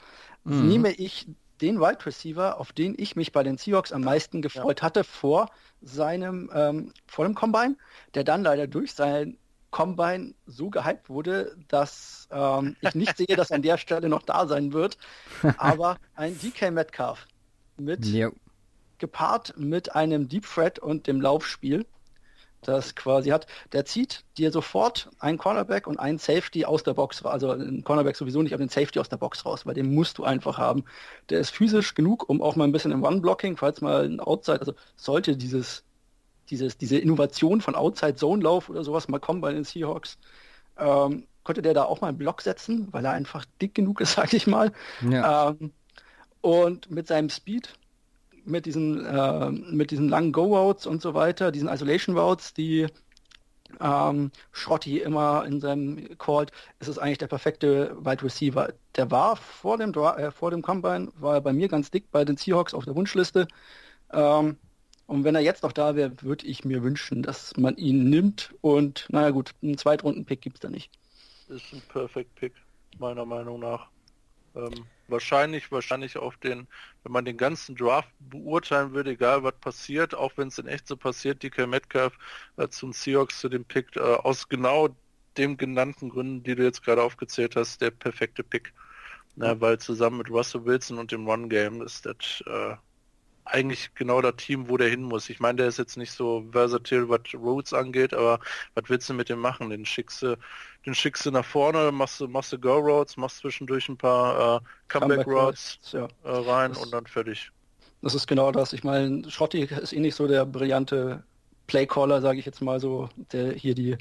mhm. 0.44 0.68
nehme 0.68 0.90
ich 0.90 1.28
den 1.60 1.80
Wide 1.80 2.04
Receiver, 2.06 2.58
auf 2.60 2.72
den 2.72 2.94
ich 2.98 3.16
mich 3.16 3.32
bei 3.32 3.42
den 3.42 3.58
Seahawks 3.58 3.92
am 3.92 4.02
meisten 4.02 4.42
gefreut 4.42 4.80
ja. 4.80 4.86
hatte 4.86 5.04
vor 5.04 5.50
seinem 5.80 6.50
ähm, 6.54 6.92
vor 7.06 7.24
dem 7.24 7.34
Combine, 7.34 7.76
der 8.14 8.24
dann 8.24 8.42
leider 8.42 8.66
durch 8.66 8.92
sein 8.92 9.38
Combine 9.70 10.34
so 10.46 10.70
gehypt 10.70 11.08
wurde, 11.10 11.56
dass 11.68 12.28
ähm, 12.30 12.76
ich 12.80 12.94
nicht 12.94 13.16
sehe, 13.16 13.36
dass 13.36 13.50
er 13.50 13.56
an 13.56 13.62
der 13.62 13.78
Stelle 13.78 14.08
noch 14.08 14.22
da 14.22 14.46
sein 14.46 14.72
wird. 14.72 14.96
Aber 15.58 15.98
ein 16.14 16.38
DK 16.38 16.70
Metcalf 16.70 17.26
mit 17.76 18.06
jo. 18.06 18.32
gepaart 18.98 19.54
mit 19.56 19.94
einem 19.94 20.28
Deep 20.28 20.46
Threat 20.46 20.78
und 20.78 21.06
dem 21.06 21.20
Laufspiel 21.20 21.86
das 22.62 22.94
quasi 22.94 23.30
hat, 23.30 23.46
der 23.72 23.84
zieht 23.84 24.24
dir 24.36 24.50
sofort 24.50 25.10
einen 25.18 25.38
Cornerback 25.38 25.86
und 25.86 25.98
einen 25.98 26.18
Safety 26.18 26.64
aus 26.64 26.82
der 26.82 26.94
Box, 26.94 27.24
also 27.24 27.50
einen 27.50 27.84
Cornerback 27.84 28.16
sowieso 28.16 28.42
nicht, 28.42 28.52
aber 28.52 28.64
den 28.64 28.68
Safety 28.68 28.98
aus 28.98 29.08
der 29.08 29.16
Box 29.16 29.44
raus, 29.46 29.64
weil 29.66 29.74
den 29.74 29.94
musst 29.94 30.18
du 30.18 30.24
einfach 30.24 30.58
haben. 30.58 30.84
Der 31.30 31.40
ist 31.40 31.50
physisch 31.50 31.94
genug, 31.94 32.28
um 32.28 32.42
auch 32.42 32.56
mal 32.56 32.64
ein 32.64 32.72
bisschen 32.72 32.92
im 32.92 33.04
One-Blocking, 33.04 33.56
falls 33.56 33.80
mal 33.80 34.04
ein 34.04 34.20
Outside, 34.20 34.60
also 34.60 34.74
sollte 34.96 35.36
dieses, 35.36 35.84
dieses, 36.50 36.78
diese 36.78 36.98
Innovation 36.98 37.60
von 37.60 37.74
Outside-Zone-Lauf 37.74 38.68
oder 38.68 38.84
sowas 38.84 39.08
mal 39.08 39.18
kommen 39.18 39.40
bei 39.40 39.52
den 39.52 39.64
Seahawks, 39.64 40.18
ähm, 40.78 41.26
konnte 41.44 41.62
der 41.62 41.74
da 41.74 41.84
auch 41.84 42.00
mal 42.00 42.08
einen 42.08 42.18
Block 42.18 42.42
setzen, 42.42 42.88
weil 42.92 43.04
er 43.04 43.12
einfach 43.12 43.44
dick 43.60 43.74
genug 43.74 44.00
ist, 44.00 44.12
sag 44.16 44.32
ich 44.32 44.46
mal. 44.46 44.72
Ja. 45.08 45.50
Ähm, 45.50 45.72
und 46.40 46.90
mit 46.90 47.08
seinem 47.08 47.30
Speed 47.30 47.74
mit 48.48 48.66
diesen, 48.66 49.04
äh, 49.04 49.50
mit 49.50 49.90
diesen 49.90 50.08
langen 50.08 50.32
Go-Routes 50.32 50.86
und 50.86 51.02
so 51.02 51.14
weiter, 51.14 51.52
diesen 51.52 51.68
Isolation-Routes, 51.68 52.54
die 52.54 52.86
ähm, 53.80 54.30
Schrotty 54.52 54.98
immer 54.98 55.44
in 55.44 55.60
seinem 55.60 56.16
Called, 56.18 56.50
ist 56.80 56.88
es 56.88 56.98
eigentlich 56.98 57.18
der 57.18 57.26
perfekte 57.26 57.96
Wide 58.00 58.22
Receiver. 58.22 58.72
Der 58.96 59.10
war 59.10 59.36
vor 59.36 59.76
dem, 59.76 59.92
äh, 59.92 60.30
vor 60.30 60.50
dem 60.50 60.62
Combine, 60.62 61.08
war 61.16 61.40
bei 61.40 61.52
mir 61.52 61.68
ganz 61.68 61.90
dick 61.90 62.10
bei 62.10 62.24
den 62.24 62.36
Seahawks 62.36 62.74
auf 62.74 62.84
der 62.84 62.96
Wunschliste. 62.96 63.46
Ähm, 64.12 64.56
Und 65.08 65.24
wenn 65.24 65.34
er 65.34 65.40
jetzt 65.40 65.62
noch 65.62 65.72
da 65.72 65.96
wäre, 65.96 66.12
würde 66.20 66.46
ich 66.46 66.66
mir 66.66 66.82
wünschen, 66.82 67.22
dass 67.22 67.56
man 67.56 67.78
ihn 67.78 68.10
nimmt. 68.10 68.54
Und 68.60 69.06
naja 69.08 69.30
gut, 69.30 69.52
einen 69.62 69.78
Zweitrunden-Pick 69.78 70.42
gibt 70.42 70.56
es 70.56 70.60
da 70.60 70.68
nicht. 70.68 70.90
Ist 71.48 71.72
ein 71.72 71.80
Perfect 71.88 72.34
Pick, 72.34 72.52
meiner 72.98 73.24
Meinung 73.24 73.58
nach. 73.58 73.88
Ähm, 74.54 74.84
wahrscheinlich, 75.08 75.72
wahrscheinlich 75.72 76.18
auf 76.18 76.36
den, 76.36 76.66
wenn 77.02 77.12
man 77.12 77.24
den 77.24 77.38
ganzen 77.38 77.74
Draft 77.74 78.10
beurteilen 78.20 78.92
würde, 78.92 79.12
egal 79.12 79.42
was 79.44 79.54
passiert, 79.54 80.14
auch 80.14 80.32
wenn 80.36 80.48
es 80.48 80.58
in 80.58 80.66
echt 80.66 80.86
so 80.86 80.94
passiert, 80.94 81.42
DK 81.42 81.66
Metcalf 81.66 82.12
äh, 82.58 82.68
zum 82.68 82.92
Seahawks 82.92 83.40
zu 83.40 83.48
dem 83.48 83.64
Pick, 83.64 83.96
äh, 83.96 84.00
aus 84.00 84.46
genau 84.46 84.90
dem 85.38 85.56
genannten 85.56 86.10
Gründen, 86.10 86.42
die 86.42 86.54
du 86.54 86.64
jetzt 86.64 86.84
gerade 86.84 87.02
aufgezählt 87.02 87.56
hast, 87.56 87.80
der 87.80 87.92
perfekte 87.92 88.42
Pick. 88.44 88.74
Na, 89.36 89.58
weil 89.58 89.78
zusammen 89.78 90.18
mit 90.18 90.28
Russell 90.28 90.66
Wilson 90.66 90.98
und 90.98 91.12
dem 91.12 91.26
Run-Game 91.26 91.80
ist 91.80 92.04
das 92.04 92.42
äh, 92.46 92.76
eigentlich 93.48 93.94
genau 93.94 94.20
das 94.20 94.36
Team, 94.36 94.68
wo 94.68 94.76
der 94.76 94.88
hin 94.88 95.02
muss. 95.02 95.28
Ich 95.30 95.40
meine, 95.40 95.56
der 95.56 95.68
ist 95.68 95.78
jetzt 95.78 95.96
nicht 95.96 96.12
so 96.12 96.44
versatile, 96.52 97.08
was 97.08 97.20
Roads 97.34 97.72
angeht, 97.72 98.14
aber 98.14 98.40
was 98.74 98.84
willst 98.88 99.08
du 99.08 99.14
mit 99.14 99.28
dem 99.28 99.40
machen? 99.40 99.70
Den 99.70 99.84
schickst 99.84 100.22
du, 100.22 100.36
den 100.86 100.94
schickst 100.94 101.26
du 101.26 101.30
nach 101.30 101.44
vorne, 101.44 101.90
machst 101.92 102.20
du, 102.20 102.28
machst 102.28 102.52
du 102.52 102.58
Go 102.58 102.78
Roads, 102.78 103.16
machst 103.16 103.38
zwischendurch 103.38 103.88
ein 103.88 103.96
paar 103.96 104.56
äh, 104.56 104.60
Comeback, 104.88 105.24
Comeback 105.24 105.26
Roads 105.26 105.78
ja. 105.92 106.08
äh, 106.24 106.30
rein 106.30 106.72
das, 106.72 106.82
und 106.82 106.92
dann 106.92 107.06
fertig. 107.06 107.50
Das 108.02 108.14
ist 108.14 108.26
genau 108.26 108.52
das. 108.52 108.72
Ich 108.72 108.84
meine, 108.84 109.28
Schrotti 109.30 109.62
ist 109.62 109.92
eh 109.92 110.00
nicht 110.00 110.14
so 110.14 110.26
der 110.26 110.44
brillante 110.44 111.24
Playcaller, 111.66 112.20
sage 112.20 112.38
ich 112.38 112.46
jetzt 112.46 112.62
mal 112.62 112.80
so, 112.80 113.08
der 113.32 113.52
hier 113.52 113.74
die, 113.74 113.96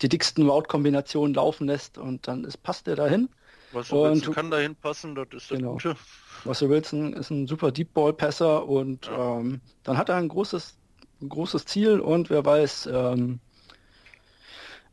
die 0.00 0.08
dicksten 0.08 0.48
Route-Kombinationen 0.48 1.34
laufen 1.34 1.66
lässt 1.66 1.98
und 1.98 2.26
dann 2.28 2.44
ist, 2.44 2.62
passt 2.62 2.86
der 2.86 2.96
dahin. 2.96 3.28
Was 3.72 3.90
und 3.90 4.32
kann 4.32 4.50
dahin 4.50 4.74
passen, 4.76 5.14
das 5.14 5.28
ist 5.32 5.50
das 5.50 5.58
genau. 5.58 5.72
Gute. 5.72 5.96
Russell 6.44 6.68
Wilson 6.68 7.12
ist 7.14 7.30
ein 7.30 7.46
super 7.46 7.72
Deep 7.72 7.94
Ball 7.94 8.12
Passer 8.12 8.66
und 8.66 9.06
ja. 9.06 9.38
ähm, 9.38 9.60
dann 9.82 9.96
hat 9.96 10.08
er 10.08 10.16
ein 10.16 10.28
großes, 10.28 10.76
ein 11.20 11.28
großes 11.28 11.64
Ziel 11.64 12.00
und 12.00 12.30
wer 12.30 12.44
weiß, 12.44 12.88
ähm, 12.92 13.40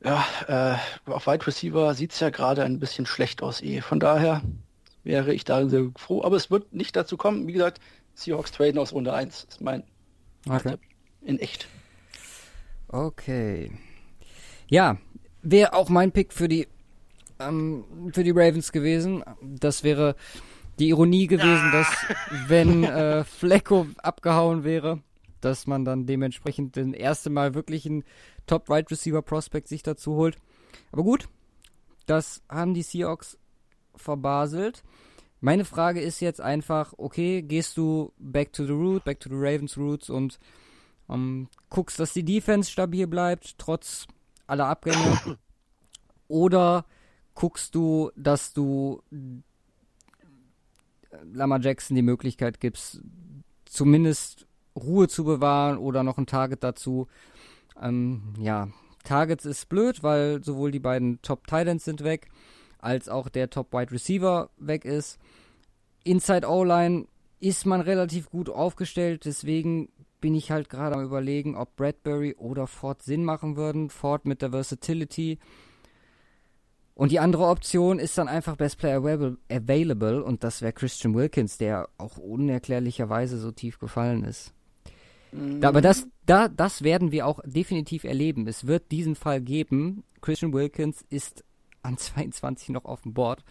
ja, 0.03 0.25
äh, 0.47 1.09
auf 1.11 1.27
Wide 1.27 1.45
Receiver 1.45 1.93
sieht 1.93 2.13
es 2.13 2.19
ja 2.19 2.29
gerade 2.29 2.63
ein 2.63 2.79
bisschen 2.79 3.05
schlecht 3.05 3.41
aus 3.41 3.61
eh. 3.61 3.81
Von 3.81 3.99
daher 3.99 4.41
wäre 5.03 5.33
ich 5.33 5.43
da 5.43 5.67
sehr 5.67 5.91
froh. 5.97 6.23
Aber 6.23 6.37
es 6.37 6.49
wird 6.49 6.73
nicht 6.73 6.95
dazu 6.95 7.17
kommen. 7.17 7.47
Wie 7.47 7.53
gesagt, 7.53 7.81
Seahawks 8.13 8.51
traden 8.51 8.79
aus 8.79 8.93
Runde 8.93 9.13
1 9.13 9.45
ist 9.45 9.61
mein 9.61 9.83
okay. 10.47 10.75
in 11.21 11.39
echt. 11.39 11.67
Okay. 12.87 13.71
Ja, 14.67 14.97
wäre 15.41 15.73
auch 15.73 15.89
mein 15.89 16.11
Pick 16.11 16.33
für 16.33 16.47
die 16.47 16.67
ähm, 17.39 18.11
für 18.13 18.23
die 18.23 18.31
Ravens 18.31 18.71
gewesen. 18.71 19.23
Das 19.41 19.83
wäre 19.83 20.15
die 20.79 20.89
Ironie 20.89 21.27
gewesen, 21.27 21.71
dass 21.71 21.87
wenn 22.47 22.83
äh, 22.83 23.23
Flecko 23.23 23.87
abgehauen 23.97 24.63
wäre, 24.63 25.01
dass 25.41 25.67
man 25.67 25.85
dann 25.85 26.05
dementsprechend 26.05 26.77
das 26.77 26.87
erste 26.87 27.29
Mal 27.29 27.53
wirklich 27.53 27.85
einen 27.85 28.03
Top 28.45 28.69
Right 28.69 28.89
Receiver 28.89 29.21
Prospect 29.21 29.67
sich 29.67 29.83
dazu 29.83 30.15
holt. 30.15 30.37
Aber 30.91 31.03
gut, 31.03 31.27
das 32.05 32.41
haben 32.49 32.73
die 32.73 32.81
Seahawks 32.81 33.37
verbaselt. 33.95 34.83
Meine 35.41 35.63
Frage 35.63 36.01
ist 36.01 36.19
jetzt 36.19 36.41
einfach, 36.41 36.93
okay, 36.97 37.41
gehst 37.41 37.77
du 37.77 38.11
back 38.17 38.51
to 38.51 38.65
the 38.65 38.73
root, 38.73 39.03
back 39.05 39.19
to 39.19 39.29
the 39.29 39.35
Ravens 39.37 39.77
Roots 39.77 40.09
und 40.09 40.39
ähm, 41.09 41.47
guckst, 41.69 41.99
dass 41.99 42.13
die 42.13 42.25
Defense 42.25 42.69
stabil 42.69 43.07
bleibt, 43.07 43.57
trotz 43.57 44.05
aller 44.47 44.67
Abgänge? 44.67 45.37
Oder 46.27 46.85
guckst 47.39 47.73
du, 47.73 48.11
dass 48.17 48.51
du 48.51 49.01
Lama 51.31 51.57
Jackson 51.57 51.95
die 51.95 52.01
Möglichkeit 52.01 52.59
gibst, 52.59 53.01
zumindest 53.63 54.45
Ruhe 54.75 55.07
zu 55.07 55.23
bewahren 55.23 55.77
oder 55.77 56.03
noch 56.03 56.17
ein 56.17 56.25
Target 56.25 56.65
dazu. 56.65 57.07
Ähm, 57.81 58.33
ja, 58.37 58.67
Targets 59.05 59.45
ist 59.45 59.69
blöd, 59.69 60.03
weil 60.03 60.43
sowohl 60.43 60.71
die 60.71 60.81
beiden 60.81 61.21
Top 61.21 61.47
Titans 61.47 61.85
sind 61.85 62.03
weg, 62.03 62.27
als 62.77 63.07
auch 63.07 63.29
der 63.29 63.49
Top 63.49 63.71
Wide 63.71 63.93
Receiver 63.93 64.49
weg 64.57 64.83
ist. 64.83 65.17
Inside 66.03 66.45
O-Line 66.45 67.05
ist 67.39 67.65
man 67.65 67.79
relativ 67.79 68.29
gut 68.29 68.49
aufgestellt, 68.49 69.23
deswegen 69.23 69.87
bin 70.19 70.35
ich 70.35 70.51
halt 70.51 70.69
gerade 70.69 70.97
am 70.97 71.05
überlegen, 71.05 71.55
ob 71.55 71.77
Bradbury 71.77 72.35
oder 72.37 72.67
Ford 72.67 73.01
Sinn 73.01 73.23
machen 73.23 73.55
würden. 73.55 73.89
Ford 73.89 74.25
mit 74.25 74.41
der 74.41 74.49
Versatility 74.49 75.39
und 76.99 77.13
die 77.13 77.21
andere 77.21 77.45
Option 77.45 77.97
ist 77.97 78.17
dann 78.17 78.27
einfach 78.27 78.57
Best 78.57 78.77
Player 78.77 78.97
Available 79.49 80.21
und 80.21 80.43
das 80.43 80.61
wäre 80.61 80.73
Christian 80.73 81.15
Wilkins, 81.15 81.57
der 81.57 81.87
auch 81.97 82.17
unerklärlicherweise 82.17 83.37
so 83.37 83.53
tief 83.53 83.79
gefallen 83.79 84.25
ist. 84.25 84.53
Mhm. 85.31 85.63
Aber 85.63 85.79
das, 85.79 86.07
da, 86.25 86.49
das 86.49 86.83
werden 86.83 87.13
wir 87.13 87.25
auch 87.25 87.39
definitiv 87.45 88.03
erleben. 88.03 88.47
Es 88.47 88.67
wird 88.67 88.91
diesen 88.91 89.15
Fall 89.15 89.39
geben. 89.39 90.03
Christian 90.19 90.51
Wilkins 90.51 91.05
ist 91.09 91.45
an 91.83 91.97
22 91.97 92.67
noch 92.67 92.83
auf 92.83 93.03
dem 93.03 93.13
Board, 93.13 93.45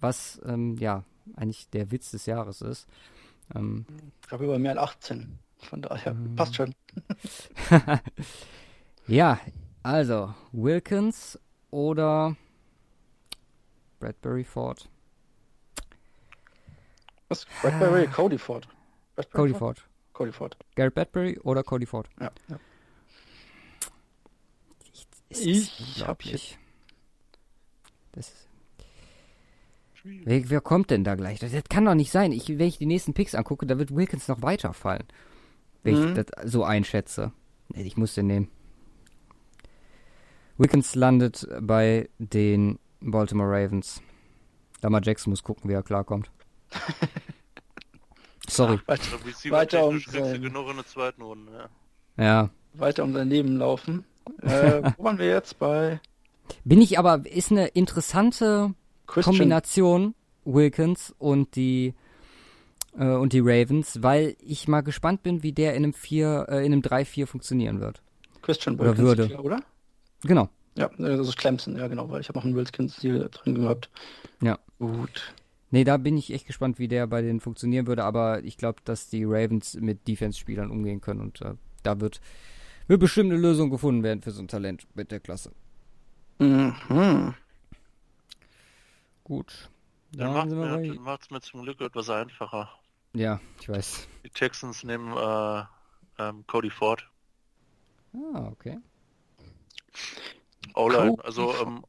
was 0.00 0.40
ähm, 0.44 0.76
ja 0.76 1.04
eigentlich 1.36 1.70
der 1.70 1.92
Witz 1.92 2.10
des 2.10 2.26
Jahres 2.26 2.62
ist. 2.62 2.88
Ähm, 3.54 3.86
ich 4.22 4.28
glaube 4.28 4.42
über 4.42 4.58
mehr 4.58 4.72
als 4.72 4.96
18. 4.96 5.38
Von 5.58 5.82
daher 5.82 6.10
ähm, 6.10 6.34
passt 6.34 6.56
schon. 6.56 6.74
ja, 9.06 9.38
also 9.84 10.34
Wilkins 10.50 11.38
oder 11.70 12.34
Bradbury 14.02 14.42
Ford. 14.42 14.88
Was? 17.28 17.46
Bradbury, 17.62 18.08
ah. 18.08 18.12
Cody 18.12 18.36
Ford. 18.36 18.66
Bradbury 19.14 19.32
Cody 19.32 19.52
Ford? 19.52 19.78
Ford. 19.78 19.88
Cody 20.12 20.32
Ford. 20.32 20.56
Garrett 20.74 20.94
Bradbury 20.94 21.38
oder 21.44 21.62
Cody 21.62 21.86
Ford? 21.86 22.08
Ja. 22.20 22.32
ja. 22.48 22.58
Ich 25.28 26.04
hab 26.04 26.24
ich. 26.24 26.58
Das 28.10 28.28
ist 28.28 28.48
Wer, 30.04 30.50
wer, 30.50 30.60
kommt 30.60 30.90
denn 30.90 31.04
da 31.04 31.14
gleich? 31.14 31.38
Das, 31.38 31.52
das, 31.52 31.62
kann 31.70 31.84
doch 31.84 31.94
nicht 31.94 32.10
sein. 32.10 32.32
Ich, 32.32 32.48
wenn 32.48 32.66
ich 32.66 32.78
die 32.78 32.86
nächsten 32.86 33.14
Picks 33.14 33.36
angucke, 33.36 33.66
da 33.66 33.78
wird 33.78 33.94
Wilkins 33.94 34.26
noch 34.26 34.42
weiterfallen. 34.42 35.04
Wenn 35.84 35.94
mhm. 35.94 36.08
ich 36.08 36.14
das 36.14 36.50
so 36.50 36.64
einschätze. 36.64 37.30
Nee, 37.68 37.84
ich 37.84 37.96
muss 37.96 38.14
den 38.14 38.26
nehmen. 38.26 38.48
Wilkins 40.58 40.96
landet 40.96 41.46
bei 41.60 42.08
den 42.18 42.80
Baltimore 43.02 43.48
Ravens. 43.48 44.02
Lamar 44.82 45.00
Jackson 45.02 45.30
muss 45.30 45.42
gucken, 45.42 45.68
wie 45.70 45.74
er 45.74 45.82
klarkommt. 45.82 46.30
Sorry. 48.48 48.78
Ach, 48.86 48.88
weiter, 48.88 49.50
weiter 49.50 49.86
um 49.86 50.00
sein... 50.00 50.42
genug 50.42 50.70
in 50.70 50.76
der 50.76 50.86
zweiten 50.86 51.22
Runde, 51.22 51.70
ja. 52.16 52.24
ja. 52.24 52.50
Weiter 52.74 53.04
um 53.04 53.14
daneben 53.14 53.56
laufen. 53.58 54.04
Äh, 54.40 54.92
wo 54.96 55.04
waren 55.04 55.18
wir 55.18 55.26
jetzt 55.26 55.58
bei? 55.58 56.00
Bin 56.64 56.80
ich 56.80 56.96
aber, 56.96 57.26
ist 57.26 57.50
eine 57.50 57.66
interessante 57.66 58.72
Christian. 59.08 59.34
Kombination 59.34 60.14
Wilkins 60.44 61.12
und 61.18 61.56
die 61.56 61.94
äh, 62.96 63.04
und 63.04 63.32
die 63.32 63.40
Ravens, 63.40 64.02
weil 64.02 64.36
ich 64.40 64.68
mal 64.68 64.82
gespannt 64.82 65.22
bin, 65.22 65.42
wie 65.42 65.52
der 65.52 65.74
in 65.74 65.84
einem 65.84 65.92
4, 65.92 66.46
äh, 66.48 66.66
in 66.66 66.72
einem 66.72 66.82
3-4 66.82 67.26
funktionieren 67.26 67.80
wird. 67.80 68.02
Christian 68.42 68.78
Wilkins, 68.78 68.98
oder 68.98 69.18
würde. 69.18 69.42
oder? 69.42 69.60
Genau. 70.22 70.48
Ja, 70.74 70.90
das 70.96 71.28
ist 71.28 71.36
Clemson, 71.36 71.76
ja 71.76 71.86
genau, 71.88 72.08
weil 72.10 72.20
ich 72.20 72.28
habe 72.28 72.38
noch 72.38 72.44
einen 72.44 72.56
Wilkins-Stil 72.56 73.28
drin 73.30 73.56
gehabt. 73.56 73.90
Ja. 74.40 74.58
Gut. 74.78 75.34
Nee, 75.70 75.84
da 75.84 75.96
bin 75.96 76.16
ich 76.16 76.32
echt 76.32 76.46
gespannt, 76.46 76.78
wie 76.78 76.88
der 76.88 77.06
bei 77.06 77.22
denen 77.22 77.40
funktionieren 77.40 77.86
würde, 77.86 78.04
aber 78.04 78.44
ich 78.44 78.56
glaube, 78.56 78.80
dass 78.84 79.08
die 79.08 79.24
Ravens 79.24 79.74
mit 79.74 80.06
Defense-Spielern 80.06 80.70
umgehen 80.70 81.00
können 81.00 81.20
und 81.20 81.40
äh, 81.40 81.54
da 81.82 82.00
wird, 82.00 82.20
wird 82.88 83.00
bestimmt 83.00 83.32
eine 83.32 83.40
Lösung 83.40 83.70
gefunden 83.70 84.02
werden 84.02 84.22
für 84.22 84.32
so 84.32 84.42
ein 84.42 84.48
Talent 84.48 84.86
mit 84.94 85.10
der 85.10 85.20
Klasse. 85.20 85.52
Mhm. 86.38 87.34
Gut. 89.24 89.70
Dann, 90.12 90.50
dann 90.50 90.96
macht 90.96 91.22
es 91.22 91.30
mir 91.30 91.40
zum 91.40 91.62
Glück 91.62 91.80
etwas 91.80 92.10
einfacher. 92.10 92.68
Ja, 93.14 93.40
ich 93.60 93.68
weiß. 93.68 94.08
Die 94.24 94.30
Texans 94.30 94.84
nehmen 94.84 95.16
äh, 95.16 95.64
ähm, 96.18 96.44
Cody 96.46 96.70
Ford. 96.70 97.08
Ah, 98.14 98.48
okay. 98.48 98.78
O-Line, 100.74 101.16
also 101.22 101.54
ähm, 101.60 101.84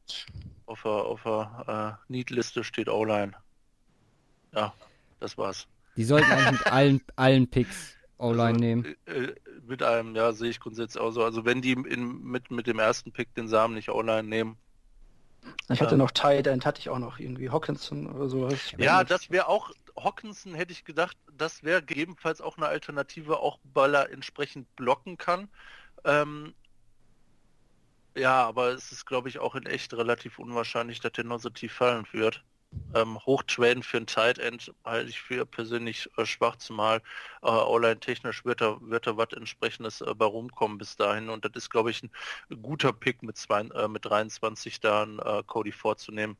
auf 0.66 0.82
der, 0.82 0.92
auf 0.92 1.22
der 1.22 1.98
äh, 2.08 2.12
Need-Liste 2.12 2.64
steht 2.64 2.88
O-Line. 2.88 3.32
Ja, 4.52 4.72
das 5.20 5.36
war's. 5.36 5.66
Die 5.96 6.04
sollten 6.04 6.30
eigentlich 6.30 6.52
mit 6.52 6.66
allen, 6.66 7.00
allen 7.16 7.48
Picks 7.48 7.94
O-Line 8.18 8.44
also, 8.44 8.60
nehmen. 8.60 8.96
Äh, 9.06 9.12
äh, 9.12 9.34
mit 9.66 9.82
einem, 9.82 10.14
ja, 10.14 10.32
sehe 10.32 10.50
ich 10.50 10.60
grundsätzlich 10.60 11.02
auch 11.02 11.10
so. 11.10 11.24
Also 11.24 11.44
wenn 11.44 11.62
die 11.62 11.72
in, 11.72 12.22
mit, 12.22 12.50
mit 12.50 12.66
dem 12.66 12.78
ersten 12.78 13.12
Pick 13.12 13.34
den 13.34 13.48
Samen 13.48 13.74
nicht 13.74 13.90
O-Line 13.90 14.28
nehmen. 14.28 14.56
Ich 15.70 15.80
hatte 15.80 15.92
ähm, 15.92 15.98
noch 15.98 16.10
Tight 16.10 16.46
End, 16.46 16.64
hatte 16.64 16.80
ich 16.80 16.88
auch 16.88 16.98
noch 16.98 17.18
irgendwie 17.18 17.50
Hawkinson 17.50 18.06
oder 18.06 18.28
so. 18.28 18.48
Ja, 18.78 19.04
das 19.04 19.30
wäre 19.30 19.48
auch, 19.48 19.70
Hawkinson 19.98 20.54
hätte 20.54 20.72
ich 20.72 20.84
gedacht, 20.84 21.16
das 21.36 21.62
wäre 21.62 21.82
gegebenenfalls 21.82 22.40
auch 22.40 22.56
eine 22.56 22.66
Alternative, 22.66 23.38
auch 23.40 23.58
weil 23.74 23.94
er 23.94 24.10
entsprechend 24.10 24.74
blocken 24.76 25.18
kann. 25.18 25.48
Ähm, 26.04 26.54
ja, 28.14 28.46
aber 28.46 28.68
es 28.68 28.92
ist, 28.92 29.06
glaube 29.06 29.28
ich, 29.28 29.38
auch 29.38 29.54
in 29.54 29.66
echt 29.66 29.92
relativ 29.94 30.38
unwahrscheinlich, 30.38 31.00
dass 31.00 31.12
der 31.12 31.24
noch 31.24 31.40
so 31.40 31.50
tief 31.50 31.72
fallen 31.72 32.06
wird. 32.12 32.44
ähm, 32.94 33.18
hochtraden 33.24 33.82
für 33.82 33.98
ein 33.98 34.06
Tight 34.06 34.38
End 34.38 34.72
halte 34.84 35.08
ich 35.08 35.20
für 35.20 35.46
persönlich 35.46 36.10
äh, 36.16 36.26
schwach, 36.26 36.56
zumal 36.56 36.98
äh, 37.42 37.46
online 37.46 38.00
technisch 38.00 38.44
wird 38.44 38.60
da, 38.60 38.78
wird 38.80 39.06
da 39.06 39.16
was 39.16 39.32
entsprechendes 39.32 40.00
äh, 40.00 40.14
bei 40.14 40.24
rumkommen 40.24 40.78
bis 40.78 40.96
dahin 40.96 41.28
und 41.28 41.44
das 41.44 41.52
ist 41.54 41.70
glaube 41.70 41.90
ich 41.90 42.02
ein 42.02 42.10
guter 42.62 42.92
Pick 42.92 43.22
mit, 43.22 43.36
zwei, 43.36 43.60
äh, 43.62 43.88
mit 43.88 44.04
23 44.04 44.80
da 44.80 45.04
äh, 45.04 45.42
Cody 45.44 45.72
vorzunehmen. 45.72 46.36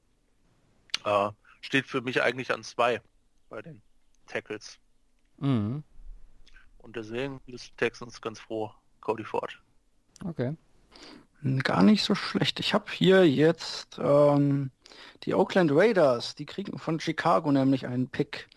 Äh, 1.05 1.31
steht 1.61 1.87
für 1.87 2.01
mich 2.01 2.23
eigentlich 2.23 2.53
an 2.53 2.63
zwei 2.63 3.01
bei 3.49 3.63
den 3.63 3.81
Tackles. 4.27 4.79
Mhm. 5.39 5.83
Und 6.79 6.97
deswegen 6.97 7.41
ist 7.47 7.77
Texans 7.79 8.21
ganz 8.21 8.39
froh, 8.39 8.71
Cody 9.01 9.25
Ford. 9.25 9.59
Okay. 10.25 10.55
Gar 11.63 11.83
nicht 11.83 12.03
so 12.05 12.15
schlecht. 12.15 12.59
Ich 12.61 12.73
habe 12.73 12.87
hier 12.91 13.29
jetzt 13.29 13.99
ähm, 14.03 14.71
die 15.25 15.35
Oakland 15.35 15.71
Raiders, 15.73 16.35
die 16.35 16.47
kriegen 16.47 16.79
von 16.79 17.01
Chicago 17.01 17.53
nämlich 17.53 17.87
einen 17.87 18.09
Pick. 18.09 18.49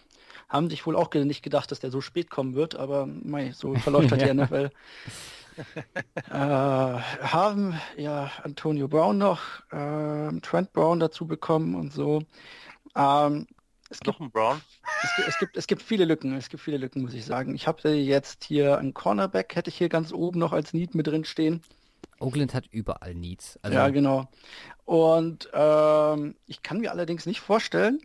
Haben 0.47 0.69
sich 0.69 0.85
wohl 0.85 0.95
auch 0.95 1.13
nicht 1.13 1.43
gedacht, 1.43 1.69
dass 1.71 1.81
der 1.81 1.91
so 1.91 1.99
spät 1.99 2.29
kommen 2.29 2.55
wird, 2.55 2.75
aber 2.75 3.05
mei, 3.05 3.51
so 3.51 3.75
verläuft 3.75 4.11
halt 4.11 4.21
die 4.23 4.27
Ja. 4.27 4.33
NFL. 4.33 4.69
äh, 6.29 6.33
haben 6.33 7.79
ja 7.97 8.31
Antonio 8.43 8.87
Brown 8.87 9.17
noch, 9.17 9.41
ähm, 9.71 10.41
Trent 10.41 10.71
Brown 10.73 10.99
dazu 10.99 11.27
bekommen 11.27 11.75
und 11.75 11.91
so. 11.91 12.23
Ähm, 12.95 13.47
es 13.89 14.03
gibt 14.03 14.19
Noch 14.19 14.19
ein 14.19 14.31
Brown? 14.31 14.61
es, 15.03 15.15
gibt- 15.15 15.27
es, 15.27 15.37
gibt, 15.39 15.57
es 15.57 15.67
gibt 15.67 15.81
viele 15.81 16.05
Lücken, 16.05 16.35
es 16.37 16.49
gibt 16.49 16.63
viele 16.63 16.77
Lücken, 16.77 17.01
muss 17.01 17.13
ich 17.13 17.25
sagen. 17.25 17.55
Ich 17.55 17.67
habe 17.67 17.89
jetzt 17.89 18.43
hier 18.45 18.77
einen 18.77 18.93
Cornerback, 18.93 19.55
hätte 19.55 19.69
ich 19.69 19.77
hier 19.77 19.89
ganz 19.89 20.13
oben 20.13 20.39
noch 20.39 20.53
als 20.53 20.73
Need 20.73 20.95
mit 20.95 21.07
drin 21.07 21.25
stehen. 21.25 21.61
Oakland 22.19 22.53
hat 22.53 22.65
überall 22.71 23.13
Needs. 23.13 23.59
Also, 23.61 23.77
ja, 23.77 23.89
genau. 23.89 24.29
Und 24.85 25.49
ähm, 25.53 26.35
ich 26.47 26.63
kann 26.63 26.79
mir 26.79 26.91
allerdings 26.91 27.25
nicht 27.25 27.39
vorstellen, 27.41 27.99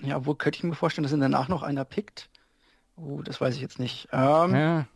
ja, 0.00 0.24
wo 0.26 0.34
könnte 0.34 0.58
ich 0.58 0.64
mir 0.64 0.74
vorstellen, 0.74 1.02
dass 1.02 1.12
ihn 1.12 1.20
danach 1.20 1.48
noch 1.48 1.62
einer 1.62 1.84
pickt? 1.84 2.28
Oh, 2.96 3.22
das 3.22 3.40
weiß 3.40 3.54
ich 3.56 3.60
jetzt 3.60 3.78
nicht. 3.78 4.08
Ähm, 4.12 4.54
ja. 4.54 4.80
Äh, 4.80 4.86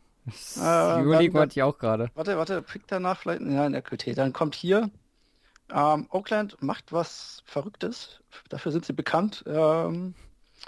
dann- 0.57 1.35
hatte 1.35 1.53
ich 1.53 1.63
auch 1.63 1.79
gerade. 1.79 2.11
Warte, 2.15 2.37
warte, 2.39 2.63
pickt 2.63 2.93
danach 2.93 3.19
vielleicht? 3.19 3.41
Ja, 3.43 3.67
in 3.67 3.73
der 3.73 3.83
QT. 3.83 4.15
Dann 4.17 4.33
kommt 4.33 4.55
hier. 4.55 4.91
Ähm, 5.73 6.07
Oakland 6.11 6.63
macht 6.63 6.93
was 6.93 7.43
Verrücktes. 7.47 8.21
Dafür 8.49 8.71
sind 8.71 8.85
sie 8.85 8.93
bekannt. 8.93 9.43
Ähm, 9.47 10.15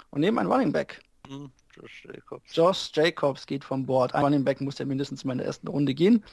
und 0.09 0.19
nehmen 0.19 0.37
einen 0.39 0.51
Running 0.51 0.73
Back. 0.73 1.01
Hm, 1.27 1.51
Josh 1.75 2.05
Jacobs. 2.05 2.55
Josh 2.55 2.91
Jacobs 2.93 3.45
geht 3.45 3.63
vom 3.63 3.85
Board. 3.85 4.13
Ein 4.15 4.23
Running 4.23 4.43
Back 4.43 4.61
muss 4.61 4.77
ja 4.77 4.85
mindestens 4.85 5.23
mal 5.25 5.33
in 5.33 5.37
der 5.39 5.47
ersten 5.47 5.67
Runde 5.67 5.93
gehen. 5.93 6.23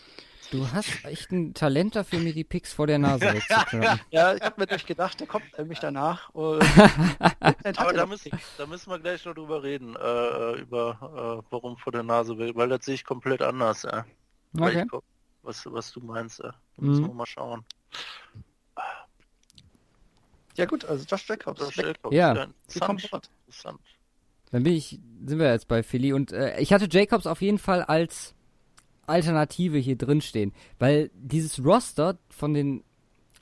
Du 0.50 0.70
hast 0.70 1.04
echt 1.04 1.30
ein 1.32 1.54
Talent 1.54 1.96
dafür, 1.96 2.18
mir 2.18 2.34
die 2.34 2.44
Picks 2.44 2.74
vor 2.74 2.86
der 2.86 2.98
Nase 2.98 3.24
wegzuknallen. 3.32 4.00
Ja, 4.10 4.34
ich 4.34 4.42
habe 4.42 4.60
mir 4.60 4.66
durch 4.66 4.84
gedacht, 4.84 5.18
der 5.18 5.26
kommt 5.26 5.44
nämlich 5.56 5.78
danach. 5.80 6.28
Hat 6.34 7.78
Aber 7.78 7.92
ja 7.92 7.92
da 7.92 8.06
müssen, 8.06 8.30
da 8.58 8.66
müssen 8.66 8.90
wir 8.90 8.98
gleich 8.98 9.24
noch 9.24 9.34
drüber 9.34 9.62
reden, 9.62 9.96
äh, 9.96 10.52
über 10.60 11.42
äh, 11.42 11.46
warum 11.50 11.78
vor 11.78 11.92
der 11.92 12.02
Nase 12.02 12.36
will, 12.36 12.54
weil 12.54 12.68
das 12.68 12.84
sehe 12.84 12.94
ich 12.96 13.04
komplett 13.04 13.40
anders, 13.40 13.82
ja. 13.84 14.04
Weil 14.52 14.70
Okay. 14.72 14.82
ich 14.82 14.88
glaub, 14.90 15.04
was, 15.42 15.64
was 15.72 15.90
du 15.92 16.00
meinst, 16.00 16.38
ja. 16.40 16.50
Da 16.50 16.82
müssen 16.82 17.02
Mhm. 17.04 17.08
wir 17.08 17.14
mal 17.14 17.26
schauen. 17.26 17.64
Ja 20.56 20.66
gut, 20.66 20.84
also 20.84 21.04
Josh 21.06 21.26
Jacobs. 21.28 21.60
Josh 21.60 21.78
weg. 21.78 21.86
Jacobs, 21.86 22.14
Ja. 22.14 22.34
Vom 22.34 22.96
interessant. 22.98 23.30
Interessant. 23.46 23.80
Dann 24.52 24.62
bin 24.62 24.74
ich, 24.74 25.00
sind 25.24 25.38
wir 25.38 25.50
jetzt 25.50 25.66
bei 25.66 25.82
Philly 25.82 26.12
und 26.12 26.30
äh, 26.30 26.60
ich 26.60 26.72
hatte 26.72 26.86
Jacobs 26.88 27.26
auf 27.26 27.42
jeden 27.42 27.58
Fall 27.58 27.82
als 27.82 28.34
Alternative 29.06 29.78
hier 29.78 29.96
drin 29.96 30.20
stehen, 30.20 30.52
weil 30.78 31.10
dieses 31.14 31.64
Roster 31.64 32.18
von 32.28 32.54
den 32.54 32.84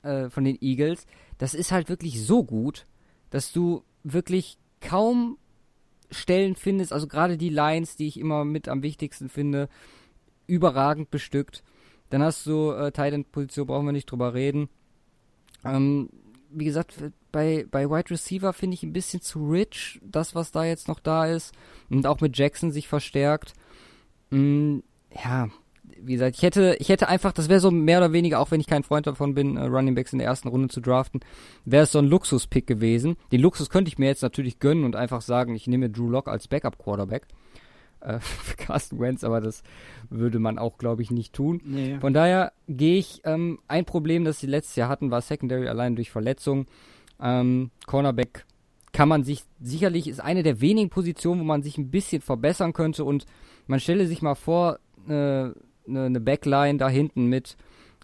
äh, 0.03 0.29
von 0.29 0.43
den 0.43 0.57
Eagles, 0.61 1.05
das 1.37 1.53
ist 1.53 1.71
halt 1.71 1.89
wirklich 1.89 2.25
so 2.25 2.43
gut, 2.43 2.87
dass 3.29 3.51
du 3.51 3.83
wirklich 4.03 4.57
kaum 4.79 5.37
Stellen 6.09 6.55
findest, 6.55 6.91
also 6.91 7.07
gerade 7.07 7.37
die 7.37 7.49
Lines, 7.49 7.95
die 7.95 8.07
ich 8.07 8.19
immer 8.19 8.43
mit 8.43 8.67
am 8.67 8.83
wichtigsten 8.83 9.29
finde, 9.29 9.69
überragend 10.47 11.11
bestückt. 11.11 11.63
Dann 12.09 12.21
hast 12.21 12.45
du 12.45 12.71
äh, 12.71 12.91
Tight 12.91 13.31
Position, 13.31 13.67
brauchen 13.67 13.85
wir 13.85 13.93
nicht 13.93 14.11
drüber 14.11 14.33
reden. 14.33 14.69
Ähm, 15.63 16.09
wie 16.53 16.65
gesagt, 16.65 16.95
bei, 17.31 17.65
bei 17.69 17.89
Wide 17.89 18.09
Receiver 18.09 18.53
finde 18.53 18.75
ich 18.75 18.83
ein 18.83 18.93
bisschen 18.93 19.21
zu 19.21 19.49
rich, 19.49 19.99
das, 20.03 20.35
was 20.35 20.51
da 20.51 20.65
jetzt 20.65 20.87
noch 20.87 20.99
da 20.99 21.25
ist. 21.25 21.53
Und 21.89 22.05
auch 22.07 22.21
mit 22.21 22.37
Jackson 22.37 22.71
sich 22.71 22.87
verstärkt. 22.87 23.53
Mm, 24.29 24.79
ja, 25.23 25.49
wie 26.03 26.13
gesagt, 26.13 26.35
ich 26.37 26.43
hätte, 26.43 26.75
ich 26.79 26.89
hätte 26.89 27.07
einfach, 27.07 27.31
das 27.31 27.49
wäre 27.49 27.59
so 27.59 27.71
mehr 27.71 27.99
oder 27.99 28.13
weniger, 28.13 28.39
auch 28.39 28.51
wenn 28.51 28.59
ich 28.59 28.67
kein 28.67 28.83
Freund 28.83 29.07
davon 29.07 29.33
bin, 29.33 29.57
äh, 29.57 29.65
Running 29.65 29.95
Backs 29.95 30.13
in 30.13 30.19
der 30.19 30.27
ersten 30.27 30.47
Runde 30.47 30.67
zu 30.69 30.81
draften, 30.81 31.21
wäre 31.65 31.83
es 31.83 31.91
so 31.91 31.99
ein 31.99 32.07
Luxus-Pick 32.07 32.67
gewesen. 32.67 33.17
Den 33.31 33.41
Luxus 33.41 33.69
könnte 33.69 33.89
ich 33.89 33.97
mir 33.97 34.07
jetzt 34.07 34.23
natürlich 34.23 34.59
gönnen 34.59 34.83
und 34.83 34.95
einfach 34.95 35.21
sagen, 35.21 35.55
ich 35.55 35.67
nehme 35.67 35.89
Drew 35.89 36.09
Lock 36.09 36.27
als 36.27 36.47
Backup-Quarterback. 36.47 37.27
Äh, 38.01 38.19
für 38.19 38.55
Carsten 38.57 38.99
Wentz, 38.99 39.23
aber 39.23 39.41
das 39.41 39.63
würde 40.09 40.39
man 40.39 40.57
auch, 40.57 40.77
glaube 40.77 41.01
ich, 41.01 41.11
nicht 41.11 41.33
tun. 41.33 41.61
Nee. 41.63 41.97
Von 41.99 42.13
daher 42.13 42.51
gehe 42.67 42.97
ich, 42.97 43.21
ähm, 43.25 43.59
ein 43.67 43.85
Problem, 43.85 44.25
das 44.25 44.39
sie 44.39 44.47
letztes 44.47 44.75
Jahr 44.75 44.89
hatten, 44.89 45.11
war 45.11 45.21
Secondary 45.21 45.67
allein 45.67 45.95
durch 45.95 46.11
Verletzung. 46.11 46.65
Ähm, 47.21 47.71
Cornerback 47.85 48.45
kann 48.91 49.07
man 49.07 49.23
sich, 49.23 49.43
sicherlich 49.61 50.07
ist 50.07 50.19
eine 50.19 50.43
der 50.43 50.59
wenigen 50.59 50.89
Positionen, 50.89 51.41
wo 51.41 51.45
man 51.45 51.63
sich 51.63 51.77
ein 51.77 51.91
bisschen 51.91 52.21
verbessern 52.21 52.73
könnte 52.73 53.05
und 53.05 53.25
man 53.67 53.79
stelle 53.79 54.07
sich 54.07 54.21
mal 54.21 54.35
vor, 54.35 54.79
eine 55.07 55.53
äh, 55.87 55.91
ne, 55.91 56.09
ne 56.09 56.19
Backline 56.19 56.77
da 56.77 56.89
hinten 56.89 57.27
mit 57.27 57.55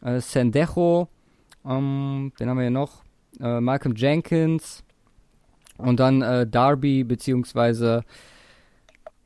äh, 0.01 0.19
Sendejo, 0.21 1.09
ähm, 1.65 2.31
den 2.39 2.49
haben 2.49 2.57
wir 2.57 2.63
ja 2.63 2.69
noch, 2.69 3.03
äh, 3.39 3.59
Malcolm 3.59 3.95
Jenkins 3.95 4.83
und 5.77 5.99
dann 5.99 6.21
äh, 6.21 6.47
Darby, 6.47 7.03
beziehungsweise, 7.03 8.03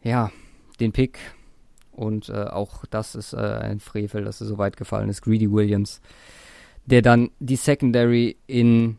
ja, 0.02 0.32
den 0.82 0.92
Pick 0.92 1.20
und 1.92 2.30
äh, 2.30 2.34
auch 2.44 2.86
das 2.86 3.16
ist 3.16 3.34
äh, 3.34 3.38
ein 3.38 3.80
Frevel, 3.80 4.24
dass 4.24 4.42
er 4.42 4.48
so 4.48 4.58
weit 4.58 4.78
gefallen 4.78 5.10
ist. 5.10 5.22
Greedy 5.22 5.52
Williams, 5.52 6.02
der 6.86 7.02
dann 7.02 7.32
die 7.40 7.56
Secondary 7.56 8.38
in 8.48 8.98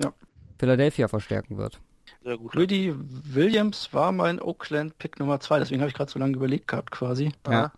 Ja. 0.00 0.12
Philadelphia 0.58 1.08
verstärken 1.08 1.58
wird. 1.58 1.80
Sehr 2.24 2.38
gut. 2.38 2.54
Rudy 2.56 2.94
Williams 2.96 3.92
war 3.92 4.12
mein 4.12 4.40
Oakland-Pick 4.40 5.18
Nummer 5.18 5.40
zwei, 5.40 5.58
deswegen 5.58 5.80
habe 5.80 5.88
ich 5.88 5.94
gerade 5.96 6.10
so 6.10 6.20
lange 6.20 6.36
überlegt 6.36 6.68
gehabt 6.68 6.92
quasi. 6.92 7.32
Ja. 7.48 7.72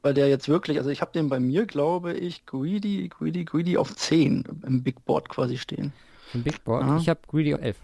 Weil 0.00 0.14
der 0.14 0.28
jetzt 0.28 0.48
wirklich, 0.48 0.78
also 0.78 0.88
ich 0.90 1.00
habe 1.02 1.12
den 1.12 1.28
bei 1.28 1.40
mir, 1.40 1.66
glaube 1.66 2.14
ich, 2.14 2.46
Greedy, 2.46 3.08
Greedy, 3.08 3.44
Greedy 3.44 3.76
auf 3.76 3.94
10 3.94 4.44
im 4.66 4.82
Big 4.82 5.04
Board 5.04 5.28
quasi 5.28 5.58
stehen. 5.58 5.92
Im 6.32 6.42
Big 6.42 6.64
Board. 6.64 6.84
Aha. 6.84 6.96
Ich 6.98 7.08
habe 7.08 7.20
Greedy 7.28 7.54
auf 7.54 7.60
11. 7.60 7.76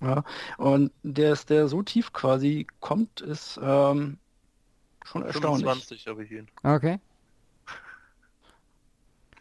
Ja. 0.00 0.24
Und 0.56 0.92
der 1.02 1.32
ist 1.32 1.50
der 1.50 1.68
so 1.68 1.82
tief 1.82 2.12
quasi 2.12 2.66
kommt, 2.80 3.20
ist 3.20 3.58
ähm, 3.62 4.18
schon 5.04 5.22
erstaunlich. 5.22 5.66
25 5.66 6.06
habe 6.06 6.24
ich 6.24 6.30
ihn. 6.30 6.48
Okay. 6.62 6.98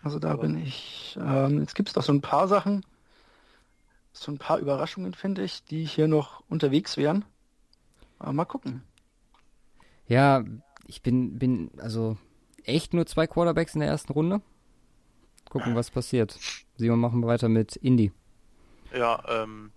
Also 0.03 0.19
da 0.19 0.31
Aber- 0.31 0.43
bin 0.43 0.57
ich. 0.57 1.17
Ähm, 1.21 1.59
jetzt 1.59 1.75
gibt 1.75 1.89
es 1.89 1.93
doch 1.93 2.03
so 2.03 2.13
ein 2.13 2.21
paar 2.21 2.47
Sachen, 2.47 2.85
so 4.13 4.31
ein 4.31 4.37
paar 4.37 4.59
Überraschungen, 4.59 5.13
finde 5.13 5.43
ich, 5.43 5.63
die 5.63 5.83
hier 5.85 6.07
noch 6.07 6.43
unterwegs 6.49 6.97
wären. 6.97 7.25
Aber 8.17 8.33
mal 8.33 8.45
gucken. 8.45 8.83
Ja, 10.07 10.43
ich 10.87 11.01
bin, 11.01 11.37
bin, 11.37 11.71
also 11.77 12.17
echt 12.63 12.93
nur 12.93 13.05
zwei 13.05 13.27
Quarterbacks 13.27 13.75
in 13.75 13.81
der 13.81 13.89
ersten 13.89 14.11
Runde. 14.11 14.41
Gucken, 15.49 15.75
was 15.75 15.89
passiert. 15.91 16.37
Simon, 16.77 16.99
machen 16.99 17.21
wir 17.21 17.27
weiter 17.27 17.49
mit 17.49 17.75
Indy. 17.75 18.11
Ja, 18.93 19.23
ähm, 19.27 19.71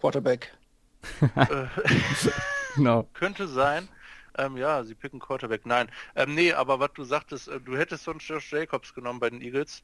Quarterback. 0.00 0.52
äh, 1.36 1.66
Genau. 2.74 3.08
könnte 3.14 3.48
sein. 3.48 3.88
Ähm, 4.36 4.56
ja, 4.56 4.84
sie 4.84 4.94
picken 4.94 5.18
Quarterback. 5.18 5.66
Nein. 5.66 5.88
Ähm, 6.14 6.34
nee, 6.34 6.52
aber 6.52 6.78
was 6.78 6.90
du 6.94 7.02
sagtest, 7.04 7.48
äh, 7.48 7.60
du 7.60 7.76
hättest 7.76 8.04
sonst 8.04 8.28
Josh 8.28 8.52
Jacobs 8.52 8.94
genommen 8.94 9.18
bei 9.18 9.30
den 9.30 9.40
Eagles. 9.42 9.82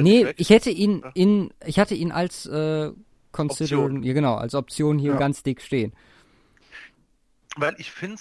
Nee, 0.00 0.32
ich 0.36 0.50
hätte 0.50 0.70
ihn 0.70 1.00
Ja. 1.02 1.10
in, 1.14 1.52
ich 1.64 1.78
hatte 1.78 1.94
ihn 1.94 2.12
als 2.12 2.46
äh, 2.46 2.92
Option. 3.36 4.02
ja 4.02 4.12
genau, 4.12 4.34
als 4.36 4.54
Option 4.54 4.98
hier 4.98 5.12
Ja. 5.12 5.18
ganz 5.18 5.42
dick 5.42 5.60
stehen. 5.62 5.92
Weil 7.56 7.74
ich 7.78 7.90
finde, 7.90 8.20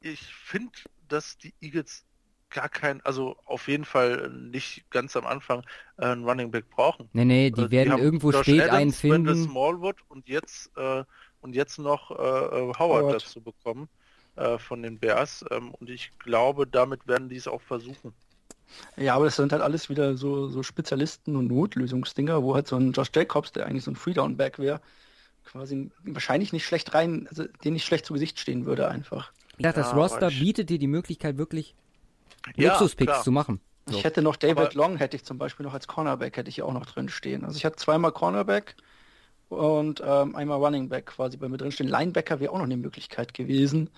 ich 0.00 0.20
finde, 0.20 0.72
dass 1.08 1.38
die 1.38 1.54
Eagles 1.60 2.04
gar 2.50 2.68
kein, 2.68 3.00
also 3.02 3.36
auf 3.46 3.68
jeden 3.68 3.84
Fall 3.84 4.30
nicht 4.30 4.90
ganz 4.90 5.16
am 5.16 5.26
Anfang 5.26 5.64
äh, 5.98 6.06
einen 6.06 6.24
Running 6.24 6.50
Back 6.50 6.70
brauchen. 6.70 7.08
Nee, 7.12 7.24
nee, 7.24 7.50
die 7.50 7.70
werden 7.70 7.92
haben 7.92 8.02
irgendwo 8.02 8.32
Josh 8.32 8.46
spät 8.46 8.68
Adams, 8.68 8.72
einen 8.72 8.92
finden. 8.92 9.34
Smallwood 9.34 9.96
und 10.08 10.28
jetzt 10.28 10.70
äh, 10.76 11.04
und 11.40 11.54
jetzt 11.54 11.78
noch 11.78 12.10
äh, 12.10 12.14
äh, 12.14 12.72
Howard, 12.78 12.78
Howard. 12.78 13.14
dazu 13.14 13.40
bekommen 13.42 13.88
äh, 14.36 14.58
von 14.58 14.82
den 14.82 14.98
Bears 14.98 15.44
ähm, 15.50 15.72
und 15.74 15.90
ich 15.90 16.12
glaube, 16.18 16.66
damit 16.66 17.06
werden 17.06 17.28
die 17.28 17.36
es 17.36 17.48
auch 17.48 17.62
versuchen. 17.62 18.14
Ja, 18.96 19.14
aber 19.16 19.24
das 19.24 19.36
sind 19.36 19.52
halt 19.52 19.62
alles 19.62 19.88
wieder 19.88 20.16
so, 20.16 20.48
so 20.48 20.62
Spezialisten 20.62 21.36
und 21.36 21.48
Notlösungsdinger, 21.48 22.42
wo 22.42 22.54
halt 22.54 22.68
so 22.68 22.76
ein 22.76 22.92
Josh 22.92 23.10
Jacobs, 23.14 23.52
der 23.52 23.66
eigentlich 23.66 23.84
so 23.84 23.90
ein 23.90 23.96
Freedown-Back 23.96 24.58
wäre, 24.58 24.80
quasi 25.44 25.90
wahrscheinlich 26.04 26.52
nicht 26.52 26.66
schlecht 26.66 26.94
rein, 26.94 27.26
also 27.28 27.44
den 27.64 27.74
nicht 27.74 27.84
schlecht 27.86 28.06
zu 28.06 28.12
Gesicht 28.14 28.38
stehen 28.38 28.66
würde 28.66 28.88
einfach. 28.88 29.32
Ja, 29.58 29.72
das 29.72 29.92
Ja, 29.92 29.92
Roster 29.92 30.30
bietet 30.30 30.70
dir 30.70 30.78
die 30.78 30.86
Möglichkeit, 30.86 31.38
wirklich 31.38 31.74
Ja, 32.56 32.72
Luxuspicks 32.72 33.12
klar. 33.12 33.22
zu 33.22 33.30
machen. 33.32 33.60
So. 33.86 33.96
Ich 33.96 34.04
hätte 34.04 34.22
noch 34.22 34.36
David 34.36 34.58
Aber- 34.58 34.74
Long, 34.74 34.96
hätte 34.96 35.16
ich 35.16 35.24
zum 35.24 35.38
Beispiel 35.38 35.64
noch 35.64 35.74
als 35.74 35.86
Cornerback, 35.88 36.36
hätte 36.36 36.48
ich 36.48 36.62
auch 36.62 36.72
noch 36.72 36.86
drin 36.86 37.08
stehen. 37.08 37.44
Also 37.44 37.56
ich 37.56 37.64
hatte 37.64 37.76
zweimal 37.76 38.12
Cornerback 38.12 38.76
und 39.48 40.02
ähm, 40.04 40.36
einmal 40.36 40.58
Running 40.58 40.88
Back 40.88 41.06
quasi 41.06 41.36
bei 41.36 41.48
mir 41.48 41.56
drin 41.56 41.72
stehen. 41.72 41.88
Linebacker 41.88 42.38
wäre 42.40 42.52
auch 42.52 42.58
noch 42.58 42.64
eine 42.64 42.76
Möglichkeit 42.76 43.34
gewesen, 43.34 43.90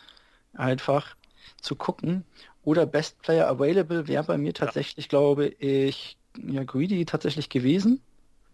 einfach 0.55 1.15
zu 1.61 1.77
gucken. 1.77 2.25
Oder 2.65 2.87
Best 2.87 3.21
Player 3.23 3.49
Available 3.49 4.07
wäre 4.09 4.25
bei 4.25 4.39
mir 4.39 4.55
tatsächlich, 4.55 5.07
ja. 5.07 5.11
glaube 5.11 5.47
ich, 5.49 6.17
ja, 6.39 6.63
Greedy 6.65 7.05
tatsächlich 7.05 7.49
gewesen. 7.51 8.01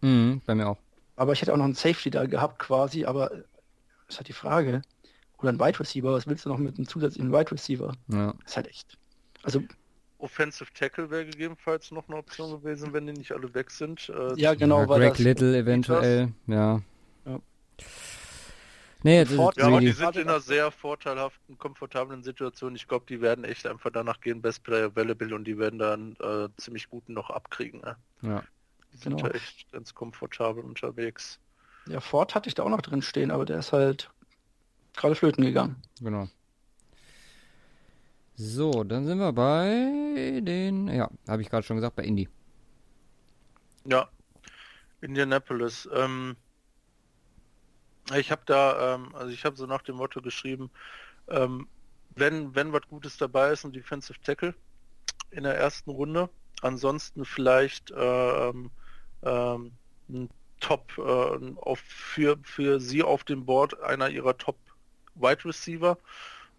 Mhm, 0.00 0.40
bei 0.46 0.54
mir 0.54 0.68
auch. 0.68 0.78
Aber 1.16 1.32
ich 1.32 1.42
hätte 1.42 1.52
auch 1.52 1.56
noch 1.58 1.64
einen 1.64 1.74
Safety 1.74 2.10
da 2.10 2.26
gehabt 2.26 2.58
quasi, 2.58 3.04
aber 3.04 3.30
ist 4.08 4.16
halt 4.18 4.28
die 4.28 4.32
Frage. 4.32 4.82
Oder 5.38 5.50
ein 5.52 5.60
Wide 5.60 5.78
Receiver, 5.78 6.12
was 6.12 6.26
willst 6.26 6.46
du 6.46 6.48
noch 6.48 6.58
mit 6.58 6.76
einem 6.78 6.88
zusätzlichen 6.88 7.32
Wide 7.32 7.52
Receiver? 7.52 7.92
Ja. 8.08 8.34
Ist 8.44 8.56
halt 8.56 8.66
echt. 8.68 8.96
Also 9.42 9.62
Offensive 10.18 10.72
Tackle 10.74 11.10
wäre 11.10 11.24
gegebenenfalls 11.24 11.90
noch 11.90 12.08
eine 12.08 12.16
Option 12.18 12.50
gewesen, 12.50 12.92
wenn 12.92 13.06
die 13.06 13.12
nicht 13.12 13.32
alle 13.32 13.52
weg 13.54 13.70
sind. 13.70 14.08
Äh, 14.08 14.34
ja, 14.36 14.54
genau. 14.54 14.80
Ja, 14.80 14.86
Greg 14.86 15.10
das, 15.10 15.18
Little 15.20 15.56
eventuell, 15.56 16.32
ja. 16.46 16.80
ja. 17.24 17.40
Nee, 19.04 19.24
das 19.24 19.32
ja, 19.32 19.66
aber 19.66 19.80
die 19.80 19.92
sind 19.92 20.16
in 20.16 20.28
einer 20.28 20.40
sehr 20.40 20.72
vorteilhaften, 20.72 21.56
komfortablen 21.56 22.24
Situation. 22.24 22.74
Ich 22.74 22.88
glaube, 22.88 23.06
die 23.08 23.20
werden 23.20 23.44
echt 23.44 23.64
einfach 23.66 23.90
danach 23.92 24.20
gehen, 24.20 24.42
Best 24.42 24.64
Player 24.64 24.86
Available 24.86 25.34
und 25.36 25.44
die 25.44 25.56
werden 25.56 25.78
dann 25.78 26.16
äh, 26.20 26.48
ziemlich 26.56 26.90
guten 26.90 27.12
noch 27.12 27.30
abkriegen. 27.30 27.80
Ne? 27.80 27.96
Ja. 28.22 28.42
Die 28.92 28.96
sind 28.96 29.18
genau. 29.18 29.30
echt 29.30 29.70
ganz 29.70 29.94
komfortabel 29.94 30.64
unterwegs. 30.64 31.38
Ja, 31.86 32.00
Ford 32.00 32.34
hatte 32.34 32.48
ich 32.48 32.56
da 32.56 32.64
auch 32.64 32.68
noch 32.68 32.82
drin 32.82 33.02
stehen, 33.02 33.30
aber 33.30 33.44
der 33.44 33.60
ist 33.60 33.72
halt 33.72 34.10
gerade 34.96 35.14
flöten 35.14 35.44
gegangen. 35.44 35.76
Genau. 36.00 36.28
So, 38.40 38.84
dann 38.84 39.04
sind 39.04 39.18
wir 39.18 39.32
bei 39.32 40.40
den, 40.40 40.86
ja, 40.86 41.10
habe 41.26 41.42
ich 41.42 41.50
gerade 41.50 41.66
schon 41.66 41.74
gesagt, 41.74 41.96
bei 41.96 42.04
Indy. 42.04 42.28
Ja, 43.84 44.08
Indianapolis. 45.00 45.88
Ähm, 45.92 46.36
ich 48.16 48.30
habe 48.30 48.42
da, 48.46 48.94
ähm, 48.94 49.12
also 49.16 49.32
ich 49.32 49.44
habe 49.44 49.56
so 49.56 49.66
nach 49.66 49.82
dem 49.82 49.96
Motto 49.96 50.22
geschrieben, 50.22 50.70
ähm, 51.26 51.66
wenn, 52.14 52.54
wenn 52.54 52.72
was 52.72 52.82
Gutes 52.82 53.16
dabei 53.16 53.50
ist, 53.50 53.64
ein 53.64 53.72
Defensive 53.72 54.20
Tackle 54.20 54.54
in 55.32 55.42
der 55.42 55.56
ersten 55.56 55.90
Runde. 55.90 56.30
Ansonsten 56.62 57.24
vielleicht 57.24 57.92
ähm, 57.96 58.70
ähm, 59.24 59.72
ein 60.08 60.30
Top 60.60 60.96
äh, 60.96 61.54
auf, 61.56 61.80
für, 61.80 62.38
für 62.44 62.78
sie 62.78 63.02
auf 63.02 63.24
dem 63.24 63.44
Board 63.44 63.80
einer 63.82 64.08
ihrer 64.10 64.38
Top 64.38 64.58
Wide 65.16 65.44
Receiver 65.44 65.98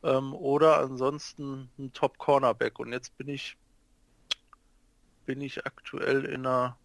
ähm, 0.03 0.33
oder 0.33 0.79
ansonsten 0.79 1.69
ein 1.77 1.93
Top 1.93 2.17
Cornerback. 2.17 2.79
Und 2.79 2.91
jetzt 2.91 3.17
bin 3.17 3.27
ich 3.29 3.57
bin 5.25 5.41
ich 5.41 5.65
aktuell 5.65 6.25
in 6.25 6.45
einer 6.45 6.77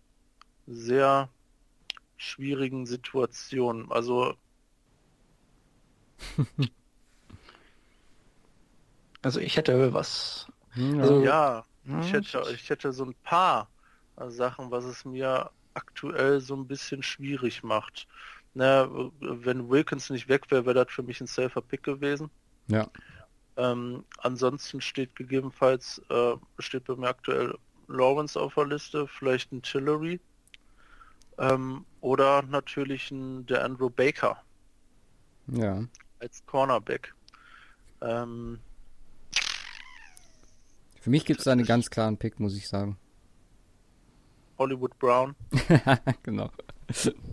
sehr 0.66 1.30
schwierigen 2.16 2.86
Situation. 2.86 3.90
Also 3.90 4.34
also 9.22 9.40
ich 9.40 9.56
hätte 9.56 9.92
was. 9.92 10.46
Also, 10.76 11.24
ja, 11.24 11.64
ich 12.00 12.12
hätte, 12.12 12.42
ich 12.52 12.68
hätte 12.68 12.92
so 12.92 13.04
ein 13.04 13.14
paar 13.22 13.68
Sachen, 14.28 14.70
was 14.70 14.84
es 14.84 15.04
mir 15.04 15.50
aktuell 15.74 16.40
so 16.40 16.54
ein 16.56 16.66
bisschen 16.66 17.02
schwierig 17.02 17.62
macht. 17.62 18.06
Na, 18.54 18.88
wenn 19.20 19.68
Wilkins 19.68 20.10
nicht 20.10 20.28
weg 20.28 20.50
wäre, 20.50 20.66
wäre 20.66 20.84
das 20.84 20.92
für 20.92 21.02
mich 21.02 21.20
ein 21.20 21.26
safer 21.26 21.60
Pick 21.60 21.82
gewesen. 21.82 22.30
Ja. 22.68 22.88
Ähm, 23.56 24.04
ansonsten 24.18 24.80
steht 24.80 25.14
gegebenenfalls, 25.14 26.02
äh, 26.10 26.34
steht 26.58 26.84
bei 26.84 26.96
mir 26.96 27.08
aktuell 27.08 27.56
Lawrence 27.86 28.40
auf 28.40 28.54
der 28.54 28.66
Liste, 28.66 29.06
vielleicht 29.06 29.52
ein 29.52 29.62
Tillery 29.62 30.20
ähm, 31.38 31.84
oder 32.00 32.42
natürlich 32.42 33.10
ein 33.10 33.46
der 33.46 33.64
Andrew 33.64 33.90
Baker. 33.90 34.42
Ja. 35.48 35.84
Als 36.18 36.44
Cornerback. 36.46 37.14
Ähm, 38.00 38.58
Für 41.00 41.10
mich 41.10 41.24
gibt 41.24 41.40
es 41.40 41.46
einen 41.46 41.64
ganz 41.64 41.90
klaren 41.90 42.16
Pick, 42.16 42.40
muss 42.40 42.56
ich 42.56 42.68
sagen. 42.68 42.98
Hollywood 44.58 44.98
Brown. 44.98 45.34
genau. 46.22 46.50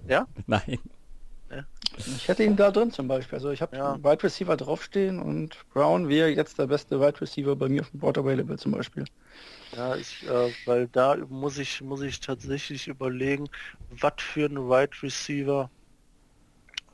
Ja? 0.07 0.27
Nein. 0.47 0.79
Ich 1.97 2.27
hätte 2.27 2.43
ihn 2.43 2.55
da 2.55 2.71
drin 2.71 2.91
zum 2.91 3.07
Beispiel. 3.07 3.35
Also 3.35 3.51
ich 3.51 3.61
habe 3.61 3.75
ja. 3.75 3.95
Wide 3.97 4.23
Receiver 4.23 4.55
draufstehen 4.55 5.19
und 5.19 5.57
Brown 5.73 6.07
wäre 6.07 6.29
jetzt 6.29 6.57
der 6.57 6.67
beste 6.67 6.99
Wide 6.99 7.19
Receiver 7.21 7.55
bei 7.55 7.69
mir 7.69 7.81
auf 7.81 7.89
dem 7.91 7.99
Board 7.99 8.17
Available 8.17 8.57
zum 8.57 8.71
Beispiel. 8.71 9.05
Ja, 9.75 9.95
ich, 9.95 10.23
äh, 10.23 10.53
weil 10.65 10.87
da 10.87 11.15
muss 11.29 11.57
ich, 11.57 11.81
muss 11.81 12.01
ich 12.01 12.19
tatsächlich 12.19 12.87
überlegen, 12.87 13.49
was 13.89 14.13
für 14.19 14.45
ein 14.45 14.57
Wide 14.57 15.01
Receiver 15.01 15.69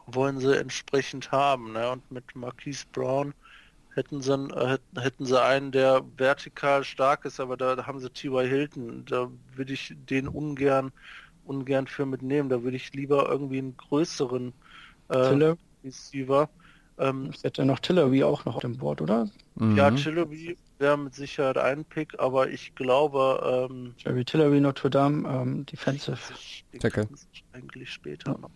wollen 0.05 0.39
sie 0.39 0.57
entsprechend 0.57 1.31
haben. 1.31 1.73
Ne? 1.73 1.89
Und 1.89 2.09
mit 2.11 2.35
Marquise 2.35 2.85
Brown 2.93 3.33
hätten 3.95 4.21
sie, 4.21 4.33
äh, 4.33 4.77
hätten 4.97 5.25
sie 5.25 5.41
einen, 5.41 5.71
der 5.71 6.03
vertikal 6.17 6.83
stark 6.83 7.25
ist, 7.25 7.39
aber 7.39 7.57
da, 7.57 7.75
da 7.75 7.85
haben 7.85 7.99
sie 7.99 8.09
T.Y. 8.09 8.47
Hilton. 8.47 9.05
Da 9.05 9.29
würde 9.55 9.73
ich 9.73 9.93
den 9.95 10.27
ungern 10.27 10.91
ungern 11.47 11.87
für 11.87 12.05
mitnehmen. 12.05 12.49
Da 12.49 12.63
würde 12.63 12.77
ich 12.77 12.93
lieber 12.93 13.27
irgendwie 13.29 13.59
einen 13.59 13.77
größeren 13.77 14.53
äh, 15.09 15.55
Receiver. 15.83 16.49
Ähm, 16.99 17.29
ich 17.33 17.43
hätte 17.43 17.63
noch 17.65 17.79
Tillery 17.79 18.23
auch 18.23 18.45
noch 18.45 18.55
auf 18.55 18.61
dem 18.61 18.77
Board, 18.77 19.01
oder? 19.01 19.29
Mhm. 19.55 19.77
Ja, 19.77 19.91
Tillery 19.91 20.57
wäre 20.79 20.97
mit 20.97 21.13
Sicherheit 21.13 21.57
ein 21.57 21.85
Pick, 21.85 22.19
aber 22.19 22.49
ich 22.49 22.73
glaube... 22.75 23.67
Ähm, 23.69 23.93
Jerry 23.97 24.25
Tillery, 24.25 24.59
Notre 24.59 24.89
Dame, 24.89 25.27
ähm, 25.29 25.65
Defensive. 25.65 26.17
Tackle. 26.79 27.07
Eigentlich 27.53 27.91
später 27.91 28.31
ja. 28.31 28.37
noch. 28.37 28.49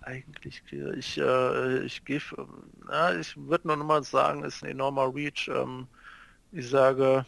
Eigentlich, 0.00 0.62
ich, 0.98 1.18
äh, 1.18 1.84
ich 1.84 2.04
gehe, 2.04 2.20
ja, 2.90 3.14
ich 3.14 3.36
würde 3.36 3.68
noch 3.68 3.76
mal 3.76 4.02
sagen, 4.02 4.42
ist 4.42 4.64
ein 4.64 4.70
enormer 4.70 5.14
Reach. 5.14 5.50
Ähm, 5.54 5.86
ich 6.50 6.68
sage, 6.68 7.26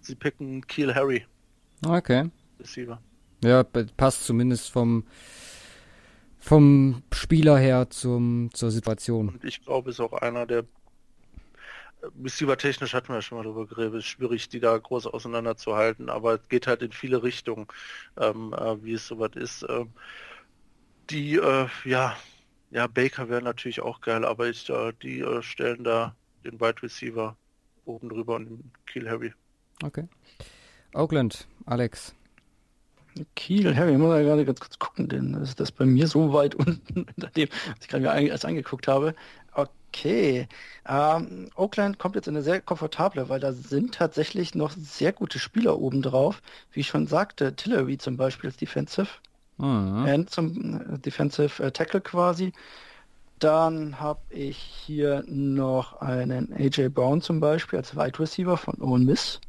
sie 0.00 0.16
picken 0.16 0.66
Kiel 0.66 0.92
Harry. 0.94 1.24
Okay. 1.86 2.30
Receiver. 2.58 3.00
Ja, 3.44 3.62
passt 3.62 4.24
zumindest 4.24 4.70
vom 4.72 5.04
vom 6.44 7.02
Spieler 7.10 7.56
her 7.56 7.88
zum, 7.88 8.50
zur 8.52 8.70
Situation. 8.70 9.30
Und 9.30 9.44
ich 9.44 9.64
glaube, 9.64 9.88
ist 9.90 10.00
auch 10.00 10.12
einer 10.12 10.44
der 10.44 10.64
Receiver 12.22 12.58
technisch 12.58 12.92
hatten 12.92 13.08
wir 13.08 13.14
ja 13.14 13.22
schon 13.22 13.38
mal 13.38 13.44
darüber 13.44 13.66
geredet, 13.66 13.94
ist 13.94 14.04
schwierig, 14.04 14.50
die 14.50 14.60
da 14.60 14.76
groß 14.76 15.06
auseinanderzuhalten, 15.06 16.10
aber 16.10 16.34
es 16.34 16.48
geht 16.50 16.66
halt 16.66 16.82
in 16.82 16.92
viele 16.92 17.22
Richtungen, 17.22 17.66
ähm, 18.20 18.52
äh, 18.52 18.84
wie 18.84 18.92
es 18.92 19.06
soweit 19.06 19.36
ist. 19.36 19.64
Ähm, 19.70 19.88
die, 21.08 21.36
äh, 21.36 21.66
ja, 21.86 22.14
ja, 22.70 22.88
Baker 22.88 23.30
wäre 23.30 23.40
natürlich 23.40 23.80
auch 23.80 24.02
geil, 24.02 24.26
aber 24.26 24.46
ich, 24.46 24.68
äh, 24.68 24.92
die 25.02 25.20
äh, 25.20 25.40
stellen 25.40 25.82
da 25.82 26.14
den 26.44 26.60
Wide 26.60 26.82
Receiver 26.82 27.38
oben 27.86 28.10
drüber 28.10 28.36
und 28.36 28.50
den 28.50 28.70
Kill 28.84 29.08
Harry. 29.08 29.32
Okay. 29.82 30.06
Oakland, 30.92 31.48
Alex. 31.64 32.14
Kiel, 33.36 33.76
Harry, 33.76 33.92
ich 33.92 33.98
muss 33.98 34.14
ja 34.14 34.22
gerade 34.22 34.44
ganz 34.44 34.60
kurz 34.60 34.78
gucken, 34.78 35.08
denn 35.08 35.34
ist 35.34 35.60
das 35.60 35.72
bei 35.72 35.84
mir 35.84 36.06
so 36.06 36.32
weit 36.32 36.54
unten, 36.54 37.06
hinter 37.06 37.30
dem, 37.30 37.48
was 37.50 37.80
ich 37.82 37.88
gerade 37.88 38.02
mir 38.02 38.28
erst 38.28 38.44
angeguckt 38.44 38.88
habe. 38.88 39.14
Okay. 39.52 40.48
Ähm, 40.88 41.50
Oakland 41.54 41.98
kommt 41.98 42.16
jetzt 42.16 42.26
in 42.26 42.34
eine 42.34 42.42
sehr 42.42 42.60
komfortable, 42.60 43.28
weil 43.28 43.38
da 43.38 43.52
sind 43.52 43.94
tatsächlich 43.94 44.54
noch 44.54 44.72
sehr 44.76 45.12
gute 45.12 45.38
Spieler 45.38 45.78
oben 45.78 46.02
drauf. 46.02 46.42
Wie 46.72 46.80
ich 46.80 46.88
schon 46.88 47.06
sagte, 47.06 47.54
Tillery 47.54 47.98
zum 47.98 48.16
Beispiel 48.16 48.50
als 48.50 48.56
Defensive. 48.56 49.08
Mhm. 49.58 50.04
End 50.06 50.30
zum 50.30 50.80
äh, 50.80 50.98
Defensive 50.98 51.62
äh, 51.62 51.70
Tackle 51.70 52.00
quasi. 52.00 52.52
Dann 53.38 54.00
habe 54.00 54.20
ich 54.30 54.56
hier 54.56 55.22
noch 55.26 56.00
einen 56.00 56.52
AJ 56.52 56.88
Brown 56.88 57.20
zum 57.20 57.40
Beispiel 57.40 57.78
als 57.78 57.96
Wide 57.96 58.18
Receiver 58.18 58.56
von 58.56 58.80
Owen 58.80 59.04
Miss 59.04 59.40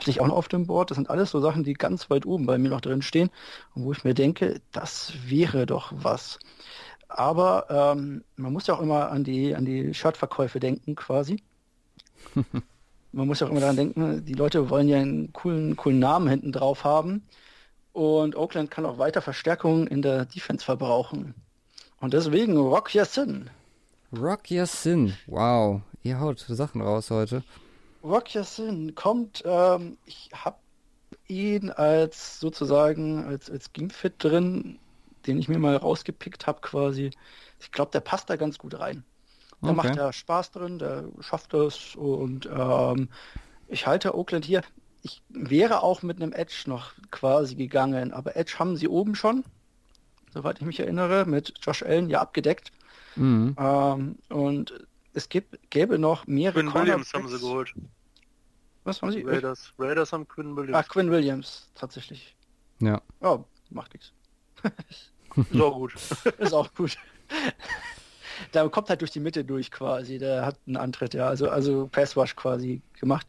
hätte 0.00 0.10
ich 0.10 0.20
auch 0.20 0.26
noch 0.26 0.36
auf 0.36 0.48
dem 0.48 0.66
Board. 0.66 0.90
Das 0.90 0.96
sind 0.96 1.10
alles 1.10 1.30
so 1.30 1.40
Sachen, 1.40 1.64
die 1.64 1.74
ganz 1.74 2.10
weit 2.10 2.26
oben 2.26 2.46
bei 2.46 2.58
mir 2.58 2.70
noch 2.70 2.80
drin 2.80 3.02
stehen 3.02 3.30
und 3.74 3.84
wo 3.84 3.92
ich 3.92 4.04
mir 4.04 4.14
denke, 4.14 4.60
das 4.72 5.12
wäre 5.26 5.66
doch 5.66 5.92
was. 5.94 6.38
Aber 7.08 7.66
ähm, 7.68 8.24
man 8.36 8.52
muss 8.52 8.66
ja 8.66 8.74
auch 8.74 8.80
immer 8.80 9.10
an 9.10 9.24
die, 9.24 9.54
an 9.54 9.64
die 9.64 9.92
Shirtverkäufe 9.94 10.60
denken, 10.60 10.94
quasi. 10.94 11.42
man 13.12 13.26
muss 13.26 13.40
ja 13.40 13.46
auch 13.46 13.50
immer 13.50 13.60
daran 13.60 13.76
denken, 13.76 14.24
die 14.24 14.34
Leute 14.34 14.70
wollen 14.70 14.88
ja 14.88 14.98
einen 14.98 15.32
coolen, 15.32 15.76
coolen 15.76 15.98
Namen 15.98 16.28
hinten 16.28 16.52
drauf 16.52 16.84
haben. 16.84 17.24
Und 17.92 18.36
Oakland 18.36 18.70
kann 18.70 18.86
auch 18.86 18.98
weiter 18.98 19.20
Verstärkungen 19.20 19.88
in 19.88 20.02
der 20.02 20.24
Defense 20.24 20.64
verbrauchen. 20.64 21.34
Und 22.00 22.14
deswegen 22.14 22.56
Rock 22.56 22.94
Your 22.94 23.04
Sin. 23.04 23.50
Rock 24.16 24.50
Your 24.50 24.66
Sin. 24.66 25.14
Wow. 25.26 25.82
Ihr 26.02 26.20
haut 26.20 26.38
Sachen 26.38 26.80
raus 26.80 27.10
heute. 27.10 27.42
Rock 28.02 28.34
Yassin 28.34 28.94
kommt, 28.94 29.42
ähm, 29.44 29.98
ich 30.06 30.30
habe 30.32 30.56
ihn 31.28 31.70
als 31.70 32.40
sozusagen 32.40 33.24
als, 33.24 33.50
als 33.50 33.72
Gimfit 33.72 34.14
drin, 34.18 34.78
den 35.26 35.38
ich 35.38 35.48
mir 35.48 35.58
mal 35.58 35.76
rausgepickt 35.76 36.46
habe 36.46 36.60
quasi. 36.60 37.10
Ich 37.60 37.72
glaube, 37.72 37.90
der 37.92 38.00
passt 38.00 38.30
da 38.30 38.36
ganz 38.36 38.58
gut 38.58 38.78
rein. 38.78 39.04
Da 39.62 39.70
okay. 39.70 39.76
macht 39.76 39.96
er 39.96 40.12
Spaß 40.12 40.52
drin, 40.52 40.78
der 40.78 41.04
schafft 41.20 41.52
es 41.52 41.94
und 41.94 42.48
ähm, 42.50 43.10
ich 43.68 43.86
halte 43.86 44.16
Oakland 44.16 44.44
hier. 44.44 44.62
Ich 45.02 45.22
wäre 45.28 45.82
auch 45.82 46.02
mit 46.02 46.20
einem 46.20 46.32
Edge 46.32 46.64
noch 46.66 46.92
quasi 47.10 47.54
gegangen, 47.54 48.12
aber 48.12 48.36
Edge 48.36 48.54
haben 48.58 48.76
sie 48.76 48.88
oben 48.88 49.14
schon. 49.14 49.44
soweit 50.32 50.58
ich 50.60 50.66
mich 50.66 50.80
erinnere, 50.80 51.26
mit 51.26 51.54
Josh 51.60 51.82
Allen 51.82 52.08
ja 52.08 52.20
abgedeckt. 52.20 52.72
Mhm. 53.16 53.56
Ähm, 53.58 54.16
und 54.28 54.86
es 55.20 55.28
gibt, 55.28 55.70
gäbe 55.70 55.98
noch 55.98 56.26
mehrere 56.26 56.64
Quinn 56.64 56.74
Williams 56.74 57.12
haben 57.12 57.28
sie 57.28 57.38
geholt. 57.38 57.74
Was 58.84 59.02
haben 59.02 59.12
sie? 59.12 59.22
Raiders. 59.22 59.72
Raiders 59.78 60.12
haben 60.12 60.26
Quinn 60.26 60.56
Williams. 60.56 60.76
Ach, 60.76 60.88
Quinn 60.88 61.10
Williams, 61.10 61.70
tatsächlich. 61.74 62.34
Ja. 62.80 63.00
Oh, 63.20 63.44
macht 63.68 63.92
nichts. 63.92 64.12
Ist 65.50 65.60
auch 65.60 65.74
gut. 65.74 65.94
Ist 66.38 66.54
auch 66.54 66.74
gut. 66.74 66.96
da 68.52 68.66
kommt 68.68 68.88
halt 68.88 69.02
durch 69.02 69.10
die 69.10 69.20
Mitte 69.20 69.44
durch 69.44 69.70
quasi. 69.70 70.18
Der 70.18 70.46
hat 70.46 70.58
einen 70.66 70.76
Antritt, 70.76 71.14
ja. 71.14 71.28
Also, 71.28 71.50
also 71.50 71.88
Passwash 71.92 72.34
quasi 72.34 72.80
gemacht. 72.98 73.26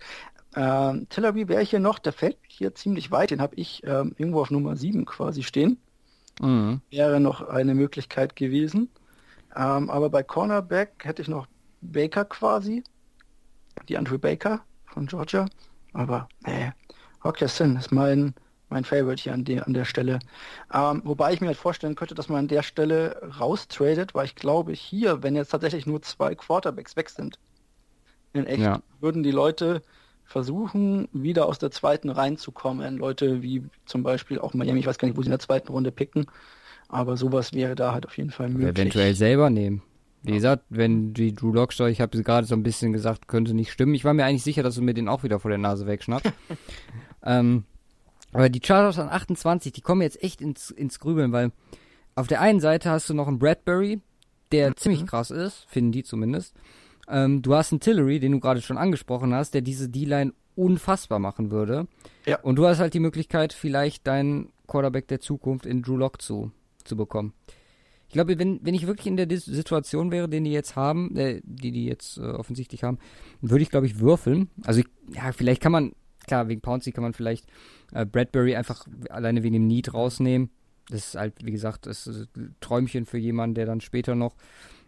Ähm, 0.55 1.07
Tillery 1.09 1.47
wäre 1.47 1.63
hier 1.63 1.79
noch, 1.79 1.99
der 1.99 2.13
fällt 2.13 2.37
hier 2.47 2.73
ziemlich 2.73 3.11
weit. 3.11 3.31
Den 3.31 3.41
habe 3.41 3.55
ich 3.55 3.83
ähm, 3.85 4.15
irgendwo 4.17 4.41
auf 4.41 4.51
Nummer 4.51 4.77
7 4.77 5.05
quasi 5.05 5.43
stehen. 5.43 5.77
Mhm. 6.41 6.81
Wäre 6.89 7.19
noch 7.19 7.41
eine 7.41 7.75
Möglichkeit 7.75 8.35
gewesen. 8.35 8.89
Ähm, 9.55 9.89
aber 9.89 10.09
bei 10.09 10.23
Cornerback 10.23 11.03
hätte 11.03 11.21
ich 11.21 11.27
noch 11.27 11.47
Baker 11.81 12.25
quasi. 12.25 12.83
Die 13.89 13.97
Andrew 13.97 14.17
Baker 14.17 14.61
von 14.85 15.07
Georgia. 15.07 15.47
Aber, 15.93 16.27
nee, 16.45 16.71
Hawkinson 17.23 17.77
ist 17.77 17.91
mein 17.91 18.33
mein 18.71 18.85
Favorite 18.85 19.21
hier 19.21 19.33
an, 19.33 19.43
die, 19.43 19.59
an 19.59 19.73
der 19.73 19.85
Stelle. 19.85 20.19
Ähm, 20.73 21.01
wobei 21.03 21.33
ich 21.33 21.41
mir 21.41 21.47
halt 21.47 21.57
vorstellen 21.57 21.95
könnte, 21.95 22.15
dass 22.15 22.29
man 22.29 22.39
an 22.39 22.47
der 22.47 22.63
Stelle 22.63 23.21
raustradet, 23.39 24.15
weil 24.15 24.25
ich 24.25 24.35
glaube, 24.35 24.71
hier, 24.71 25.21
wenn 25.21 25.35
jetzt 25.35 25.49
tatsächlich 25.49 25.85
nur 25.85 26.01
zwei 26.01 26.33
Quarterbacks 26.33 26.95
weg 26.95 27.09
sind, 27.09 27.37
in 28.33 28.47
echt, 28.47 28.61
ja. 28.61 28.81
würden 29.01 29.23
die 29.23 29.31
Leute 29.31 29.81
versuchen, 30.23 31.09
wieder 31.11 31.47
aus 31.47 31.59
der 31.59 31.71
zweiten 31.71 32.09
reinzukommen. 32.09 32.97
Leute 32.97 33.41
wie 33.41 33.65
zum 33.85 34.03
Beispiel 34.03 34.39
auch 34.39 34.53
Miami, 34.53 34.79
ich 34.79 34.87
weiß 34.87 34.97
gar 34.97 35.07
nicht, 35.07 35.17
wo 35.17 35.21
sie 35.21 35.27
in 35.27 35.31
der 35.31 35.39
zweiten 35.39 35.67
Runde 35.67 35.91
picken, 35.91 36.27
aber 36.87 37.17
sowas 37.17 37.51
wäre 37.51 37.75
da 37.75 37.91
halt 37.91 38.05
auf 38.05 38.17
jeden 38.17 38.31
Fall 38.31 38.47
möglich. 38.47 38.69
Eventuell 38.69 39.13
selber 39.13 39.49
nehmen. 39.49 39.83
Wie 40.23 40.33
gesagt, 40.33 40.65
wenn 40.69 41.13
die 41.13 41.33
Drew 41.33 41.51
Lock 41.51 41.71
ich 41.79 41.99
habe 41.99 42.21
gerade 42.21 42.45
so 42.45 42.53
ein 42.53 42.63
bisschen 42.63 42.93
gesagt, 42.93 43.27
könnte 43.27 43.55
nicht 43.55 43.71
stimmen. 43.71 43.95
Ich 43.95 44.05
war 44.05 44.13
mir 44.13 44.25
eigentlich 44.25 44.43
sicher, 44.43 44.61
dass 44.61 44.75
du 44.75 44.81
mir 44.81 44.93
den 44.93 45.07
auch 45.07 45.23
wieder 45.23 45.39
vor 45.39 45.49
der 45.49 45.57
Nase 45.57 45.87
wegschnappst. 45.87 46.31
ähm, 47.23 47.63
aber 48.31 48.49
die 48.49 48.61
Chargers 48.63 48.99
an 48.99 49.09
28, 49.09 49.73
die 49.73 49.81
kommen 49.81 50.01
jetzt 50.01 50.23
echt 50.23 50.41
ins, 50.41 50.69
ins 50.69 50.99
Grübeln, 50.99 51.31
weil 51.31 51.51
auf 52.15 52.27
der 52.27 52.41
einen 52.41 52.59
Seite 52.59 52.89
hast 52.89 53.09
du 53.09 53.13
noch 53.13 53.27
einen 53.27 53.39
Bradbury, 53.39 53.99
der 54.51 54.69
mhm. 54.69 54.77
ziemlich 54.77 55.05
krass 55.07 55.31
ist, 55.31 55.65
finden 55.67 55.91
die 55.91 56.03
zumindest. 56.03 56.55
Ähm, 57.07 57.41
du 57.41 57.55
hast 57.55 57.71
einen 57.71 57.79
Tillery, 57.79 58.19
den 58.19 58.33
du 58.33 58.39
gerade 58.39 58.61
schon 58.61 58.77
angesprochen 58.77 59.33
hast, 59.33 59.53
der 59.53 59.61
diese 59.61 59.89
D-Line 59.89 60.33
unfassbar 60.55 61.19
machen 61.19 61.51
würde. 61.51 61.87
Ja. 62.25 62.39
Und 62.41 62.57
du 62.57 62.67
hast 62.67 62.79
halt 62.79 62.93
die 62.93 62.99
Möglichkeit, 62.99 63.53
vielleicht 63.53 64.05
deinen 64.05 64.49
Quarterback 64.67 65.07
der 65.07 65.19
Zukunft 65.19 65.65
in 65.65 65.81
Drew 65.81 65.97
Lock 65.97 66.21
zu, 66.21 66.51
zu 66.83 66.95
bekommen. 66.95 67.33
Ich 68.11 68.13
glaube, 68.13 68.37
wenn, 68.37 68.59
wenn 68.61 68.73
ich 68.73 68.87
wirklich 68.87 69.07
in 69.07 69.15
der 69.15 69.25
Situation 69.39 70.11
wäre, 70.11 70.27
den 70.27 70.43
die 70.43 70.51
jetzt 70.51 70.75
haben, 70.75 71.15
äh, 71.15 71.39
die 71.45 71.71
die 71.71 71.85
jetzt 71.85 72.17
äh, 72.17 72.23
offensichtlich 72.23 72.83
haben, 72.83 72.97
würde 73.39 73.63
ich, 73.63 73.69
glaube 73.69 73.85
ich, 73.85 74.01
würfeln. 74.01 74.49
Also, 74.63 74.81
ich, 74.81 74.87
ja, 75.15 75.31
vielleicht 75.31 75.61
kann 75.61 75.71
man, 75.71 75.93
klar, 76.27 76.49
wegen 76.49 76.59
Pouncy 76.59 76.91
kann 76.91 77.05
man 77.05 77.13
vielleicht 77.13 77.47
äh, 77.93 78.05
Bradbury 78.05 78.57
einfach 78.57 78.85
alleine 79.09 79.43
wegen 79.43 79.53
dem 79.53 79.65
Need 79.65 79.93
rausnehmen. 79.93 80.49
Das 80.89 81.07
ist 81.07 81.15
halt, 81.15 81.35
wie 81.45 81.53
gesagt, 81.53 81.85
das 81.85 82.05
ist 82.05 82.35
ein 82.35 82.53
Träumchen 82.59 83.05
für 83.05 83.17
jemanden, 83.17 83.55
der 83.55 83.65
dann 83.65 83.79
später 83.79 84.13
noch 84.13 84.35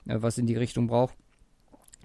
äh, 0.06 0.18
was 0.20 0.38
in 0.38 0.45
die 0.45 0.58
Richtung 0.58 0.88
braucht. 0.88 1.16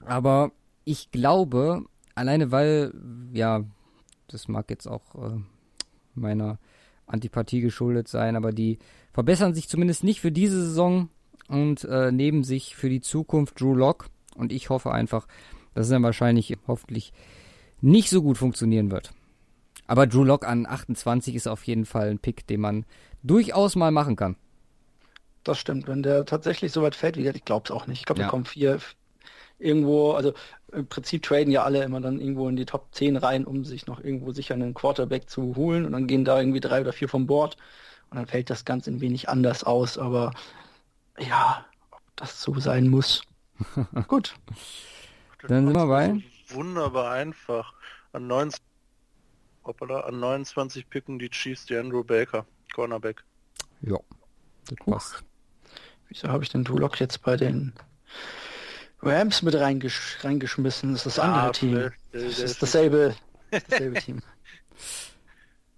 Aber 0.06 0.52
ich 0.84 1.10
glaube, 1.10 1.84
alleine 2.14 2.52
weil, 2.52 2.94
ja, 3.32 3.64
das 4.28 4.46
mag 4.46 4.70
jetzt 4.70 4.86
auch 4.86 5.16
äh, 5.16 5.40
meiner 6.14 6.60
Antipathie 7.08 7.60
geschuldet 7.60 8.06
sein, 8.06 8.36
aber 8.36 8.52
die 8.52 8.78
verbessern 9.18 9.52
sich 9.52 9.68
zumindest 9.68 10.04
nicht 10.04 10.20
für 10.20 10.30
diese 10.30 10.62
Saison 10.62 11.08
und 11.48 11.82
äh, 11.82 12.12
nehmen 12.12 12.44
sich 12.44 12.76
für 12.76 12.88
die 12.88 13.00
Zukunft 13.00 13.60
Drew 13.60 13.74
Lock. 13.74 14.10
Und 14.36 14.52
ich 14.52 14.70
hoffe 14.70 14.92
einfach, 14.92 15.26
dass 15.74 15.86
es 15.86 15.90
dann 15.90 16.04
wahrscheinlich 16.04 16.56
hoffentlich 16.68 17.12
nicht 17.80 18.10
so 18.10 18.22
gut 18.22 18.38
funktionieren 18.38 18.92
wird. 18.92 19.10
Aber 19.88 20.06
Drew 20.06 20.22
Lock 20.22 20.46
an 20.46 20.66
28 20.66 21.34
ist 21.34 21.48
auf 21.48 21.64
jeden 21.64 21.84
Fall 21.84 22.10
ein 22.10 22.20
Pick, 22.20 22.46
den 22.46 22.60
man 22.60 22.86
durchaus 23.24 23.74
mal 23.74 23.90
machen 23.90 24.14
kann. 24.14 24.36
Das 25.42 25.58
stimmt. 25.58 25.88
Wenn 25.88 26.04
der 26.04 26.24
tatsächlich 26.24 26.70
so 26.70 26.82
weit 26.82 26.94
fällt, 26.94 27.16
wie 27.16 27.26
ich 27.26 27.44
glaube 27.44 27.64
es 27.64 27.72
auch 27.72 27.88
nicht. 27.88 27.98
Ich 27.98 28.06
glaube, 28.06 28.20
ja. 28.20 28.28
er 28.28 28.30
kommt 28.30 28.46
vier 28.46 28.78
irgendwo, 29.58 30.12
also 30.12 30.32
im 30.70 30.86
Prinzip 30.86 31.24
traden 31.24 31.50
ja 31.50 31.64
alle 31.64 31.82
immer 31.82 32.00
dann 32.00 32.20
irgendwo 32.20 32.48
in 32.48 32.54
die 32.54 32.66
Top 32.66 32.86
10 32.92 33.16
rein, 33.16 33.46
um 33.46 33.64
sich 33.64 33.88
noch 33.88 33.98
irgendwo 33.98 34.30
sicher 34.30 34.54
einen 34.54 34.74
Quarterback 34.74 35.28
zu 35.28 35.56
holen 35.56 35.86
und 35.86 35.90
dann 35.90 36.06
gehen 36.06 36.24
da 36.24 36.38
irgendwie 36.38 36.60
drei 36.60 36.82
oder 36.82 36.92
vier 36.92 37.08
vom 37.08 37.26
Board 37.26 37.56
und 38.10 38.16
dann 38.16 38.26
fällt 38.26 38.50
das 38.50 38.64
Ganze 38.64 38.90
ein 38.90 39.00
wenig 39.00 39.28
anders 39.28 39.64
aus, 39.64 39.98
aber 39.98 40.32
ja, 41.18 41.64
ob 41.90 42.00
das 42.16 42.40
so 42.42 42.58
sein 42.58 42.88
muss. 42.88 43.22
Gut. 44.08 44.34
Dann 45.46 45.66
sind 45.66 45.76
wir 45.76 45.86
bei. 45.86 46.22
Wunderbar 46.48 47.12
einfach. 47.12 47.74
An 48.12 48.26
19 48.26 48.60
hoppala, 49.64 50.00
an 50.00 50.18
29 50.18 50.88
picken 50.88 51.18
die 51.18 51.30
Chiefs 51.30 51.66
die 51.66 51.76
Andrew 51.76 52.02
Baker, 52.02 52.46
Cornerback. 52.74 53.22
Ja, 53.82 53.98
das 54.66 54.76
passt. 54.84 55.24
Wieso 56.08 56.28
habe 56.28 56.42
ich 56.42 56.50
den 56.50 56.64
Duloc 56.64 56.98
jetzt 57.00 57.22
bei 57.22 57.36
den 57.36 57.74
Rams 59.02 59.42
mit 59.42 59.54
reingesch 59.54 60.18
reingeschmissen? 60.22 60.92
Das 60.92 61.06
ist 61.06 61.18
das 61.18 61.18
andere 61.18 61.48
ah, 61.48 61.52
Team. 61.52 61.90
Das 62.12 62.38
ist 62.38 62.62
dasselbe, 62.62 63.14
dasselbe 63.50 64.00
Team. 64.00 64.22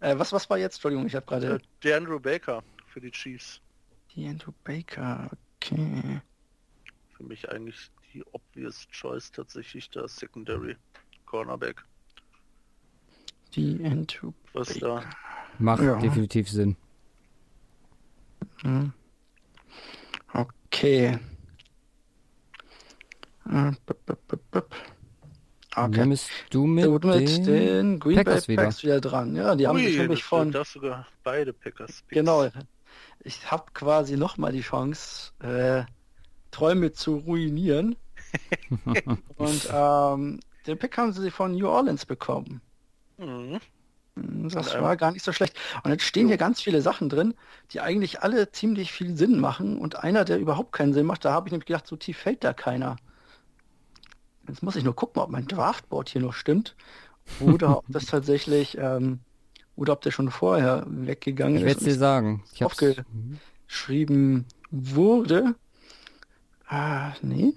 Äh, 0.01 0.19
was, 0.19 0.33
was 0.33 0.49
war 0.49 0.59
jetzt? 0.59 0.77
Entschuldigung, 0.77 1.07
ich 1.07 1.15
habe 1.15 1.27
gerade... 1.27 1.55
Äh, 1.57 1.59
der 1.83 1.97
Andrew 1.99 2.19
Baker 2.19 2.63
für 2.87 3.01
die 3.01 3.11
Chiefs. 3.11 3.61
Die 4.15 4.27
Andrew 4.27 4.53
Baker, 4.65 5.31
okay. 5.57 6.21
Für 7.17 7.23
mich 7.23 7.49
eigentlich 7.51 7.91
die 8.13 8.25
obvious 8.33 8.89
choice 8.91 9.31
tatsächlich 9.31 9.89
der 9.91 10.09
Secondary 10.09 10.77
Cornerback. 11.27 11.85
Die 13.55 13.83
Entube. 13.83 14.37
Was 14.53 14.75
da? 14.79 15.05
Macht 15.59 15.83
ja. 15.83 15.97
definitiv 15.99 16.49
Sinn. 16.49 16.77
Hm. 18.63 18.93
Okay. 20.33 21.19
Äh, 23.51 23.73
okay. 25.77 25.91
Dann 25.97 26.11
bist 26.11 26.31
du 26.51 26.67
mit, 26.67 26.85
du 26.85 26.93
mit 26.93 27.29
den, 27.29 27.45
den 27.45 28.01
Green 28.01 28.17
Packers 28.17 28.47
Bay 28.47 28.57
Packs 28.57 28.83
wieder. 28.83 28.97
wieder. 28.97 29.09
dran. 29.09 29.37
Ja, 29.37 29.55
die 29.55 29.65
Ui, 29.65 29.69
haben 29.69 29.79
sich 29.79 29.99
nämlich 29.99 30.25
von... 30.25 30.53
Du 30.53 30.65
sogar 30.65 31.07
beide 31.23 31.53
Packers. 31.53 32.03
Genau. 32.09 32.49
Ich 33.21 33.51
habe 33.51 33.65
quasi 33.75 34.17
nochmal 34.17 34.53
die 34.53 34.63
Chance, 34.63 35.33
äh, 35.41 35.85
Träume 36.51 36.93
zu 36.93 37.17
ruinieren. 37.17 37.97
Und 39.37 39.69
ähm, 39.73 40.41
den 40.67 40.79
Pick 40.79 40.97
haben 40.97 41.13
sie 41.13 41.31
von 41.31 41.53
New 41.53 41.69
Orleans 41.69 42.07
bekommen. 42.07 42.61
Mhm. 43.19 43.61
Das 44.17 44.75
war 44.75 44.97
gar 44.97 45.13
nicht 45.13 45.25
so 45.25 45.33
schlecht. 45.33 45.57
Und 45.83 45.91
jetzt 45.91 46.05
stehen 46.05 46.29
hier 46.29 46.37
ganz 46.37 46.61
viele 46.61 46.83
Sachen 46.83 47.09
drin, 47.09 47.35
die 47.73 47.81
eigentlich 47.81 48.23
alle 48.23 48.51
ziemlich 48.51 48.93
viel 48.93 49.17
Sinn 49.17 49.41
machen. 49.41 49.79
Und 49.79 49.97
einer, 50.03 50.25
der 50.25 50.39
überhaupt 50.39 50.73
keinen 50.73 50.93
Sinn 50.93 51.07
macht, 51.07 51.25
da 51.25 51.33
habe 51.33 51.49
ich 51.49 51.53
nämlich 51.53 51.67
gedacht, 51.67 51.87
so 51.87 51.97
tief 51.97 52.19
fällt 52.19 52.45
da 52.45 52.53
keiner. 52.53 52.97
Jetzt 54.51 54.63
muss 54.63 54.77
ich 54.77 54.85
nur 54.85 54.95
gucken, 54.95 55.23
ob 55.23 55.31
mein 55.31 55.47
Draftboard 55.47 56.09
hier 56.09 56.21
noch 56.21 56.35
stimmt. 56.35 56.77
Oder 57.41 57.79
ob 57.79 57.85
das 57.89 58.07
tatsächlich, 58.07 58.77
ähm, 58.79 59.21
oder 59.77 59.93
ob 59.95 60.03
der 60.03 60.11
schon 60.11 60.31
vorher 60.31 60.85
weggegangen 60.89 61.57
ich 61.57 61.63
ist. 61.63 61.69
Ich 61.69 61.77
werde 61.77 61.91
dir 61.93 61.99
sagen. 61.99 62.45
Ich 62.53 62.65
aufgeschrieben 62.65 64.47
wurde. 64.71 65.55
Ah, 66.69 67.13
nee. 67.23 67.55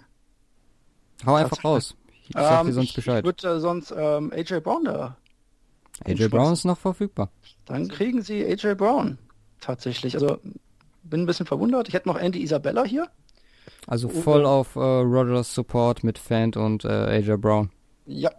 Hau 1.26 1.36
einfach 1.36 1.64
raus. 1.64 1.96
Ich 2.28 2.34
sag 2.34 2.62
ähm, 2.62 2.68
dir 2.68 2.74
sonst 2.74 2.94
Bescheid. 2.94 3.20
Ich 3.20 3.26
würde 3.26 3.48
äh, 3.48 3.60
sonst 3.60 3.94
ähm, 3.96 4.32
AJ 4.34 4.62
Brown 4.62 4.86
da 4.86 5.18
AJ 6.06 6.30
Brown 6.30 6.54
ist 6.54 6.66
noch 6.66 6.78
verfügbar. 6.78 7.30
Dann 7.66 7.88
kriegen 7.88 8.22
sie 8.22 8.46
AJ 8.46 8.76
Brown 8.76 9.18
tatsächlich. 9.60 10.16
Also 10.16 10.40
bin 11.04 11.22
ein 11.22 11.26
bisschen 11.26 11.46
verwundert. 11.46 11.88
Ich 11.88 11.94
hätte 11.94 12.08
noch 12.08 12.18
Andy 12.18 12.42
Isabella 12.42 12.84
hier. 12.84 13.10
Also 13.88 14.10
voll 14.10 14.46
auf 14.46 14.76
äh, 14.76 14.80
Rogers 14.80 15.54
Support 15.54 16.04
mit 16.04 16.18
Fant 16.18 16.58
und 16.58 16.86
äh, 16.86 16.88
AJ 16.88 17.38
Brown. 17.38 17.70
Ja. 18.06 18.32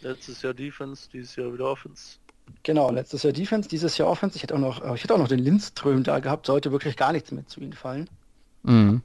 Letztes 0.00 0.42
Jahr 0.42 0.54
Defense, 0.54 1.08
dieses 1.12 1.34
Jahr 1.36 1.52
wieder 1.52 1.70
Offense. 1.70 2.18
Genau, 2.62 2.90
letztes 2.90 3.22
Jahr 3.22 3.32
Defense, 3.32 3.68
dieses 3.68 3.98
Jahr 3.98 4.08
Offense. 4.08 4.36
Ich 4.36 4.42
hätte 4.42 4.54
auch 4.54 4.60
noch, 4.60 4.82
äh, 4.82 4.94
ich 4.94 5.02
hätte 5.02 5.14
auch 5.14 5.18
noch 5.18 5.28
den 5.28 5.40
Lindström 5.40 6.02
da 6.02 6.18
gehabt, 6.20 6.46
sollte 6.46 6.72
wirklich 6.72 6.96
gar 6.96 7.12
nichts 7.12 7.32
mehr 7.32 7.46
zu 7.46 7.60
ihnen 7.60 7.72
fallen. 7.72 8.08
Mhm. 8.62 9.02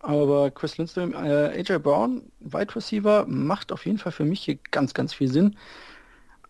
Aber 0.00 0.50
Chris 0.50 0.78
Lindström, 0.78 1.12
äh, 1.12 1.60
AJ 1.60 1.78
Brown, 1.78 2.22
Wide 2.40 2.74
Receiver, 2.74 3.26
macht 3.26 3.70
auf 3.70 3.84
jeden 3.84 3.98
Fall 3.98 4.12
für 4.12 4.24
mich 4.24 4.40
hier 4.40 4.58
ganz, 4.70 4.94
ganz 4.94 5.12
viel 5.12 5.30
Sinn. 5.30 5.56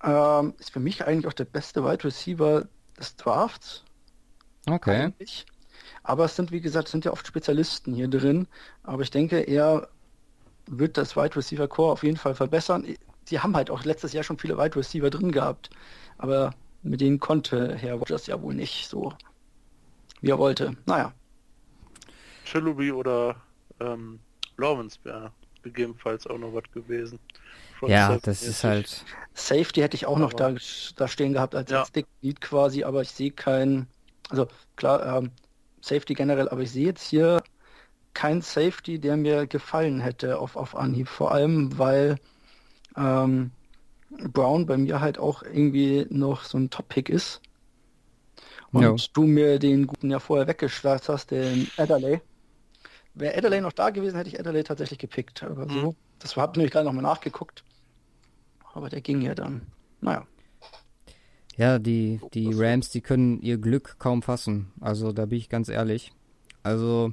Ähm, 0.03 0.55
ist 0.59 0.71
für 0.71 0.81
mich 0.81 1.05
eigentlich 1.05 1.27
auch 1.27 1.33
der 1.33 1.45
beste 1.45 1.85
Wide 1.85 2.05
Receiver 2.05 2.69
des 2.99 3.17
Drafts. 3.17 3.85
Okay. 4.67 5.07
Eigentlich. 5.07 5.47
Aber 6.03 6.25
es 6.25 6.37
sind, 6.37 6.51
wie 6.51 6.61
gesagt, 6.61 6.89
sind 6.89 7.05
ja 7.05 7.13
oft 7.13 7.27
Spezialisten 7.27 7.95
hier 7.95 8.09
drin. 8.09 8.47
Aber 8.83 9.03
ich 9.03 9.11
denke, 9.11 9.41
er 9.41 9.89
wird 10.67 10.97
das 10.97 11.17
Wide 11.17 11.37
Receiver 11.37 11.69
Core 11.69 11.93
auf 11.93 12.03
jeden 12.03 12.17
Fall 12.17 12.35
verbessern. 12.35 12.87
Sie 13.25 13.39
haben 13.41 13.55
halt 13.55 13.71
auch 13.71 13.85
letztes 13.85 14.13
Jahr 14.13 14.25
schon 14.25 14.39
viele 14.39 14.57
Wide 14.59 14.77
Receiver 14.77 15.11
drin 15.11 15.31
gehabt. 15.33 15.71
Aber 16.19 16.53
mit 16.83 17.01
denen 17.01 17.21
konnte 17.21 17.75
Herr 17.77 17.95
Rogers 17.95 18.27
ja 18.27 18.41
wohl 18.41 18.55
nicht 18.55 18.89
so 18.89 19.13
wie 20.23 20.31
er 20.31 20.39
wollte. 20.39 20.77
Naja. 20.87 21.13
Chilubi 22.45 22.93
oder 22.93 23.37
ähm, 23.81 24.19
Lawrence 24.57 24.99
wäre 25.05 25.33
gegebenenfalls 25.63 26.27
auch 26.27 26.39
noch 26.39 26.53
was 26.55 26.65
gewesen. 26.73 27.19
Front 27.79 27.93
Ja, 27.93 28.19
das 28.19 28.43
ist 28.43 28.65
halt. 28.65 29.05
Safety 29.35 29.81
hätte 29.81 29.95
ich 29.97 30.07
auch 30.07 30.19
noch 30.19 30.33
da, 30.33 30.49
Aber- 30.49 30.59
da 30.97 31.09
stehen 31.09 31.33
gehabt 31.33 31.55
als 31.55 31.71
Ja. 31.71 31.85
Stick 31.87 32.07
Lead 32.21 32.41
quasi, 32.41 32.85
aber 32.85 33.03
ich 33.03 33.11
sehe 33.11 33.31
keinen, 33.31 33.87
also 34.29 34.47
klar, 34.77 35.19
ähm, 35.19 35.31
Safety 35.83 36.15
generell, 36.15 36.49
aber 36.49 36.63
ich 36.63 36.73
sehe 36.73 36.87
jetzt 36.87 37.09
hier 37.09 37.43
keinen 38.15 38.43
Safety, 38.43 39.01
der 39.01 39.17
mir 39.17 39.47
gefallen 39.47 40.01
hätte 40.01 40.39
auf, 40.41 40.57
auf 40.57 40.77
Anhieb. 40.77 41.09
Vor 41.09 41.33
allem, 41.33 41.79
weil 41.79 42.17
ähm, 42.97 43.53
Brown 44.11 44.67
bei 44.67 44.79
mir 44.79 45.01
halt 45.01 45.19
auch 45.19 45.43
irgendwie 45.45 46.07
noch 46.11 46.45
so 46.45 46.59
ein 46.59 46.71
Top-Pick 46.71 47.09
ist. 47.11 47.43
Und 48.73 48.83
Ja. 48.83 48.97
du 49.17 49.23
mir 49.27 49.59
den 49.59 49.87
guten 49.87 50.11
ja 50.11 50.19
vorher 50.19 50.47
weggeschwärzt 50.47 51.09
hast, 51.09 51.31
den 51.31 51.71
Adderley. 51.77 52.21
Wäre 53.15 53.37
Adderley 53.37 53.61
noch 53.61 53.73
da 53.73 53.91
gewesen, 53.91 54.17
hätte 54.17 54.31
ich 54.31 54.41
Adderley 54.41 54.65
tatsächlich 54.65 54.99
gepickt. 54.99 55.43
Aber 55.45 55.69
so, 55.71 55.81
Mhm. 55.81 55.97
das 56.21 56.37
habe 56.37 56.53
ich 56.55 56.59
nämlich 56.59 56.73
gerade 56.73 56.87
nochmal 56.87 57.03
nachgeguckt. 57.05 57.65
Aber 58.73 58.89
der 58.89 59.01
ging 59.03 59.21
ja 59.21 59.35
dann. 59.35 59.67
Naja. 60.01 60.27
Ja, 61.61 61.79
die, 61.79 62.21
die 62.33 62.47
das- 62.47 62.59
Rams, 62.59 62.89
die 62.89 63.03
können 63.03 63.43
ihr 63.43 63.59
Glück 63.59 63.97
kaum 63.99 64.23
fassen. 64.23 64.73
Also 64.81 65.13
da 65.13 65.27
bin 65.27 65.37
ich 65.37 65.51
ganz 65.51 65.69
ehrlich. 65.69 66.11
Also 66.63 67.13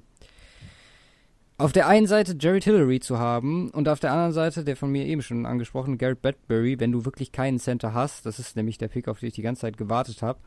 auf 1.57 1.73
der 1.73 1.87
einen 1.87 2.07
Seite 2.07 2.37
Jerry 2.39 2.61
Tillery 2.61 3.01
zu 3.01 3.19
haben 3.19 3.69
und 3.71 3.89
auf 3.89 3.99
der 3.99 4.13
anderen 4.13 4.31
Seite, 4.31 4.63
der 4.63 4.77
von 4.77 4.89
mir 4.89 5.05
eben 5.05 5.21
schon 5.21 5.45
angesprochen, 5.45 5.97
Garrett 5.97 6.21
Bradbury, 6.21 6.79
wenn 6.79 6.93
du 6.93 7.03
wirklich 7.03 7.33
keinen 7.33 7.59
Center 7.59 7.93
hast, 7.93 8.25
das 8.25 8.39
ist 8.39 8.55
nämlich 8.55 8.77
der 8.77 8.87
Pick, 8.87 9.09
auf 9.09 9.19
den 9.19 9.27
ich 9.27 9.33
die 9.33 9.41
ganze 9.41 9.61
Zeit 9.61 9.75
gewartet 9.75 10.21
habe. 10.21 10.39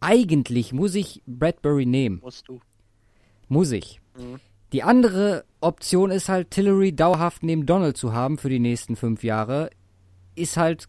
Eigentlich 0.00 0.72
muss 0.72 0.94
ich 0.94 1.20
Bradbury 1.26 1.84
nehmen. 1.84 2.20
Musst 2.22 2.48
du. 2.48 2.60
Muss 3.48 3.70
ich. 3.70 4.00
Mhm. 4.16 4.40
Die 4.72 4.82
andere 4.82 5.44
Option 5.60 6.10
ist 6.10 6.30
halt, 6.30 6.50
Tillery 6.50 6.94
dauerhaft 6.94 7.42
neben 7.42 7.66
Donald 7.66 7.98
zu 7.98 8.14
haben 8.14 8.38
für 8.38 8.48
die 8.48 8.60
nächsten 8.60 8.96
fünf 8.96 9.24
Jahre. 9.24 9.68
Ist 10.36 10.56
halt 10.56 10.88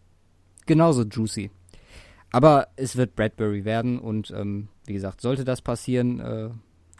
genauso 0.65 1.03
juicy. 1.03 1.51
Aber 2.31 2.67
es 2.75 2.95
wird 2.95 3.15
Bradbury 3.15 3.65
werden 3.65 3.99
und 3.99 4.31
ähm, 4.31 4.67
wie 4.85 4.93
gesagt, 4.93 5.21
sollte 5.21 5.45
das 5.45 5.61
passieren, 5.61 6.19
äh, 6.19 6.49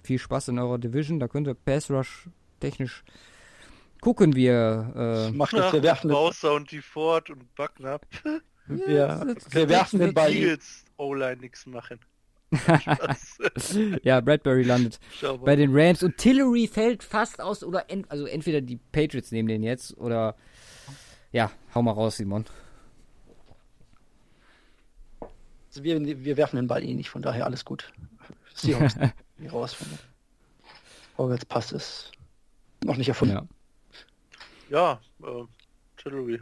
viel 0.03 0.19
Spaß 0.19 0.49
in 0.49 0.60
eurer 0.60 0.77
Division. 0.77 1.19
Da 1.19 1.27
könnt 1.27 1.47
ihr 1.47 1.56
Pass 1.56 1.89
Rush 1.89 2.30
technisch 2.60 3.03
gucken, 4.02 4.35
wie 4.35 4.45
ihr. 4.45 4.93
Äh, 4.95 5.31
Macht 5.31 5.53
jetzt, 5.53 5.73
wir 5.73 5.84
werfen 5.84 6.07
den, 6.07 6.14
Bowser 6.14 6.53
und 6.53 6.72
die 6.72 6.81
Ford 6.81 7.30
und 7.30 7.53
Buckner. 7.56 7.99
wir, 8.68 9.35
wir 9.49 9.69
werfen 9.69 9.99
den 9.99 10.14
Ball. 10.14 10.31
Eagles 10.31 10.85
O-Line 10.97 11.38
nichts 11.38 11.65
machen. 11.65 11.99
Ja, 14.03 14.22
Bradbury 14.22 14.64
landet 14.64 14.99
bei 15.43 15.56
den 15.56 15.72
Rams 15.73 16.03
und 16.03 16.15
Tillery 16.18 16.68
fällt 16.68 17.03
fast 17.03 17.41
aus 17.41 17.64
oder 17.64 17.89
ent, 17.89 18.10
also 18.10 18.26
entweder 18.26 18.61
die 18.61 18.77
Patriots 18.77 19.31
nehmen 19.31 19.49
den 19.49 19.64
jetzt 19.64 19.97
oder 19.97 20.35
ja, 21.31 21.52
hau 21.73 21.81
mal 21.81 21.91
raus, 21.91 22.18
Simon. 22.18 22.45
Also 25.76 25.84
wir, 25.84 26.23
wir 26.23 26.38
werfen 26.38 26.56
den 26.56 26.68
Ball 26.68 26.85
eh 26.85 26.93
nicht, 26.93 27.10
von 27.10 27.22
daher 27.22 27.43
alles 27.43 27.65
gut. 27.65 27.91
Seahawks 28.53 28.95
raus. 29.52 29.76
Vorwärts 31.18 31.43
passt 31.43 31.73
es. 31.73 32.14
Noch 32.85 32.95
nicht 32.95 33.10
erfunden. 33.10 33.49
Ja. 34.69 35.02
Ja, 35.19 35.27
äh, 35.27 35.43
Tillery. 35.97 36.41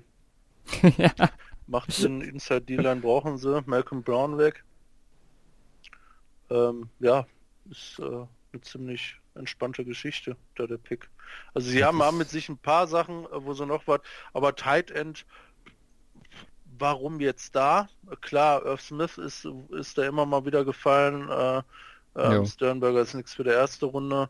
ja. 0.98 1.32
Macht 1.66 1.92
Sinn, 1.92 2.22
Inside 2.22 2.62
D-Line 2.62 3.02
brauchen 3.02 3.40
sie. 3.40 3.64
Malcolm 3.66 4.04
Brown 4.04 4.38
weg. 4.38 4.64
Ähm, 6.52 6.90
ja, 7.00 7.26
ist 7.72 7.98
äh, 7.98 8.04
eine 8.04 8.62
ziemlich 8.62 9.20
entspannte 9.34 9.84
Geschichte, 9.84 10.38
da 10.54 10.68
der 10.68 10.78
Pick. 10.78 11.10
Also 11.56 11.72
sie 11.72 11.84
haben, 11.84 12.04
haben 12.04 12.20
mit 12.20 12.30
sich 12.30 12.50
ein 12.50 12.60
paar 12.60 12.86
Sachen, 12.86 13.26
äh, 13.26 13.44
wo 13.44 13.54
sie 13.54 13.66
noch 13.66 13.88
was, 13.88 14.02
aber 14.32 14.56
Tight 14.56 14.92
End, 14.92 15.26
warum 16.80 17.20
jetzt 17.20 17.56
da? 17.56 17.88
Klar, 18.22 18.66
Irv 18.66 18.82
Smith 18.82 19.18
ist, 19.18 19.48
ist 19.72 19.98
da 19.98 20.04
immer 20.06 20.26
mal 20.26 20.46
wieder 20.46 20.64
gefallen. 20.66 21.30
Äh, 21.30 21.62
ähm, 22.16 22.46
Sternberger 22.46 23.02
ist 23.02 23.14
nichts 23.14 23.34
für 23.34 23.44
die 23.44 23.50
erste 23.50 23.88
Runde. 23.88 24.30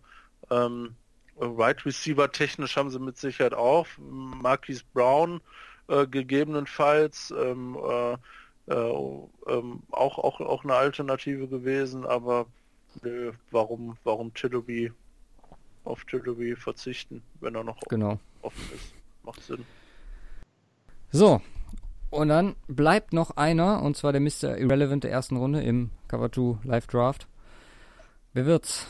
Ähm, 0.50 0.96
Right 1.38 1.84
Receiver 1.86 2.32
technisch 2.32 2.78
haben 2.78 2.90
sie 2.90 3.00
mit 3.00 3.18
Sicherheit 3.18 3.54
auch. 3.54 3.88
Marquise 3.98 4.84
Brown 4.94 5.42
äh, 5.88 6.06
gegebenenfalls 6.08 7.34
ähm, 7.38 7.78
äh, 7.84 8.14
äh, 8.68 9.28
ähm, 9.48 9.84
auch, 9.92 10.18
auch, 10.20 10.40
auch 10.40 10.64
eine 10.64 10.76
Alternative 10.76 11.48
gewesen, 11.48 12.06
aber 12.06 12.46
nö, 13.02 13.34
warum, 13.52 13.98
warum 14.04 14.34
Chiloby 14.34 14.92
auf 15.84 16.06
Chiloby 16.06 16.56
verzichten, 16.56 17.22
wenn 17.42 17.56
er 17.56 17.64
noch 17.64 17.80
Genau. 17.90 18.20
offen 18.42 18.64
ist? 18.74 18.94
Macht 19.24 19.44
Sinn. 19.44 19.66
So. 21.12 21.42
Und 22.14 22.28
dann 22.30 22.56
bleibt 22.68 23.12
noch 23.12 23.38
einer, 23.38 23.82
und 23.82 23.98
zwar 23.98 24.12
der 24.12 24.22
Mr. 24.22 24.56
Irrelevant 24.60 25.04
der 25.04 25.10
ersten 25.10 25.36
Runde 25.36 25.62
im 25.62 25.90
Cover 26.08 26.32
2 26.32 26.60
Live 26.64 26.86
Draft. 26.86 27.28
Wer 28.34 28.46
wird's? 28.46 28.86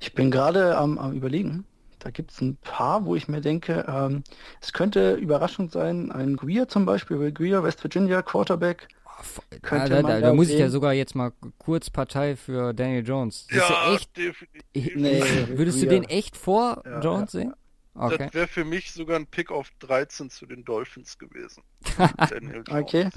Ich 0.00 0.14
bin 0.14 0.30
gerade 0.30 0.78
am, 0.78 0.96
am 0.96 1.12
überlegen. 1.12 1.66
Da 1.98 2.08
gibt 2.08 2.30
es 2.30 2.40
ein 2.40 2.56
paar, 2.56 3.04
wo 3.04 3.16
ich 3.16 3.28
mir 3.28 3.42
denke, 3.42 3.84
ähm, 3.86 4.24
es 4.62 4.72
könnte 4.72 5.12
Überraschung 5.12 5.68
sein. 5.68 6.10
Ein 6.10 6.36
Greer 6.36 6.68
zum 6.68 6.86
Beispiel, 6.86 7.20
Will 7.20 7.32
Greer, 7.32 7.62
West 7.62 7.84
Virginia, 7.84 8.22
Quarterback. 8.22 8.88
Könnte 9.60 9.90
da, 9.90 10.02
man 10.02 10.10
da, 10.10 10.20
da 10.20 10.26
da 10.28 10.34
muss 10.34 10.48
ich 10.48 10.58
ja 10.58 10.70
sogar 10.70 10.94
jetzt 10.94 11.14
mal 11.14 11.32
kurz 11.58 11.90
Partei 11.90 12.34
für 12.34 12.72
Daniel 12.72 13.06
Jones. 13.06 13.46
Siehst 13.50 13.68
du 13.68 13.92
echt, 13.94 14.16
definitiv. 14.16 14.96
Nee, 14.96 15.22
würdest 15.58 15.82
du 15.82 15.86
den 15.86 16.04
echt 16.04 16.34
vor 16.34 16.82
Ja, 16.86 17.00
Jones 17.00 17.32
sehen? 17.32 17.52
Okay. 17.94 18.18
Das 18.26 18.34
wäre 18.34 18.46
für 18.48 18.64
mich 18.64 18.92
sogar 18.92 19.16
ein 19.16 19.26
Pick 19.26 19.50
auf 19.50 19.70
13 19.80 20.30
zu 20.30 20.46
den 20.46 20.64
Dolphins 20.64 21.18
gewesen. 21.18 21.62
Daniel 22.30 22.64
Jones. 22.66 22.82
Okay. 22.82 23.10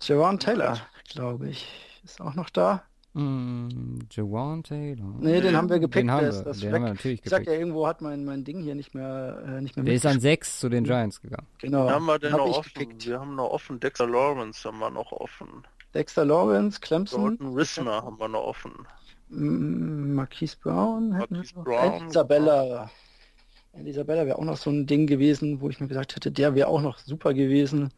Jaron 0.00 0.38
Taylor, 0.38 0.80
glaube 1.12 1.50
ich, 1.50 1.68
ist 2.04 2.20
auch 2.22 2.34
noch 2.34 2.48
da. 2.50 2.82
Mm, 3.12 3.98
Jawan 4.10 4.62
Taylor. 4.62 5.04
Nee, 5.18 5.40
den 5.40 5.56
haben 5.56 5.68
wir 5.68 5.80
gepickt. 5.80 6.04
Den 6.04 6.10
haben 6.12 6.20
der 6.20 6.32
wir, 6.32 6.38
ist 6.38 6.44
das 6.44 6.60
den 6.60 6.72
haben 6.72 6.84
wir 6.84 6.90
natürlich 6.90 7.20
Ich 7.24 7.28
sag 7.28 7.40
gepickt. 7.40 7.52
ja, 7.52 7.58
irgendwo 7.58 7.86
hat 7.86 8.00
mein, 8.00 8.24
mein 8.24 8.44
Ding 8.44 8.60
hier 8.62 8.76
nicht 8.76 8.94
mehr, 8.94 9.42
äh, 9.46 9.60
nicht 9.60 9.76
mehr 9.76 9.84
Der 9.84 9.94
ist 9.94 10.06
an 10.06 10.14
mitgespielt. 10.14 10.22
6 10.22 10.60
zu 10.60 10.68
den 10.68 10.84
Giants 10.84 11.20
gegangen. 11.20 11.48
Genau. 11.58 11.86
Wen 11.86 11.92
haben 11.92 12.06
wir 12.06 12.18
denn 12.20 12.32
hab 12.32 12.38
noch 12.38 12.56
offen? 12.56 12.72
gepickt. 12.72 13.04
Wir 13.06 13.18
haben 13.20 13.34
noch 13.34 13.50
offen. 13.50 13.80
Dexter 13.80 14.06
Lawrence 14.06 14.64
haben 14.66 14.78
wir 14.78 14.90
noch 14.90 15.10
offen. 15.12 15.48
Dexter 15.92 16.24
Lawrence, 16.24 16.78
Clemson, 16.80 17.36
Dalton 17.38 17.54
Risner 17.58 18.04
haben 18.04 18.18
wir 18.20 18.28
noch 18.28 18.44
offen. 18.44 18.72
Marquise 19.28 20.56
Brown, 20.62 21.10
Marquise 21.10 21.54
noch. 21.56 21.64
Brown, 21.64 22.06
Isabella. 22.08 22.90
Andy 23.72 23.90
Isabella 23.90 24.26
wäre 24.26 24.38
auch 24.38 24.44
noch 24.44 24.56
so 24.56 24.70
ein 24.70 24.86
Ding 24.86 25.06
gewesen, 25.06 25.60
wo 25.60 25.68
ich 25.68 25.80
mir 25.80 25.88
gesagt 25.88 26.16
hätte, 26.16 26.30
der 26.32 26.54
wäre 26.54 26.68
auch 26.68 26.80
noch 26.82 26.98
super 26.98 27.32
gewesen. 27.34 27.90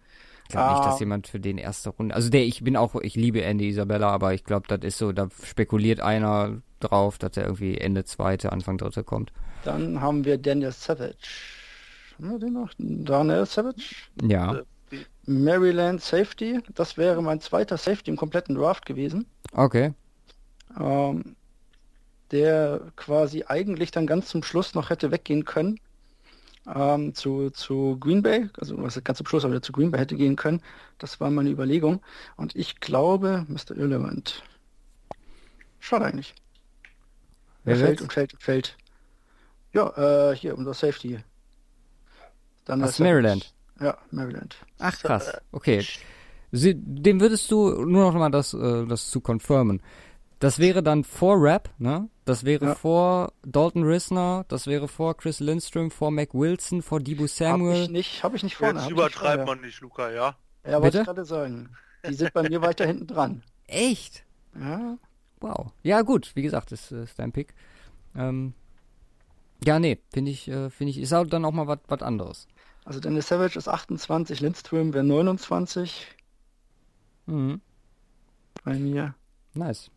Ich 0.45 0.49
glaube 0.51 0.71
nicht, 0.73 0.83
Ah. 0.83 0.91
dass 0.91 1.01
jemand 1.01 1.29
für 1.29 1.41
den 1.41 1.57
erste 1.59 1.91
Runde. 1.91 2.15
Also 2.15 2.29
der, 2.29 2.45
ich 2.45 2.63
bin 2.63 2.77
auch, 2.77 2.95
ich 2.97 3.15
liebe 3.15 3.43
Andy 3.43 3.69
Isabella, 3.69 4.09
aber 4.11 4.35
ich 4.35 4.45
glaube, 4.45 4.67
das 4.69 4.81
ist 4.83 4.99
so, 4.99 5.13
da 5.13 5.29
spekuliert 5.45 6.01
einer 6.01 6.61
drauf, 6.81 7.17
dass 7.19 7.37
er 7.37 7.45
irgendwie 7.45 7.79
Ende 7.79 8.05
zweite, 8.05 8.53
Anfang 8.53 8.77
dritte 8.77 9.03
kommt. 9.05 9.33
Dann 9.65 10.01
haben 10.01 10.25
wir 10.25 10.37
Daniel 10.39 10.73
Savage. 10.73 11.15
Haben 12.19 12.31
wir 12.33 12.39
den 12.39 12.53
noch? 12.53 12.71
Daniel 12.79 13.47
Savage? 13.47 13.95
Ja. 14.21 14.61
Maryland 15.27 16.03
Safety. 16.03 16.61
Das 16.75 16.97
wäre 16.99 17.23
mein 17.23 17.41
zweiter 17.41 17.77
Safety 17.79 18.11
im 18.11 18.17
kompletten 18.17 18.55
Draft 18.57 18.85
gewesen. 18.85 19.25
Okay. 19.53 19.95
Ähm, 20.79 21.37
der 22.33 22.93
quasi 22.97 23.45
eigentlich 23.47 23.91
dann 23.91 24.07
ganz 24.07 24.29
zum 24.29 24.43
Schluss 24.43 24.75
noch 24.75 24.91
hätte 24.91 25.11
weggehen 25.11 25.45
können. 25.45 25.79
Ähm, 26.67 27.15
zu, 27.15 27.51
zu 27.51 27.97
Green 27.99 28.23
Bay, 28.23 28.49
also 28.59 28.81
was 28.81 29.03
ganz 29.03 29.19
zum 29.19 29.27
Schluss, 29.27 29.45
aber 29.45 29.61
zu 29.63 29.73
Green 29.73 29.91
Bay 29.91 30.01
hätte 30.01 30.17
gehen 30.17 30.37
können. 30.37 30.63
Das 30.99 31.21
war 31.21 31.31
meine 31.31 31.51
Überlegung. 31.51 32.01
Und 32.37 32.55
ich 32.55 32.81
glaube, 32.81 33.45
Mr. 33.49 33.77
Irrelevant. 33.77 34.43
Schade 35.81 36.05
eigentlich. 36.05 36.35
Wer 37.65 37.75
Er 37.75 37.87
fällt 37.87 38.01
und 38.01 38.13
fällt 38.13 38.33
und 38.35 38.43
fällt. 38.43 38.77
Ja, 39.73 40.31
äh, 40.31 40.37
hier, 40.37 40.57
unser 40.57 40.75
Safety. 40.75 41.19
Dann 42.65 42.81
Savage. 42.81 43.03
Maryland. 43.03 43.55
Ja, 43.81 43.99
Maryland. 44.11 44.57
Ach 44.79 44.97
krass. 44.97 45.33
Okay. 45.51 45.85
Sie, 46.53 46.75
dem 46.77 47.21
würdest 47.21 47.51
du 47.51 47.85
nur 47.85 48.05
noch 48.05 48.15
mal 48.15 48.31
das, 48.31 48.55
äh, 48.55 48.87
das 48.87 49.11
zu 49.11 49.21
confirmen. 49.21 49.83
Das 50.43 50.59
wäre 50.59 50.83
dann 50.83 51.05
vor 51.05 51.41
Rap, 51.41 51.71
ne? 51.79 52.09
Das 52.25 52.45
wäre 52.45 52.65
Ja. 52.67 52.75
vor 52.75 53.33
Dalton 53.47 53.85
Risner, 53.85 54.45
das 54.49 54.67
wäre 54.67 54.89
vor 54.89 55.17
Chris 55.17 55.39
Lindstrom, 55.41 55.91
vor 55.91 56.11
Mac 56.11 56.35
Wilson, 56.35 56.83
vor 56.83 56.99
Debo 57.01 57.23
Hab 57.25 57.31
Samuel. 57.31 57.83
ich 57.85 57.91
nicht, 57.91 58.25
habe 58.25 58.37
ich 58.37 58.43
nicht 58.43 58.57
vorne. 58.57 58.73
Jetzt 58.75 58.83
hab 58.83 58.91
ich 58.91 58.97
nicht 58.97 58.99
übertreibt 58.99 59.47
man 59.47 59.61
nicht, 59.61 59.81
Luca, 59.81 60.11
ja? 60.11 60.37
Ja, 60.67 60.73
wollte 60.83 60.87
Bitte? 60.87 60.99
ich 61.01 61.05
gerade 61.07 61.25
sagen. 61.25 61.69
Die 62.09 62.15
sind 62.15 62.33
bei 62.33 62.43
mir 62.49 62.61
weiter 62.61 62.87
hinten 62.87 63.07
dran. 63.07 63.43
Echt? 63.69 64.25
Ja, 64.59 64.99
Wow. 65.41 65.73
Ja, 65.83 66.03
gut, 66.03 66.33
wie 66.35 66.43
gesagt, 66.43 66.71
ist, 66.73 66.91
ist 66.93 67.19
dein 67.19 67.33
Pick. 67.33 67.55
Ähm, 68.17 68.55
ja, 69.65 69.79
nee, 69.81 69.99
finde 70.13 70.31
ich, 70.33 70.47
äh, 70.49 70.71
finde 70.71 70.91
ich, 70.91 70.99
ist 70.99 71.13
auch 71.13 71.25
dann 71.27 71.45
auch 71.45 71.53
mal 71.53 71.67
was 71.69 71.79
was 71.89 72.03
anderes. 72.03 72.47
also 72.85 72.99
Dennis 73.01 73.29
Savage 73.29 73.57
ist 73.59 73.69
28, 73.69 74.41
Lindström 74.41 74.93
wäre 74.93 75.05
29 75.05 76.07
Mhm. 77.27 77.61
bei 78.65 78.75
mir. 78.79 79.15
Nice. 79.55 79.91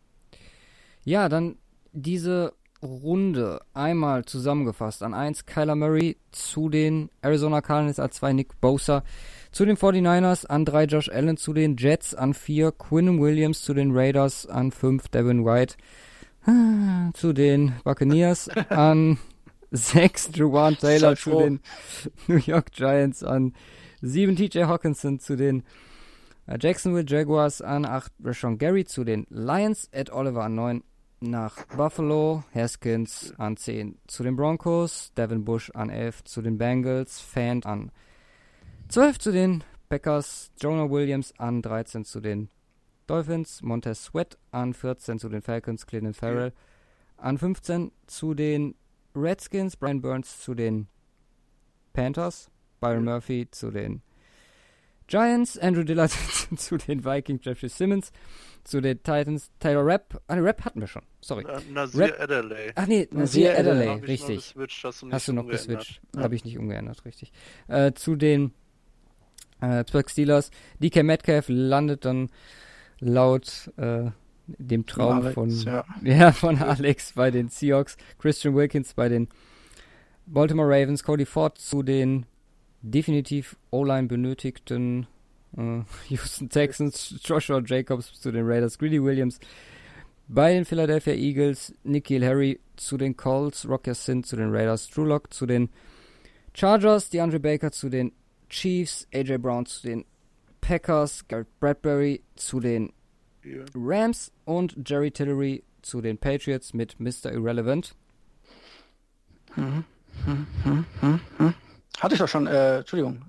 Ja, 1.06 1.28
dann 1.28 1.56
diese 1.92 2.52
Runde 2.82 3.60
einmal 3.74 4.24
zusammengefasst. 4.24 5.04
An 5.04 5.14
1 5.14 5.46
Kyler 5.46 5.76
Murray 5.76 6.16
zu 6.32 6.68
den 6.68 7.10
Arizona 7.22 7.60
Cardinals, 7.60 8.00
an 8.00 8.10
2 8.10 8.32
Nick 8.32 8.60
Bosa 8.60 9.04
zu 9.52 9.64
den 9.64 9.76
49ers, 9.76 10.46
an 10.46 10.64
3 10.64 10.84
Josh 10.86 11.08
Allen 11.08 11.36
zu 11.36 11.52
den 11.52 11.76
Jets, 11.76 12.12
an 12.12 12.34
4 12.34 12.72
Quinn 12.72 13.20
Williams 13.20 13.62
zu 13.62 13.72
den 13.72 13.96
Raiders, 13.96 14.46
an 14.46 14.72
5 14.72 15.06
Devin 15.08 15.44
White 15.44 15.76
zu 17.14 17.32
den 17.32 17.76
Buccaneers, 17.84 18.48
an 18.68 19.18
6 19.70 20.30
Juwan 20.34 20.76
Taylor 20.76 21.14
zu 21.14 21.38
den 21.38 21.60
New 22.26 22.40
York 22.44 22.72
Giants, 22.72 23.22
an 23.22 23.54
7 24.02 24.34
TJ 24.34 24.64
Hawkinson 24.64 25.20
zu 25.20 25.36
den 25.36 25.62
äh, 26.46 26.58
Jacksonville 26.60 27.06
Jaguars, 27.06 27.62
an 27.62 27.84
8 27.84 28.12
Rashawn 28.24 28.58
Gary 28.58 28.84
zu 28.84 29.04
den 29.04 29.26
Lions, 29.30 29.88
Ed 29.92 30.10
Oliver 30.10 30.42
an 30.44 30.56
9 30.56 30.82
nach 31.20 31.66
Buffalo, 31.68 32.44
Haskins 32.54 33.32
an 33.38 33.56
10 33.56 33.98
zu 34.06 34.22
den 34.22 34.36
Broncos, 34.36 35.12
Devin 35.14 35.44
Bush 35.44 35.70
an 35.74 35.90
11 35.90 36.24
zu 36.24 36.42
den 36.42 36.58
Bengals, 36.58 37.20
Fan 37.20 37.62
an 37.64 37.90
12 38.88 39.18
zu 39.18 39.32
den 39.32 39.64
Packers, 39.88 40.50
Jonah 40.60 40.90
Williams 40.90 41.32
an 41.38 41.62
13 41.62 42.04
zu 42.04 42.20
den 42.20 42.48
Dolphins, 43.06 43.62
Montez 43.62 44.04
Sweat 44.04 44.36
an 44.50 44.74
14 44.74 45.18
zu 45.18 45.28
den 45.28 45.42
Falcons, 45.42 45.86
Cleveland 45.86 46.16
Farrell 46.16 46.52
an 47.16 47.38
15 47.38 47.92
zu 48.06 48.34
den 48.34 48.74
Redskins, 49.14 49.76
Brian 49.76 50.02
Burns 50.02 50.40
zu 50.40 50.54
den 50.54 50.88
Panthers, 51.92 52.50
Byron 52.80 53.04
Murphy 53.04 53.48
zu 53.50 53.70
den 53.70 54.02
Giants, 55.06 55.56
Andrew 55.56 55.84
Dillard 55.84 56.10
zu 56.56 56.76
den 56.76 57.04
Vikings, 57.04 57.44
Jeffrey 57.44 57.68
Simmons 57.68 58.12
zu 58.66 58.80
den 58.80 58.98
Titans, 58.98 59.50
Taylor 59.60 59.86
Rapp, 59.86 60.20
ah, 60.26 60.36
ne, 60.36 60.44
Rapp 60.44 60.64
hatten 60.64 60.80
wir 60.80 60.86
schon, 60.88 61.02
sorry. 61.20 61.44
Na- 61.46 61.60
Nasir 61.72 62.06
Rap- 62.06 62.20
Adderley. 62.20 62.72
Ach 62.74 62.86
nee, 62.86 63.08
Nasir 63.12 63.50
Nasir 63.50 63.58
Adderley, 63.58 63.86
nur 63.86 64.08
richtig. 64.08 64.54
hast 64.56 65.02
du, 65.02 65.06
nicht 65.06 65.14
Hast 65.14 65.28
du 65.28 65.32
noch 65.32 65.46
geswitcht? 65.46 66.00
Ja. 66.14 66.22
Habe 66.22 66.34
ich 66.34 66.44
nicht 66.44 66.58
umgeändert, 66.58 67.04
richtig. 67.04 67.32
Äh, 67.68 67.92
zu 67.92 68.16
den 68.16 68.52
äh, 69.60 69.78
Pittsburgh 69.78 70.10
Steelers. 70.10 70.50
DK 70.82 71.02
Metcalf 71.02 71.46
landet 71.48 72.04
dann 72.04 72.28
laut 73.00 73.70
äh, 73.76 74.10
dem 74.46 74.86
Traum 74.86 75.18
Alex, 75.22 75.34
von, 75.34 75.50
ja. 75.50 75.84
ja, 76.02 76.32
von 76.32 76.58
Alex 76.58 77.12
bei 77.14 77.30
den 77.30 77.48
Seahawks. 77.48 77.96
Christian 78.18 78.54
Wilkins 78.54 78.94
bei 78.94 79.08
den 79.08 79.28
Baltimore 80.26 80.68
Ravens. 80.68 81.02
Cody 81.04 81.24
Ford 81.26 81.58
zu 81.58 81.82
den 81.82 82.26
definitiv 82.82 83.56
O-Line 83.70 84.08
benötigten 84.08 85.06
Houston 86.08 86.48
Texans. 86.48 87.14
Joshua 87.22 87.62
Jacobs 87.64 88.20
zu 88.20 88.30
den 88.30 88.46
Raiders. 88.46 88.78
Greedy 88.78 89.02
Williams 89.02 89.38
bei 90.28 90.52
den 90.52 90.64
Philadelphia 90.64 91.14
Eagles. 91.14 91.74
Nikhil 91.84 92.24
Harry 92.24 92.60
zu 92.76 92.96
den 92.96 93.16
Colts. 93.16 93.68
Rock 93.68 93.86
Sin 93.92 94.22
zu 94.22 94.36
den 94.36 94.54
Raiders. 94.54 94.88
Drew 94.88 95.04
Lock 95.04 95.32
zu 95.32 95.46
den 95.46 95.70
Chargers. 96.54 97.10
DeAndre 97.10 97.40
Baker 97.40 97.70
zu 97.72 97.88
den 97.88 98.12
Chiefs. 98.48 99.06
AJ 99.14 99.38
Brown 99.38 99.66
zu 99.66 99.86
den 99.86 100.04
Packers. 100.60 101.26
Garrett 101.28 101.48
Bradbury 101.60 102.22
zu 102.34 102.60
den. 102.60 102.92
Rams 103.74 104.32
und 104.44 104.76
Jerry 104.84 105.10
Tillery 105.10 105.62
zu 105.82 106.00
den 106.00 106.18
Patriots 106.18 106.74
mit 106.74 106.98
Mr. 106.98 107.32
Irrelevant. 107.32 107.94
Hatte 112.00 112.14
ich 112.14 112.18
doch 112.18 112.28
schon, 112.28 112.46
äh, 112.48 112.78
Entschuldigung. 112.78 113.22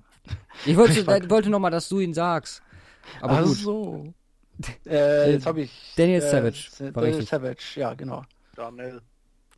Ich 0.66 0.76
wollte, 0.76 0.92
Ich 1.00 1.06
wollte- 1.06 1.30
wollte 1.30 1.50
nochmal, 1.50 1.70
dass 1.70 1.88
du 1.88 2.00
ihn 2.00 2.14
sagst. 2.14 2.62
Aber 3.20 3.38
Ach 3.38 3.44
gut. 3.44 3.56
so. 3.56 4.14
Äh, 4.86 5.32
jetzt 5.32 5.46
habe 5.46 5.62
ich. 5.62 5.94
Daniel 5.96 6.20
äh, 6.22 6.30
Savage, 6.30 6.68
Daniel 6.78 7.04
richtig. 7.04 7.28
Savage, 7.28 7.62
ja, 7.76 7.94
genau. 7.94 8.24
Daniel. 8.56 9.00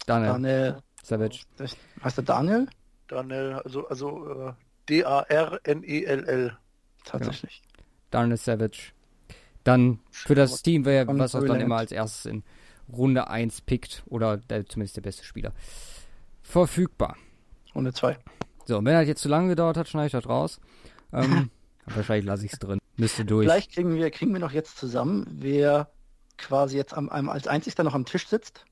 Daniel 0.06 0.32
Daniel. 0.32 0.76
Savage. 1.02 1.40
Das, 1.56 1.76
heißt 2.04 2.18
der 2.18 2.24
Daniel? 2.24 2.66
Daniel, 3.08 3.54
also, 3.64 3.88
also 3.88 4.48
äh, 4.48 4.52
D-A-R-N-E-L-L. 4.90 6.56
Tatsächlich. 7.04 7.62
Daniel 8.10 8.36
Savage. 8.36 8.92
Dann 9.64 10.00
für 10.10 10.34
das 10.34 10.62
Team, 10.62 10.84
wer, 10.84 11.06
was 11.08 11.34
auch 11.34 11.44
dann 11.44 11.60
immer 11.60 11.76
als 11.76 11.92
erstes 11.92 12.26
in 12.26 12.42
Runde 12.92 13.28
1 13.28 13.62
pickt 13.62 14.02
oder 14.06 14.36
der, 14.36 14.66
zumindest 14.66 14.96
der 14.96 15.02
beste 15.02 15.24
Spieler. 15.24 15.52
Verfügbar. 16.42 17.16
Runde 17.74 17.92
zwei. 17.92 18.18
So, 18.70 18.78
und 18.78 18.84
wenn 18.84 18.94
das 18.94 19.08
jetzt 19.08 19.20
zu 19.20 19.28
lange 19.28 19.48
gedauert 19.48 19.76
hat, 19.76 19.88
schneide 19.88 20.06
ich 20.06 20.12
das 20.12 20.28
raus. 20.28 20.60
Ähm, 21.12 21.50
wahrscheinlich 21.86 22.24
lasse 22.24 22.46
ich 22.46 22.52
es 22.52 22.60
drin. 22.60 22.78
Müsste 22.96 23.24
durch. 23.24 23.44
Vielleicht 23.48 23.72
kriegen 23.72 23.96
wir, 23.96 24.08
kriegen 24.12 24.32
wir 24.32 24.38
noch 24.38 24.52
jetzt 24.52 24.78
zusammen, 24.78 25.26
wer 25.28 25.90
quasi 26.38 26.76
jetzt 26.76 26.94
am, 26.94 27.08
am, 27.08 27.28
als 27.28 27.48
einzigster 27.48 27.82
noch 27.82 27.94
am 27.94 28.04
Tisch 28.04 28.28
sitzt. 28.28 28.64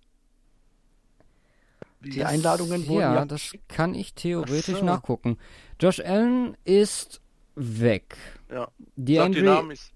Die 1.99 2.25
Einladungen 2.25 2.87
wurden 2.87 3.01
Ja, 3.01 3.15
ja. 3.17 3.25
das 3.25 3.57
kann 3.67 3.97
ich 3.97 4.15
theoretisch 4.15 4.77
Ach 4.77 4.79
so. 4.79 4.85
nachgucken. 4.85 5.37
Josh 5.81 5.99
Allen 5.99 6.57
ist 6.63 7.21
weg. 7.57 8.17
Ja. 8.49 8.67
Sag 8.67 8.71
die 8.95 9.15
DeAndre, 9.15 9.43
Namen, 9.43 9.73
ich, 9.73 9.93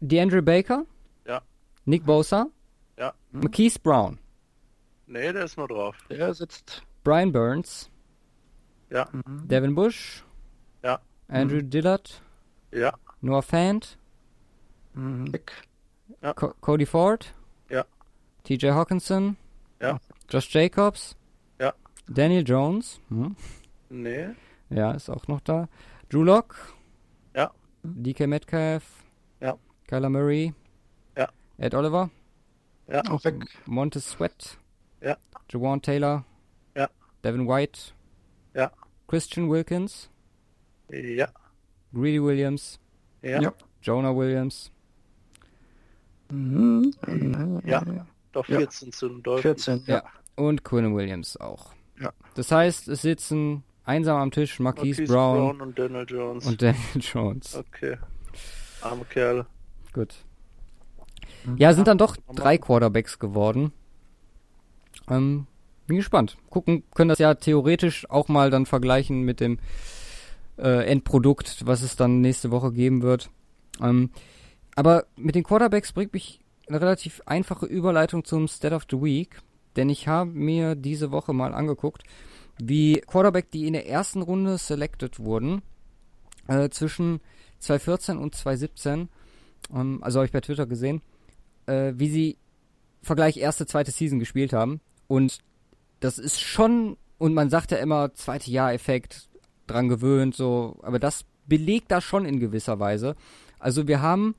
DeAndre 0.00 0.40
Baker? 0.40 0.86
Ja. 1.26 1.42
Nick 1.84 2.06
Bosa? 2.06 2.46
Ja. 2.98 3.12
McKeith 3.30 3.82
Brown? 3.82 4.18
nee, 5.06 5.30
der 5.34 5.44
ist 5.44 5.58
nur 5.58 5.68
drauf. 5.68 5.98
Der 6.08 6.32
sitzt. 6.32 6.82
Brian 7.02 7.30
Burns? 7.30 7.90
Ja, 8.90 9.08
Mhm. 9.12 9.48
Devin 9.48 9.74
Bush? 9.74 10.22
Ja. 10.82 11.00
Andrew 11.28 11.62
Dillard? 11.62 12.22
ja, 12.72 12.92
Noah 13.20 13.42
Fant? 13.42 13.98
Mhm. 14.94 15.24
Nick. 15.24 15.52
Co 16.36 16.52
Cody 16.60 16.86
Ford? 16.86 17.34
Ja. 17.70 17.84
TJ 18.44 18.70
Hawkinson? 18.72 19.36
Ja. 19.80 19.98
Josh 20.30 20.52
Jacobs? 20.54 21.16
Ja. 21.60 21.72
Daniel 22.08 22.44
Jones? 22.46 23.00
Hm. 23.08 23.34
nee, 23.88 24.28
Ja, 24.70 24.92
ist 24.92 25.08
auch 25.10 25.26
noch 25.28 25.40
da. 25.40 25.68
Drew 26.10 26.22
Lock? 26.22 26.56
Ja. 27.34 27.50
DK 27.82 28.26
Metcalf? 28.26 28.84
Ja. 29.40 29.56
Kyler 29.86 30.08
Murray? 30.10 30.54
Ja. 31.16 31.28
Ed 31.58 31.74
Oliver? 31.74 32.10
Auch 33.08 33.24
weg. 33.24 33.44
Montez 33.66 34.10
Sweat? 34.10 34.58
Ja. 35.00 35.16
Jawan 35.50 35.80
Taylor? 35.82 36.24
Ja. 36.74 36.88
Devin 37.22 37.46
White? 37.48 37.92
Ja. 39.14 39.18
Christian 39.20 39.50
Wilkins? 39.50 40.10
ja, 40.90 41.28
Greedy 41.92 42.22
Williams? 42.22 42.78
ja, 43.22 43.40
Ja. 43.40 43.52
Jonah 43.82 44.14
Williams? 44.16 44.70
Mhm. 46.30 46.92
Ja. 47.64 47.82
doch 48.32 48.48
Ja. 48.48 48.58
14 48.58 48.92
zu 48.92 49.08
den 49.08 49.22
Dolphins. 49.22 49.64
14, 49.64 49.84
Ja. 49.86 49.96
ja. 49.96 50.04
Und 50.36 50.64
Quinn 50.64 50.94
Williams 50.96 51.36
auch. 51.36 51.72
Ja. 52.00 52.12
Das 52.34 52.50
heißt, 52.50 52.88
es 52.88 53.02
sitzen 53.02 53.62
einsam 53.84 54.16
am 54.16 54.30
Tisch 54.32 54.58
Marquise, 54.58 55.02
Marquise 55.02 55.12
Brown, 55.12 55.60
und 55.60 55.78
Daniel 55.78 56.04
Jones. 56.08 56.46
und 56.46 56.60
Daniel 56.60 56.80
Jones. 57.00 57.54
okay. 57.54 57.98
Arme 58.80 59.04
Kerle. 59.04 59.46
Gut. 59.92 60.14
Ja, 61.56 61.72
sind 61.72 61.86
dann 61.86 61.98
doch 61.98 62.16
drei. 62.34 62.58
Quarterbacks 62.58 63.18
geworden. 63.18 63.72
Ähm, 65.08 65.46
bin 65.86 65.96
gespannt. 65.96 66.36
Gucken, 66.50 66.84
können 66.94 67.08
das 67.08 67.18
ja 67.18 67.34
theoretisch 67.34 68.08
auch 68.10 68.28
mal 68.28 68.50
dann 68.50 68.66
vergleichen 68.66 69.22
mit 69.22 69.40
dem 69.40 69.58
äh, 70.58 70.86
Endprodukt, 70.86 71.66
was 71.66 71.82
es 71.82 71.96
dann 71.96 72.20
nächste 72.20 72.50
Woche 72.50 72.72
geben 72.72 73.02
wird. 73.02 73.30
Ähm, 73.80 74.10
aber 74.76 75.06
mit 75.16 75.34
den 75.34 75.44
Quarterbacks 75.44 75.92
bringt 75.92 76.12
mich 76.12 76.40
eine 76.68 76.80
relativ 76.80 77.20
einfache 77.26 77.66
Überleitung 77.66 78.24
zum 78.24 78.48
State 78.48 78.74
of 78.74 78.86
the 78.90 79.00
Week, 79.00 79.40
denn 79.76 79.88
ich 79.88 80.08
habe 80.08 80.30
mir 80.30 80.74
diese 80.74 81.10
Woche 81.10 81.32
mal 81.32 81.54
angeguckt, 81.54 82.02
wie 82.58 83.00
Quarterback, 83.06 83.50
die 83.50 83.66
in 83.66 83.72
der 83.72 83.88
ersten 83.88 84.22
Runde 84.22 84.58
selected 84.58 85.18
wurden, 85.20 85.62
äh, 86.48 86.68
zwischen 86.70 87.20
2014 87.58 88.18
und 88.18 88.34
2017, 88.34 89.08
ähm, 89.74 89.98
also 90.02 90.18
habe 90.18 90.26
ich 90.26 90.32
bei 90.32 90.40
Twitter 90.40 90.66
gesehen, 90.66 91.02
äh, 91.66 91.92
wie 91.96 92.08
sie 92.08 92.38
Vergleich 93.02 93.36
erste, 93.36 93.66
zweite 93.66 93.90
Season 93.90 94.18
gespielt 94.18 94.52
haben. 94.52 94.80
Und 95.06 95.38
das 96.00 96.18
ist 96.18 96.40
schon, 96.40 96.96
und 97.18 97.34
man 97.34 97.50
sagt 97.50 97.70
ja 97.70 97.78
immer, 97.78 98.12
zweite 98.14 98.50
Jahr-Effekt, 98.50 99.28
dran 99.66 99.88
gewöhnt, 99.88 100.34
so, 100.34 100.78
aber 100.82 100.98
das 100.98 101.24
belegt 101.46 101.90
da 101.90 102.00
schon 102.00 102.24
in 102.24 102.40
gewisser 102.40 102.78
Weise. 102.78 103.16
Also 103.58 103.86
wir 103.86 104.02
haben 104.02 104.34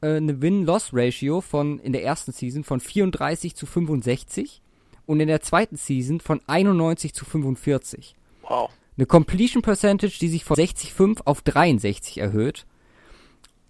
äh, 0.00 0.16
eine 0.16 0.42
Win-Loss-Ratio 0.42 1.40
von 1.40 1.78
in 1.78 1.92
der 1.92 2.04
ersten 2.04 2.32
Season 2.32 2.64
von 2.64 2.80
34 2.80 3.54
zu 3.54 3.66
65 3.66 4.62
und 5.06 5.20
in 5.20 5.28
der 5.28 5.42
zweiten 5.42 5.76
Season 5.76 6.20
von 6.20 6.40
91 6.46 7.14
zu 7.14 7.24
45. 7.24 8.14
Wow. 8.42 8.70
Eine 8.96 9.06
Completion 9.06 9.62
Percentage, 9.62 10.18
die 10.20 10.28
sich 10.28 10.44
von 10.44 10.56
60,5 10.56 11.22
auf 11.24 11.42
63 11.42 12.18
erhöht. 12.18 12.66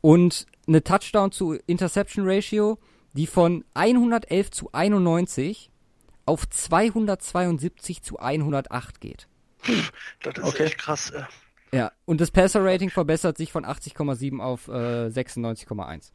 Und 0.00 0.46
eine 0.66 0.84
Touchdown 0.84 1.32
zu 1.32 1.54
Interception 1.66 2.28
Ratio, 2.28 2.78
die 3.14 3.26
von 3.26 3.64
111 3.74 4.50
zu 4.50 4.68
91 4.72 5.70
auf 6.26 6.48
272 6.48 8.02
zu 8.02 8.18
108 8.18 9.00
geht. 9.00 9.28
Das 10.22 10.36
ist 10.38 10.44
Okay. 10.44 10.64
echt 10.64 10.78
krass. 10.78 11.10
Äh. 11.10 11.24
Ja, 11.76 11.92
und 12.04 12.20
das 12.20 12.30
Passer 12.30 12.64
Rating 12.64 12.90
verbessert 12.90 13.36
sich 13.36 13.50
von 13.52 13.64
80,7 13.64 14.40
auf 14.40 14.68
äh, 14.68 15.08
96,1. 15.08 16.12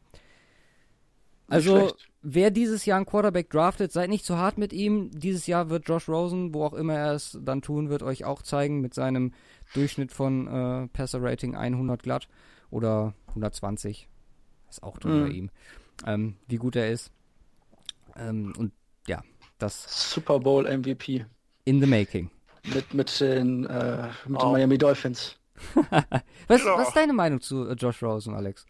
Also, 1.48 1.92
wer 2.22 2.50
dieses 2.52 2.84
Jahr 2.86 2.96
einen 2.98 3.06
Quarterback 3.06 3.50
draftet, 3.50 3.90
seid 3.90 4.08
nicht 4.08 4.24
zu 4.24 4.36
hart 4.38 4.56
mit 4.56 4.72
ihm. 4.72 5.10
Dieses 5.10 5.48
Jahr 5.48 5.68
wird 5.68 5.88
Josh 5.88 6.08
Rosen, 6.08 6.54
wo 6.54 6.64
auch 6.64 6.74
immer 6.74 6.94
er 6.94 7.12
es 7.14 7.36
dann 7.42 7.60
tun 7.60 7.88
wird, 7.90 8.04
euch 8.04 8.24
auch 8.24 8.42
zeigen 8.42 8.80
mit 8.80 8.94
seinem 8.94 9.32
Durchschnitt 9.74 10.12
von 10.12 10.46
äh, 10.46 10.86
Passer-Rating 10.88 11.56
100 11.56 12.02
glatt 12.04 12.28
oder 12.70 13.14
120. 13.30 14.08
Ist 14.68 14.82
auch 14.84 14.98
drin 14.98 15.18
Mhm. 15.18 15.22
bei 15.24 15.28
ihm. 15.30 15.50
Ähm, 16.06 16.36
wie 16.46 16.56
gut 16.56 16.76
er 16.76 16.90
ist. 16.90 17.10
Ähm, 18.16 18.52
und 18.56 18.72
ja, 19.08 19.22
das 19.62 20.12
Super 20.12 20.38
Bowl 20.40 20.64
MVP 20.66 21.24
in 21.64 21.80
the 21.80 21.86
making. 21.86 22.30
mit, 22.74 22.92
mit 22.94 23.20
den, 23.20 23.66
äh, 23.66 24.08
mit 24.26 24.40
Oh. 24.40 24.46
den 24.46 24.52
Miami 24.52 24.78
Dolphins. 24.78 25.36
Was, 26.48 26.64
Ja. 26.64 26.76
was 26.78 26.88
ist 26.88 26.96
deine 26.96 27.12
Meinung 27.12 27.40
zu 27.40 27.68
äh, 27.68 27.74
Josh 27.74 28.02
Rosen, 28.02 28.34
Alex? 28.34 28.64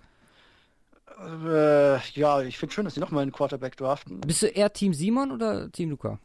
Äh, 1.19 1.99
ja, 2.13 2.41
ich 2.43 2.59
finde 2.59 2.75
schön, 2.75 2.85
dass 2.85 2.95
sie 2.95 3.01
nochmal 3.01 3.23
einen 3.23 3.33
Quarterback 3.33 3.77
draften. 3.77 4.21
Bist 4.23 4.43
du 4.43 4.47
eher 4.47 4.73
Team 4.73 4.95
Simon 4.95 5.31
oder 5.33 5.71
Team 5.71 5.91
Luca? 5.91 6.19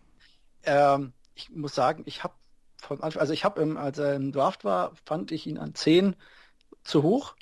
Ähm, 0.64 1.14
ich 1.36 1.50
muss 1.50 1.76
sagen, 1.76 2.04
ich 2.06 2.24
habe 2.24 2.34
von 2.82 3.02
Anfang, 3.02 3.20
also 3.22 3.34
ich 3.34 3.44
habe 3.44 3.62
im, 3.62 3.78
als 3.78 3.98
er 3.98 4.16
im 4.16 4.32
Draft 4.32 4.64
war, 4.64 4.94
fand 5.06 5.32
ich 5.32 5.48
ihn 5.48 5.58
an 5.58 5.76
10 5.76 6.16
zu 6.84 7.04
hoch, 7.04 7.36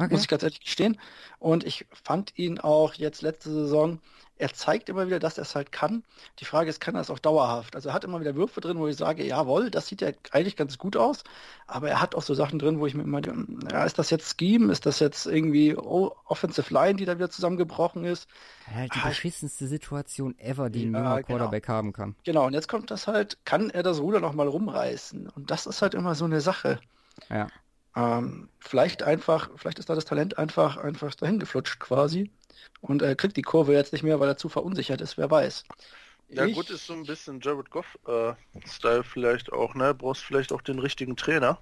Okay. 0.00 0.08
muss 0.08 0.22
ich 0.22 0.28
ganz 0.28 0.42
ehrlich 0.42 0.60
gestehen. 0.60 0.98
Und 1.38 1.64
ich 1.64 1.86
fand 1.92 2.36
ihn 2.38 2.58
auch 2.58 2.94
jetzt 2.94 3.22
letzte 3.22 3.50
Saison, 3.50 4.00
er 4.36 4.52
zeigt 4.54 4.88
immer 4.88 5.06
wieder, 5.06 5.18
dass 5.18 5.36
er 5.38 5.42
es 5.42 5.54
halt 5.54 5.70
kann. 5.72 6.02
Die 6.38 6.46
Frage 6.46 6.70
ist, 6.70 6.80
kann 6.80 6.94
er 6.94 7.02
es 7.02 7.10
auch 7.10 7.18
dauerhaft? 7.18 7.76
Also 7.76 7.90
er 7.90 7.94
hat 7.94 8.04
immer 8.04 8.20
wieder 8.20 8.34
Würfe 8.34 8.60
drin, 8.60 8.78
wo 8.78 8.88
ich 8.88 8.96
sage, 8.96 9.24
jawohl, 9.26 9.70
das 9.70 9.86
sieht 9.86 10.00
ja 10.00 10.10
eigentlich 10.32 10.56
ganz 10.56 10.78
gut 10.78 10.96
aus. 10.96 11.24
Aber 11.66 11.90
er 11.90 12.00
hat 12.00 12.14
auch 12.14 12.22
so 12.22 12.34
Sachen 12.34 12.58
drin, 12.58 12.80
wo 12.80 12.86
ich 12.86 12.94
mir 12.94 13.02
immer, 13.02 13.20
denke, 13.20 13.68
ja, 13.70 13.84
ist 13.84 13.98
das 13.98 14.10
jetzt 14.10 14.38
Scheme? 14.40 14.72
Ist 14.72 14.86
das 14.86 14.98
jetzt 14.98 15.26
irgendwie 15.26 15.76
oh, 15.76 16.14
Offensive 16.24 16.72
Line, 16.72 16.96
die 16.96 17.04
da 17.04 17.16
wieder 17.16 17.30
zusammengebrochen 17.30 18.04
ist? 18.04 18.28
Halt 18.64 18.94
die 18.94 19.00
Ah, 19.00 19.02
beschissenste 19.02 19.66
Situation 19.66 20.38
ever, 20.38 20.70
die 20.70 20.86
ein 20.86 20.94
Ja, 20.94 20.98
junger 20.98 21.22
genau. 21.22 21.26
Quarterback 21.26 21.68
haben 21.68 21.92
kann. 21.92 22.16
Genau, 22.24 22.46
und 22.46 22.54
jetzt 22.54 22.68
kommt 22.68 22.90
das 22.90 23.06
halt, 23.08 23.44
kann 23.46 23.70
er 23.70 23.82
das 23.84 24.00
Ruder 24.00 24.20
nochmal 24.20 24.48
rumreißen? 24.48 25.28
Und 25.30 25.50
das 25.50 25.66
ist 25.66 25.82
halt 25.82 25.94
immer 25.94 26.14
so 26.14 26.24
eine 26.26 26.40
Sache. 26.40 26.80
Ja. 27.28 27.50
Ähm, 27.96 28.48
vielleicht 28.60 29.02
einfach, 29.02 29.50
vielleicht 29.56 29.78
ist 29.78 29.88
da 29.90 29.94
das 29.94 30.04
Talent 30.04 30.38
einfach, 30.38 30.76
einfach 30.76 31.14
dahin 31.14 31.38
geflutscht 31.38 31.80
quasi. 31.80 32.30
Und 32.80 33.02
er 33.02 33.16
kriegt 33.16 33.36
die 33.36 33.42
Kurve 33.42 33.72
jetzt 33.72 33.92
nicht 33.92 34.02
mehr, 34.02 34.20
weil 34.20 34.28
er 34.28 34.36
zu 34.36 34.48
verunsichert 34.48 35.00
ist, 35.00 35.18
wer 35.18 35.30
weiß. 35.30 35.64
Ja 36.30 36.44
Ich- 36.46 36.54
gut, 36.54 36.70
ist 36.70 36.86
so 36.86 36.92
ein 36.92 37.04
bisschen 37.04 37.40
Jared 37.40 37.70
Goff-Style 37.70 39.02
vielleicht 39.04 39.52
auch, 39.52 39.74
ne? 39.74 39.94
Brauchst 39.94 40.22
vielleicht 40.24 40.52
auch 40.52 40.62
den 40.62 40.78
richtigen 40.78 41.16
Trainer. 41.16 41.58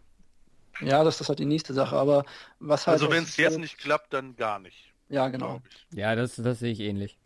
Ja, 0.80 1.02
das 1.02 1.20
ist 1.20 1.28
halt 1.28 1.38
die 1.38 1.44
nächste 1.46 1.74
Sache, 1.74 1.96
aber 1.96 2.24
was 2.60 2.86
halt. 2.86 3.00
Also 3.00 3.10
wenn 3.10 3.24
es 3.24 3.34
so- 3.36 3.42
jetzt 3.42 3.58
nicht 3.58 3.78
klappt, 3.78 4.12
dann 4.12 4.36
gar 4.36 4.58
nicht, 4.58 4.92
Ja, 5.08 5.28
genau. 5.28 5.60
Ja, 5.92 6.14
das, 6.14 6.36
das 6.36 6.58
sehe 6.60 6.72
ich 6.72 6.80
ähnlich. 6.80 7.18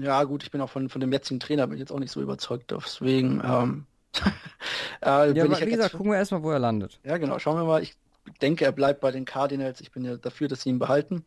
Ja, 0.00 0.22
gut, 0.24 0.42
ich 0.42 0.50
bin 0.50 0.60
auch 0.62 0.70
von, 0.70 0.88
von 0.88 1.00
dem 1.00 1.12
jetzigen 1.12 1.40
Trainer 1.40 1.66
bin 1.66 1.74
ich 1.76 1.80
jetzt 1.80 1.92
auch 1.92 1.98
nicht 1.98 2.12
so 2.12 2.22
überzeugt, 2.22 2.70
deswegen, 2.70 3.42
ähm, 3.44 3.86
äh, 5.02 5.04
Ja, 5.04 5.24
bin 5.32 5.44
aber 5.44 5.52
ich 5.52 5.60
wie 5.60 5.64
jetzt, 5.64 5.76
gesagt, 5.76 5.96
gucken 5.96 6.12
wir 6.12 6.18
erstmal, 6.18 6.42
wo 6.42 6.50
er 6.50 6.58
landet. 6.58 6.98
ja, 7.04 7.18
genau, 7.18 7.38
schauen 7.38 7.56
wir 7.58 7.64
mal. 7.64 7.82
Ich 7.82 7.94
denke, 8.40 8.64
er 8.64 8.72
bleibt 8.72 9.00
bei 9.00 9.10
den 9.10 9.24
Cardinals. 9.24 9.80
Ich 9.80 9.90
bin 9.92 10.04
ja 10.04 10.16
dafür, 10.16 10.48
dass 10.48 10.62
sie 10.62 10.70
ihn 10.70 10.78
behalten, 10.78 11.24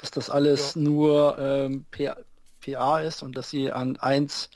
dass 0.00 0.10
das 0.10 0.30
alles 0.30 0.76
nur 0.76 1.38
ähm, 1.38 1.84
PA, 1.90 2.16
PA 2.64 3.00
ist 3.00 3.22
und 3.22 3.36
dass 3.36 3.50
sie 3.50 3.70
an 3.72 3.96
eins 3.98 4.50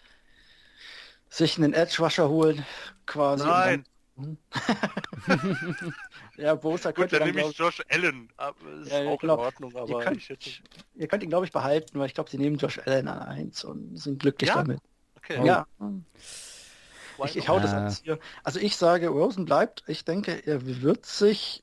sich 1.29 1.57
einen 1.59 1.73
Edge-Rusher 1.75 2.29
holen, 2.29 2.65
quasi. 3.05 3.45
Nein, 3.47 3.85
Dann, 4.17 4.39
ja, 6.37 6.55
Bosa 6.55 6.91
gut, 6.91 6.97
könnte 6.97 7.19
dann 7.19 7.21
dann, 7.21 7.29
nehme 7.29 7.41
glaub 7.41 7.51
ich 7.53 7.59
Josh 7.59 7.83
Allen. 7.91 8.29
Aber 8.37 8.57
ist 8.81 8.91
Ja, 8.93 9.03
ja, 9.03 9.11
auch 9.11 9.19
genau. 9.21 9.35
in 9.35 9.41
Ordnung, 9.41 9.77
aber 9.77 10.01
könnt- 10.01 10.17
ich 10.19 10.29
hätte... 10.29 10.51
ihr 10.95 11.09
könnt 11.09 11.23
ihn, 11.23 11.29
glaube 11.29 11.45
ich, 11.47 11.53
behalten, 11.53 11.99
weil 11.99 12.07
ich 12.07 12.15
glaube, 12.15 12.31
sie 12.31 12.39
nehmen 12.39 12.57
Josh 12.57 12.79
Allen 12.87 13.09
an 13.09 13.19
eins 13.21 13.65
und 13.65 13.97
sind 13.99 14.21
glücklich 14.21 14.49
Ja? 14.49 14.57
damit. 14.57 14.81
Okay. 15.17 15.45
Ja, 15.45 15.67
why 15.79 17.25
ich, 17.27 17.37
ich 17.37 17.49
hau 17.49 17.59
das 17.59 17.73
Ja. 17.73 17.79
alles 17.79 18.01
hier. 18.03 18.19
Also 18.45 18.61
ich 18.61 18.77
sage, 18.77 19.09
Rosen 19.09 19.45
bleibt. 19.45 19.83
Ich 19.89 20.05
denke, 20.05 20.47
er 20.47 20.65
wird 20.83 21.05
sich. 21.05 21.63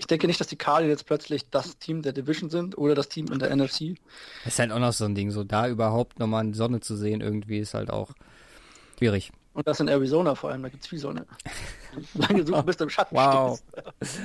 Ich 0.00 0.06
denke 0.06 0.26
nicht, 0.28 0.40
dass 0.40 0.46
die 0.46 0.56
Cardinals 0.56 1.02
plötzlich 1.04 1.50
das 1.50 1.76
Team 1.78 2.02
der 2.02 2.12
Division 2.12 2.50
sind 2.50 2.78
oder 2.78 2.94
das 2.94 3.08
Team 3.08 3.26
in 3.32 3.40
der 3.40 3.54
NFC. 3.54 3.96
Das 4.44 4.54
ist 4.54 4.58
halt 4.60 4.70
auch 4.72 4.78
noch 4.78 4.92
so 4.92 5.04
ein 5.04 5.14
Ding, 5.14 5.30
so 5.32 5.42
da 5.44 5.68
überhaupt 5.68 6.18
nochmal 6.20 6.44
eine 6.44 6.54
Sonne 6.54 6.80
zu 6.80 6.96
sehen, 6.96 7.20
irgendwie 7.20 7.58
ist 7.58 7.74
halt 7.74 7.90
auch 7.90 8.12
schwierig. 8.96 9.32
Und 9.54 9.66
das 9.66 9.80
in 9.80 9.88
Arizona 9.88 10.36
vor 10.36 10.50
allem, 10.50 10.62
da 10.62 10.68
gibt's 10.68 10.86
viel 10.86 11.00
Sonne. 11.00 11.26
Lange 12.14 12.46
suchen, 12.46 12.64
bis 12.64 12.76
du 12.76 12.84
im 12.84 12.90
Schatten 12.90 13.14
Wow. 13.16 13.60
stehst. 13.98 14.12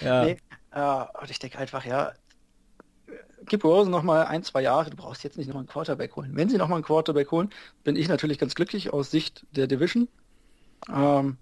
Ja. 0.00 0.24
Nee, 0.24 0.38
äh, 0.70 1.04
und 1.20 1.30
ich 1.30 1.38
denke 1.38 1.58
einfach, 1.58 1.84
ja, 1.84 2.12
gib 3.44 3.62
Rosen 3.62 3.90
noch 3.90 4.02
mal 4.02 4.24
ein, 4.24 4.42
zwei 4.42 4.62
Jahre. 4.62 4.88
Du 4.88 4.96
brauchst 4.96 5.22
jetzt 5.22 5.36
nicht 5.36 5.48
noch 5.48 5.56
einen 5.56 5.66
Quarterback 5.66 6.16
holen. 6.16 6.30
Wenn 6.34 6.48
sie 6.48 6.56
noch 6.56 6.68
mal 6.68 6.76
einen 6.76 6.84
Quarterback 6.84 7.30
holen, 7.30 7.50
bin 7.84 7.96
ich 7.96 8.08
natürlich 8.08 8.38
ganz 8.38 8.54
glücklich 8.54 8.90
aus 8.90 9.10
Sicht 9.10 9.46
der 9.50 9.66
Division. 9.66 10.08
Ähm, 10.90 11.36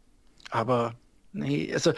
aber 0.51 0.95
nee, 1.33 1.73
also 1.73 1.93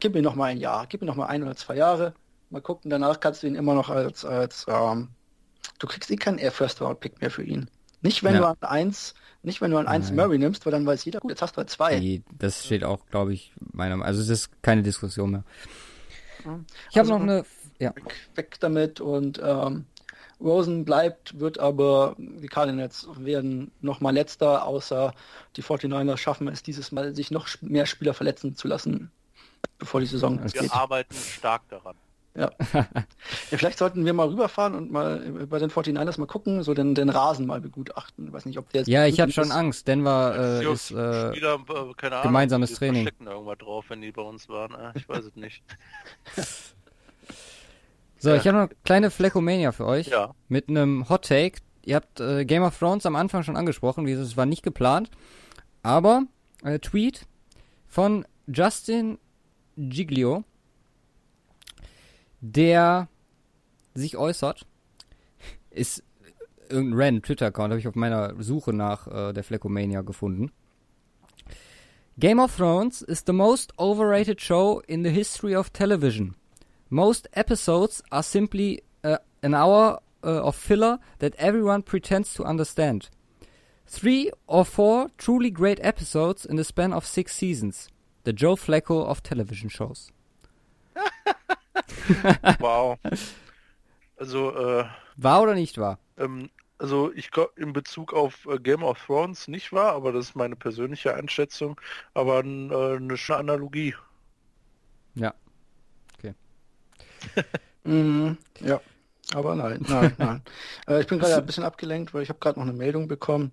gib 0.00 0.14
mir 0.14 0.22
noch 0.22 0.34
mal 0.34 0.46
ein 0.46 0.58
Jahr, 0.58 0.86
gib 0.88 1.00
mir 1.00 1.06
noch 1.06 1.16
mal 1.16 1.26
ein 1.26 1.42
oder 1.42 1.56
zwei 1.56 1.76
Jahre. 1.76 2.14
Mal 2.50 2.62
gucken, 2.62 2.90
danach 2.90 3.20
kannst 3.20 3.42
du 3.42 3.46
ihn 3.46 3.54
immer 3.54 3.74
noch 3.74 3.90
als, 3.90 4.24
als 4.24 4.66
ähm, 4.68 5.08
du 5.78 5.86
kriegst 5.86 6.10
eh 6.10 6.16
keinen 6.16 6.38
Air 6.38 6.52
First 6.52 6.80
Round 6.80 7.00
Pick 7.00 7.20
mehr 7.20 7.30
für 7.30 7.42
ihn. 7.42 7.68
Nicht 8.00 8.22
wenn 8.22 8.34
Ja. 8.34 8.40
du 8.40 8.46
an 8.46 8.56
eins, 8.60 9.14
nicht 9.42 9.60
wenn 9.60 9.70
du 9.72 9.76
an 9.76 9.86
eins 9.86 10.06
Nein. 10.10 10.16
Murray 10.16 10.38
nimmst, 10.38 10.64
weil 10.64 10.70
dann 10.72 10.86
weiß 10.86 11.04
jeder, 11.04 11.20
gut, 11.20 11.30
jetzt 11.32 11.42
hast 11.42 11.54
du 11.54 11.58
halt 11.58 11.68
zwei. 11.70 11.98
Nee, 11.98 12.22
das 12.38 12.64
steht 12.64 12.84
auch, 12.84 13.06
glaube 13.10 13.34
ich, 13.34 13.52
meiner 13.72 13.96
Meinung 13.96 14.06
Also 14.06 14.20
es 14.22 14.28
ist 14.28 14.62
keine 14.62 14.82
Diskussion 14.82 15.30
mehr. 15.32 15.44
Ich 16.40 16.46
habe 16.46 16.60
Also- 17.00 17.14
noch 17.14 17.20
eine, 17.22 17.44
ja, 17.78 17.94
weg, 17.94 18.14
weg 18.34 18.56
damit 18.60 19.00
und 19.00 19.40
ähm, 19.44 19.84
Rosen 20.40 20.84
bleibt, 20.84 21.38
wird 21.40 21.58
aber, 21.58 22.14
die 22.18 22.46
Cardinals 22.46 23.08
werden 23.18 23.72
nochmal 23.80 24.14
letzter, 24.14 24.64
außer 24.64 25.12
die 25.56 25.62
49ers 25.64 26.16
schaffen 26.16 26.46
es 26.48 26.62
dieses 26.62 26.92
Mal, 26.92 27.14
sich 27.14 27.30
noch 27.32 27.48
mehr 27.60 27.86
Spieler 27.86 28.14
verletzen 28.14 28.54
zu 28.54 28.68
lassen, 28.68 29.10
bevor 29.78 30.00
die 30.00 30.06
Saison 30.06 30.40
Das 30.42 30.54
Wir 30.54 30.62
geht. 30.62 30.72
arbeiten 30.72 31.14
stark 31.14 31.68
daran. 31.68 31.96
Ja. 32.38 32.52
ja, 32.72 32.84
vielleicht 33.50 33.78
sollten 33.78 34.04
wir 34.04 34.12
mal 34.12 34.28
rüberfahren 34.28 34.76
und 34.76 34.92
mal 34.92 35.18
bei 35.50 35.58
den 35.58 35.70
49ers 35.70 36.20
mal 36.20 36.26
gucken, 36.26 36.62
so 36.62 36.72
den, 36.72 36.94
den 36.94 37.08
Rasen 37.08 37.46
mal 37.46 37.60
begutachten. 37.60 38.28
Ich 38.28 38.32
weiß 38.32 38.44
nicht, 38.46 38.58
ob 38.58 38.70
der 38.70 38.82
jetzt 38.82 38.88
ja, 38.88 39.06
ich 39.06 39.18
habe 39.20 39.32
schon. 39.32 39.50
Angst. 39.50 39.88
Denver 39.88 40.60
äh, 40.62 40.72
ist, 40.72 40.92
äh, 40.92 41.30
Spieler, 41.32 41.54
äh, 41.54 41.94
keine 41.96 42.16
Ahnung, 42.16 42.28
gemeinsames 42.28 42.70
die 42.70 42.76
Training. 42.76 43.08
da 43.24 43.32
irgendwas 43.32 43.58
drauf, 43.58 43.86
wenn 43.88 44.00
die 44.02 44.12
bei 44.12 44.22
uns 44.22 44.48
waren. 44.48 44.72
Äh, 44.72 44.92
ich 44.94 45.08
weiß 45.08 45.24
es 45.24 45.34
nicht. 45.34 45.64
so, 48.18 48.32
ich 48.34 48.46
habe 48.46 48.56
noch 48.56 48.64
eine 48.66 48.76
kleine 48.84 49.10
Fleckomania 49.10 49.72
für 49.72 49.86
euch. 49.86 50.06
Ja. 50.06 50.34
Mit 50.48 50.68
einem 50.68 51.08
Hot 51.08 51.26
Take. 51.26 51.58
Ihr 51.84 51.96
habt 51.96 52.20
äh, 52.20 52.44
Game 52.44 52.62
of 52.62 52.78
Thrones 52.78 53.04
am 53.06 53.16
Anfang 53.16 53.42
schon 53.42 53.56
angesprochen, 53.56 54.06
wie 54.06 54.12
es 54.12 54.36
war 54.36 54.46
nicht 54.46 54.62
geplant. 54.62 55.10
Aber 55.82 56.22
äh, 56.62 56.78
Tweet 56.78 57.26
von 57.88 58.26
Justin 58.46 59.18
Giglio, 59.78 60.42
der 62.40 63.08
sich 63.94 64.16
äußert, 64.16 64.66
ist 65.70 66.02
irgendein 66.68 67.00
random 67.00 67.22
Twitter-Account, 67.22 67.70
habe 67.70 67.78
ich 67.78 67.88
auf 67.88 67.94
meiner 67.94 68.34
Suche 68.42 68.72
nach 68.72 69.06
äh, 69.06 69.32
der 69.32 69.44
Fleckomania 69.44 70.02
gefunden. 70.02 70.50
Game 72.18 72.40
of 72.40 72.56
Thrones 72.56 73.02
is 73.02 73.22
the 73.24 73.32
most 73.32 73.72
overrated 73.78 74.40
show 74.40 74.82
in 74.88 75.04
the 75.04 75.10
history 75.10 75.54
of 75.54 75.70
television. 75.70 76.34
Most 76.90 77.28
episodes 77.32 78.02
are 78.10 78.24
simply 78.24 78.82
uh, 79.04 79.18
an 79.42 79.54
hour 79.54 80.00
uh, 80.24 80.40
of 80.42 80.56
filler 80.56 80.98
that 81.20 81.36
everyone 81.36 81.82
pretends 81.82 82.34
to 82.34 82.44
understand. 82.44 83.08
Three 83.86 84.32
or 84.48 84.64
four 84.64 85.10
truly 85.16 85.50
great 85.50 85.78
episodes 85.80 86.44
in 86.44 86.56
the 86.56 86.64
span 86.64 86.92
of 86.92 87.06
six 87.06 87.34
seasons. 87.36 87.88
The 88.28 88.34
Joe 88.34 88.56
Flacco 88.56 89.06
of 89.08 89.22
television 89.22 89.70
shows. 89.70 90.12
Wow. 92.58 92.98
Also, 94.18 94.54
äh, 94.54 94.84
War 95.16 95.42
oder 95.42 95.54
nicht 95.54 95.78
wahr? 95.78 95.98
ähm, 96.18 96.50
also 96.78 97.10
ich 97.14 97.30
glaub, 97.30 97.56
in 97.56 97.72
Bezug 97.72 98.12
auf 98.12 98.44
äh, 98.44 98.58
Game 98.58 98.82
of 98.82 98.98
Thrones 99.06 99.48
nicht 99.48 99.72
wahr, 99.72 99.92
aber 99.94 100.12
das 100.12 100.26
ist 100.26 100.36
meine 100.36 100.56
persönliche 100.56 101.14
Einschätzung, 101.14 101.80
aber 102.12 102.44
äh, 102.44 102.96
eine 102.96 103.16
schöne 103.16 103.38
Analogie. 103.38 103.94
Ja. 105.14 105.32
Mhm, 107.84 108.36
ja, 108.60 108.80
aber 109.32 109.54
nein, 109.54 109.82
nein, 109.88 110.14
nein. 110.18 110.42
äh, 110.86 111.00
ich 111.00 111.06
bin 111.06 111.18
gerade 111.18 111.36
ein 111.36 111.46
bisschen 111.46 111.64
abgelenkt, 111.64 112.12
weil 112.12 112.22
ich 112.22 112.28
habe 112.28 112.40
gerade 112.40 112.58
noch 112.58 112.66
eine 112.66 112.76
Meldung 112.76 113.08
bekommen. 113.08 113.52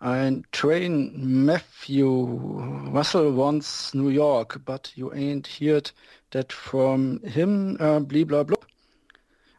Ein 0.00 0.44
Train 0.52 1.44
Matthew 1.44 2.58
Russell 2.92 3.36
wants 3.36 3.94
New 3.94 4.08
York, 4.08 4.60
but 4.64 4.92
you 4.96 5.12
ain't 5.12 5.46
heard 5.46 5.92
that 6.30 6.52
from 6.52 7.20
him, 7.22 7.76
äh, 7.78 8.00
bliblablub. 8.00 8.66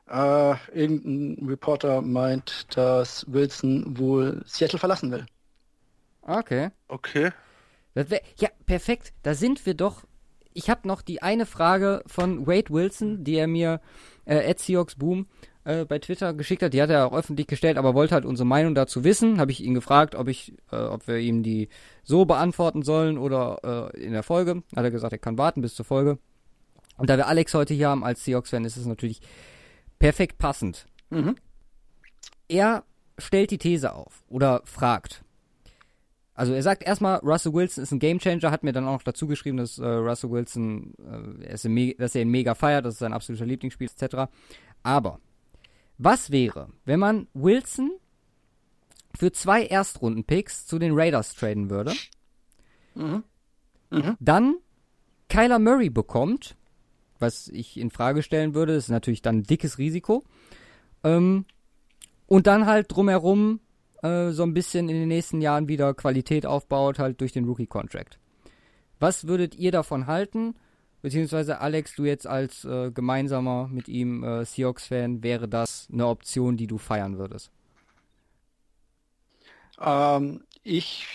Äh, 0.07 0.55
irgendein 0.73 1.47
Reporter 1.47 2.01
meint, 2.01 2.67
dass 2.75 3.25
Wilson 3.27 3.97
wohl 3.97 4.43
Seattle 4.45 4.77
verlassen 4.77 5.11
will. 5.11 5.25
Okay. 6.21 6.69
Okay. 6.87 7.31
Das 7.95 8.09
wär, 8.09 8.21
ja, 8.37 8.49
perfekt. 8.65 9.13
Da 9.23 9.33
sind 9.33 9.65
wir 9.65 9.73
doch. 9.73 10.03
Ich 10.53 10.69
habe 10.69 10.87
noch 10.87 11.01
die 11.01 11.21
eine 11.21 11.45
Frage 11.45 12.03
von 12.07 12.45
Wade 12.45 12.69
Wilson, 12.69 13.23
die 13.23 13.35
er 13.35 13.47
mir, 13.47 13.81
äh, 14.25 14.49
at 14.49 14.59
Seahawks 14.59 14.95
Boom, 14.95 15.27
äh, 15.65 15.85
bei 15.85 15.99
Twitter 15.99 16.33
geschickt 16.33 16.63
hat. 16.63 16.73
Die 16.73 16.81
hat 16.81 16.89
er 16.89 17.07
auch 17.07 17.17
öffentlich 17.17 17.47
gestellt, 17.47 17.77
aber 17.77 17.93
wollte 17.93 18.13
halt 18.13 18.25
unsere 18.25 18.47
Meinung 18.47 18.75
dazu 18.75 19.03
wissen. 19.03 19.39
Habe 19.39 19.51
ich 19.51 19.63
ihn 19.63 19.73
gefragt, 19.73 20.15
ob 20.15 20.27
ich, 20.27 20.53
äh, 20.71 20.77
ob 20.77 21.07
wir 21.07 21.17
ihm 21.17 21.43
die 21.43 21.69
so 22.03 22.25
beantworten 22.25 22.83
sollen 22.83 23.17
oder 23.17 23.91
äh, 23.93 24.03
in 24.03 24.13
der 24.13 24.23
Folge. 24.23 24.63
Hat 24.75 24.83
er 24.83 24.91
gesagt, 24.91 25.11
er 25.11 25.19
kann 25.19 25.37
warten 25.37 25.61
bis 25.61 25.75
zur 25.75 25.85
Folge. 25.85 26.17
Und 26.97 27.09
da 27.09 27.17
wir 27.17 27.27
Alex 27.27 27.53
heute 27.53 27.73
hier 27.73 27.89
haben 27.89 28.05
als 28.05 28.23
Seahawks-Fan, 28.23 28.63
ist 28.63 28.77
es 28.77 28.85
natürlich 28.85 29.19
perfekt 29.99 30.37
passend. 30.37 30.85
Mhm. 31.09 31.35
Er 32.47 32.83
stellt 33.17 33.51
die 33.51 33.57
These 33.57 33.93
auf 33.93 34.23
oder 34.29 34.61
fragt. 34.65 35.23
Also 36.35 36.53
er 36.53 36.61
sagt 36.63 36.83
erstmal, 36.83 37.19
Russell 37.19 37.53
Wilson 37.53 37.83
ist 37.83 37.91
ein 37.91 37.99
Gamechanger, 37.99 38.51
hat 38.51 38.63
mir 38.63 38.73
dann 38.73 38.85
auch 38.85 38.93
noch 38.93 39.03
dazu 39.03 39.25
geschrieben, 39.25 39.57
dass 39.57 39.79
äh, 39.79 39.85
Russell 39.85 40.31
Wilson, 40.31 40.93
äh, 40.99 41.45
er 41.45 41.53
ist 41.53 41.65
dass 41.97 42.13
er 42.13 42.21
ihn 42.21 42.29
mega 42.29 42.55
feiert, 42.55 42.85
das 42.85 42.95
ist 42.95 42.99
sein 42.99 43.13
absoluter 43.13 43.45
Lieblingsspiel, 43.45 43.87
etc. 43.87 44.29
Aber 44.83 45.21
was 45.97 46.31
wäre, 46.31 46.69
wenn 46.85 46.99
man 46.99 47.27
Wilson 47.33 47.91
für 49.17 49.31
zwei 49.31 49.65
Erstrunden-Picks 49.65 50.65
zu 50.65 50.77
den 50.79 50.93
Raiders 50.93 51.35
traden 51.35 51.69
würde, 51.69 51.93
Mhm. 52.95 53.23
Mhm. 53.89 54.17
dann 54.19 54.55
Kyler 55.29 55.59
Murray 55.59 55.89
bekommt, 55.89 56.55
was 57.19 57.47
ich 57.47 57.77
in 57.77 57.91
Frage 57.91 58.23
stellen 58.23 58.53
würde, 58.53 58.73
ist 58.73 58.89
natürlich 58.89 59.21
dann 59.21 59.37
ein 59.39 59.43
dickes 59.43 59.77
Risiko, 59.77 60.23
ähm, 61.03 61.45
und 62.27 62.47
dann 62.47 62.65
halt 62.65 62.87
drumherum 62.91 63.59
äh, 64.03 64.31
so 64.31 64.43
ein 64.43 64.53
bisschen 64.53 64.89
in 64.89 64.95
den 64.95 65.07
nächsten 65.07 65.41
Jahren 65.41 65.67
wieder 65.67 65.93
Qualität 65.93 66.45
aufbaut, 66.45 66.99
halt 66.99 67.21
durch 67.21 67.31
den 67.31 67.45
Rookie-Contract. 67.45 68.19
Was 68.99 69.27
würdet 69.27 69.55
ihr 69.55 69.71
davon 69.71 70.07
halten? 70.07 70.55
Beziehungsweise 71.01 71.59
Alex, 71.59 71.95
du 71.95 72.05
jetzt 72.05 72.25
als 72.25 72.65
äh, 72.65 72.91
gemeinsamer 72.91 73.67
mit 73.71 73.87
ihm 73.87 74.23
äh, 74.23 74.43
Seahawks-Fan, 74.43 75.23
wäre 75.23 75.47
das 75.47 75.87
eine 75.91 76.07
Option, 76.07 76.57
die 76.57 76.67
du 76.67 76.77
feiern 76.77 77.17
würdest? 77.17 77.51
Ähm, 79.79 80.43
ich, 80.63 81.05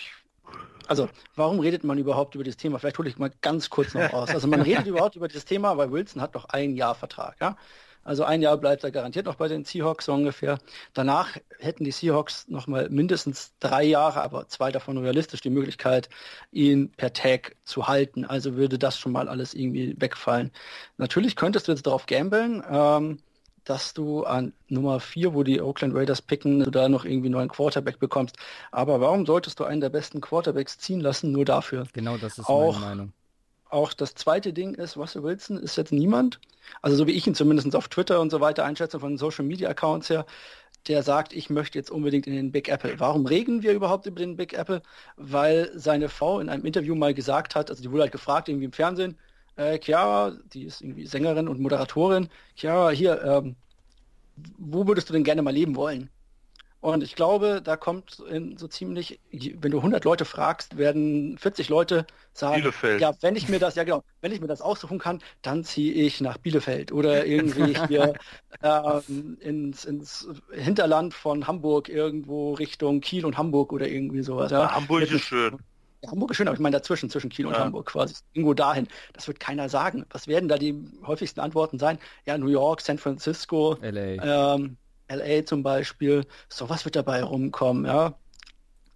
also, 0.87 1.09
warum 1.35 1.59
redet 1.59 1.83
man 1.83 1.97
überhaupt 1.97 2.35
über 2.35 2.43
das 2.43 2.57
Thema? 2.57 2.79
Vielleicht 2.79 2.99
hole 2.99 3.09
ich 3.09 3.17
mal 3.17 3.31
ganz 3.41 3.69
kurz 3.69 3.93
noch 3.93 4.01
aus. 4.13 4.29
Also, 4.29 4.47
man 4.47 4.61
redet 4.61 4.87
überhaupt 4.87 5.15
über 5.15 5.27
das 5.27 5.45
Thema, 5.45 5.77
weil 5.77 5.91
Wilson 5.91 6.21
hat 6.21 6.33
noch 6.35 6.45
ein 6.45 6.75
Jahr 6.75 6.95
Vertrag, 6.95 7.35
ja. 7.41 7.57
Also 8.03 8.23
ein 8.23 8.41
Jahr 8.41 8.57
bleibt 8.57 8.83
er 8.83 8.91
garantiert 8.91 9.25
noch 9.25 9.35
bei 9.35 9.47
den 9.47 9.63
Seahawks 9.63 10.05
so 10.05 10.13
ungefähr. 10.13 10.57
Danach 10.93 11.37
hätten 11.59 11.83
die 11.83 11.91
Seahawks 11.91 12.47
noch 12.47 12.67
mal 12.67 12.89
mindestens 12.89 13.53
drei 13.59 13.83
Jahre, 13.83 14.21
aber 14.21 14.47
zwei 14.47 14.71
davon 14.71 14.97
realistisch, 14.97 15.41
die 15.41 15.49
Möglichkeit, 15.49 16.09
ihn 16.51 16.91
per 16.91 17.13
Tag 17.13 17.55
zu 17.63 17.87
halten. 17.87 18.25
Also 18.25 18.55
würde 18.55 18.79
das 18.79 18.97
schon 18.97 19.11
mal 19.11 19.29
alles 19.29 19.53
irgendwie 19.53 19.95
wegfallen. 19.99 20.51
Natürlich 20.97 21.35
könntest 21.35 21.67
du 21.67 21.71
jetzt 21.73 21.85
darauf 21.85 22.05
gambeln, 22.07 22.63
ähm, 22.69 23.19
dass 23.63 23.93
du 23.93 24.23
an 24.23 24.53
Nummer 24.67 24.99
vier, 24.99 25.35
wo 25.35 25.43
die 25.43 25.61
Oakland 25.61 25.93
Raiders 25.95 26.23
picken, 26.23 26.59
du 26.61 26.71
da 26.71 26.89
noch 26.89 27.05
irgendwie 27.05 27.27
einen 27.27 27.33
neuen 27.35 27.49
Quarterback 27.49 27.99
bekommst. 27.99 28.35
Aber 28.71 28.99
warum 29.01 29.27
solltest 29.27 29.59
du 29.59 29.63
einen 29.65 29.81
der 29.81 29.89
besten 29.89 30.19
Quarterbacks 30.21 30.79
ziehen 30.79 30.99
lassen, 30.99 31.31
nur 31.31 31.45
dafür? 31.45 31.83
Genau, 31.93 32.17
das 32.17 32.39
ist 32.39 32.49
Auch- 32.49 32.73
meine 32.73 32.85
Meinung. 32.85 33.13
Auch 33.71 33.93
das 33.93 34.15
zweite 34.15 34.51
Ding 34.51 34.75
ist, 34.75 34.97
Russell 34.97 35.23
Wilson 35.23 35.57
ist 35.57 35.77
jetzt 35.77 35.93
niemand, 35.93 36.41
also 36.81 36.97
so 36.97 37.07
wie 37.07 37.11
ich 37.13 37.25
ihn 37.25 37.35
zumindest 37.35 37.73
auf 37.73 37.87
Twitter 37.87 38.19
und 38.19 38.29
so 38.29 38.41
weiter 38.41 38.65
einschätze 38.65 38.99
von 38.99 39.17
Social 39.17 39.45
Media 39.45 39.69
Accounts 39.69 40.09
her, 40.09 40.25
der 40.87 41.03
sagt, 41.03 41.31
ich 41.33 41.49
möchte 41.49 41.77
jetzt 41.77 41.89
unbedingt 41.89 42.27
in 42.27 42.33
den 42.33 42.51
Big 42.51 42.67
Apple. 42.67 42.99
Warum 42.99 43.25
reden 43.25 43.63
wir 43.63 43.71
überhaupt 43.71 44.05
über 44.07 44.19
den 44.19 44.35
Big 44.35 44.53
Apple? 44.53 44.81
Weil 45.15 45.71
seine 45.73 46.09
Frau 46.09 46.41
in 46.41 46.49
einem 46.49 46.65
Interview 46.65 46.95
mal 46.95 47.13
gesagt 47.13 47.55
hat, 47.55 47.69
also 47.69 47.81
die 47.81 47.89
wurde 47.91 48.03
halt 48.03 48.11
gefragt, 48.11 48.49
irgendwie 48.49 48.65
im 48.65 48.73
Fernsehen, 48.73 49.17
äh, 49.55 49.79
Chiara, 49.79 50.37
die 50.53 50.65
ist 50.65 50.81
irgendwie 50.81 51.05
Sängerin 51.05 51.47
und 51.47 51.61
Moderatorin, 51.61 52.29
Chiara, 52.55 52.89
hier, 52.89 53.23
ähm, 53.23 53.55
wo 54.57 54.87
würdest 54.87 55.09
du 55.09 55.13
denn 55.13 55.23
gerne 55.23 55.43
mal 55.43 55.53
leben 55.53 55.75
wollen? 55.77 56.09
Und 56.81 57.03
ich 57.03 57.15
glaube, 57.15 57.61
da 57.63 57.77
kommt 57.77 58.19
in 58.27 58.57
so 58.57 58.67
ziemlich, 58.67 59.19
wenn 59.31 59.69
du 59.71 59.77
100 59.77 60.03
Leute 60.03 60.25
fragst, 60.25 60.77
werden 60.77 61.37
40 61.37 61.69
Leute 61.69 62.07
sagen, 62.33 62.55
Bielefeld. 62.61 62.99
ja, 63.01 63.13
wenn 63.21 63.35
ich 63.35 63.47
mir 63.49 63.59
das, 63.59 63.75
ja 63.75 63.83
genau, 63.83 64.03
wenn 64.21 64.31
ich 64.31 64.41
mir 64.41 64.47
das 64.47 64.61
aussuchen 64.61 64.97
kann, 64.97 65.19
dann 65.43 65.63
ziehe 65.63 65.93
ich 65.93 66.21
nach 66.21 66.37
Bielefeld 66.39 66.91
oder 66.91 67.23
irgendwie 67.27 67.77
hier 67.87 68.13
ähm, 68.63 69.37
ins, 69.39 69.85
ins 69.85 70.27
Hinterland 70.51 71.13
von 71.13 71.45
Hamburg 71.47 71.87
irgendwo 71.87 72.53
Richtung 72.53 72.99
Kiel 73.01 73.25
und 73.25 73.37
Hamburg 73.37 73.71
oder 73.73 73.87
irgendwie 73.87 74.23
sowas. 74.23 74.51
Ja. 74.51 74.71
Hamburg 74.73 75.01
Mit- 75.01 75.11
ist 75.11 75.21
schön. 75.25 75.57
ja, 76.03 76.09
Hamburg 76.11 76.31
ist 76.31 76.37
schön, 76.37 76.47
aber 76.47 76.55
ich 76.55 76.61
meine 76.61 76.77
dazwischen, 76.77 77.09
zwischen 77.11 77.29
Kiel 77.29 77.45
und 77.45 77.53
Ja. 77.53 77.59
Hamburg 77.59 77.85
quasi. 77.87 78.15
Irgendwo 78.33 78.55
dahin. 78.55 78.87
Das 79.13 79.27
wird 79.27 79.39
keiner 79.39 79.69
sagen. 79.69 80.05
Was 80.09 80.27
werden 80.27 80.49
da 80.49 80.57
die 80.57 80.75
häufigsten 81.05 81.39
Antworten 81.41 81.77
sein? 81.77 81.99
Ja, 82.25 82.37
New 82.39 82.47
York, 82.49 82.81
San 82.81 82.97
Francisco, 82.97 83.77
LA. 83.81 84.55
ähm, 84.55 84.77
LA 85.15 85.45
zum 85.45 85.63
Beispiel, 85.63 86.25
sowas 86.49 86.85
wird 86.85 86.95
dabei 86.95 87.23
rumkommen, 87.23 87.85
ja. 87.85 88.15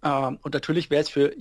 Ähm, 0.02 0.38
und 0.42 0.54
natürlich 0.54 0.90
wäre 0.90 1.02
es 1.02 1.08
für, 1.08 1.32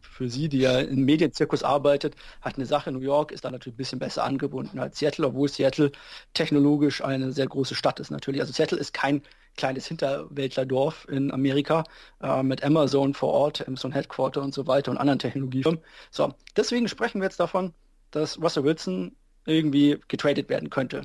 für 0.00 0.28
Sie, 0.28 0.48
die 0.48 0.58
ja 0.58 0.80
im 0.80 1.04
Medienzirkus 1.04 1.62
arbeitet, 1.62 2.14
halt 2.42 2.56
eine 2.56 2.66
Sache. 2.66 2.92
New 2.92 3.00
York 3.00 3.32
ist 3.32 3.44
da 3.44 3.50
natürlich 3.50 3.74
ein 3.74 3.78
bisschen 3.78 3.98
besser 3.98 4.24
angebunden 4.24 4.78
als 4.78 4.98
Seattle, 4.98 5.26
obwohl 5.26 5.48
Seattle 5.48 5.92
technologisch 6.34 7.02
eine 7.02 7.32
sehr 7.32 7.46
große 7.46 7.74
Stadt 7.74 8.00
ist 8.00 8.10
natürlich. 8.10 8.40
Also 8.40 8.52
Seattle 8.52 8.78
ist 8.78 8.92
kein 8.92 9.22
kleines 9.56 9.86
Hinterwäldlerdorf 9.86 11.06
in 11.08 11.32
Amerika 11.32 11.84
äh, 12.22 12.42
mit 12.42 12.62
Amazon 12.62 13.14
vor 13.14 13.30
Ort, 13.30 13.66
Amazon 13.66 13.92
Headquarter 13.92 14.42
und 14.42 14.54
so 14.54 14.66
weiter 14.66 14.90
und 14.90 14.98
anderen 14.98 15.18
Technologiefirmen. 15.18 15.80
So, 16.10 16.34
deswegen 16.56 16.88
sprechen 16.88 17.20
wir 17.20 17.26
jetzt 17.26 17.40
davon, 17.40 17.72
dass 18.10 18.40
Russell 18.40 18.64
Wilson 18.64 19.16
irgendwie 19.46 19.98
getradet 20.08 20.48
werden 20.48 20.70
könnte. 20.70 21.02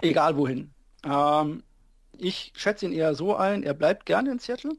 Egal 0.00 0.36
wohin. 0.36 0.72
Ähm, 1.04 1.62
ich 2.18 2.52
schätze 2.56 2.86
ihn 2.86 2.92
eher 2.92 3.14
so 3.14 3.36
ein, 3.36 3.62
er 3.62 3.74
bleibt 3.74 4.06
gerne 4.06 4.32
in 4.32 4.38
Seattle. 4.38 4.72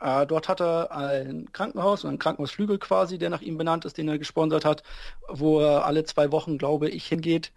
Äh, 0.00 0.26
dort 0.26 0.48
hat 0.48 0.60
er 0.60 0.92
ein 0.92 1.50
Krankenhaus, 1.52 2.04
einen 2.04 2.18
Krankenhausflügel 2.18 2.78
quasi, 2.78 3.18
der 3.18 3.30
nach 3.30 3.40
ihm 3.40 3.58
benannt 3.58 3.84
ist, 3.84 3.98
den 3.98 4.08
er 4.08 4.18
gesponsert 4.18 4.64
hat, 4.64 4.82
wo 5.28 5.60
er 5.60 5.84
alle 5.84 6.04
zwei 6.04 6.30
Wochen, 6.32 6.58
glaube 6.58 6.88
ich, 6.88 7.06
hingeht 7.06 7.52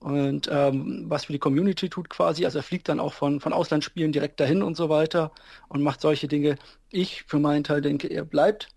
und 0.00 0.48
ähm, 0.52 1.04
was 1.08 1.26
für 1.26 1.32
die 1.32 1.38
Community 1.38 1.88
tut 1.88 2.10
quasi. 2.10 2.44
Also 2.44 2.58
er 2.58 2.62
fliegt 2.62 2.88
dann 2.88 3.00
auch 3.00 3.12
von, 3.14 3.40
von 3.40 3.52
Auslandsspielen 3.52 4.12
direkt 4.12 4.40
dahin 4.40 4.62
und 4.62 4.76
so 4.76 4.88
weiter 4.88 5.32
und 5.68 5.82
macht 5.82 6.00
solche 6.00 6.28
Dinge. 6.28 6.56
Ich 6.90 7.22
für 7.24 7.38
meinen 7.38 7.64
Teil 7.64 7.80
denke, 7.80 8.08
er 8.08 8.24
bleibt 8.24 8.68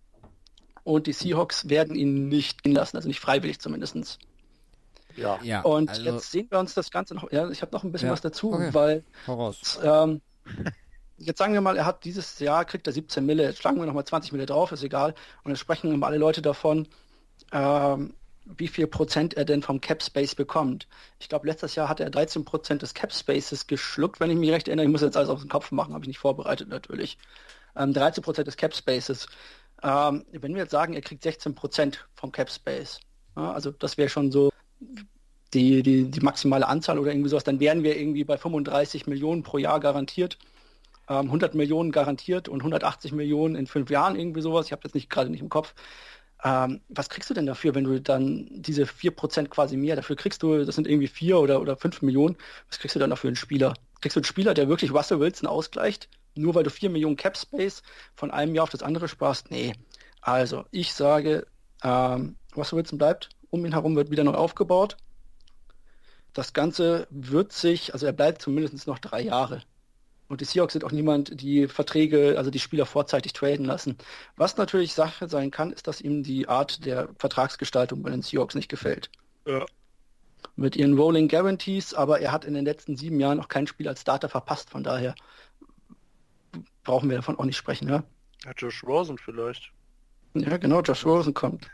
und 0.84 1.08
die 1.08 1.14
Seahawks 1.14 1.70
werden 1.70 1.96
ihn 1.96 2.30
nicht 2.30 2.64
gehen 2.64 2.74
lassen, 2.74 2.96
also 2.96 3.10
nicht 3.10 3.20
freiwillig 3.20 3.60
zumindestens. 3.60 4.20
Ja. 5.18 5.40
Ja, 5.42 5.62
Und 5.62 5.90
also, 5.90 6.04
jetzt 6.04 6.32
sehen 6.32 6.48
wir 6.50 6.60
uns 6.60 6.74
das 6.74 6.92
Ganze 6.92 7.16
noch, 7.16 7.32
ja, 7.32 7.50
ich 7.50 7.62
habe 7.62 7.72
noch 7.74 7.84
ein 7.84 7.92
bisschen 7.92 8.08
Ja, 8.08 8.14
was 8.14 8.22
dazu, 8.22 8.54
okay. 8.54 8.70
weil 8.74 9.04
voraus. 9.26 9.80
ähm, 9.84 10.22
jetzt 11.18 11.40
sagen 11.40 11.54
wir 11.54 11.62
mal, 11.62 11.78
er 11.78 11.86
hat 11.86 12.04
dieses 12.06 12.40
Jahr, 12.40 12.66
kriegt 12.66 12.88
er 12.88 12.94
17 12.94 13.26
Mille, 13.26 13.44
jetzt 13.44 13.60
schlagen 13.60 13.80
wir 13.80 13.86
nochmal 13.86 14.06
20 14.06 14.32
Mille 14.32 14.46
drauf, 14.46 14.72
ist 14.72 14.84
egal. 14.84 15.14
Und 15.44 15.52
jetzt 15.52 15.60
sprechen 15.60 15.92
immer 15.92 16.08
alle 16.08 16.18
Leute 16.18 16.42
davon, 16.42 16.88
ähm, 17.52 18.14
wie 18.46 18.68
viel 18.70 18.88
Prozent 18.88 19.34
er 19.34 19.44
denn 19.44 19.62
vom 19.62 19.82
Cap 19.82 20.02
Space 20.02 20.34
bekommt. 20.36 20.88
Ich 21.20 21.28
glaube, 21.28 21.48
letztes 21.48 21.76
Jahr 21.76 21.90
hatte 21.90 22.04
er 22.04 22.10
13 22.12 22.46
Prozent 22.46 22.82
des 22.82 22.94
Cap 22.94 23.12
Spaces 23.14 23.68
geschluckt, 23.68 24.20
wenn 24.20 24.32
ich 24.32 24.38
mich 24.38 24.52
recht 24.52 24.68
erinnere. 24.70 24.86
Ich 24.86 24.92
muss 24.92 25.02
jetzt 25.02 25.18
alles 25.18 25.30
auf 25.30 25.42
den 25.42 25.50
Kopf 25.50 25.72
machen, 25.72 25.94
habe 25.94 26.04
ich 26.04 26.08
nicht 26.08 26.20
vorbereitet 26.20 26.70
natürlich. 26.70 27.18
Ähm, 27.76 27.94
13 27.94 28.24
Prozent 28.24 28.48
des 28.48 28.56
Cap 28.58 28.74
Spaces. 28.74 29.28
Ähm, 29.84 30.26
wenn 30.32 30.54
wir 30.56 30.62
jetzt 30.62 30.72
sagen, 30.72 30.94
er 30.94 31.02
kriegt 31.02 31.24
16 31.24 31.56
Prozent 31.56 32.08
vom 32.16 32.32
Cap 32.32 32.50
Space, 32.50 33.00
ja, 33.36 33.52
also 33.52 33.72
das 33.72 33.98
wäre 33.98 34.10
schon 34.10 34.32
so 34.32 34.50
die, 35.54 35.82
die, 35.82 36.12
die 36.12 36.20
maximale 36.20 36.68
Anzahl 36.68 37.00
oder 37.00 37.12
irgendwie 37.12 37.30
sowas, 37.30 37.44
dann 37.44 37.60
wären 37.60 37.84
wir 37.84 37.98
irgendwie 37.98 38.24
bei 38.24 38.38
35 38.38 39.08
Millionen 39.08 39.44
pro 39.44 39.58
Jahr 39.58 39.80
garantiert. 39.80 40.38
Ähm, 41.10 41.28
100 41.28 41.56
Millionen 41.56 41.92
garantiert 41.92 42.50
und 42.50 42.60
180 42.60 43.14
Millionen 43.14 43.56
in 43.56 43.68
fünf 43.68 43.90
Jahren 43.90 44.18
irgendwie 44.18 44.42
sowas. 44.42 44.66
Ich 44.66 44.72
habe 44.74 44.82
das 44.84 44.94
nicht 44.94 45.10
gerade 45.10 45.30
nicht 45.30 45.42
im 45.42 45.50
Kopf. 45.50 45.74
Ähm, 46.44 46.82
was 46.90 47.10
kriegst 47.10 47.30
du 47.30 47.34
denn 47.34 47.46
dafür, 47.46 47.74
wenn 47.74 47.86
du 47.86 48.00
dann 48.00 48.48
diese 48.52 48.86
4% 48.86 49.48
quasi 49.48 49.76
mehr, 49.76 49.96
dafür 49.96 50.16
kriegst 50.16 50.44
du, 50.44 50.64
das 50.64 50.76
sind 50.76 50.88
irgendwie 50.88 51.08
4 51.08 51.40
oder, 51.40 51.62
oder 51.62 51.76
5 51.78 52.04
Millionen, 52.04 52.38
was 52.70 52.78
kriegst 52.78 52.96
du 52.96 53.00
dann 53.00 53.10
dafür 53.10 53.30
einen 53.30 53.36
Spieler? 53.36 53.74
Kriegst 54.02 54.16
du 54.16 54.20
einen 54.20 54.26
Spieler, 54.26 54.54
der 54.54 54.70
wirklich 54.70 54.92
Russell 54.94 55.20
Wilson 55.20 55.48
ausgleicht, 55.48 56.10
nur 56.36 56.54
weil 56.54 56.64
du 56.64 56.70
4 56.70 56.92
Millionen 56.92 57.16
Cap 57.16 57.38
Space 57.38 57.82
von 58.16 58.30
einem 58.30 58.54
Jahr 58.54 58.64
auf 58.64 58.70
das 58.70 58.84
andere 58.84 59.08
sparst? 59.08 59.50
Nee. 59.50 59.74
Also, 60.22 60.66
ich 60.72 60.94
sage, 60.94 61.48
ähm, 61.84 62.36
Russell 62.56 62.78
Wilson 62.78 63.00
bleibt, 63.00 63.30
um 63.50 63.66
ihn 63.66 63.74
herum 63.74 63.96
wird 63.96 64.12
wieder 64.12 64.24
neu 64.24 64.34
aufgebaut. 64.34 64.98
Das 66.34 66.54
Ganze 66.54 67.08
wird 67.10 67.52
sich, 67.52 67.94
also 67.94 68.06
er 68.06 68.14
bleibt 68.14 68.42
zumindest 68.42 68.88
noch 68.88 69.00
drei 69.00 69.22
Jahre. 69.22 69.64
Und 70.28 70.42
die 70.42 70.46
Seahawks 70.46 70.74
sind 70.74 70.84
auch 70.84 70.92
niemand, 70.92 71.40
die 71.42 71.68
Verträge, 71.68 72.36
also 72.38 72.52
die 72.52 72.60
Spieler 72.60 72.86
vorzeitig 72.86 73.34
traden 73.34 73.66
lassen. 73.66 73.98
Was 74.36 74.58
natürlich 74.58 74.94
Sache 74.94 75.30
sein 75.30 75.52
kann, 75.52 75.72
ist, 75.72 75.88
dass 75.88 76.02
ihm 76.02 76.22
die 76.24 76.50
Art 76.50 76.86
der 76.86 77.10
Vertragsgestaltung 77.18 78.04
bei 78.04 78.10
den 78.10 78.22
Seahawks 78.22 78.56
nicht 78.56 78.68
gefällt. 78.68 79.10
Ja. 79.46 79.66
Mit 80.56 80.76
ihren 80.76 80.98
Rolling 80.98 81.30
Guarantees, 81.30 81.94
aber 81.94 82.20
er 82.20 82.32
hat 82.32 82.44
in 82.44 82.54
den 82.54 82.66
letzten 82.66 82.98
sieben 82.98 83.20
Jahren 83.20 83.38
noch 83.38 83.48
kein 83.48 83.68
Spiel 83.68 83.88
als 83.88 84.02
Starter 84.02 84.28
verpasst, 84.28 84.70
von 84.70 84.84
daher 84.84 85.16
brauchen 86.84 87.10
wir 87.10 87.18
davon 87.18 87.40
auch 87.40 87.46
nicht 87.46 87.58
sprechen, 87.58 87.88
ja. 87.88 88.04
Ja, 88.44 88.52
Josh 88.56 88.84
Rosen 88.84 89.18
vielleicht. 89.18 89.72
Ja, 90.34 90.58
genau, 90.58 90.82
Josh 90.82 91.06
Rosen 91.06 91.34
kommt. 91.34 91.68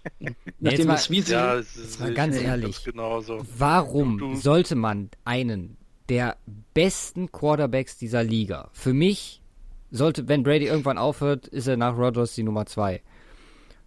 Nachdem 0.60 0.88
das 0.88 1.10
Wiese, 1.10 1.32
Ja, 1.32 1.56
es 1.56 1.76
ist 1.76 2.00
mal 2.00 2.10
ich 2.10 2.16
ganz 2.16 2.36
ehrlich. 2.36 2.76
das 2.76 2.84
Genauso. 2.84 3.44
Warum 3.58 4.18
Du- 4.18 4.28
du- 4.30 4.36
sollte 4.36 4.74
man 4.76 5.10
einen 5.24 5.76
der 6.08 6.36
besten 6.72 7.32
Quarterbacks 7.32 7.98
dieser 7.98 8.22
Liga. 8.22 8.70
Für 8.72 8.92
mich 8.94 9.42
sollte, 9.90 10.28
wenn 10.28 10.42
Brady 10.44 10.66
irgendwann 10.66 10.98
aufhört, 10.98 11.48
ist 11.48 11.66
er 11.66 11.76
nach 11.76 11.96
Rodgers 11.96 12.34
die 12.34 12.44
Nummer 12.44 12.66
zwei. 12.66 13.02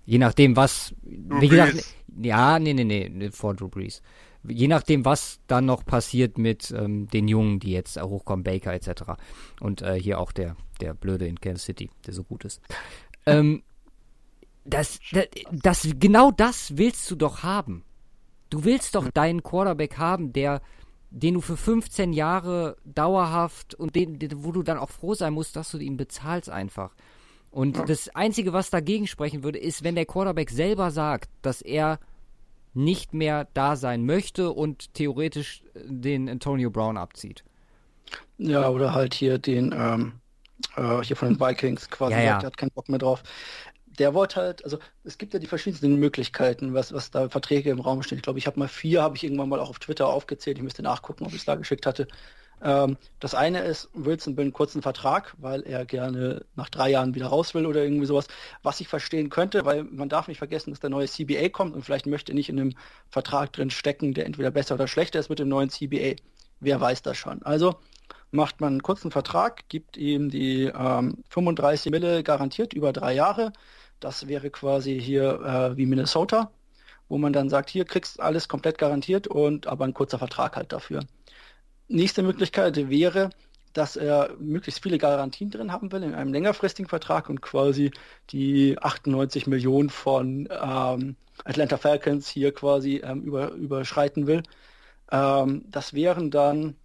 Je 0.05 0.17
nachdem, 0.17 0.55
was, 0.55 0.93
Drew 1.03 1.39
wie 1.41 1.47
gesagt, 1.47 1.73
Brees. 1.73 1.95
ja, 2.21 2.59
nee, 2.59 2.73
nee, 2.73 2.83
nee, 2.83 3.09
nee, 3.09 3.31
vor 3.31 3.55
Drew 3.55 3.69
Brees. 3.69 4.01
Je 4.47 4.67
nachdem, 4.67 5.05
was 5.05 5.39
dann 5.47 5.65
noch 5.65 5.85
passiert 5.85 6.37
mit 6.37 6.71
ähm, 6.71 7.07
den 7.07 7.27
Jungen, 7.27 7.59
die 7.59 7.71
jetzt 7.71 8.01
hochkommen, 8.01 8.43
Baker 8.43 8.73
etc. 8.73 9.03
Und 9.61 9.81
äh, 9.81 9.99
hier 9.99 10.19
auch 10.19 10.31
der, 10.31 10.55
der 10.81 10.93
Blöde 10.93 11.27
in 11.27 11.39
Kansas 11.39 11.63
City, 11.65 11.89
der 12.05 12.13
so 12.13 12.23
gut 12.23 12.43
ist. 12.45 12.61
Ähm, 13.25 13.63
das, 14.65 14.99
das, 15.11 15.27
das, 15.51 15.87
genau 15.99 16.31
das 16.31 16.77
willst 16.77 17.09
du 17.09 17.15
doch 17.15 17.43
haben. 17.43 17.83
Du 18.49 18.63
willst 18.63 18.95
doch 18.95 19.09
deinen 19.09 19.43
Quarterback 19.43 19.97
haben, 19.97 20.33
der, 20.33 20.61
den 21.11 21.35
du 21.35 21.41
für 21.41 21.57
15 21.57 22.13
Jahre 22.13 22.77
dauerhaft 22.83 23.75
und 23.75 23.95
den, 23.95 24.19
wo 24.43 24.51
du 24.51 24.63
dann 24.63 24.77
auch 24.77 24.89
froh 24.89 25.13
sein 25.13 25.33
musst, 25.33 25.55
dass 25.55 25.71
du 25.71 25.77
ihn 25.77 25.97
bezahlst 25.97 26.49
einfach. 26.49 26.95
Und 27.51 27.89
das 27.89 28.09
Einzige, 28.15 28.53
was 28.53 28.69
dagegen 28.69 29.07
sprechen 29.07 29.43
würde, 29.43 29.59
ist, 29.59 29.83
wenn 29.83 29.95
der 29.95 30.05
Quarterback 30.05 30.51
selber 30.51 30.91
sagt, 30.91 31.29
dass 31.41 31.61
er 31.61 31.99
nicht 32.73 33.13
mehr 33.13 33.47
da 33.53 33.75
sein 33.75 34.05
möchte 34.05 34.51
und 34.51 34.93
theoretisch 34.93 35.63
äh, 35.73 35.79
den 35.85 36.29
Antonio 36.29 36.69
Brown 36.69 36.97
abzieht. 36.97 37.43
Ja, 38.37 38.69
oder 38.69 38.93
halt 38.93 39.13
hier 39.13 39.37
den, 39.37 39.73
ähm, 39.75 40.13
äh, 40.75 41.01
hier 41.01 41.15
von 41.15 41.29
den 41.29 41.39
Vikings 41.39 41.89
quasi 41.89 42.13
Ja, 42.13 42.21
ja. 42.21 42.31
sagt, 42.33 42.43
er 42.43 42.47
hat 42.47 42.57
keinen 42.57 42.71
Bock 42.71 42.89
mehr 42.89 42.99
drauf. 42.99 43.23
Der 43.99 44.13
wollte 44.13 44.37
halt, 44.37 44.63
also 44.63 44.79
es 45.03 45.17
gibt 45.17 45.33
ja 45.33 45.39
die 45.39 45.47
verschiedensten 45.47 45.95
Möglichkeiten, 45.95 46.73
was, 46.73 46.93
was 46.93 47.11
da 47.11 47.29
Verträge 47.29 47.69
im 47.69 47.79
Raum 47.79 48.01
stehen. 48.01 48.17
Ich 48.17 48.23
glaube, 48.23 48.39
ich 48.39 48.47
habe 48.47 48.59
mal 48.59 48.67
vier, 48.67 49.01
habe 49.03 49.17
ich 49.17 49.23
irgendwann 49.23 49.49
mal 49.49 49.59
auch 49.59 49.69
auf 49.69 49.79
Twitter 49.79 50.07
aufgezählt. 50.07 50.57
Ich 50.57 50.63
müsste 50.63 50.81
nachgucken, 50.81 51.25
ob 51.25 51.31
ich 51.31 51.39
es 51.39 51.45
da 51.45 51.55
geschickt 51.55 51.85
hatte. 51.85 52.07
Ähm, 52.61 52.97
das 53.19 53.35
eine 53.35 53.59
ist, 53.59 53.89
Wilson 53.93 54.35
will 54.37 54.43
einen 54.43 54.53
kurzen 54.53 54.81
Vertrag, 54.81 55.35
weil 55.37 55.61
er 55.61 55.85
gerne 55.85 56.45
nach 56.55 56.69
drei 56.69 56.89
Jahren 56.89 57.15
wieder 57.15 57.27
raus 57.27 57.53
will 57.53 57.65
oder 57.65 57.83
irgendwie 57.83 58.05
sowas, 58.05 58.27
was 58.63 58.81
ich 58.81 58.87
verstehen 58.87 59.29
könnte, 59.29 59.65
weil 59.65 59.83
man 59.83 60.09
darf 60.09 60.27
nicht 60.27 60.39
vergessen, 60.39 60.71
dass 60.71 60.79
der 60.79 60.89
neue 60.89 61.07
CBA 61.07 61.49
kommt 61.49 61.75
und 61.75 61.83
vielleicht 61.83 62.05
möchte 62.05 62.33
nicht 62.33 62.49
in 62.49 62.59
einem 62.59 62.73
Vertrag 63.09 63.53
drin 63.53 63.69
stecken, 63.69 64.13
der 64.13 64.25
entweder 64.25 64.51
besser 64.51 64.75
oder 64.75 64.87
schlechter 64.87 65.19
ist 65.19 65.29
mit 65.29 65.39
dem 65.39 65.49
neuen 65.49 65.69
CBA. 65.69 66.15
Wer 66.59 66.81
weiß 66.81 67.01
das 67.01 67.17
schon. 67.17 67.41
Also 67.43 67.75
macht 68.31 68.61
man 68.61 68.73
einen 68.73 68.83
kurzen 68.83 69.11
Vertrag, 69.11 69.67
gibt 69.69 69.97
ihm 69.97 70.29
die 70.29 70.65
ähm, 70.65 71.23
35 71.29 71.91
Mille 71.91 72.23
garantiert 72.23 72.73
über 72.73 72.93
drei 72.93 73.13
Jahre. 73.13 73.53
Das 73.99 74.27
wäre 74.27 74.49
quasi 74.49 74.99
hier 74.99 75.41
äh, 75.41 75.77
wie 75.77 75.85
Minnesota, 75.85 76.51
wo 77.07 77.17
man 77.17 77.33
dann 77.33 77.49
sagt, 77.49 77.69
hier 77.69 77.85
kriegst 77.85 78.19
alles 78.19 78.47
komplett 78.47 78.77
garantiert 78.77 79.27
und 79.27 79.67
aber 79.67 79.85
ein 79.85 79.93
kurzer 79.93 80.19
Vertrag 80.19 80.55
halt 80.55 80.71
dafür. 80.71 81.01
Nächste 81.87 82.21
Möglichkeit 82.23 82.89
wäre, 82.89 83.31
dass 83.73 83.95
er 83.95 84.35
möglichst 84.39 84.81
viele 84.83 84.97
Garantien 84.97 85.49
drin 85.51 85.71
haben 85.71 85.91
will 85.91 86.03
in 86.03 86.15
einem 86.15 86.33
längerfristigen 86.33 86.89
Vertrag 86.89 87.29
und 87.29 87.41
quasi 87.41 87.91
die 88.31 88.77
98 88.79 89.47
Millionen 89.47 89.89
von 89.89 90.47
ähm, 90.51 91.15
Atlanta 91.45 91.77
Falcons 91.77 92.27
hier 92.27 92.53
quasi 92.53 92.97
ähm, 92.97 93.21
über, 93.23 93.51
überschreiten 93.51 94.27
will. 94.27 94.43
Ähm, 95.11 95.63
das 95.69 95.93
wären 95.93 96.31
dann, 96.31 96.75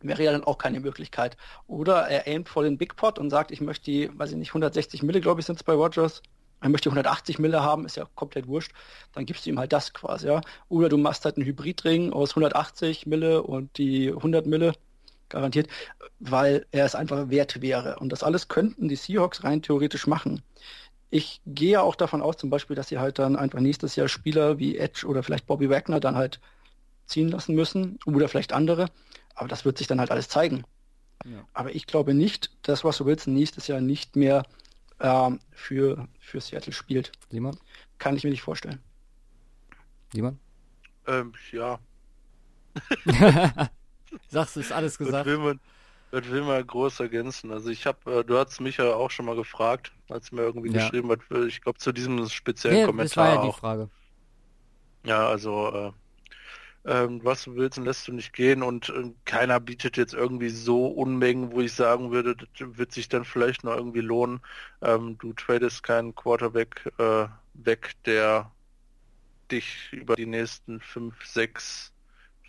wäre 0.00 0.22
ja 0.24 0.32
dann 0.32 0.44
auch 0.44 0.58
keine 0.58 0.80
Möglichkeit. 0.80 1.36
Oder 1.66 2.08
er 2.08 2.26
aimt 2.26 2.48
vor 2.48 2.62
den 2.62 2.78
Big 2.78 2.96
Pot 2.96 3.18
und 3.18 3.30
sagt, 3.30 3.50
ich 3.50 3.60
möchte 3.60 3.84
die, 3.84 4.10
weiß 4.16 4.32
ich 4.32 4.36
nicht, 4.36 4.50
160 4.50 5.02
Mille, 5.02 5.20
glaube 5.20 5.40
ich, 5.40 5.46
sind 5.46 5.56
es 5.56 5.64
bei 5.64 5.74
Rogers. 5.74 6.22
Er 6.60 6.68
möchte 6.68 6.90
180 6.90 7.38
Mille 7.38 7.62
haben, 7.62 7.86
ist 7.86 7.96
ja 7.96 8.06
komplett 8.14 8.46
wurscht. 8.46 8.72
Dann 9.14 9.26
gibst 9.26 9.46
du 9.46 9.50
ihm 9.50 9.58
halt 9.58 9.72
das 9.72 9.92
quasi, 9.92 10.26
ja. 10.26 10.40
Oder 10.68 10.88
du 10.88 10.98
machst 10.98 11.24
halt 11.24 11.36
einen 11.36 11.46
Hybridring 11.46 12.12
aus 12.12 12.30
180 12.30 13.06
Mille 13.06 13.42
und 13.42 13.78
die 13.78 14.10
100 14.10 14.46
Mille 14.46 14.74
garantiert, 15.30 15.68
weil 16.18 16.66
er 16.70 16.84
es 16.84 16.94
einfach 16.94 17.30
wert 17.30 17.62
wäre. 17.62 17.98
Und 17.98 18.10
das 18.10 18.22
alles 18.22 18.48
könnten 18.48 18.88
die 18.88 18.96
Seahawks 18.96 19.44
rein 19.44 19.62
theoretisch 19.62 20.06
machen. 20.06 20.42
Ich 21.08 21.40
gehe 21.46 21.82
auch 21.82 21.96
davon 21.96 22.22
aus, 22.22 22.36
zum 22.36 22.50
Beispiel, 22.50 22.76
dass 22.76 22.88
sie 22.88 22.98
halt 22.98 23.18
dann 23.18 23.36
einfach 23.36 23.60
nächstes 23.60 23.96
Jahr 23.96 24.08
Spieler 24.08 24.58
wie 24.58 24.76
Edge 24.76 25.06
oder 25.06 25.22
vielleicht 25.22 25.46
Bobby 25.46 25.70
Wagner 25.70 25.98
dann 25.98 26.16
halt 26.16 26.40
ziehen 27.06 27.28
lassen 27.28 27.54
müssen 27.54 27.98
oder 28.06 28.28
vielleicht 28.28 28.52
andere. 28.52 28.86
Aber 29.34 29.48
das 29.48 29.64
wird 29.64 29.78
sich 29.78 29.86
dann 29.86 29.98
halt 29.98 30.10
alles 30.10 30.28
zeigen. 30.28 30.64
Ja. 31.24 31.44
Aber 31.52 31.74
ich 31.74 31.86
glaube 31.86 32.14
nicht, 32.14 32.50
dass 32.62 32.84
Russell 32.84 33.06
Wilson 33.06 33.34
nächstes 33.34 33.66
Jahr 33.66 33.80
nicht 33.80 34.16
mehr 34.16 34.44
ähm, 35.00 35.40
für, 35.52 36.08
für 36.20 36.40
Seattle 36.40 36.72
spielt. 36.72 37.12
Simon? 37.30 37.56
Kann 37.98 38.16
ich 38.16 38.24
mir 38.24 38.30
nicht 38.30 38.42
vorstellen. 38.42 38.80
Simon? 40.12 40.38
Ähm, 41.06 41.32
ja, 41.52 41.80
Sagst 44.28 44.56
du, 44.56 44.60
ist 44.60 44.72
alles 44.72 44.98
gesagt? 44.98 45.26
will 45.26 45.38
man, 45.38 45.60
was 46.10 46.28
will 46.30 46.42
man 46.42 46.66
groß 46.66 47.00
ergänzen? 47.00 47.52
Also 47.52 47.70
ich 47.70 47.86
habe, 47.86 48.20
äh, 48.20 48.24
du 48.24 48.38
hast 48.38 48.60
mich 48.60 48.76
ja 48.78 48.94
auch 48.94 49.10
schon 49.10 49.26
mal 49.26 49.36
gefragt, 49.36 49.92
als 50.08 50.32
mir 50.32 50.42
irgendwie 50.42 50.70
Ja. 50.70 50.76
geschrieben 50.78 51.10
hat, 51.10 51.20
äh, 51.30 51.46
ich 51.46 51.60
glaube 51.60 51.78
zu 51.78 51.92
diesem 51.92 52.28
speziellen 52.28 52.80
Ja, 52.80 52.86
das 52.86 52.86
Kommentar 52.86 53.24
war 53.24 53.30
ja 53.30 53.38
die 53.38 53.48
auch. 53.48 53.58
Frage. 53.58 53.90
Ja, 55.04 55.28
also 55.28 55.68
äh, 55.72 55.92
ähm, 56.84 57.20
was 57.24 57.44
du 57.44 57.56
willst, 57.56 57.78
lässt 57.78 58.08
du 58.08 58.12
nicht 58.12 58.32
gehen 58.32 58.62
und 58.62 58.88
äh, 58.88 59.12
keiner 59.24 59.60
bietet 59.60 59.96
jetzt 59.96 60.14
irgendwie 60.14 60.48
so 60.48 60.86
Unmengen, 60.86 61.52
wo 61.52 61.60
ich 61.60 61.72
sagen 61.74 62.10
würde, 62.10 62.34
das 62.36 62.48
wird 62.58 62.92
sich 62.92 63.08
dann 63.08 63.24
vielleicht 63.24 63.64
noch 63.64 63.76
irgendwie 63.76 64.00
lohnen. 64.00 64.40
Ähm, 64.82 65.18
du 65.18 65.32
tradest 65.34 65.82
keinen 65.82 66.14
Quarterback 66.14 66.90
äh, 66.98 67.26
weg, 67.54 67.92
der 68.06 68.50
dich 69.50 69.92
über 69.92 70.16
die 70.16 70.26
nächsten 70.26 70.80
fünf, 70.80 71.24
sechs, 71.26 71.92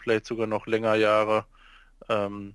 vielleicht 0.01 0.25
sogar 0.25 0.47
noch 0.47 0.65
länger 0.67 0.95
Jahre 0.95 1.45
ähm, 2.09 2.53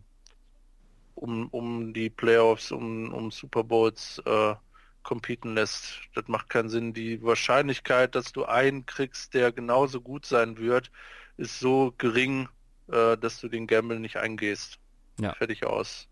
um, 1.14 1.48
um 1.48 1.92
die 1.92 2.10
Playoffs, 2.10 2.72
um, 2.72 3.12
um 3.12 3.30
Super 3.30 3.64
Bowls 3.64 4.22
äh, 4.24 4.54
competen 5.02 5.54
lässt. 5.54 6.00
Das 6.14 6.28
macht 6.28 6.50
keinen 6.50 6.68
Sinn. 6.68 6.92
Die 6.92 7.22
Wahrscheinlichkeit, 7.22 8.14
dass 8.14 8.32
du 8.32 8.44
einen 8.44 8.86
kriegst, 8.86 9.34
der 9.34 9.52
genauso 9.52 10.00
gut 10.00 10.26
sein 10.26 10.58
wird, 10.58 10.90
ist 11.36 11.58
so 11.60 11.92
gering, 11.98 12.48
äh, 12.88 13.16
dass 13.16 13.40
du 13.40 13.48
den 13.48 13.66
Gamble 13.66 13.98
nicht 14.00 14.16
eingehst. 14.16 14.78
Ja. 15.20 15.34
Fertig 15.34 15.64
aus. 15.66 16.08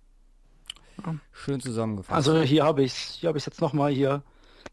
Schön 1.33 1.61
zusammengefasst. 1.61 2.15
Also 2.15 2.41
hier 2.43 2.65
habe 2.65 2.83
ich 2.85 2.95
hier 2.95 3.29
habe 3.29 3.39
ich 3.39 3.47
jetzt 3.47 3.61
nochmal 3.61 3.93
hier. 3.93 4.23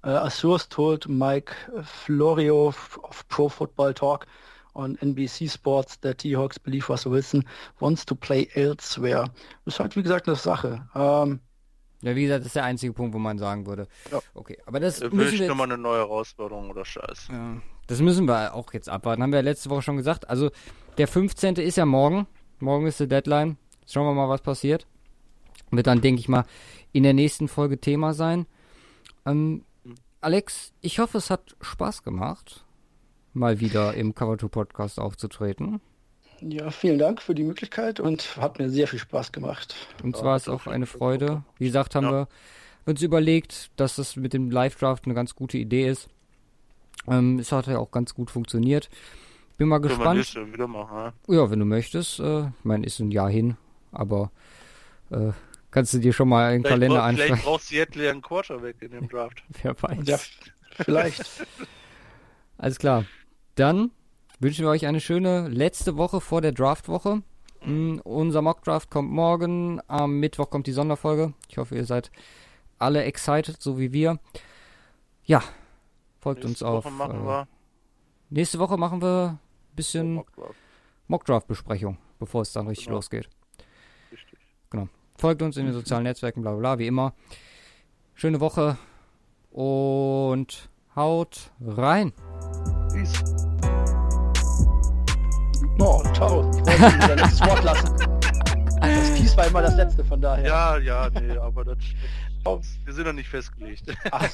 Äh, 0.03 0.29
source 0.29 0.69
told 0.69 1.07
Mike 1.07 1.53
Florio 1.83 2.67
of 2.69 3.27
Pro 3.27 3.49
Football 3.49 3.93
Talk 3.93 4.25
on 4.73 4.95
NBC 5.01 5.49
Sports 5.49 5.99
that 5.99 6.19
T-Hawks 6.19 6.57
believe 6.59 6.87
Russell 6.89 7.11
Wilson 7.11 7.43
wants 7.79 8.05
to 8.05 8.15
play 8.15 8.47
elsewhere. 8.53 9.25
Das 9.65 9.75
ist 9.75 9.79
halt 9.79 9.95
wie 9.95 10.03
gesagt 10.03 10.27
eine 10.27 10.37
Sache. 10.37 10.87
Ähm, 10.95 11.39
ja, 12.01 12.15
wie 12.15 12.23
gesagt, 12.23 12.41
das 12.41 12.47
ist 12.47 12.55
der 12.55 12.63
einzige 12.63 12.93
Punkt, 12.93 13.13
wo 13.13 13.19
man 13.19 13.37
sagen 13.37 13.65
würde. 13.67 13.87
Ja. 14.11 14.19
Okay, 14.33 14.57
aber 14.65 14.79
das 14.79 15.01
Äh, 15.01 15.05
müssen 15.05 15.17
Vielleicht 15.17 15.39
wir 15.39 15.47
jetzt, 15.47 15.61
eine 15.61 15.77
neue 15.77 15.99
Herausforderung 15.99 16.69
oder 16.69 16.85
Scheiß. 16.85 17.27
ja, 17.31 17.61
das 17.91 17.99
müssen 18.01 18.25
wir 18.27 18.53
auch 18.55 18.71
jetzt 18.73 18.89
abwarten. 18.89 19.21
Haben 19.21 19.31
wir 19.31 19.39
ja 19.39 19.43
letzte 19.43 19.69
Woche 19.69 19.81
schon 19.81 19.97
gesagt. 19.97 20.29
Also 20.29 20.49
der 20.97 21.07
15. 21.07 21.55
ist 21.55 21.77
ja 21.77 21.85
morgen. 21.85 22.25
Morgen 22.59 22.87
ist 22.87 22.99
die 22.99 23.07
Deadline. 23.07 23.57
Schauen 23.87 24.05
wir 24.05 24.13
mal, 24.13 24.29
was 24.29 24.41
passiert. 24.41 24.87
Wird 25.71 25.87
dann, 25.87 26.01
denke 26.01 26.19
ich 26.21 26.29
mal, 26.29 26.45
in 26.93 27.03
der 27.03 27.13
nächsten 27.13 27.47
Folge 27.47 27.79
Thema 27.79 28.13
sein. 28.13 28.45
Ähm, 29.25 29.63
Alex, 30.21 30.73
ich 30.81 30.99
hoffe, 30.99 31.17
es 31.17 31.29
hat 31.29 31.55
Spaß 31.61 32.03
gemacht, 32.03 32.65
mal 33.33 33.59
wieder 33.59 33.93
im 33.95 34.13
Cover 34.15 34.37
2 34.37 34.47
Podcast 34.47 34.99
aufzutreten. 34.99 35.81
ja, 36.41 36.69
vielen 36.71 36.97
Dank 36.99 37.21
für 37.21 37.35
die 37.35 37.43
Möglichkeit 37.43 37.99
und 37.99 38.37
hat 38.37 38.59
mir 38.59 38.69
sehr 38.69 38.87
viel 38.87 38.99
Spaß 38.99 39.31
gemacht. 39.31 39.75
Und 40.03 40.15
Ja, 40.15 40.21
zwar 40.21 40.33
hat 40.35 40.41
ist 40.43 40.49
auch 40.49 40.67
eine 40.67 40.85
Freude. 40.85 41.43
Wie 41.57 41.65
gesagt, 41.65 41.95
haben 41.95 42.05
Ja. 42.05 42.11
wir 42.11 42.27
uns 42.85 43.01
überlegt, 43.01 43.71
dass 43.75 43.95
das 43.95 44.15
mit 44.15 44.33
dem 44.33 44.49
Live-Draft 44.51 45.05
eine 45.05 45.13
ganz 45.13 45.35
gute 45.35 45.57
Idee 45.57 45.87
ist. 45.89 46.09
Ähm, 47.07 47.39
es 47.39 47.51
hat 47.51 47.67
ja 47.67 47.79
auch 47.79 47.91
ganz 47.91 48.13
gut 48.13 48.31
funktioniert. 48.31 48.89
Bin 49.57 49.67
mal 49.67 49.79
Können 49.79 49.91
wir 49.91 49.97
gespannt. 49.97 50.33
Jahr 50.33 50.53
wieder 50.53 50.67
machen, 50.67 50.97
ja? 50.97 51.13
Ja, 51.27 51.51
wenn 51.51 51.59
du 51.59 51.65
möchtest. 51.65 52.19
Äh, 52.19 52.47
ich 52.47 52.63
meine, 52.63 52.85
ist 52.85 52.99
ein 52.99 53.11
Jahr 53.11 53.29
hin, 53.29 53.57
aber 53.91 54.31
äh, 55.09 55.31
kannst 55.71 55.93
du 55.93 55.99
dir 55.99 56.13
schon 56.13 56.29
mal 56.29 56.51
einen 56.51 56.63
Vielleicht, 56.63 56.73
Kalender 56.73 57.01
brauch, 57.01 57.13
vielleicht 57.13 57.43
braucht 57.43 57.63
Seattle 57.63 58.05
ja 58.05 58.11
einen 58.11 58.21
Quarterback 58.21 58.81
in 58.81 58.91
dem 58.91 59.07
Draft. 59.07 59.43
Wer 59.61 59.81
weiß. 59.81 60.07
Ja, 60.07 60.19
vielleicht. 60.71 61.23
Alles 62.57 62.77
klar. 62.77 63.05
Dann 63.55 63.91
wünschen 64.39 64.65
wir 64.65 64.69
euch 64.69 64.85
eine 64.85 65.01
schöne 65.01 65.47
letzte 65.47 65.97
Woche 65.97 66.21
vor 66.21 66.41
der 66.41 66.51
Draftwoche. 66.51 67.21
Mm, 67.65 67.99
unser 68.03 68.41
Mock-Draft 68.41 68.89
kommt 68.89 69.11
morgen. 69.11 69.81
Am 69.87 70.19
Mittwoch 70.19 70.49
kommt 70.49 70.67
die 70.67 70.71
Sonderfolge. 70.71 71.33
Ich 71.49 71.57
hoffe, 71.57 71.75
ihr 71.75 71.85
seid 71.85 72.11
alle 72.79 73.03
excited, 73.03 73.61
so 73.61 73.77
wie 73.77 73.93
wir. 73.93 74.19
Ja, 75.23 75.43
folgt 76.21 76.45
uns 76.45 76.61
Nächste 76.61 76.67
auf. 76.67 76.85
Woche 76.85 76.93
machen 76.93 77.21
äh, 77.21 77.25
wir 77.25 77.47
nächste 78.29 78.59
Woche 78.59 78.77
machen 78.77 79.01
wir 79.01 79.39
ein 79.71 79.75
bisschen 79.75 80.13
Mock 80.13 80.33
Draft. 80.35 80.55
Mock-Draft-Besprechung, 81.07 81.97
bevor 82.19 82.43
es 82.43 82.53
dann 82.53 82.67
richtig 82.67 82.85
Genau. 82.85 82.97
losgeht. 82.97 83.27
Richtig. 84.11 84.39
Folgt 85.17 85.41
uns 85.41 85.57
in 85.57 85.65
den 85.65 85.73
sozialen 85.73 86.03
Netzwerken, 86.03 86.41
bla 86.41 86.51
bla 86.51 86.59
bla, 86.59 86.79
wie 86.79 86.87
immer. 86.87 87.13
Schöne 88.15 88.39
Woche 88.39 88.77
und 89.51 90.69
haut 90.95 91.51
rein. 91.59 92.11
Peace. 92.91 93.23
Oh, 95.79 96.01
ciao. 96.13 96.49
Ich 96.51 96.81
wollte 96.81 97.01
sein 97.07 97.17
letztes 97.17 97.41
Wort 97.41 97.63
lassen. 97.63 97.95
Das 98.79 99.09
Fies 99.11 99.37
war 99.37 99.47
immer 99.47 99.61
das 99.61 99.75
letzte, 99.75 100.03
von 100.03 100.21
daher. 100.21 100.47
Ja, 100.47 100.77
ja, 100.77 101.09
nee, 101.09 101.37
aber 101.37 101.65
das, 101.65 101.77
das 102.43 102.67
wir 102.83 102.93
sind 102.93 103.05
noch 103.05 103.13
nicht 103.13 103.29
festgelegt. 103.29 103.95
Ach 104.11 104.27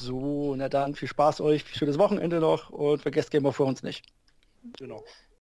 so, 0.00 0.54
na 0.56 0.68
dann 0.68 0.94
viel 0.94 1.08
Spaß 1.08 1.40
euch, 1.40 1.64
schönes 1.72 1.98
Wochenende 1.98 2.40
noch 2.40 2.70
und 2.70 3.02
vergesst 3.02 3.30
Game 3.30 3.46
of 3.46 3.56
Thrones 3.56 3.82
nicht. 3.82 4.04
Genau. 4.78 5.04